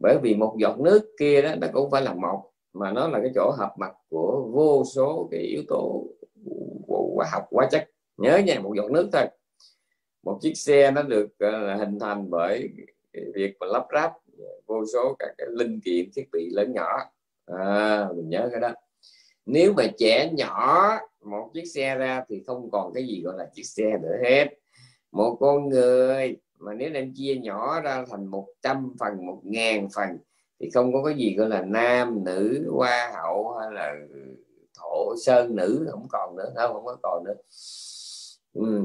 bởi 0.00 0.18
vì 0.22 0.34
một 0.34 0.56
giọt 0.58 0.80
nước 0.80 1.10
kia 1.18 1.42
đó 1.42 1.54
nó 1.60 1.66
cũng 1.72 1.90
phải 1.90 2.02
là 2.02 2.14
một 2.14 2.50
mà 2.72 2.92
nó 2.92 3.08
là 3.08 3.18
cái 3.22 3.30
chỗ 3.34 3.50
hợp 3.58 3.74
mặt 3.78 3.92
của 4.08 4.48
vô 4.52 4.84
số 4.94 5.28
cái 5.30 5.40
yếu 5.40 5.62
tố 5.68 6.06
hóa 6.88 7.26
học 7.32 7.42
hóa 7.50 7.68
chất. 7.70 7.90
Nhớ 8.16 8.38
nha 8.38 8.60
một 8.60 8.72
giọt 8.76 8.90
nước 8.90 9.08
thôi. 9.12 9.26
Một 10.22 10.38
chiếc 10.40 10.54
xe 10.54 10.90
nó 10.90 11.02
được 11.02 11.26
uh, 11.26 11.78
hình 11.78 11.98
thành 11.98 12.30
bởi 12.30 12.68
việc 13.34 13.56
mà 13.60 13.66
lắp 13.66 13.86
ráp 13.94 14.12
vô 14.66 14.84
số 14.92 15.16
các 15.18 15.28
cái 15.38 15.46
linh 15.50 15.80
kiện 15.80 16.10
thiết 16.14 16.24
bị 16.32 16.48
lớn 16.52 16.72
nhỏ. 16.72 16.98
À, 17.46 18.08
mình 18.16 18.28
nhớ 18.28 18.48
cái 18.52 18.60
đó. 18.60 18.72
Nếu 19.46 19.72
mà 19.72 19.84
trẻ 19.98 20.30
nhỏ 20.32 20.90
một 21.24 21.50
chiếc 21.54 21.64
xe 21.64 21.94
ra 21.94 22.24
thì 22.28 22.42
không 22.46 22.70
còn 22.70 22.92
cái 22.94 23.06
gì 23.06 23.22
gọi 23.24 23.34
là 23.38 23.46
chiếc 23.54 23.62
xe 23.62 23.98
nữa 24.02 24.16
hết. 24.22 24.46
Một 25.12 25.36
con 25.40 25.68
người 25.68 26.36
mà 26.58 26.74
nếu 26.74 26.90
đem 26.90 27.12
chia 27.14 27.34
nhỏ 27.34 27.80
ra 27.80 28.04
thành 28.10 28.26
100 28.26 28.94
phần 29.00 29.26
một 29.26 29.40
ngàn 29.44 29.88
phần 29.94 30.08
thì 30.60 30.70
không 30.70 30.92
có 30.92 31.02
cái 31.04 31.14
gì 31.14 31.34
gọi 31.36 31.48
là 31.48 31.62
nam 31.62 32.24
nữ 32.24 32.70
hoa 32.74 33.12
hậu 33.14 33.56
hay 33.60 33.72
là 33.72 33.94
thổ 34.78 35.14
sơn 35.24 35.56
nữ 35.56 35.88
không 35.90 36.06
còn 36.10 36.36
nữa 36.36 36.52
không 36.56 36.72
không 36.72 36.84
có 36.84 36.96
còn 37.02 37.24
nữa. 37.24 37.34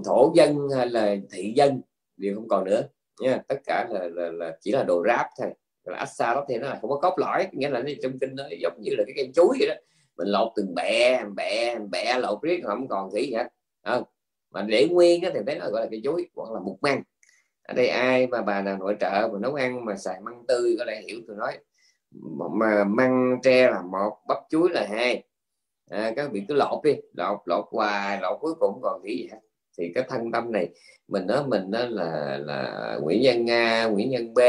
Thổ 0.05 0.31
dân 0.35 0.57
hay 0.77 0.89
là 0.89 1.15
thị 1.31 1.53
dân 1.55 1.81
đều 2.17 2.35
không 2.35 2.47
còn 2.47 2.65
nữa 2.65 2.81
nha. 3.19 3.41
Tất 3.47 3.59
cả 3.65 3.87
là, 3.89 4.07
là, 4.07 4.31
là 4.31 4.57
chỉ 4.61 4.71
là 4.71 4.83
đồ 4.83 5.03
ráp 5.07 5.25
thôi. 5.39 5.53
Là 5.83 6.05
xa 6.05 6.33
đó 6.33 6.45
thì 6.49 6.57
nó 6.57 6.67
là 6.67 6.77
không 6.81 6.89
có 6.89 6.99
cốt 7.01 7.19
lõi 7.19 7.47
nghĩa 7.51 7.69
là 7.69 7.81
nó 7.81 7.89
trong 8.01 8.19
kinh 8.19 8.35
nó 8.35 8.43
giống 8.61 8.81
như 8.81 8.91
là 8.97 9.03
cái 9.07 9.13
cây 9.15 9.31
chuối 9.35 9.57
vậy 9.59 9.67
đó. 9.67 9.75
Mình 10.17 10.27
lột 10.27 10.51
từng 10.55 10.75
bẹ 10.75 11.23
bẹ 11.35 11.79
bẹ 11.91 12.19
lột 12.19 12.41
riết 12.41 12.61
không 12.63 12.87
còn 12.87 13.11
gì 13.11 13.33
hết. 13.33 13.47
Không. 13.85 14.03
Mà 14.51 14.61
để 14.61 14.87
nguyên 14.91 15.21
đó, 15.21 15.29
thì 15.33 15.39
thấy 15.45 15.59
nó 15.59 15.69
gọi 15.69 15.81
là 15.81 15.87
cây 15.91 16.01
chuối 16.03 16.29
hoặc 16.35 16.51
là 16.51 16.59
mục 16.59 16.77
măng 16.81 17.03
ở 17.63 17.73
đây 17.73 17.87
ai 17.87 18.27
mà 18.27 18.41
bà 18.41 18.61
nào 18.61 18.77
nội 18.77 18.95
trợ 18.99 19.29
mà 19.33 19.39
nấu 19.39 19.53
ăn 19.53 19.85
mà 19.85 19.95
xài 19.95 20.19
măng 20.21 20.43
tươi 20.47 20.75
có 20.79 20.85
lẽ 20.85 21.01
hiểu 21.07 21.19
tôi 21.27 21.35
nói. 21.35 21.57
Mà 22.11 22.83
măng 22.83 23.39
tre 23.43 23.71
là 23.71 23.81
một 23.81 24.17
bắp 24.27 24.37
chuối 24.49 24.69
là 24.69 24.87
hai. 24.89 25.23
À, 25.89 26.13
các 26.15 26.31
vị 26.31 26.43
cứ 26.47 26.53
lột 26.53 26.83
đi 26.83 26.95
lột 27.13 27.39
lột 27.45 27.65
hoài 27.71 28.21
lột 28.21 28.37
cuối 28.41 28.53
cùng 28.59 28.79
còn 28.81 29.01
gì 29.03 29.27
hết 29.31 29.39
thì 29.77 29.91
cái 29.95 30.03
thân 30.09 30.31
tâm 30.31 30.51
này 30.51 30.69
mình 31.07 31.27
nói 31.27 31.43
mình 31.47 31.71
đó 31.71 31.85
là 31.89 32.37
là 32.37 32.97
Nguyễn 33.01 33.21
Nhân 33.21 33.45
Nga 33.45 33.85
Nguyễn 33.85 34.09
Nhân 34.09 34.33
B 34.33 34.39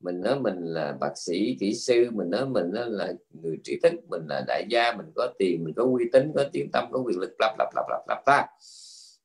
mình 0.00 0.20
nói 0.20 0.40
mình 0.40 0.64
là 0.64 0.96
bác 1.00 1.12
sĩ 1.16 1.56
kỹ 1.60 1.74
sư 1.74 2.10
mình 2.12 2.30
nói 2.30 2.46
mình 2.46 2.72
đó 2.72 2.84
là 2.86 3.12
người 3.42 3.58
trí 3.64 3.80
thức 3.82 3.92
mình 4.08 4.26
là 4.28 4.44
đại 4.46 4.64
gia 4.68 4.92
mình 4.92 5.06
có 5.14 5.28
tiền 5.38 5.64
mình 5.64 5.74
có 5.76 5.82
uy 5.84 6.04
tín 6.12 6.32
có 6.34 6.44
tiếng 6.52 6.70
tâm 6.72 6.88
có 6.92 6.98
quyền 6.98 7.18
lực 7.18 7.34
lặp 7.38 7.58
lặp 7.58 7.68
lặp 7.74 7.84
lặp 7.88 8.00
lặp 8.08 8.24
ta 8.26 8.46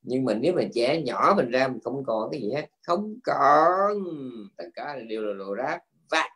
nhưng 0.04 0.26
mà 0.26 0.34
nếu 0.34 0.54
mà 0.54 0.62
trẻ 0.74 1.02
nhỏ 1.02 1.34
mình 1.38 1.50
ra 1.50 1.68
mình 1.68 1.80
không 1.84 2.04
còn 2.06 2.32
cái 2.32 2.42
gì 2.42 2.52
hết. 2.52 2.66
Không 2.82 3.20
còn. 3.24 4.04
Tất 4.58 4.66
cả 4.74 5.00
đều 5.10 5.22
là 5.22 5.34
đồ 5.34 5.54
rác. 5.54 5.80
Và 6.12 6.30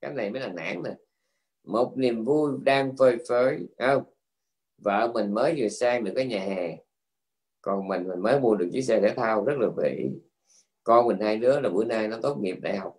cái 0.00 0.12
này 0.12 0.30
mới 0.30 0.40
là 0.40 0.48
nản 0.48 0.82
nè. 0.82 0.90
Một 1.64 1.92
niềm 1.96 2.24
vui 2.24 2.52
đang 2.62 2.96
phơi 2.96 3.16
phới. 3.28 3.58
Không? 3.78 4.02
Vợ 4.78 5.10
mình 5.14 5.34
mới 5.34 5.54
vừa 5.56 5.68
sang 5.68 6.04
được 6.04 6.12
cái 6.16 6.26
nhà 6.26 6.40
hàng 6.40 6.76
còn 7.60 7.88
mình 7.88 8.08
mình 8.08 8.20
mới 8.20 8.40
mua 8.40 8.54
được 8.54 8.68
chiếc 8.72 8.82
xe 8.82 9.00
thể 9.00 9.14
thao 9.16 9.44
rất 9.44 9.58
là 9.58 9.68
vĩ. 9.76 10.10
Con 10.84 11.06
mình 11.06 11.20
hai 11.20 11.36
đứa 11.36 11.60
là 11.60 11.68
bữa 11.68 11.84
nay 11.84 12.08
nó 12.08 12.18
tốt 12.22 12.38
nghiệp 12.40 12.56
đại 12.60 12.76
học. 12.76 12.96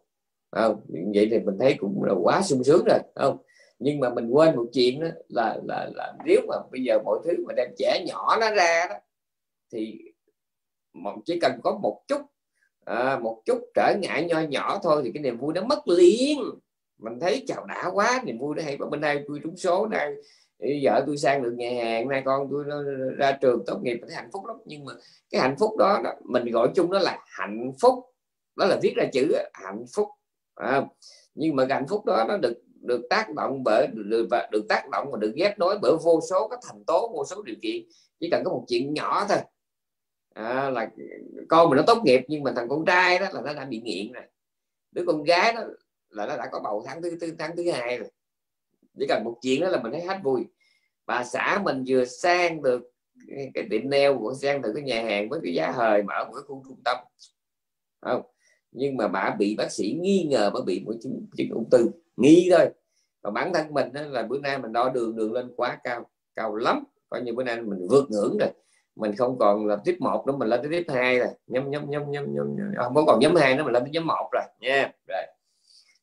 Không? 0.52 0.82
Vậy 1.16 1.28
thì 1.32 1.40
mình 1.40 1.58
thấy 1.60 1.76
cũng 1.80 2.04
là 2.04 2.14
quá 2.14 2.42
sung 2.42 2.64
sướng 2.64 2.86
rồi. 2.86 3.00
Không? 3.16 3.38
Nhưng 3.80 4.00
mà 4.00 4.10
mình 4.10 4.30
quên 4.30 4.56
một 4.56 4.66
chuyện 4.74 5.00
đó 5.00 5.08
là 5.30 5.60
là 5.64 5.90
là 5.96 6.14
nếu 6.26 6.42
mà 6.48 6.56
bây 6.72 6.84
giờ 6.84 7.00
mọi 7.06 7.20
thứ 7.24 7.46
mà 7.48 7.54
đem 7.54 7.70
trẻ 7.78 8.04
nhỏ 8.08 8.38
nó 8.42 8.52
ra 8.56 8.86
đó 8.90 8.96
thì 9.72 10.00
chỉ 11.26 11.40
cần 11.40 11.60
có 11.64 11.78
một 11.82 12.02
chút 12.08 12.22
à, 12.86 13.20
một 13.20 13.42
chút 13.46 13.62
trở 13.76 13.96
ngại 14.00 14.26
nho 14.26 14.40
nhỏ 14.40 14.80
thôi 14.84 15.02
thì 15.06 15.12
cái 15.14 15.24
niềm 15.24 15.38
vui 15.38 15.54
nó 15.54 15.64
mất 15.64 15.88
liền. 15.88 16.40
Mình 16.98 17.20
thấy 17.20 17.44
chào 17.48 17.66
đã 17.66 17.90
quá 17.94 18.22
niềm 18.26 18.40
vui 18.40 18.56
nó 18.56 18.64
hay 18.64 18.78
bên 18.78 19.02
đây 19.02 19.24
tôi 19.28 19.40
trúng 19.44 19.58
số 19.58 19.86
đây 19.86 20.16
vợ 20.84 21.04
tôi 21.08 21.18
sang 21.18 21.44
được 21.44 21.54
nhà 21.58 21.84
hàng 21.84 22.08
nay 22.08 22.22
con 22.26 22.48
tôi 22.52 22.64
ra 23.18 23.32
trường 23.42 23.64
tốt 23.66 23.80
nghiệp. 23.84 24.00
Thấy 24.02 24.16
hạnh 24.16 24.30
phúc 24.34 24.46
lắm. 24.46 24.58
Nhưng 24.66 24.86
mà 24.86 24.94
cái 25.30 25.42
hạnh 25.42 25.56
phúc 25.60 25.78
đó, 25.78 26.02
đó 26.04 26.14
mình 26.26 26.52
gọi 26.52 26.70
chung 26.76 26.92
đó 26.92 27.00
là 27.00 27.20
hạnh 27.26 27.72
phúc. 27.82 27.94
Đó 28.56 28.66
là 28.66 28.80
viết 28.82 28.94
ra 28.96 29.06
chữ 29.14 29.36
hạnh 29.54 29.86
phúc. 29.96 30.08
À, 30.56 30.86
nhưng 31.36 31.56
mà 31.56 31.66
cái 31.66 31.76
hạnh 31.78 31.88
phúc 31.88 32.06
đó 32.06 32.26
nó 32.28 32.38
được 32.38 32.62
được 32.82 33.02
tác 33.10 33.34
động 33.36 33.64
bởi 33.64 33.88
được, 33.88 34.28
được 34.52 34.66
tác 34.70 34.90
động 34.92 35.12
và 35.12 35.18
được 35.18 35.32
ghép 35.36 35.60
nối 35.60 35.78
bởi 35.82 35.94
vô 36.04 36.20
số 36.30 36.48
các 36.48 36.60
thành 36.68 36.84
tố 36.88 37.12
vô 37.14 37.26
số 37.26 37.42
điều 37.42 37.56
kiện. 37.62 37.84
Chỉ 38.20 38.30
cần 38.32 38.44
có 38.46 38.52
một 38.52 38.66
chuyện 38.68 38.94
nhỏ 38.94 39.26
thôi 39.30 39.38
à, 40.34 40.70
là 40.70 40.90
con 41.50 41.70
mình 41.70 41.78
nó 41.78 41.84
tốt 41.88 42.02
nghiệp 42.04 42.22
nhưng 42.28 42.44
mà 42.44 42.54
thằng 42.56 42.70
con 42.70 42.86
trai 42.86 43.20
đó 43.20 43.26
là 43.34 43.42
nó 43.42 43.54
đã 43.54 43.66
bị 43.66 43.82
nghiện 43.82 44.12
rồi. 44.12 44.24
Đứa 44.92 45.04
con 45.08 45.24
gái 45.24 45.54
đó 45.54 45.62
là 46.10 46.26
nó 46.26 46.38
đã 46.38 46.50
có 46.52 46.60
bầu 46.60 46.84
tháng 46.86 47.02
thứ 47.02 47.18
tư 47.20 47.34
tháng 47.40 47.56
thứ 47.56 47.72
hai 47.72 47.98
rồi. 47.98 48.12
Chỉ 49.00 49.06
cần 49.10 49.24
một 49.24 49.38
chuyện 49.42 49.62
đó 49.62 49.70
là 49.70 49.82
mình 49.82 49.92
thấy 49.92 50.02
hết 50.02 50.18
vui. 50.24 50.46
Bà 51.06 51.24
xã 51.24 51.62
mình 51.64 51.84
vừa 51.88 52.06
sang 52.06 52.62
được 52.62 52.92
cái 53.54 53.68
tiệm 53.70 53.90
nail 53.90 54.12
của 54.20 54.34
sang 54.42 54.62
từ 54.62 54.74
cái 54.74 54.84
nhà 54.84 55.04
hàng 55.04 55.30
với 55.30 55.40
cái 55.44 55.54
giá 55.54 55.72
hời 55.72 56.04
mở 56.04 56.26
một 56.26 56.34
cái 56.34 56.44
khu 56.48 56.64
trung 56.68 56.82
tâm. 56.86 56.98
Không? 58.02 58.22
Nhưng 58.72 58.98
mà 58.98 59.08
bà 59.08 59.36
bị 59.40 59.56
bác 59.56 59.72
sĩ 59.72 59.98
nghi 60.02 60.28
ngờ 60.30 60.52
bà 60.54 60.60
bị 60.66 60.80
một 60.86 60.94
chứng, 61.02 61.26
chứng 61.38 61.50
ung 61.50 61.70
thư. 61.70 61.90
Nghi 62.18 62.50
thôi. 62.52 62.70
Và 63.22 63.32
bản 63.32 63.54
thân 63.54 63.74
mình 63.74 63.94
đó 63.94 64.02
là 64.02 64.24
bữa 64.24 64.40
nay 64.40 64.58
mình 64.58 64.74
đo 64.74 64.90
đường 64.90 65.16
đường 65.16 65.34
lên 65.34 65.54
quá 65.56 65.78
cao 65.84 66.10
cao 66.36 66.56
lắm. 66.56 66.84
Coi 67.10 67.22
như 67.22 67.34
bữa 67.34 67.44
nay 67.44 67.62
mình 67.62 67.88
vượt 67.90 68.06
ngưỡng 68.10 68.38
rồi 68.38 68.50
mình 69.00 69.16
không 69.16 69.38
còn 69.40 69.66
là 69.66 69.78
tiếp 69.86 69.98
một 70.00 70.28
nữa 70.28 70.34
mình 70.38 70.48
lên 70.50 70.60
tới 70.62 70.72
tiếp 70.72 70.94
hai 70.94 71.20
rồi. 71.20 71.28
Nhóm 71.48 71.72
nhóm 71.72 71.90
nhóm 71.90 72.12
nhóm 72.12 72.34
nhóm 72.36 72.48
không 72.78 72.96
có 72.96 73.04
còn 73.08 73.20
nhóm 73.20 73.36
hai 73.36 73.56
nữa 73.56 73.64
mình 73.64 73.74
lên 73.74 73.84
tới 73.84 73.92
nhóm 73.92 74.08
một 74.08 74.30
rồi. 74.32 74.44
Nha. 74.60 74.92
Rồi. 75.08 75.24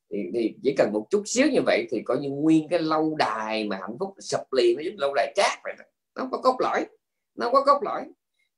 Thì, 0.09 0.17
thì 0.33 0.55
chỉ 0.63 0.75
cần 0.77 0.93
một 0.93 1.07
chút 1.09 1.23
xíu 1.25 1.47
như 1.47 1.59
vậy 1.65 1.87
thì 1.91 2.01
coi 2.05 2.17
như 2.17 2.29
nguyên 2.29 2.67
cái 2.67 2.79
lâu 2.79 3.15
đài 3.15 3.67
mà 3.67 3.77
hạnh 3.81 3.97
phúc 3.99 4.13
sập 4.19 4.53
liền 4.53 4.77
nó 4.77 4.83
giống 4.83 4.97
lâu 4.97 5.13
đài 5.15 5.33
cát 5.35 5.59
vậy 5.63 5.73
đó. 5.79 5.85
nó 6.15 6.21
không 6.21 6.31
có 6.31 6.37
cốt 6.37 6.55
lõi. 6.59 6.85
Nó 7.35 7.45
không 7.45 7.53
có 7.53 7.65
cốt 7.65 7.83
lõi. 7.83 8.05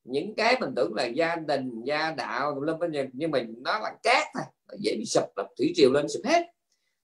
Những 0.04 0.36
cái 0.36 0.58
mình 0.60 0.74
tưởng 0.76 0.94
là 0.96 1.06
gia 1.06 1.36
đình 1.36 1.82
gia 1.84 2.12
đạo 2.12 2.62
lâm 2.62 2.78
nhưng 3.14 3.32
mà 3.32 3.40
nó 3.58 3.80
là 3.80 3.94
cát 4.04 4.28
thôi. 4.34 4.44
Nó 4.68 4.74
dễ 4.80 4.96
bị 4.98 5.06
sập 5.06 5.24
là 5.36 5.44
thủy 5.58 5.72
triều 5.76 5.92
lên 5.92 6.08
sụp 6.08 6.26
hết. 6.26 6.46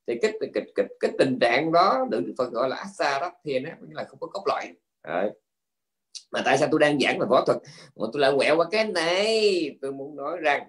Thì 0.07 0.15
cái 0.21 0.31
cái, 0.39 0.49
cái, 0.53 0.63
cái, 0.75 0.85
cái 0.99 1.11
tình 1.19 1.39
trạng 1.41 1.71
đó 1.71 2.05
được 2.09 2.23
phần 2.37 2.53
gọi 2.53 2.69
là 2.69 2.75
asa 2.75 3.19
đó 3.19 3.31
thì 3.43 3.59
nó 3.59 3.69
là 3.91 4.03
không 4.03 4.19
có 4.19 4.27
cốt 4.27 4.43
lõi. 4.47 4.73
Đấy 5.03 5.31
mà 6.31 6.41
tại 6.45 6.57
sao 6.57 6.67
tôi 6.71 6.79
đang 6.79 6.99
giảng 6.99 7.19
về 7.19 7.25
võ 7.29 7.43
thuật? 7.45 7.57
Mà 7.95 8.05
tôi 8.13 8.21
lại 8.21 8.31
quẹo 8.37 8.57
qua 8.57 8.65
cái 8.71 8.87
này. 8.87 9.77
Tôi 9.81 9.91
muốn 9.91 10.15
nói 10.15 10.37
rằng 10.41 10.67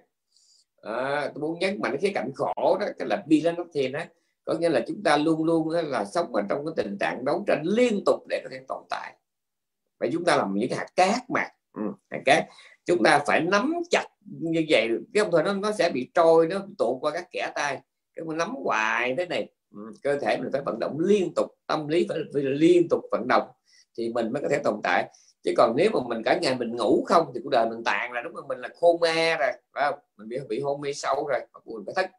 à, 0.81 1.31
tôi 1.35 1.41
muốn 1.41 1.59
nhấn 1.59 1.81
mạnh 1.81 1.97
cái 2.01 2.11
cảnh 2.15 2.31
khổ 2.35 2.53
đó 2.57 2.87
cái 2.99 3.07
là 3.07 3.23
bilanoptien 3.27 3.91
đó 3.91 3.99
có 4.45 4.53
nghĩa 4.53 4.69
là 4.69 4.83
chúng 4.87 5.03
ta 5.03 5.17
luôn 5.17 5.43
luôn 5.43 5.69
là 5.69 6.05
sống 6.05 6.35
ở 6.35 6.41
trong 6.49 6.65
cái 6.65 6.73
tình 6.75 6.97
trạng 6.99 7.25
đấu 7.25 7.43
tranh 7.47 7.63
liên 7.65 8.03
tục 8.05 8.27
để 8.29 8.41
có 8.43 8.49
thể 8.51 8.59
tồn 8.67 8.83
tại. 8.89 9.13
Và 9.99 10.07
chúng 10.13 10.25
ta 10.25 10.37
làm 10.37 10.53
những 10.55 10.71
hạt 10.71 10.87
cát 10.95 11.29
mà. 11.29 11.47
Ừ, 11.73 11.81
hạt 12.09 12.21
cát. 12.25 12.45
Chúng 12.85 13.03
ta 13.03 13.23
phải 13.27 13.41
nắm 13.41 13.73
chặt 13.89 14.05
như 14.25 14.65
vậy 14.69 14.89
cái 15.13 15.23
ông 15.23 15.31
thôi 15.31 15.43
nó 15.43 15.53
nó 15.53 15.71
sẽ 15.71 15.89
bị 15.89 16.11
trôi 16.13 16.47
nó 16.47 16.61
tụt 16.77 16.97
qua 17.01 17.11
các 17.11 17.27
kẻ 17.31 17.51
tay. 17.55 17.81
Cái 18.15 18.25
mà 18.25 18.35
nắm 18.35 18.55
hoài 18.63 19.15
thế 19.17 19.25
này. 19.25 19.49
Ừ, 19.75 19.79
cơ 20.03 20.19
thể 20.19 20.37
mình 20.37 20.49
phải 20.51 20.61
vận 20.65 20.79
động 20.79 20.99
liên 20.99 21.33
tục 21.35 21.47
tâm 21.67 21.87
lý 21.87 22.05
phải, 22.09 22.17
phải 22.33 22.41
liên 22.43 22.87
tục 22.89 23.01
vận 23.11 23.27
động 23.27 23.47
thì 23.97 24.09
mình 24.09 24.33
mới 24.33 24.41
có 24.41 24.49
thể 24.51 24.59
tồn 24.63 24.79
tại 24.83 25.09
chứ 25.47 25.53
còn 25.57 25.73
nếu 25.75 25.89
mà 25.93 25.99
mình 26.07 26.23
cả 26.23 26.39
ngày 26.41 26.55
mình 26.55 26.75
ngủ 26.75 27.03
không 27.07 27.31
thì 27.33 27.39
cuộc 27.43 27.49
đời 27.49 27.69
mình 27.69 27.83
tàn 27.83 28.11
là 28.11 28.21
đúng 28.21 28.33
không? 28.33 28.47
Mình 28.47 28.59
là 28.59 28.69
khô 28.79 28.97
ma 29.01 29.37
rồi 29.39 29.51
phải 29.73 29.91
không? 29.91 29.99
Mình 30.17 30.29
bị 30.29 30.37
bị 30.49 30.59
hôn 30.59 30.81
mê 30.81 30.93
sâu 30.93 31.27
rồi 31.27 31.39
mình 31.65 31.83
phải 31.85 32.05
thức. 32.05 32.11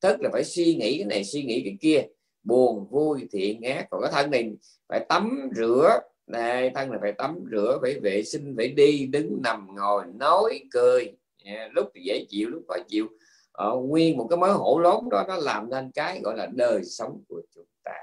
Thức 0.00 0.20
là 0.20 0.30
phải 0.32 0.44
suy 0.44 0.74
nghĩ 0.74 0.98
cái 0.98 1.06
này 1.06 1.24
suy 1.24 1.42
nghĩ 1.42 1.62
cái 1.64 1.76
kia. 1.80 2.02
Buồn 2.42 2.86
vui 2.90 3.28
thiện 3.32 3.62
ác. 3.62 3.86
Còn 3.90 4.02
cái 4.02 4.10
thân 4.12 4.30
này 4.30 4.52
phải 4.88 5.06
tắm 5.08 5.50
rửa. 5.56 6.00
Này 6.26 6.70
thân 6.74 6.90
là 6.90 6.98
phải 7.00 7.12
tắm 7.12 7.44
rửa 7.50 7.78
phải 7.82 8.00
vệ 8.00 8.22
sinh 8.22 8.54
phải 8.56 8.68
đi 8.68 9.06
đứng 9.06 9.40
nằm 9.42 9.68
ngồi 9.76 10.04
nói 10.14 10.60
cười. 10.70 11.12
Yeah, 11.44 11.70
lúc 11.74 11.90
thì 11.94 12.00
dễ 12.04 12.24
chịu 12.28 12.48
lúc 12.48 12.62
khó 12.68 12.74
chịu. 12.88 13.06
Ờ, 13.52 13.76
nguyên 13.76 14.16
một 14.16 14.26
cái 14.30 14.36
mối 14.36 14.52
hổ 14.52 14.78
lốn 14.78 15.08
đó 15.10 15.24
nó 15.28 15.36
làm 15.36 15.70
nên 15.70 15.90
cái 15.94 16.20
gọi 16.24 16.36
là 16.36 16.46
đời 16.52 16.84
sống 16.84 17.22
của 17.28 17.42
chúng 17.54 17.66
ta. 17.84 17.96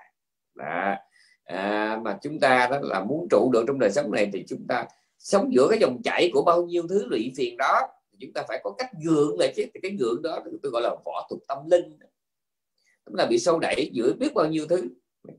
Đó 0.55 0.95
à, 1.51 1.99
mà 2.03 2.17
chúng 2.21 2.39
ta 2.39 2.67
đó 2.71 2.79
là 2.81 3.03
muốn 3.03 3.27
trụ 3.29 3.51
được 3.53 3.63
trong 3.67 3.79
đời 3.79 3.91
sống 3.91 4.11
này 4.11 4.29
thì 4.33 4.45
chúng 4.47 4.67
ta 4.67 4.85
sống 5.17 5.53
giữa 5.53 5.67
cái 5.69 5.79
dòng 5.79 6.01
chảy 6.03 6.31
của 6.33 6.43
bao 6.43 6.63
nhiêu 6.63 6.83
thứ 6.89 7.05
lụy 7.05 7.31
phiền 7.37 7.57
đó. 7.57 7.81
Chúng 8.19 8.33
ta 8.33 8.43
phải 8.47 8.59
có 8.63 8.71
cách 8.77 8.89
gượng 9.03 9.39
lại 9.39 9.53
chứ 9.55 9.65
cái 9.81 9.91
gượng 9.91 10.21
đó 10.21 10.39
tôi 10.63 10.71
gọi 10.71 10.81
là 10.81 10.89
võ 11.05 11.27
thuật 11.29 11.41
tâm 11.47 11.57
linh. 11.69 11.99
Chúng 13.05 13.15
là 13.15 13.25
bị 13.25 13.39
sâu 13.39 13.59
đẩy 13.59 13.89
giữa 13.93 14.13
biết 14.13 14.33
bao 14.33 14.47
nhiêu 14.47 14.65
thứ 14.69 14.83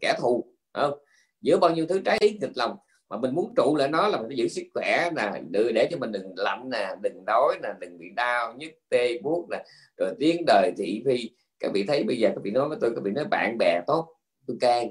kẻ 0.00 0.14
thù 0.20 0.44
không? 0.72 0.98
giữa 1.40 1.58
bao 1.58 1.70
nhiêu 1.70 1.86
thứ 1.86 2.00
trái 2.04 2.18
ý 2.20 2.38
nghịch 2.40 2.56
lòng 2.56 2.76
mà 3.08 3.16
mình 3.16 3.34
muốn 3.34 3.52
trụ 3.56 3.76
lại 3.76 3.88
nó 3.88 4.08
là 4.08 4.18
mình 4.18 4.26
phải 4.28 4.36
giữ 4.36 4.48
sức 4.48 4.62
khỏe 4.74 5.10
nè 5.16 5.32
để 5.74 5.88
cho 5.90 5.98
mình 5.98 6.12
đừng 6.12 6.32
lạnh 6.36 6.70
nè 6.70 6.94
đừng 7.00 7.24
đói 7.24 7.58
nè 7.62 7.68
đừng 7.80 7.98
bị 7.98 8.06
đau 8.16 8.54
nhức 8.58 8.70
tê 8.88 9.18
buốt 9.22 9.46
nè. 9.50 9.64
Rồi 9.96 10.14
tiếng 10.18 10.44
đời 10.46 10.72
thị 10.76 11.02
phi 11.06 11.30
các 11.60 11.70
vị 11.74 11.84
thấy 11.88 12.04
bây 12.04 12.18
giờ 12.18 12.28
các 12.28 12.40
vị 12.42 12.50
nói 12.50 12.68
với 12.68 12.78
tôi 12.80 12.92
các 12.94 13.04
vị 13.04 13.10
nói 13.10 13.24
bạn 13.24 13.58
bè 13.58 13.80
tốt 13.86 14.08
tôi 14.46 14.56
can 14.60 14.88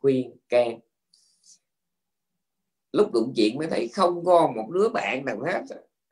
khuyên 0.00 0.36
can. 0.48 0.80
Lúc 2.92 3.12
đụng 3.12 3.32
chuyện 3.36 3.58
mới 3.58 3.66
thấy 3.66 3.88
không 3.88 4.24
có 4.24 4.52
một 4.56 4.70
đứa 4.70 4.88
bạn 4.88 5.24
nào 5.24 5.40
hết. 5.40 5.62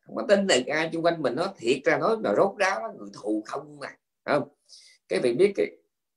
Không 0.00 0.16
có 0.16 0.24
tin 0.28 0.46
được 0.46 0.66
ai 0.66 0.90
xung 0.92 1.04
quanh 1.04 1.22
mình 1.22 1.34
nó 1.36 1.54
thiệt 1.56 1.78
ra 1.84 1.98
nó 1.98 2.16
là 2.22 2.34
rốt 2.36 2.56
ráo, 2.58 2.94
người 2.98 3.08
thù 3.12 3.42
không 3.46 3.78
mà. 3.78 3.88
Không? 4.24 4.48
Cái 5.08 5.20
việc 5.20 5.36
biết 5.38 5.52
cái 5.56 5.66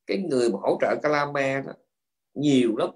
cái 0.07 0.17
người 0.17 0.49
mà 0.49 0.59
hỗ 0.61 0.77
trợ 0.81 0.95
Calama 1.01 1.63
đó, 1.67 1.73
nhiều 2.33 2.77
lắm. 2.77 2.89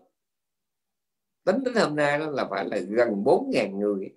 Tính 1.44 1.64
đến 1.64 1.76
hôm 1.76 1.96
nay 1.96 2.20
đó 2.20 2.30
là 2.30 2.48
phải 2.50 2.66
là 2.66 2.78
gần 2.78 3.24
4.000 3.24 3.78
người. 3.78 4.16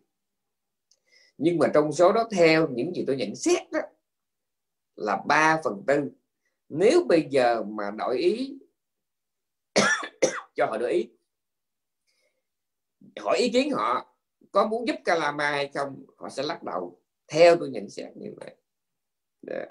Nhưng 1.38 1.59
mà 1.59 1.70
trong 1.74 1.92
số 1.92 2.12
đó 2.12 2.28
theo 2.30 2.68
những 2.68 2.94
gì 2.94 3.04
tôi 3.06 3.16
nhận 3.16 3.36
xét 3.36 3.72
đó, 3.72 3.80
là 4.96 5.22
3 5.26 5.61
phần 5.64 5.82
tư. 5.86 6.11
Nếu 6.68 7.04
bây 7.09 7.26
giờ 7.30 7.62
mà 7.62 7.90
đổi 7.90 8.18
ý 8.18 8.59
cho 10.59 10.66
họ 10.66 10.76
để 10.76 10.88
ý. 10.88 11.09
Hỏi 13.20 13.38
ý 13.38 13.50
kiến 13.50 13.70
họ, 13.70 14.06
có 14.52 14.66
muốn 14.66 14.88
giúp 14.88 14.96
Calama 15.04 15.50
hay 15.50 15.70
không, 15.74 16.04
họ 16.16 16.28
sẽ 16.28 16.42
lắc 16.42 16.62
đầu. 16.62 17.00
Theo 17.28 17.56
tôi 17.56 17.68
nhận 17.70 17.90
xét 17.90 18.16
như 18.16 18.30
vậy. 18.40 18.54
Dạ. 19.42 19.64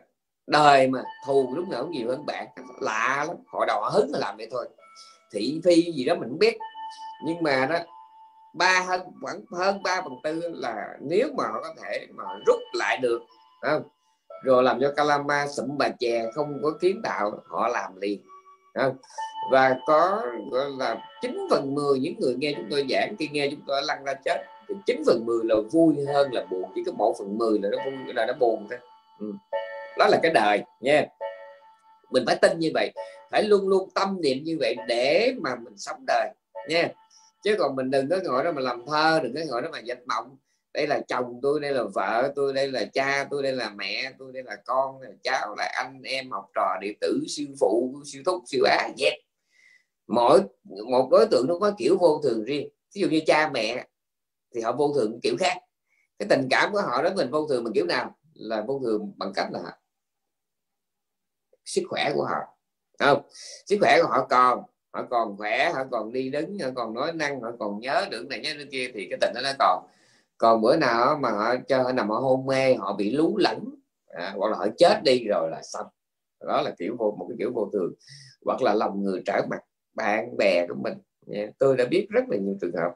Đời 0.48 0.88
mà 0.88 1.04
thù 1.26 1.56
lúc 1.56 1.68
nào 1.68 1.84
cũng 1.84 1.92
nhiều 1.92 2.08
hơn 2.08 2.26
bạn. 2.26 2.48
Lạ 2.82 3.26
lắm. 3.28 3.38
Họ 3.48 3.66
đầu 3.66 3.82
họ 3.82 3.90
hứng 3.90 4.12
là 4.12 4.20
làm 4.20 4.38
vậy 4.38 4.48
thôi. 4.52 4.70
Thị 5.32 5.62
phi 5.64 5.92
gì 5.92 6.06
đó 6.06 6.16
mình 6.16 6.30
không 6.30 6.40
biết. 6.40 6.58
Nhưng 7.26 7.44
mà 7.44 7.68
đó, 7.70 7.80
ba 8.54 8.86
hơn, 8.88 9.02
khoảng 9.22 9.42
hơn 9.52 9.84
ba 9.84 10.02
phần 10.02 10.14
tư 10.24 10.42
là 10.54 10.98
nếu 11.02 11.34
mà 11.38 11.44
họ 11.48 11.62
có 11.62 11.74
thể 11.82 12.08
mà 12.10 12.24
rút 12.46 12.60
lại 12.74 12.98
được 12.98 13.22
không? 13.62 13.84
rồi 14.44 14.64
làm 14.64 14.80
cho 14.82 14.94
Calama 14.96 15.48
sụm 15.48 15.78
bà 15.78 15.90
chè, 16.00 16.32
không 16.36 16.60
có 16.64 16.72
kiến 16.82 17.02
tạo, 17.04 17.32
họ 17.46 17.68
làm 17.68 17.96
liền. 17.96 18.22
Không? 18.74 18.98
Và 19.52 19.78
có, 19.86 20.24
gọi 20.52 20.70
là 20.78 20.98
9 21.22 21.48
phần 21.50 21.76
10 21.76 22.00
những 22.00 22.20
người 22.20 22.36
nghe 22.38 22.54
chúng 22.56 22.68
tôi 22.72 22.86
giảng, 22.90 23.16
khi 23.20 23.28
nghe 23.32 23.48
chúng 23.52 23.62
tôi 23.68 23.82
lăn 23.84 24.04
ra 24.04 24.14
chết, 24.26 24.44
thì 24.68 24.76
9 24.86 25.04
phần 25.06 25.26
10 25.26 25.40
là 25.44 25.56
vui 25.72 25.96
hơn 26.08 26.34
là 26.34 26.46
buồn, 26.52 26.72
chỉ 26.76 26.84
có 26.86 26.92
một 26.92 27.16
phần 27.20 27.38
10 27.38 27.60
là 27.60 27.70
nó 27.72 27.78
vui, 27.86 28.14
là 28.14 28.26
nó 28.26 28.34
buồn 28.34 28.68
thôi. 28.70 28.80
Ừ. 29.20 29.32
đó 29.98 30.08
là 30.08 30.20
cái 30.24 30.32
đời, 30.34 30.62
nha. 30.82 31.06
Mình 32.12 32.24
phải 32.26 32.36
tin 32.42 32.60
như 32.60 32.72
vậy, 32.74 32.92
phải 33.32 33.44
luôn 33.44 33.68
luôn 33.68 33.90
tâm 33.96 34.22
niệm 34.22 34.44
như 34.44 34.58
vậy 34.60 34.76
để 34.88 35.34
mà 35.38 35.56
mình 35.56 35.78
sống 35.78 36.04
đời, 36.08 36.30
nha. 36.70 36.90
Chứ 37.44 37.56
còn 37.60 37.76
mình 37.76 37.92
đừng 37.92 38.10
có 38.10 38.18
ngồi 38.24 38.44
đó 38.44 38.52
mà 38.52 38.62
làm 38.62 38.86
thơ, 38.88 39.20
đừng 39.24 39.34
có 39.34 39.42
ngồi 39.48 39.62
đó 39.62 39.70
mà 39.72 39.80
dệt 39.80 40.08
mộng 40.08 40.38
đây 40.78 40.88
là 40.88 41.02
chồng 41.08 41.40
tôi, 41.42 41.60
đây 41.60 41.72
là 41.72 41.84
vợ 41.94 42.32
tôi, 42.36 42.54
đây 42.54 42.72
là 42.72 42.86
cha 42.94 43.28
tôi, 43.32 43.44
đây 43.44 43.54
là 43.54 43.70
mẹ 43.70 44.12
tôi, 44.20 44.32
đây 44.34 44.44
là 44.44 44.56
con 44.66 45.02
là 45.02 45.10
cháu 45.24 45.56
là 45.58 45.72
anh 45.76 46.02
em, 46.04 46.32
học 46.32 46.50
trò, 46.56 46.78
đệ 46.82 46.94
tử 47.02 47.20
siêu 47.28 47.48
phụ 47.60 48.02
siêu 48.06 48.22
thúc 48.26 48.44
siêu 48.48 48.64
á, 48.66 48.90
dẹp 48.98 49.14
mỗi 50.08 50.42
một 50.86 51.08
đối 51.12 51.26
tượng 51.32 51.48
nó 51.48 51.58
có 51.60 51.72
kiểu 51.78 51.98
vô 51.98 52.22
thường 52.24 52.44
riêng. 52.44 52.70
Ví 52.96 53.02
dụ 53.02 53.08
như 53.10 53.22
cha 53.28 53.50
mẹ 53.54 53.88
thì 54.56 54.62
họ 54.62 54.72
vô 54.72 54.94
thường 54.96 55.20
kiểu 55.24 55.36
khác. 55.40 55.58
Cái 56.20 56.28
tình 56.30 56.48
cảm 56.50 56.72
của 56.72 56.82
họ 56.82 57.02
đối 57.02 57.14
với 57.14 57.26
mình 57.26 57.32
vô 57.32 57.48
thường 57.48 57.64
bằng 57.64 57.74
kiểu 57.74 57.86
nào? 57.86 58.16
Là 58.34 58.64
vô 58.68 58.82
thường 58.84 59.14
bằng 59.18 59.34
cách 59.36 59.48
là 59.52 59.78
sức 61.66 61.82
khỏe 61.90 62.12
của 62.14 62.24
họ. 62.24 62.38
Không? 63.00 63.22
Sức 63.66 63.78
khỏe 63.82 64.00
của 64.02 64.08
họ 64.08 64.28
còn 64.30 64.64
họ 64.94 65.04
còn 65.10 65.38
khỏe 65.38 65.72
họ 65.74 65.84
còn 65.92 66.14
đi 66.14 66.30
đứng 66.30 66.60
họ 66.60 66.70
còn 66.76 66.94
nói 66.94 67.14
năng 67.14 67.42
họ 67.42 67.52
còn 67.60 67.80
nhớ 67.80 68.08
được 68.12 68.28
này 68.28 68.40
nhớ 68.40 68.54
được 68.58 68.66
kia 68.72 68.92
thì 68.94 69.08
cái 69.10 69.18
tình 69.22 69.34
đó 69.36 69.42
nó 69.44 69.52
còn. 69.60 69.88
Còn 70.38 70.62
bữa 70.62 70.76
nào 70.76 71.18
mà 71.22 71.32
họ 71.32 71.56
cho 71.68 71.84
họ 71.84 71.92
nằm 71.92 72.10
ở 72.10 72.20
hôn 72.20 72.46
mê 72.46 72.76
họ 72.76 72.94
bị 72.94 73.12
lú 73.12 73.38
lẫn 73.38 73.60
à, 74.08 74.34
hoặc 74.38 74.52
là 74.52 74.58
họ 74.58 74.68
chết 74.78 75.02
đi 75.04 75.24
rồi 75.30 75.50
là 75.52 75.62
xong. 75.64 75.88
Đó 76.48 76.62
là 76.62 76.72
kiểu 76.80 76.96
vô 77.00 77.16
một 77.20 77.26
cái 77.30 77.36
kiểu 77.40 77.52
vô 77.56 77.70
thường. 77.74 77.94
Hoặc 78.46 78.62
là 78.62 78.74
lòng 78.74 79.04
người 79.04 79.22
trở 79.26 79.42
mặt 79.50 79.60
bạn 79.98 80.38
bè 80.38 80.68
của 80.68 80.76
mình. 80.76 80.94
Dạ, 81.28 81.48
tôi 81.60 81.78
đã 81.78 81.86
biết 81.86 82.08
rất 82.10 82.24
là 82.30 82.38
nhiều 82.38 82.56
trường 82.62 82.76
hợp. 82.76 82.92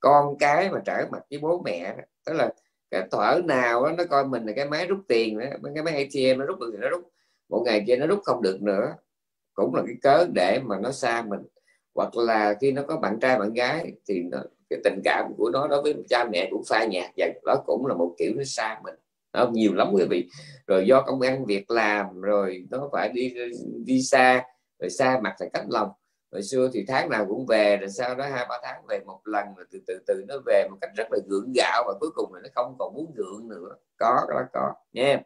Con 0.00 0.38
cái 0.38 0.70
mà 0.70 0.80
trở 0.84 1.06
mặt 1.10 1.22
với 1.30 1.38
bố 1.38 1.62
mẹ 1.64 1.96
tức 2.26 2.32
là 2.32 2.52
cái 2.90 3.08
thở 3.10 3.40
nào 3.44 3.84
đó, 3.84 3.92
nó 3.98 4.04
coi 4.10 4.24
mình 4.26 4.46
là 4.46 4.52
cái 4.56 4.68
máy 4.68 4.86
rút 4.86 4.98
tiền 5.08 5.38
đó, 5.38 5.46
cái 5.74 5.84
máy 5.84 5.94
ATM 5.94 6.38
nó 6.38 6.46
rút 6.46 6.60
được 6.60 6.70
thì 6.72 6.78
nó 6.80 6.88
rút 6.88 7.10
một 7.48 7.62
ngày 7.66 7.84
kia 7.86 7.96
nó 7.96 8.06
rút 8.06 8.20
không 8.24 8.42
được 8.42 8.62
nữa. 8.62 8.94
Cũng 9.54 9.74
là 9.74 9.82
cái 9.86 9.96
cớ 10.02 10.26
để 10.34 10.60
mà 10.64 10.78
nó 10.80 10.92
xa 10.92 11.22
mình. 11.22 11.40
Hoặc 11.94 12.16
là 12.16 12.54
khi 12.60 12.72
nó 12.72 12.82
có 12.82 12.96
bạn 12.96 13.18
trai 13.20 13.38
bạn 13.38 13.52
gái 13.52 13.92
thì 14.08 14.22
nó, 14.22 14.38
cái 14.70 14.80
tình 14.84 15.00
cảm 15.04 15.32
của 15.38 15.50
nó 15.50 15.68
đối 15.68 15.82
với 15.82 15.94
cha 16.08 16.24
mẹ 16.32 16.48
cũng 16.50 16.62
pha 16.68 16.84
nhạt 16.84 17.10
và 17.16 17.26
đó 17.44 17.62
cũng 17.66 17.86
là 17.86 17.94
một 17.94 18.14
kiểu 18.18 18.32
nó 18.36 18.42
xa 18.46 18.80
mình. 18.84 18.94
Nó 19.32 19.50
nhiều 19.52 19.74
lắm 19.74 19.90
quý 19.92 20.04
vị 20.10 20.28
rồi 20.66 20.86
do 20.86 21.02
công 21.02 21.20
ăn 21.20 21.44
việc 21.44 21.70
làm 21.70 22.20
rồi 22.20 22.66
nó 22.70 22.88
phải 22.92 23.08
đi 23.08 23.34
đi 23.86 24.02
xa 24.02 24.44
rồi 24.78 24.90
xa 24.90 25.20
mặt 25.22 25.34
phải 25.38 25.50
cách 25.52 25.64
lòng 25.68 25.88
hồi 26.34 26.42
xưa 26.42 26.70
thì 26.72 26.84
tháng 26.88 27.10
nào 27.10 27.26
cũng 27.28 27.46
về 27.46 27.76
rồi 27.76 27.88
sau 27.88 28.14
đó 28.14 28.24
hai 28.24 28.46
ba 28.48 28.58
tháng 28.62 28.86
về 28.88 29.00
một 29.06 29.20
lần 29.24 29.46
rồi 29.56 29.66
từ 29.70 29.80
từ 29.86 29.98
từ 30.06 30.24
nó 30.28 30.34
về 30.46 30.68
một 30.70 30.76
cách 30.80 30.90
rất 30.96 31.08
là 31.10 31.18
gượng 31.28 31.52
gạo 31.54 31.84
và 31.86 31.94
cuối 32.00 32.10
cùng 32.14 32.34
là 32.34 32.40
nó 32.42 32.48
không 32.54 32.76
còn 32.78 32.94
muốn 32.94 33.12
gượng 33.16 33.48
nữa. 33.48 33.76
Có 33.98 34.26
đó 34.30 34.40
có 34.52 34.72
nha. 34.92 35.20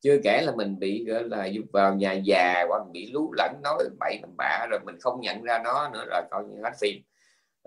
Chưa 0.00 0.18
kể 0.24 0.42
là 0.42 0.52
mình 0.56 0.78
bị 0.78 1.04
gọi 1.08 1.28
là 1.28 1.48
vào 1.72 1.94
nhà 1.94 2.12
già 2.12 2.64
hoặc 2.68 2.82
bị 2.92 3.10
lú 3.12 3.32
lẫn 3.36 3.54
nói 3.62 3.84
bậy 4.00 4.18
làm 4.22 4.36
bạ 4.36 4.66
rồi 4.70 4.80
mình 4.84 4.96
không 5.00 5.20
nhận 5.20 5.42
ra 5.42 5.60
nó 5.64 5.90
nữa 5.92 6.04
rồi 6.10 6.22
coi 6.30 6.44
như 6.44 6.62
hết 6.62 6.72
phim. 6.80 7.02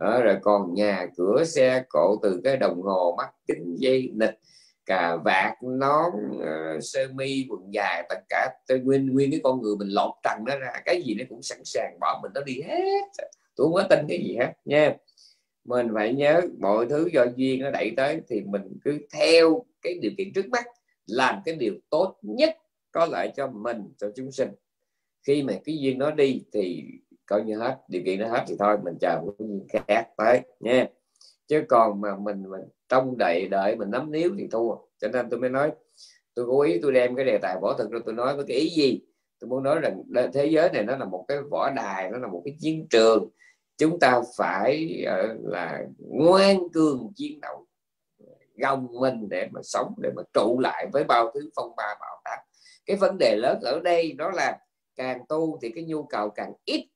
Đó, 0.01 0.21
rồi 0.23 0.37
còn 0.41 0.73
nhà 0.73 1.07
cửa 1.17 1.43
xe 1.43 1.83
cộ 1.89 2.15
từ 2.23 2.41
cái 2.43 2.57
đồng 2.57 2.81
hồ 2.81 3.15
mắt 3.17 3.29
kính 3.47 3.75
dây 3.77 4.11
nịch 4.13 4.39
cà 4.87 5.15
vạt 5.15 5.63
nón 5.63 6.11
uh, 6.35 6.83
sơ 6.83 7.07
mi 7.13 7.47
quần 7.49 7.73
dài 7.73 8.05
tất 8.09 8.19
cả 8.29 8.49
tôi 8.67 8.79
nguyên 8.79 9.13
nguyên 9.13 9.31
cái 9.31 9.39
con 9.43 9.61
người 9.61 9.75
mình 9.79 9.87
lột 9.87 10.13
trần 10.23 10.37
nó 10.45 10.57
ra 10.57 10.71
cái 10.85 11.01
gì 11.01 11.15
nó 11.19 11.25
cũng 11.29 11.41
sẵn 11.41 11.57
sàng 11.65 11.97
bỏ 11.99 12.19
mình 12.23 12.31
nó 12.35 12.41
đi 12.41 12.61
hết. 12.61 13.01
Tôi 13.55 13.67
không 13.67 13.73
có 13.73 13.83
tin 13.89 14.05
cái 14.09 14.17
gì 14.17 14.35
hết 14.39 14.53
nha. 14.65 14.95
Mình 15.65 15.87
phải 15.93 16.13
nhớ 16.13 16.41
mọi 16.59 16.85
thứ 16.89 17.09
do 17.13 17.25
duyên 17.35 17.61
nó 17.61 17.71
đẩy 17.71 17.93
tới 17.97 18.21
thì 18.27 18.41
mình 18.41 18.61
cứ 18.83 18.99
theo 19.13 19.65
cái 19.81 19.99
điều 20.01 20.11
kiện 20.17 20.33
trước 20.33 20.49
mắt 20.49 20.65
làm 21.07 21.41
cái 21.45 21.55
điều 21.55 21.73
tốt 21.89 22.17
nhất 22.21 22.57
có 22.91 23.05
lợi 23.05 23.31
cho 23.35 23.47
mình 23.47 23.93
cho 23.97 24.11
chúng 24.15 24.31
sinh. 24.31 24.49
Khi 25.27 25.43
mà 25.43 25.53
cái 25.65 25.77
duyên 25.77 25.99
nó 25.99 26.11
đi 26.11 26.41
thì 26.53 26.83
coi 27.25 27.43
như 27.43 27.57
hết 27.57 27.77
điều 27.87 28.01
kiện 28.05 28.19
nó 28.19 28.27
hết 28.27 28.43
thì 28.47 28.55
thôi 28.59 28.77
mình 28.83 28.97
chờ 29.01 29.21
một 29.25 29.33
cái 29.39 29.47
duyên 29.47 29.67
khác 29.87 30.07
tới 30.17 30.41
nha. 30.59 30.87
Chứ 31.47 31.63
còn 31.69 32.01
mà 32.01 32.09
mình 32.19 32.43
mình 32.49 32.61
trong 32.89 33.17
đợi 33.17 33.47
đợi 33.47 33.75
mình 33.75 33.91
nắm 33.91 34.11
níu 34.11 34.31
thì 34.37 34.47
thua 34.51 34.75
cho 34.97 35.07
nên 35.07 35.29
tôi 35.29 35.39
mới 35.39 35.49
nói 35.49 35.71
tôi 36.33 36.45
cố 36.49 36.61
ý 36.61 36.79
tôi 36.81 36.91
đem 36.91 37.15
cái 37.15 37.25
đề 37.25 37.37
tài 37.41 37.57
võ 37.61 37.73
thực 37.73 37.91
ra 37.91 37.99
tôi 38.05 38.15
nói 38.15 38.35
với 38.35 38.45
cái 38.47 38.57
ý 38.57 38.69
gì? 38.69 38.99
Tôi 39.39 39.49
muốn 39.49 39.63
nói 39.63 39.79
rằng 39.79 40.03
thế 40.33 40.45
giới 40.45 40.69
này 40.69 40.83
nó 40.83 40.97
là 40.97 41.05
một 41.05 41.25
cái 41.27 41.37
võ 41.51 41.69
đài 41.75 42.11
nó 42.11 42.17
là 42.17 42.27
một 42.27 42.41
cái 42.45 42.55
chiến 42.59 42.87
trường. 42.89 43.29
Chúng 43.77 43.99
ta 43.99 44.21
phải 44.37 45.03
uh, 45.03 45.47
là 45.47 45.83
ngoan 45.99 46.69
cường 46.73 47.11
chiến 47.15 47.41
đấu 47.41 47.65
gồng 48.57 48.87
mình 48.99 49.29
để 49.29 49.47
mà 49.51 49.61
sống 49.63 49.93
để 49.97 50.09
mà 50.15 50.23
trụ 50.33 50.59
lại 50.59 50.87
với 50.93 51.03
bao 51.03 51.31
thứ 51.33 51.49
phong 51.55 51.75
ba 51.75 51.95
bạo 51.99 52.21
táp. 52.23 52.39
Cái 52.85 52.97
vấn 52.97 53.17
đề 53.17 53.35
lớn 53.35 53.59
ở 53.61 53.79
đây 53.83 54.11
đó 54.11 54.31
là 54.31 54.57
càng 54.95 55.25
tu 55.29 55.59
thì 55.61 55.71
cái 55.75 55.83
nhu 55.83 56.03
cầu 56.03 56.29
càng 56.29 56.53
ít. 56.65 56.87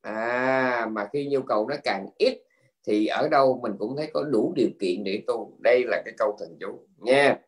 À 0.00 0.88
mà 0.90 1.08
khi 1.12 1.28
nhu 1.30 1.42
cầu 1.42 1.68
nó 1.68 1.76
càng 1.84 2.06
ít 2.18 2.43
thì 2.86 3.06
ở 3.06 3.28
đâu 3.28 3.60
mình 3.62 3.72
cũng 3.78 3.96
thấy 3.96 4.10
có 4.14 4.22
đủ 4.22 4.52
điều 4.56 4.68
kiện 4.80 5.04
để 5.04 5.22
tu. 5.26 5.56
Đây 5.62 5.84
là 5.86 6.02
cái 6.04 6.14
câu 6.18 6.36
thần 6.38 6.56
chú 6.60 6.78
nha. 6.98 7.38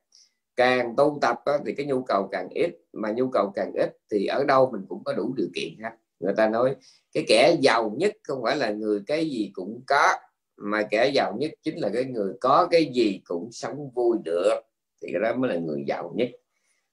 Càng 0.57 0.95
tu 0.97 1.18
tập 1.20 1.37
đó, 1.47 1.59
thì 1.66 1.74
cái 1.74 1.87
nhu 1.87 2.03
cầu 2.03 2.28
càng 2.32 2.49
ít 2.51 2.70
mà 2.93 3.12
nhu 3.12 3.28
cầu 3.32 3.53
càng 3.55 3.72
ít 3.74 3.97
thì 4.11 4.26
ở 4.26 4.45
đâu 4.45 4.70
mình 4.72 4.82
cũng 4.89 5.05
có 5.05 5.12
đủ 5.12 5.34
điều 5.37 5.49
kiện 5.55 5.68
ha. 5.82 5.97
Người 6.20 6.34
ta 6.37 6.49
nói 6.49 6.76
cái 7.12 7.24
kẻ 7.28 7.57
giàu 7.61 7.95
nhất 7.99 8.12
không 8.22 8.43
phải 8.43 8.57
là 8.57 8.70
người 8.70 9.01
cái 9.07 9.30
gì 9.30 9.51
cũng 9.55 9.82
có 9.87 10.12
mà 10.57 10.82
kẻ 10.91 11.11
giàu 11.14 11.37
nhất 11.39 11.51
chính 11.62 11.78
là 11.78 11.91
cái 11.95 12.05
người 12.05 12.32
có 12.41 12.68
cái 12.70 12.91
gì 12.95 13.20
cũng 13.24 13.53
sống 13.53 13.91
vui 13.95 14.16
được. 14.24 14.61
Thì 15.03 15.09
cái 15.12 15.20
đó 15.20 15.37
mới 15.37 15.51
là 15.51 15.57
người 15.57 15.84
giàu 15.87 16.12
nhất. 16.16 16.28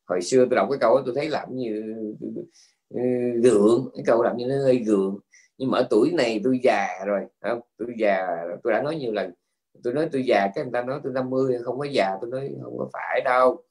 Hồi 0.05 0.21
xưa 0.21 0.45
tôi 0.49 0.55
đọc 0.55 0.67
cái 0.69 0.79
câu 0.81 0.95
đó 0.95 1.03
tôi 1.05 1.15
thấy 1.15 1.29
làm 1.29 1.55
như 1.55 1.95
ừ, 2.89 2.99
gượng 3.43 3.89
cái 3.95 4.03
câu 4.07 4.23
làm 4.23 4.37
như 4.37 4.45
nó 4.45 4.55
hơi 4.63 4.77
gượng 4.77 5.19
nhưng 5.57 5.71
mà 5.71 5.77
ở 5.77 5.87
tuổi 5.89 6.11
này 6.11 6.41
tôi 6.43 6.59
già 6.63 6.87
rồi 7.05 7.21
không? 7.41 7.59
Tôi 7.77 7.87
già, 7.97 8.27
tôi 8.63 8.73
đã 8.73 8.81
nói 8.81 8.95
nhiều 8.95 9.11
lần. 9.11 9.31
Tôi 9.83 9.93
nói 9.93 10.09
tôi 10.11 10.23
già, 10.25 10.47
cái 10.55 10.63
người 10.63 10.71
ta 10.73 10.83
nói 10.83 10.99
tôi 11.03 11.13
50 11.13 11.57
không 11.63 11.79
có 11.79 11.85
già, 11.85 12.17
tôi 12.21 12.29
nói 12.31 12.51
không 12.63 12.77
có 12.77 12.89
phải 12.93 13.21
đâu. 13.25 13.63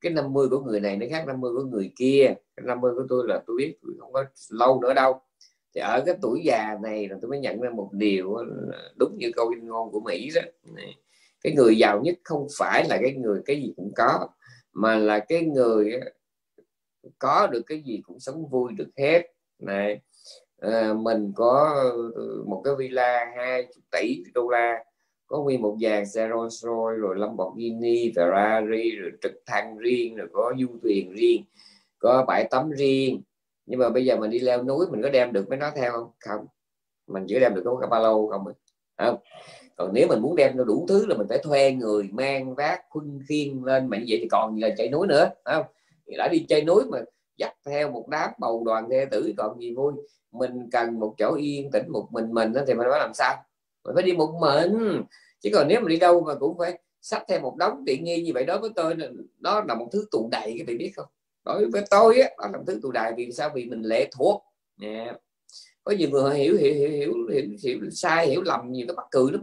Cái 0.00 0.12
50 0.12 0.48
của 0.48 0.60
người 0.60 0.80
này 0.80 0.96
nó 0.96 1.06
khác 1.10 1.26
50 1.26 1.52
của 1.54 1.62
người 1.62 1.92
kia. 1.96 2.34
Cái 2.56 2.66
50 2.66 2.92
của 2.94 3.06
tôi 3.08 3.28
là 3.28 3.42
tôi 3.46 3.56
biết, 3.58 3.76
tôi 3.82 3.94
không 4.00 4.12
có 4.12 4.24
lâu 4.50 4.80
nữa 4.80 4.94
đâu. 4.94 5.20
Thì 5.74 5.80
ở 5.80 6.02
cái 6.06 6.16
tuổi 6.22 6.40
già 6.44 6.76
này 6.82 7.08
là 7.08 7.16
tôi 7.20 7.30
mới 7.30 7.40
nhận 7.40 7.60
ra 7.60 7.70
một 7.70 7.88
điều 7.92 8.36
đúng 8.98 9.16
như 9.18 9.30
câu 9.36 9.52
danh 9.56 9.68
ngôn 9.68 9.92
của 9.92 10.00
Mỹ 10.00 10.30
đó. 10.34 10.42
Cái 11.42 11.52
người 11.56 11.78
giàu 11.78 12.00
nhất 12.00 12.14
không 12.24 12.46
phải 12.58 12.88
là 12.88 12.98
cái 13.02 13.12
người, 13.12 13.42
cái 13.44 13.56
gì 13.56 13.72
cũng 13.76 13.92
có, 13.96 14.28
mà 14.72 14.96
là 14.96 15.18
cái 15.18 15.42
người 15.42 16.00
có 17.18 17.46
được 17.46 17.62
cái 17.66 17.82
gì 17.82 18.02
cũng 18.06 18.20
sống 18.20 18.46
vui 18.46 18.72
được 18.72 18.90
hết. 18.96 19.22
Này 19.58 20.00
à, 20.70 20.94
mình 20.94 21.32
có 21.36 21.74
ờ, 22.14 22.44
một 22.46 22.62
cái 22.64 22.74
villa 22.78 23.32
20 23.36 23.66
tỷ 23.90 24.22
đô 24.34 24.48
la 24.48 24.84
có 25.26 25.42
nguyên 25.42 25.62
một 25.62 25.76
dàn 25.82 26.06
xe 26.06 26.28
Rolls 26.28 26.64
Royce 26.64 26.98
rồi 26.98 27.14
Lamborghini 27.18 28.12
Ferrari 28.12 29.00
rồi 29.00 29.10
trực 29.22 29.32
thăng 29.46 29.78
riêng 29.78 30.16
rồi 30.16 30.28
có 30.32 30.52
du 30.58 30.68
thuyền 30.82 31.12
riêng 31.12 31.44
có 32.02 32.24
bãi 32.28 32.44
tắm 32.44 32.70
riêng. 32.70 33.22
Nhưng 33.66 33.80
mà 33.80 33.88
bây 33.88 34.04
giờ 34.04 34.16
mình 34.16 34.30
đi 34.30 34.38
leo 34.38 34.62
núi 34.62 34.86
mình 34.90 35.02
có 35.02 35.10
đem 35.10 35.32
được 35.32 35.48
mấy 35.48 35.58
nó 35.58 35.70
theo 35.76 35.92
không? 35.92 36.10
Không. 36.18 36.46
Mình 37.06 37.24
chỉ 37.28 37.40
đem 37.40 37.54
được 37.54 37.62
có 37.64 37.76
cái 37.80 37.90
ba 37.90 37.98
lô 37.98 38.28
không 38.28 38.44
không. 38.98 39.16
Còn 39.76 39.90
nếu 39.94 40.08
mình 40.08 40.22
muốn 40.22 40.36
đem 40.36 40.56
đủ 40.66 40.86
thứ 40.88 41.06
là 41.06 41.16
mình 41.16 41.26
phải 41.28 41.38
thuê 41.38 41.72
người 41.72 42.08
mang 42.12 42.54
vác 42.54 42.80
khuân 42.88 43.20
khiên 43.28 43.62
lên 43.64 43.86
mà 43.88 43.98
như 43.98 44.04
vậy 44.08 44.18
thì 44.22 44.28
còn 44.30 44.54
gì 44.54 44.62
là 44.62 44.74
chạy 44.78 44.88
núi 44.88 45.06
nữa 45.06 45.30
không? 45.44 45.66
Đã 46.18 46.28
đi 46.28 46.44
chơi 46.48 46.64
núi 46.64 46.84
mà 46.90 46.98
dắt 47.36 47.54
theo 47.66 47.90
một 47.90 48.08
đám 48.08 48.30
bầu 48.38 48.62
đoàn 48.64 48.88
thê 48.90 49.04
tử 49.04 49.32
còn 49.36 49.60
gì 49.60 49.74
vui. 49.74 49.92
Mình 50.32 50.70
cần 50.72 51.00
một 51.00 51.14
chỗ 51.18 51.34
yên 51.34 51.70
tĩnh 51.70 51.88
một 51.88 52.08
mình 52.10 52.34
mình 52.34 52.52
thì 52.66 52.74
mình 52.74 52.86
phải 52.90 53.00
làm 53.00 53.14
sao? 53.14 53.34
Mình 53.84 53.94
phải 53.94 54.04
đi 54.04 54.12
một 54.12 54.34
mình. 54.40 55.02
Chứ 55.40 55.50
còn 55.54 55.68
nếu 55.68 55.80
mà 55.80 55.88
đi 55.88 55.96
đâu 55.96 56.20
mà 56.20 56.34
cũng 56.34 56.58
phải 56.58 56.78
sắp 57.00 57.24
theo 57.28 57.40
một 57.40 57.56
đống 57.56 57.82
tiện 57.86 58.04
nghi 58.04 58.22
như 58.22 58.30
vậy 58.34 58.44
đó 58.44 58.58
với 58.58 58.70
tôi 58.76 58.94
đó 59.38 59.64
là 59.68 59.74
một 59.74 59.88
thứ 59.92 60.06
tụ 60.10 60.28
đầy 60.32 60.54
các 60.58 60.66
bạn 60.66 60.78
biết 60.78 60.92
không? 60.96 61.06
Đối 61.44 61.66
với 61.70 61.82
tôi 61.90 62.20
á 62.20 62.28
đó 62.38 62.48
là 62.52 62.58
một 62.58 62.64
thứ 62.66 62.80
tụ 62.82 62.90
đầy. 62.90 63.12
Vì 63.16 63.32
sao? 63.32 63.50
Vì 63.54 63.64
mình 63.64 63.82
lệ 63.82 64.10
thuộc. 64.12 64.42
Yeah. 64.82 65.16
có 65.84 65.92
nhiều 65.92 66.08
người 66.10 66.34
hiểu 66.34 66.56
hiểu 66.56 66.74
hiểu 66.74 66.90
hiểu 66.90 67.12
hiểu, 67.32 67.44
hiểu 67.62 67.78
sai 67.90 68.26
hiểu 68.26 68.42
lầm 68.42 68.72
nhiều 68.72 68.86
cái 68.88 68.96
bắt 68.96 69.06
cười 69.10 69.32
lắm. 69.32 69.42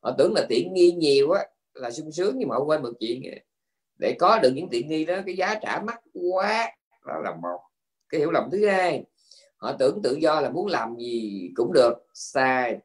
Họ 0.00 0.14
tưởng 0.18 0.32
là 0.34 0.46
tiện 0.48 0.74
nghi 0.74 0.92
nhiều 0.92 1.30
á 1.30 1.44
là 1.74 1.90
sung 1.90 2.12
sướng 2.12 2.38
nhưng 2.38 2.48
mà 2.48 2.56
họ 2.56 2.64
quên 2.64 2.82
một 2.82 2.92
chuyện. 3.00 3.22
Dạ. 3.24 3.38
Để 3.98 4.16
có 4.18 4.38
được 4.38 4.50
những 4.54 4.68
tiện 4.70 4.88
nghi 4.88 5.04
đó 5.04 5.16
cái 5.26 5.36
giá 5.36 5.54
trả 5.62 5.80
mắc 5.86 6.00
quá 6.14 6.70
đó 7.06 7.20
là 7.24 7.34
một 7.34 7.58
cái 8.08 8.20
hiểu 8.20 8.30
lầm 8.30 8.48
thứ 8.52 8.66
hai. 8.66 9.04
Họ 9.56 9.72
tưởng 9.78 10.00
tự 10.02 10.14
do 10.20 10.40
là 10.40 10.50
muốn 10.50 10.66
làm 10.66 10.96
gì 10.96 11.50
cũng 11.54 11.72
được. 11.72 11.92
Sai. 12.14 12.78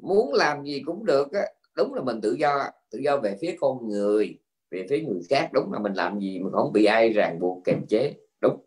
Muốn 0.00 0.34
làm 0.34 0.64
gì 0.64 0.82
cũng 0.86 1.04
được 1.04 1.32
á 1.32 1.46
đúng 1.76 1.94
là 1.94 2.02
mình 2.02 2.20
tự 2.20 2.36
do. 2.38 2.64
Tự 2.90 2.98
do 2.98 3.16
về 3.16 3.36
phía 3.40 3.56
con 3.60 3.88
người 3.88 4.38
về 4.70 4.86
phía 4.90 5.00
người 5.00 5.22
khác 5.30 5.50
đúng 5.52 5.72
là 5.72 5.78
mình 5.78 5.94
làm 5.94 6.20
gì 6.20 6.38
mà 6.38 6.50
không 6.52 6.72
bị 6.72 6.84
ai 6.84 7.12
ràng 7.12 7.38
buộc 7.40 7.64
kềm 7.64 7.86
chế. 7.88 8.14
Đúng. 8.40 8.66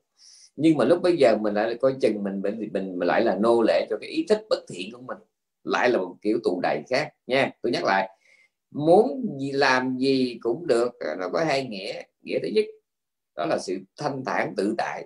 Nhưng 0.55 0.78
mà 0.78 0.86
lúc 0.86 1.01
bây 1.01 1.18
giờ 1.18 1.38
mình 1.38 1.53
lại 1.53 1.78
coi 1.82 1.95
chừng 2.01 2.24
mình 2.24 2.41
mình 2.41 2.70
mình, 2.74 2.99
mình 2.99 3.08
lại 3.08 3.22
là 3.22 3.36
nô 3.36 3.62
lệ 3.62 3.88
cho 3.89 3.97
cái 4.01 4.10
ý 4.10 4.26
thích 4.30 4.45
bất 4.49 4.60
thiện 4.70 4.91
của 4.91 5.01
mình. 5.01 5.18
Lại 5.64 5.89
là 5.89 5.97
một 5.97 6.16
kiểu 6.22 6.39
tù 6.43 6.60
đầy 6.64 6.84
khác. 6.89 7.10
Nha 7.28 7.51
tôi 7.62 7.72
nhắc 7.72 7.84
lại. 7.84 8.10
Muốn 8.72 9.26
gì 9.39 9.51
làm 9.51 9.97
gì 9.97 10.38
cũng 10.41 10.68
được 10.68 10.99
à, 10.99 11.16
nó 11.20 11.30
có 11.30 11.43
hai 11.43 11.68
nghĩa. 11.68 12.01
Nghĩa 12.22 12.39
thứ 12.39 12.47
nhất 12.47 12.66
đó 13.38 13.46
là 13.46 13.58
sự 13.60 13.80
thanh 13.98 14.24
thản 14.26 14.54
tự 14.58 14.76
tại. 14.78 15.06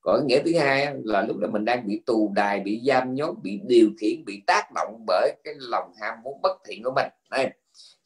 Còn 0.00 0.26
nghĩa 0.26 0.42
thứ 0.44 0.58
hai 0.58 0.94
là 1.04 1.22
lúc 1.28 1.36
đó 1.36 1.48
mình 1.52 1.64
đang 1.64 1.86
bị 1.86 2.02
tù 2.06 2.32
đài 2.34 2.60
bị 2.60 2.82
giam 2.86 3.14
nhốt 3.14 3.34
bị 3.42 3.60
điều 3.66 3.90
khiển 4.00 4.24
bị 4.24 4.42
tác 4.46 4.70
động 4.74 5.04
bởi 5.06 5.32
cái 5.44 5.54
lòng 5.58 5.92
ham 6.00 6.22
muốn 6.22 6.42
bất 6.42 6.58
thiện 6.64 6.82
của 6.82 6.92
mình. 6.96 7.08
Đây. 7.30 7.50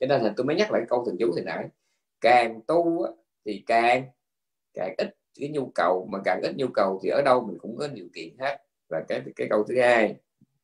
Cho 0.01 0.07
nên 0.07 0.21
là 0.23 0.33
tôi 0.37 0.47
mới 0.47 0.57
nhắc 0.57 0.73
lại 0.73 0.83
câu 0.89 1.05
thần 1.07 1.17
chú 1.21 1.33
thì 1.37 1.43
nãy. 1.43 1.69
Càng 2.21 2.61
tu 2.67 3.07
thì 3.45 3.63
càng 3.67 4.05
càng 4.75 4.95
ít 4.99 5.17
cái 5.41 5.49
nhu 5.49 5.71
cầu 5.75 6.09
mà 6.13 6.19
càng 6.25 6.41
ít 6.43 6.53
nhu 6.57 6.67
cầu 6.75 7.01
thì 7.03 7.09
ở 7.09 7.23
đâu 7.25 7.41
mình 7.41 7.59
cũng 7.59 7.77
có 7.77 7.89
điều 7.89 8.07
kiện 8.15 8.39
hết. 8.39 8.59
Và 8.89 9.05
cái 9.09 9.23
cái 9.37 9.47
câu 9.51 9.65
thứ 9.65 9.81
hai 9.81 10.17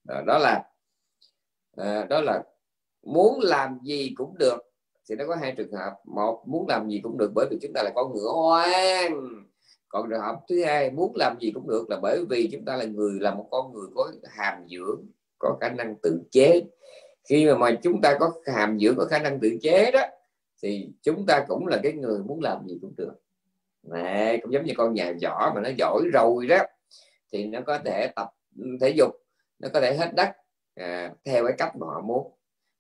à, 0.09 0.23
đó, 0.27 0.39
là 0.39 0.65
à, 1.77 2.05
đó 2.05 2.21
là 2.21 2.43
muốn 3.03 3.41
làm 3.41 3.79
gì 3.83 4.13
cũng 4.17 4.39
được 4.39 4.70
thì 5.09 5.15
nó 5.15 5.25
có 5.29 5.37
hai 5.37 5.53
trường 5.53 5.73
hợp. 5.73 5.93
Một 6.05 6.43
muốn 6.47 6.69
làm 6.69 6.89
gì 6.91 7.01
cũng 7.03 7.19
được 7.19 7.31
bởi 7.35 7.47
vì 7.51 7.59
chúng 7.63 7.73
ta 7.73 7.83
là 7.83 7.91
con 7.95 8.15
ngựa 8.15 8.33
hoang 8.33 9.45
còn 9.89 10.11
trường 10.11 10.21
hợp 10.21 10.41
thứ 10.49 10.65
hai 10.65 10.91
muốn 10.91 11.13
làm 11.17 11.37
gì 11.41 11.51
cũng 11.55 11.69
được 11.69 11.91
là 11.91 11.99
bởi 12.03 12.25
vì 12.31 12.49
chúng 12.53 12.65
ta 12.65 12.77
là 12.77 12.85
người 12.85 13.21
là 13.21 13.35
một 13.35 13.49
con 13.51 13.73
người 13.73 13.87
có 13.95 14.13
hàm 14.25 14.67
dưỡng 14.69 15.07
có 15.39 15.57
khả 15.61 15.69
năng 15.69 15.97
tự 16.03 16.23
chế. 16.31 16.63
Khi 17.29 17.47
mà, 17.47 17.59
mà 17.59 17.79
chúng 17.83 18.01
ta 18.01 18.17
có 18.21 18.33
hàm 18.47 18.79
dưỡng 18.79 18.97
có 18.97 19.05
khả 19.05 19.19
năng 19.19 19.41
tự 19.41 19.59
chế 19.63 19.91
đó 19.91 20.01
thì 20.63 20.89
chúng 21.03 21.27
ta 21.27 21.45
cũng 21.49 21.67
là 21.67 21.81
cái 21.83 21.93
người 21.93 22.19
muốn 22.19 22.41
làm 22.41 22.67
gì 22.67 22.79
cũng 22.83 22.95
được. 22.97 23.15
Này 23.83 24.39
cũng 24.43 24.53
giống 24.53 24.65
như 24.65 24.73
con 24.77 24.95
nhà 24.95 25.13
giỏ 25.21 25.53
mà 25.55 25.61
nó 25.61 25.71
giỏi 25.79 26.03
rồi 26.13 26.47
đó 26.47 26.59
thì 27.33 27.47
nó 27.47 27.61
có 27.67 27.79
thể 27.85 28.13
tập 28.17 28.29
thể 28.81 28.89
dục 28.89 29.11
nó 29.59 29.69
có 29.75 29.81
thể 29.81 29.97
hết 29.97 30.15
đất 30.15 30.29
à, 30.75 31.15
theo 31.25 31.45
cái 31.47 31.55
cách 31.59 31.77
mà 31.77 31.87
họ 31.87 32.01
muốn 32.01 32.33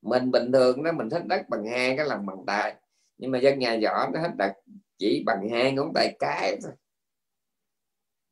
mình 0.02 0.30
bình 0.30 0.52
thường 0.52 0.82
đó 0.82 0.92
mình 0.92 1.10
thích 1.10 1.26
đất 1.26 1.48
bằng 1.48 1.64
hai 1.66 1.96
cái 1.96 2.06
lòng 2.06 2.26
bằng 2.26 2.44
tay. 2.46 2.74
Nhưng 3.18 3.30
mà 3.30 3.38
dân 3.38 3.58
nhà 3.58 3.78
võ 3.82 4.08
nó 4.12 4.20
hết 4.20 4.30
đất 4.36 4.52
chỉ 4.98 5.22
bằng 5.26 5.48
hai 5.48 5.72
ngón 5.72 5.92
tay 5.94 6.16
cái 6.18 6.58
thôi. 6.62 6.72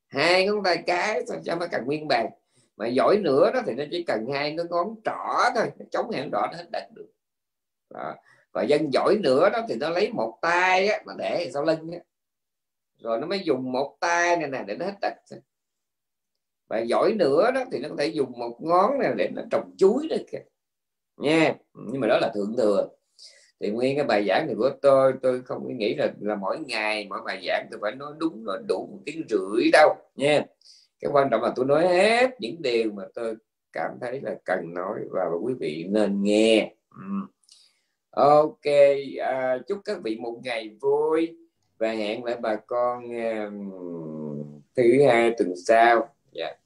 Hai 0.08 0.46
ngón 0.46 0.62
tay 0.64 0.82
cái 0.86 1.22
thôi 1.28 1.38
cho 1.44 1.54
nó 1.56 1.66
cần 1.70 1.84
nguyên 1.86 2.08
bàn. 2.08 2.30
Mà 2.76 2.86
giỏi 2.88 3.18
nữa 3.18 3.50
đó 3.54 3.62
thì 3.66 3.74
nó 3.74 3.84
chỉ 3.90 4.04
cần 4.04 4.26
hai 4.32 4.54
cái 4.56 4.66
ngón 4.70 4.94
trỏ 5.04 5.50
thôi. 5.54 5.70
Chống 5.90 6.10
hẹn 6.10 6.30
rõ 6.30 6.46
nó 6.52 6.56
hết 6.56 6.66
đất 6.72 6.88
được. 6.94 7.08
Đó. 7.90 8.14
và 8.52 8.62
dân 8.62 8.92
giỏi 8.92 9.16
nữa 9.22 9.50
đó 9.50 9.60
thì 9.68 9.74
nó 9.74 9.88
lấy 9.88 10.12
một 10.12 10.38
tay 10.42 10.88
á, 10.88 11.02
mà 11.06 11.12
để 11.18 11.50
sau 11.54 11.64
lưng 11.64 11.90
á. 11.92 11.98
rồi 12.98 13.20
nó 13.20 13.26
mới 13.26 13.40
dùng 13.44 13.72
một 13.72 13.96
tay 14.00 14.36
này 14.36 14.48
nè 14.50 14.64
để 14.66 14.76
nó 14.76 14.86
hết 14.86 14.94
đất 15.00 15.14
và 16.68 16.78
giỏi 16.78 17.14
nữa 17.14 17.50
đó 17.54 17.64
thì 17.72 17.78
nó 17.78 17.88
có 17.88 17.94
thể 17.98 18.06
dùng 18.06 18.38
một 18.38 18.58
ngón 18.60 18.98
này 18.98 19.12
để 19.16 19.28
nó 19.34 19.42
trồng 19.50 19.74
chuối 19.78 20.08
được 20.10 20.24
kìa 20.32 20.42
nha 21.18 21.54
nhưng 21.74 22.00
mà 22.00 22.06
đó 22.06 22.18
là 22.20 22.30
thượng 22.34 22.56
thừa. 22.56 22.88
Thì 23.60 23.70
nguyên 23.70 23.96
cái 23.96 24.04
bài 24.04 24.24
giảng 24.28 24.46
này 24.46 24.54
của 24.58 24.70
tôi 24.82 25.12
tôi 25.22 25.42
không 25.42 25.78
nghĩ 25.78 25.94
là 25.94 26.12
là 26.20 26.34
mỗi 26.34 26.58
ngày 26.58 27.06
mỗi 27.10 27.20
bài 27.24 27.42
giảng 27.46 27.66
tôi 27.70 27.80
phải 27.82 27.94
nói 27.94 28.12
đúng 28.18 28.44
rồi 28.44 28.58
đủ 28.68 28.88
một 28.92 28.98
tiếng 29.06 29.24
rưỡi 29.28 29.70
đâu. 29.72 29.94
Nha 30.16 30.44
cái 31.00 31.10
quan 31.12 31.28
trọng 31.30 31.42
là 31.42 31.52
tôi 31.56 31.66
nói 31.66 31.88
hết 31.88 32.40
những 32.40 32.62
điều 32.62 32.92
mà 32.92 33.02
tôi 33.14 33.34
cảm 33.72 33.90
thấy 34.00 34.20
là 34.20 34.34
cần 34.44 34.74
nói 34.74 34.98
và 35.10 35.24
quý 35.42 35.54
vị 35.60 35.86
nên 35.88 36.22
nghe. 36.22 36.74
Ừ. 36.90 37.04
Ok 38.10 38.64
à, 39.20 39.58
chúc 39.68 39.78
các 39.84 39.98
vị 40.02 40.16
một 40.16 40.40
ngày 40.42 40.76
vui 40.80 41.36
và 41.78 41.90
hẹn 41.90 42.24
lại 42.24 42.36
bà 42.40 42.56
con 42.56 43.04
uh, 43.04 43.52
thứ 44.76 45.02
hai 45.06 45.34
tuần 45.38 45.52
sau. 45.66 46.08
Yeah. 46.32 46.58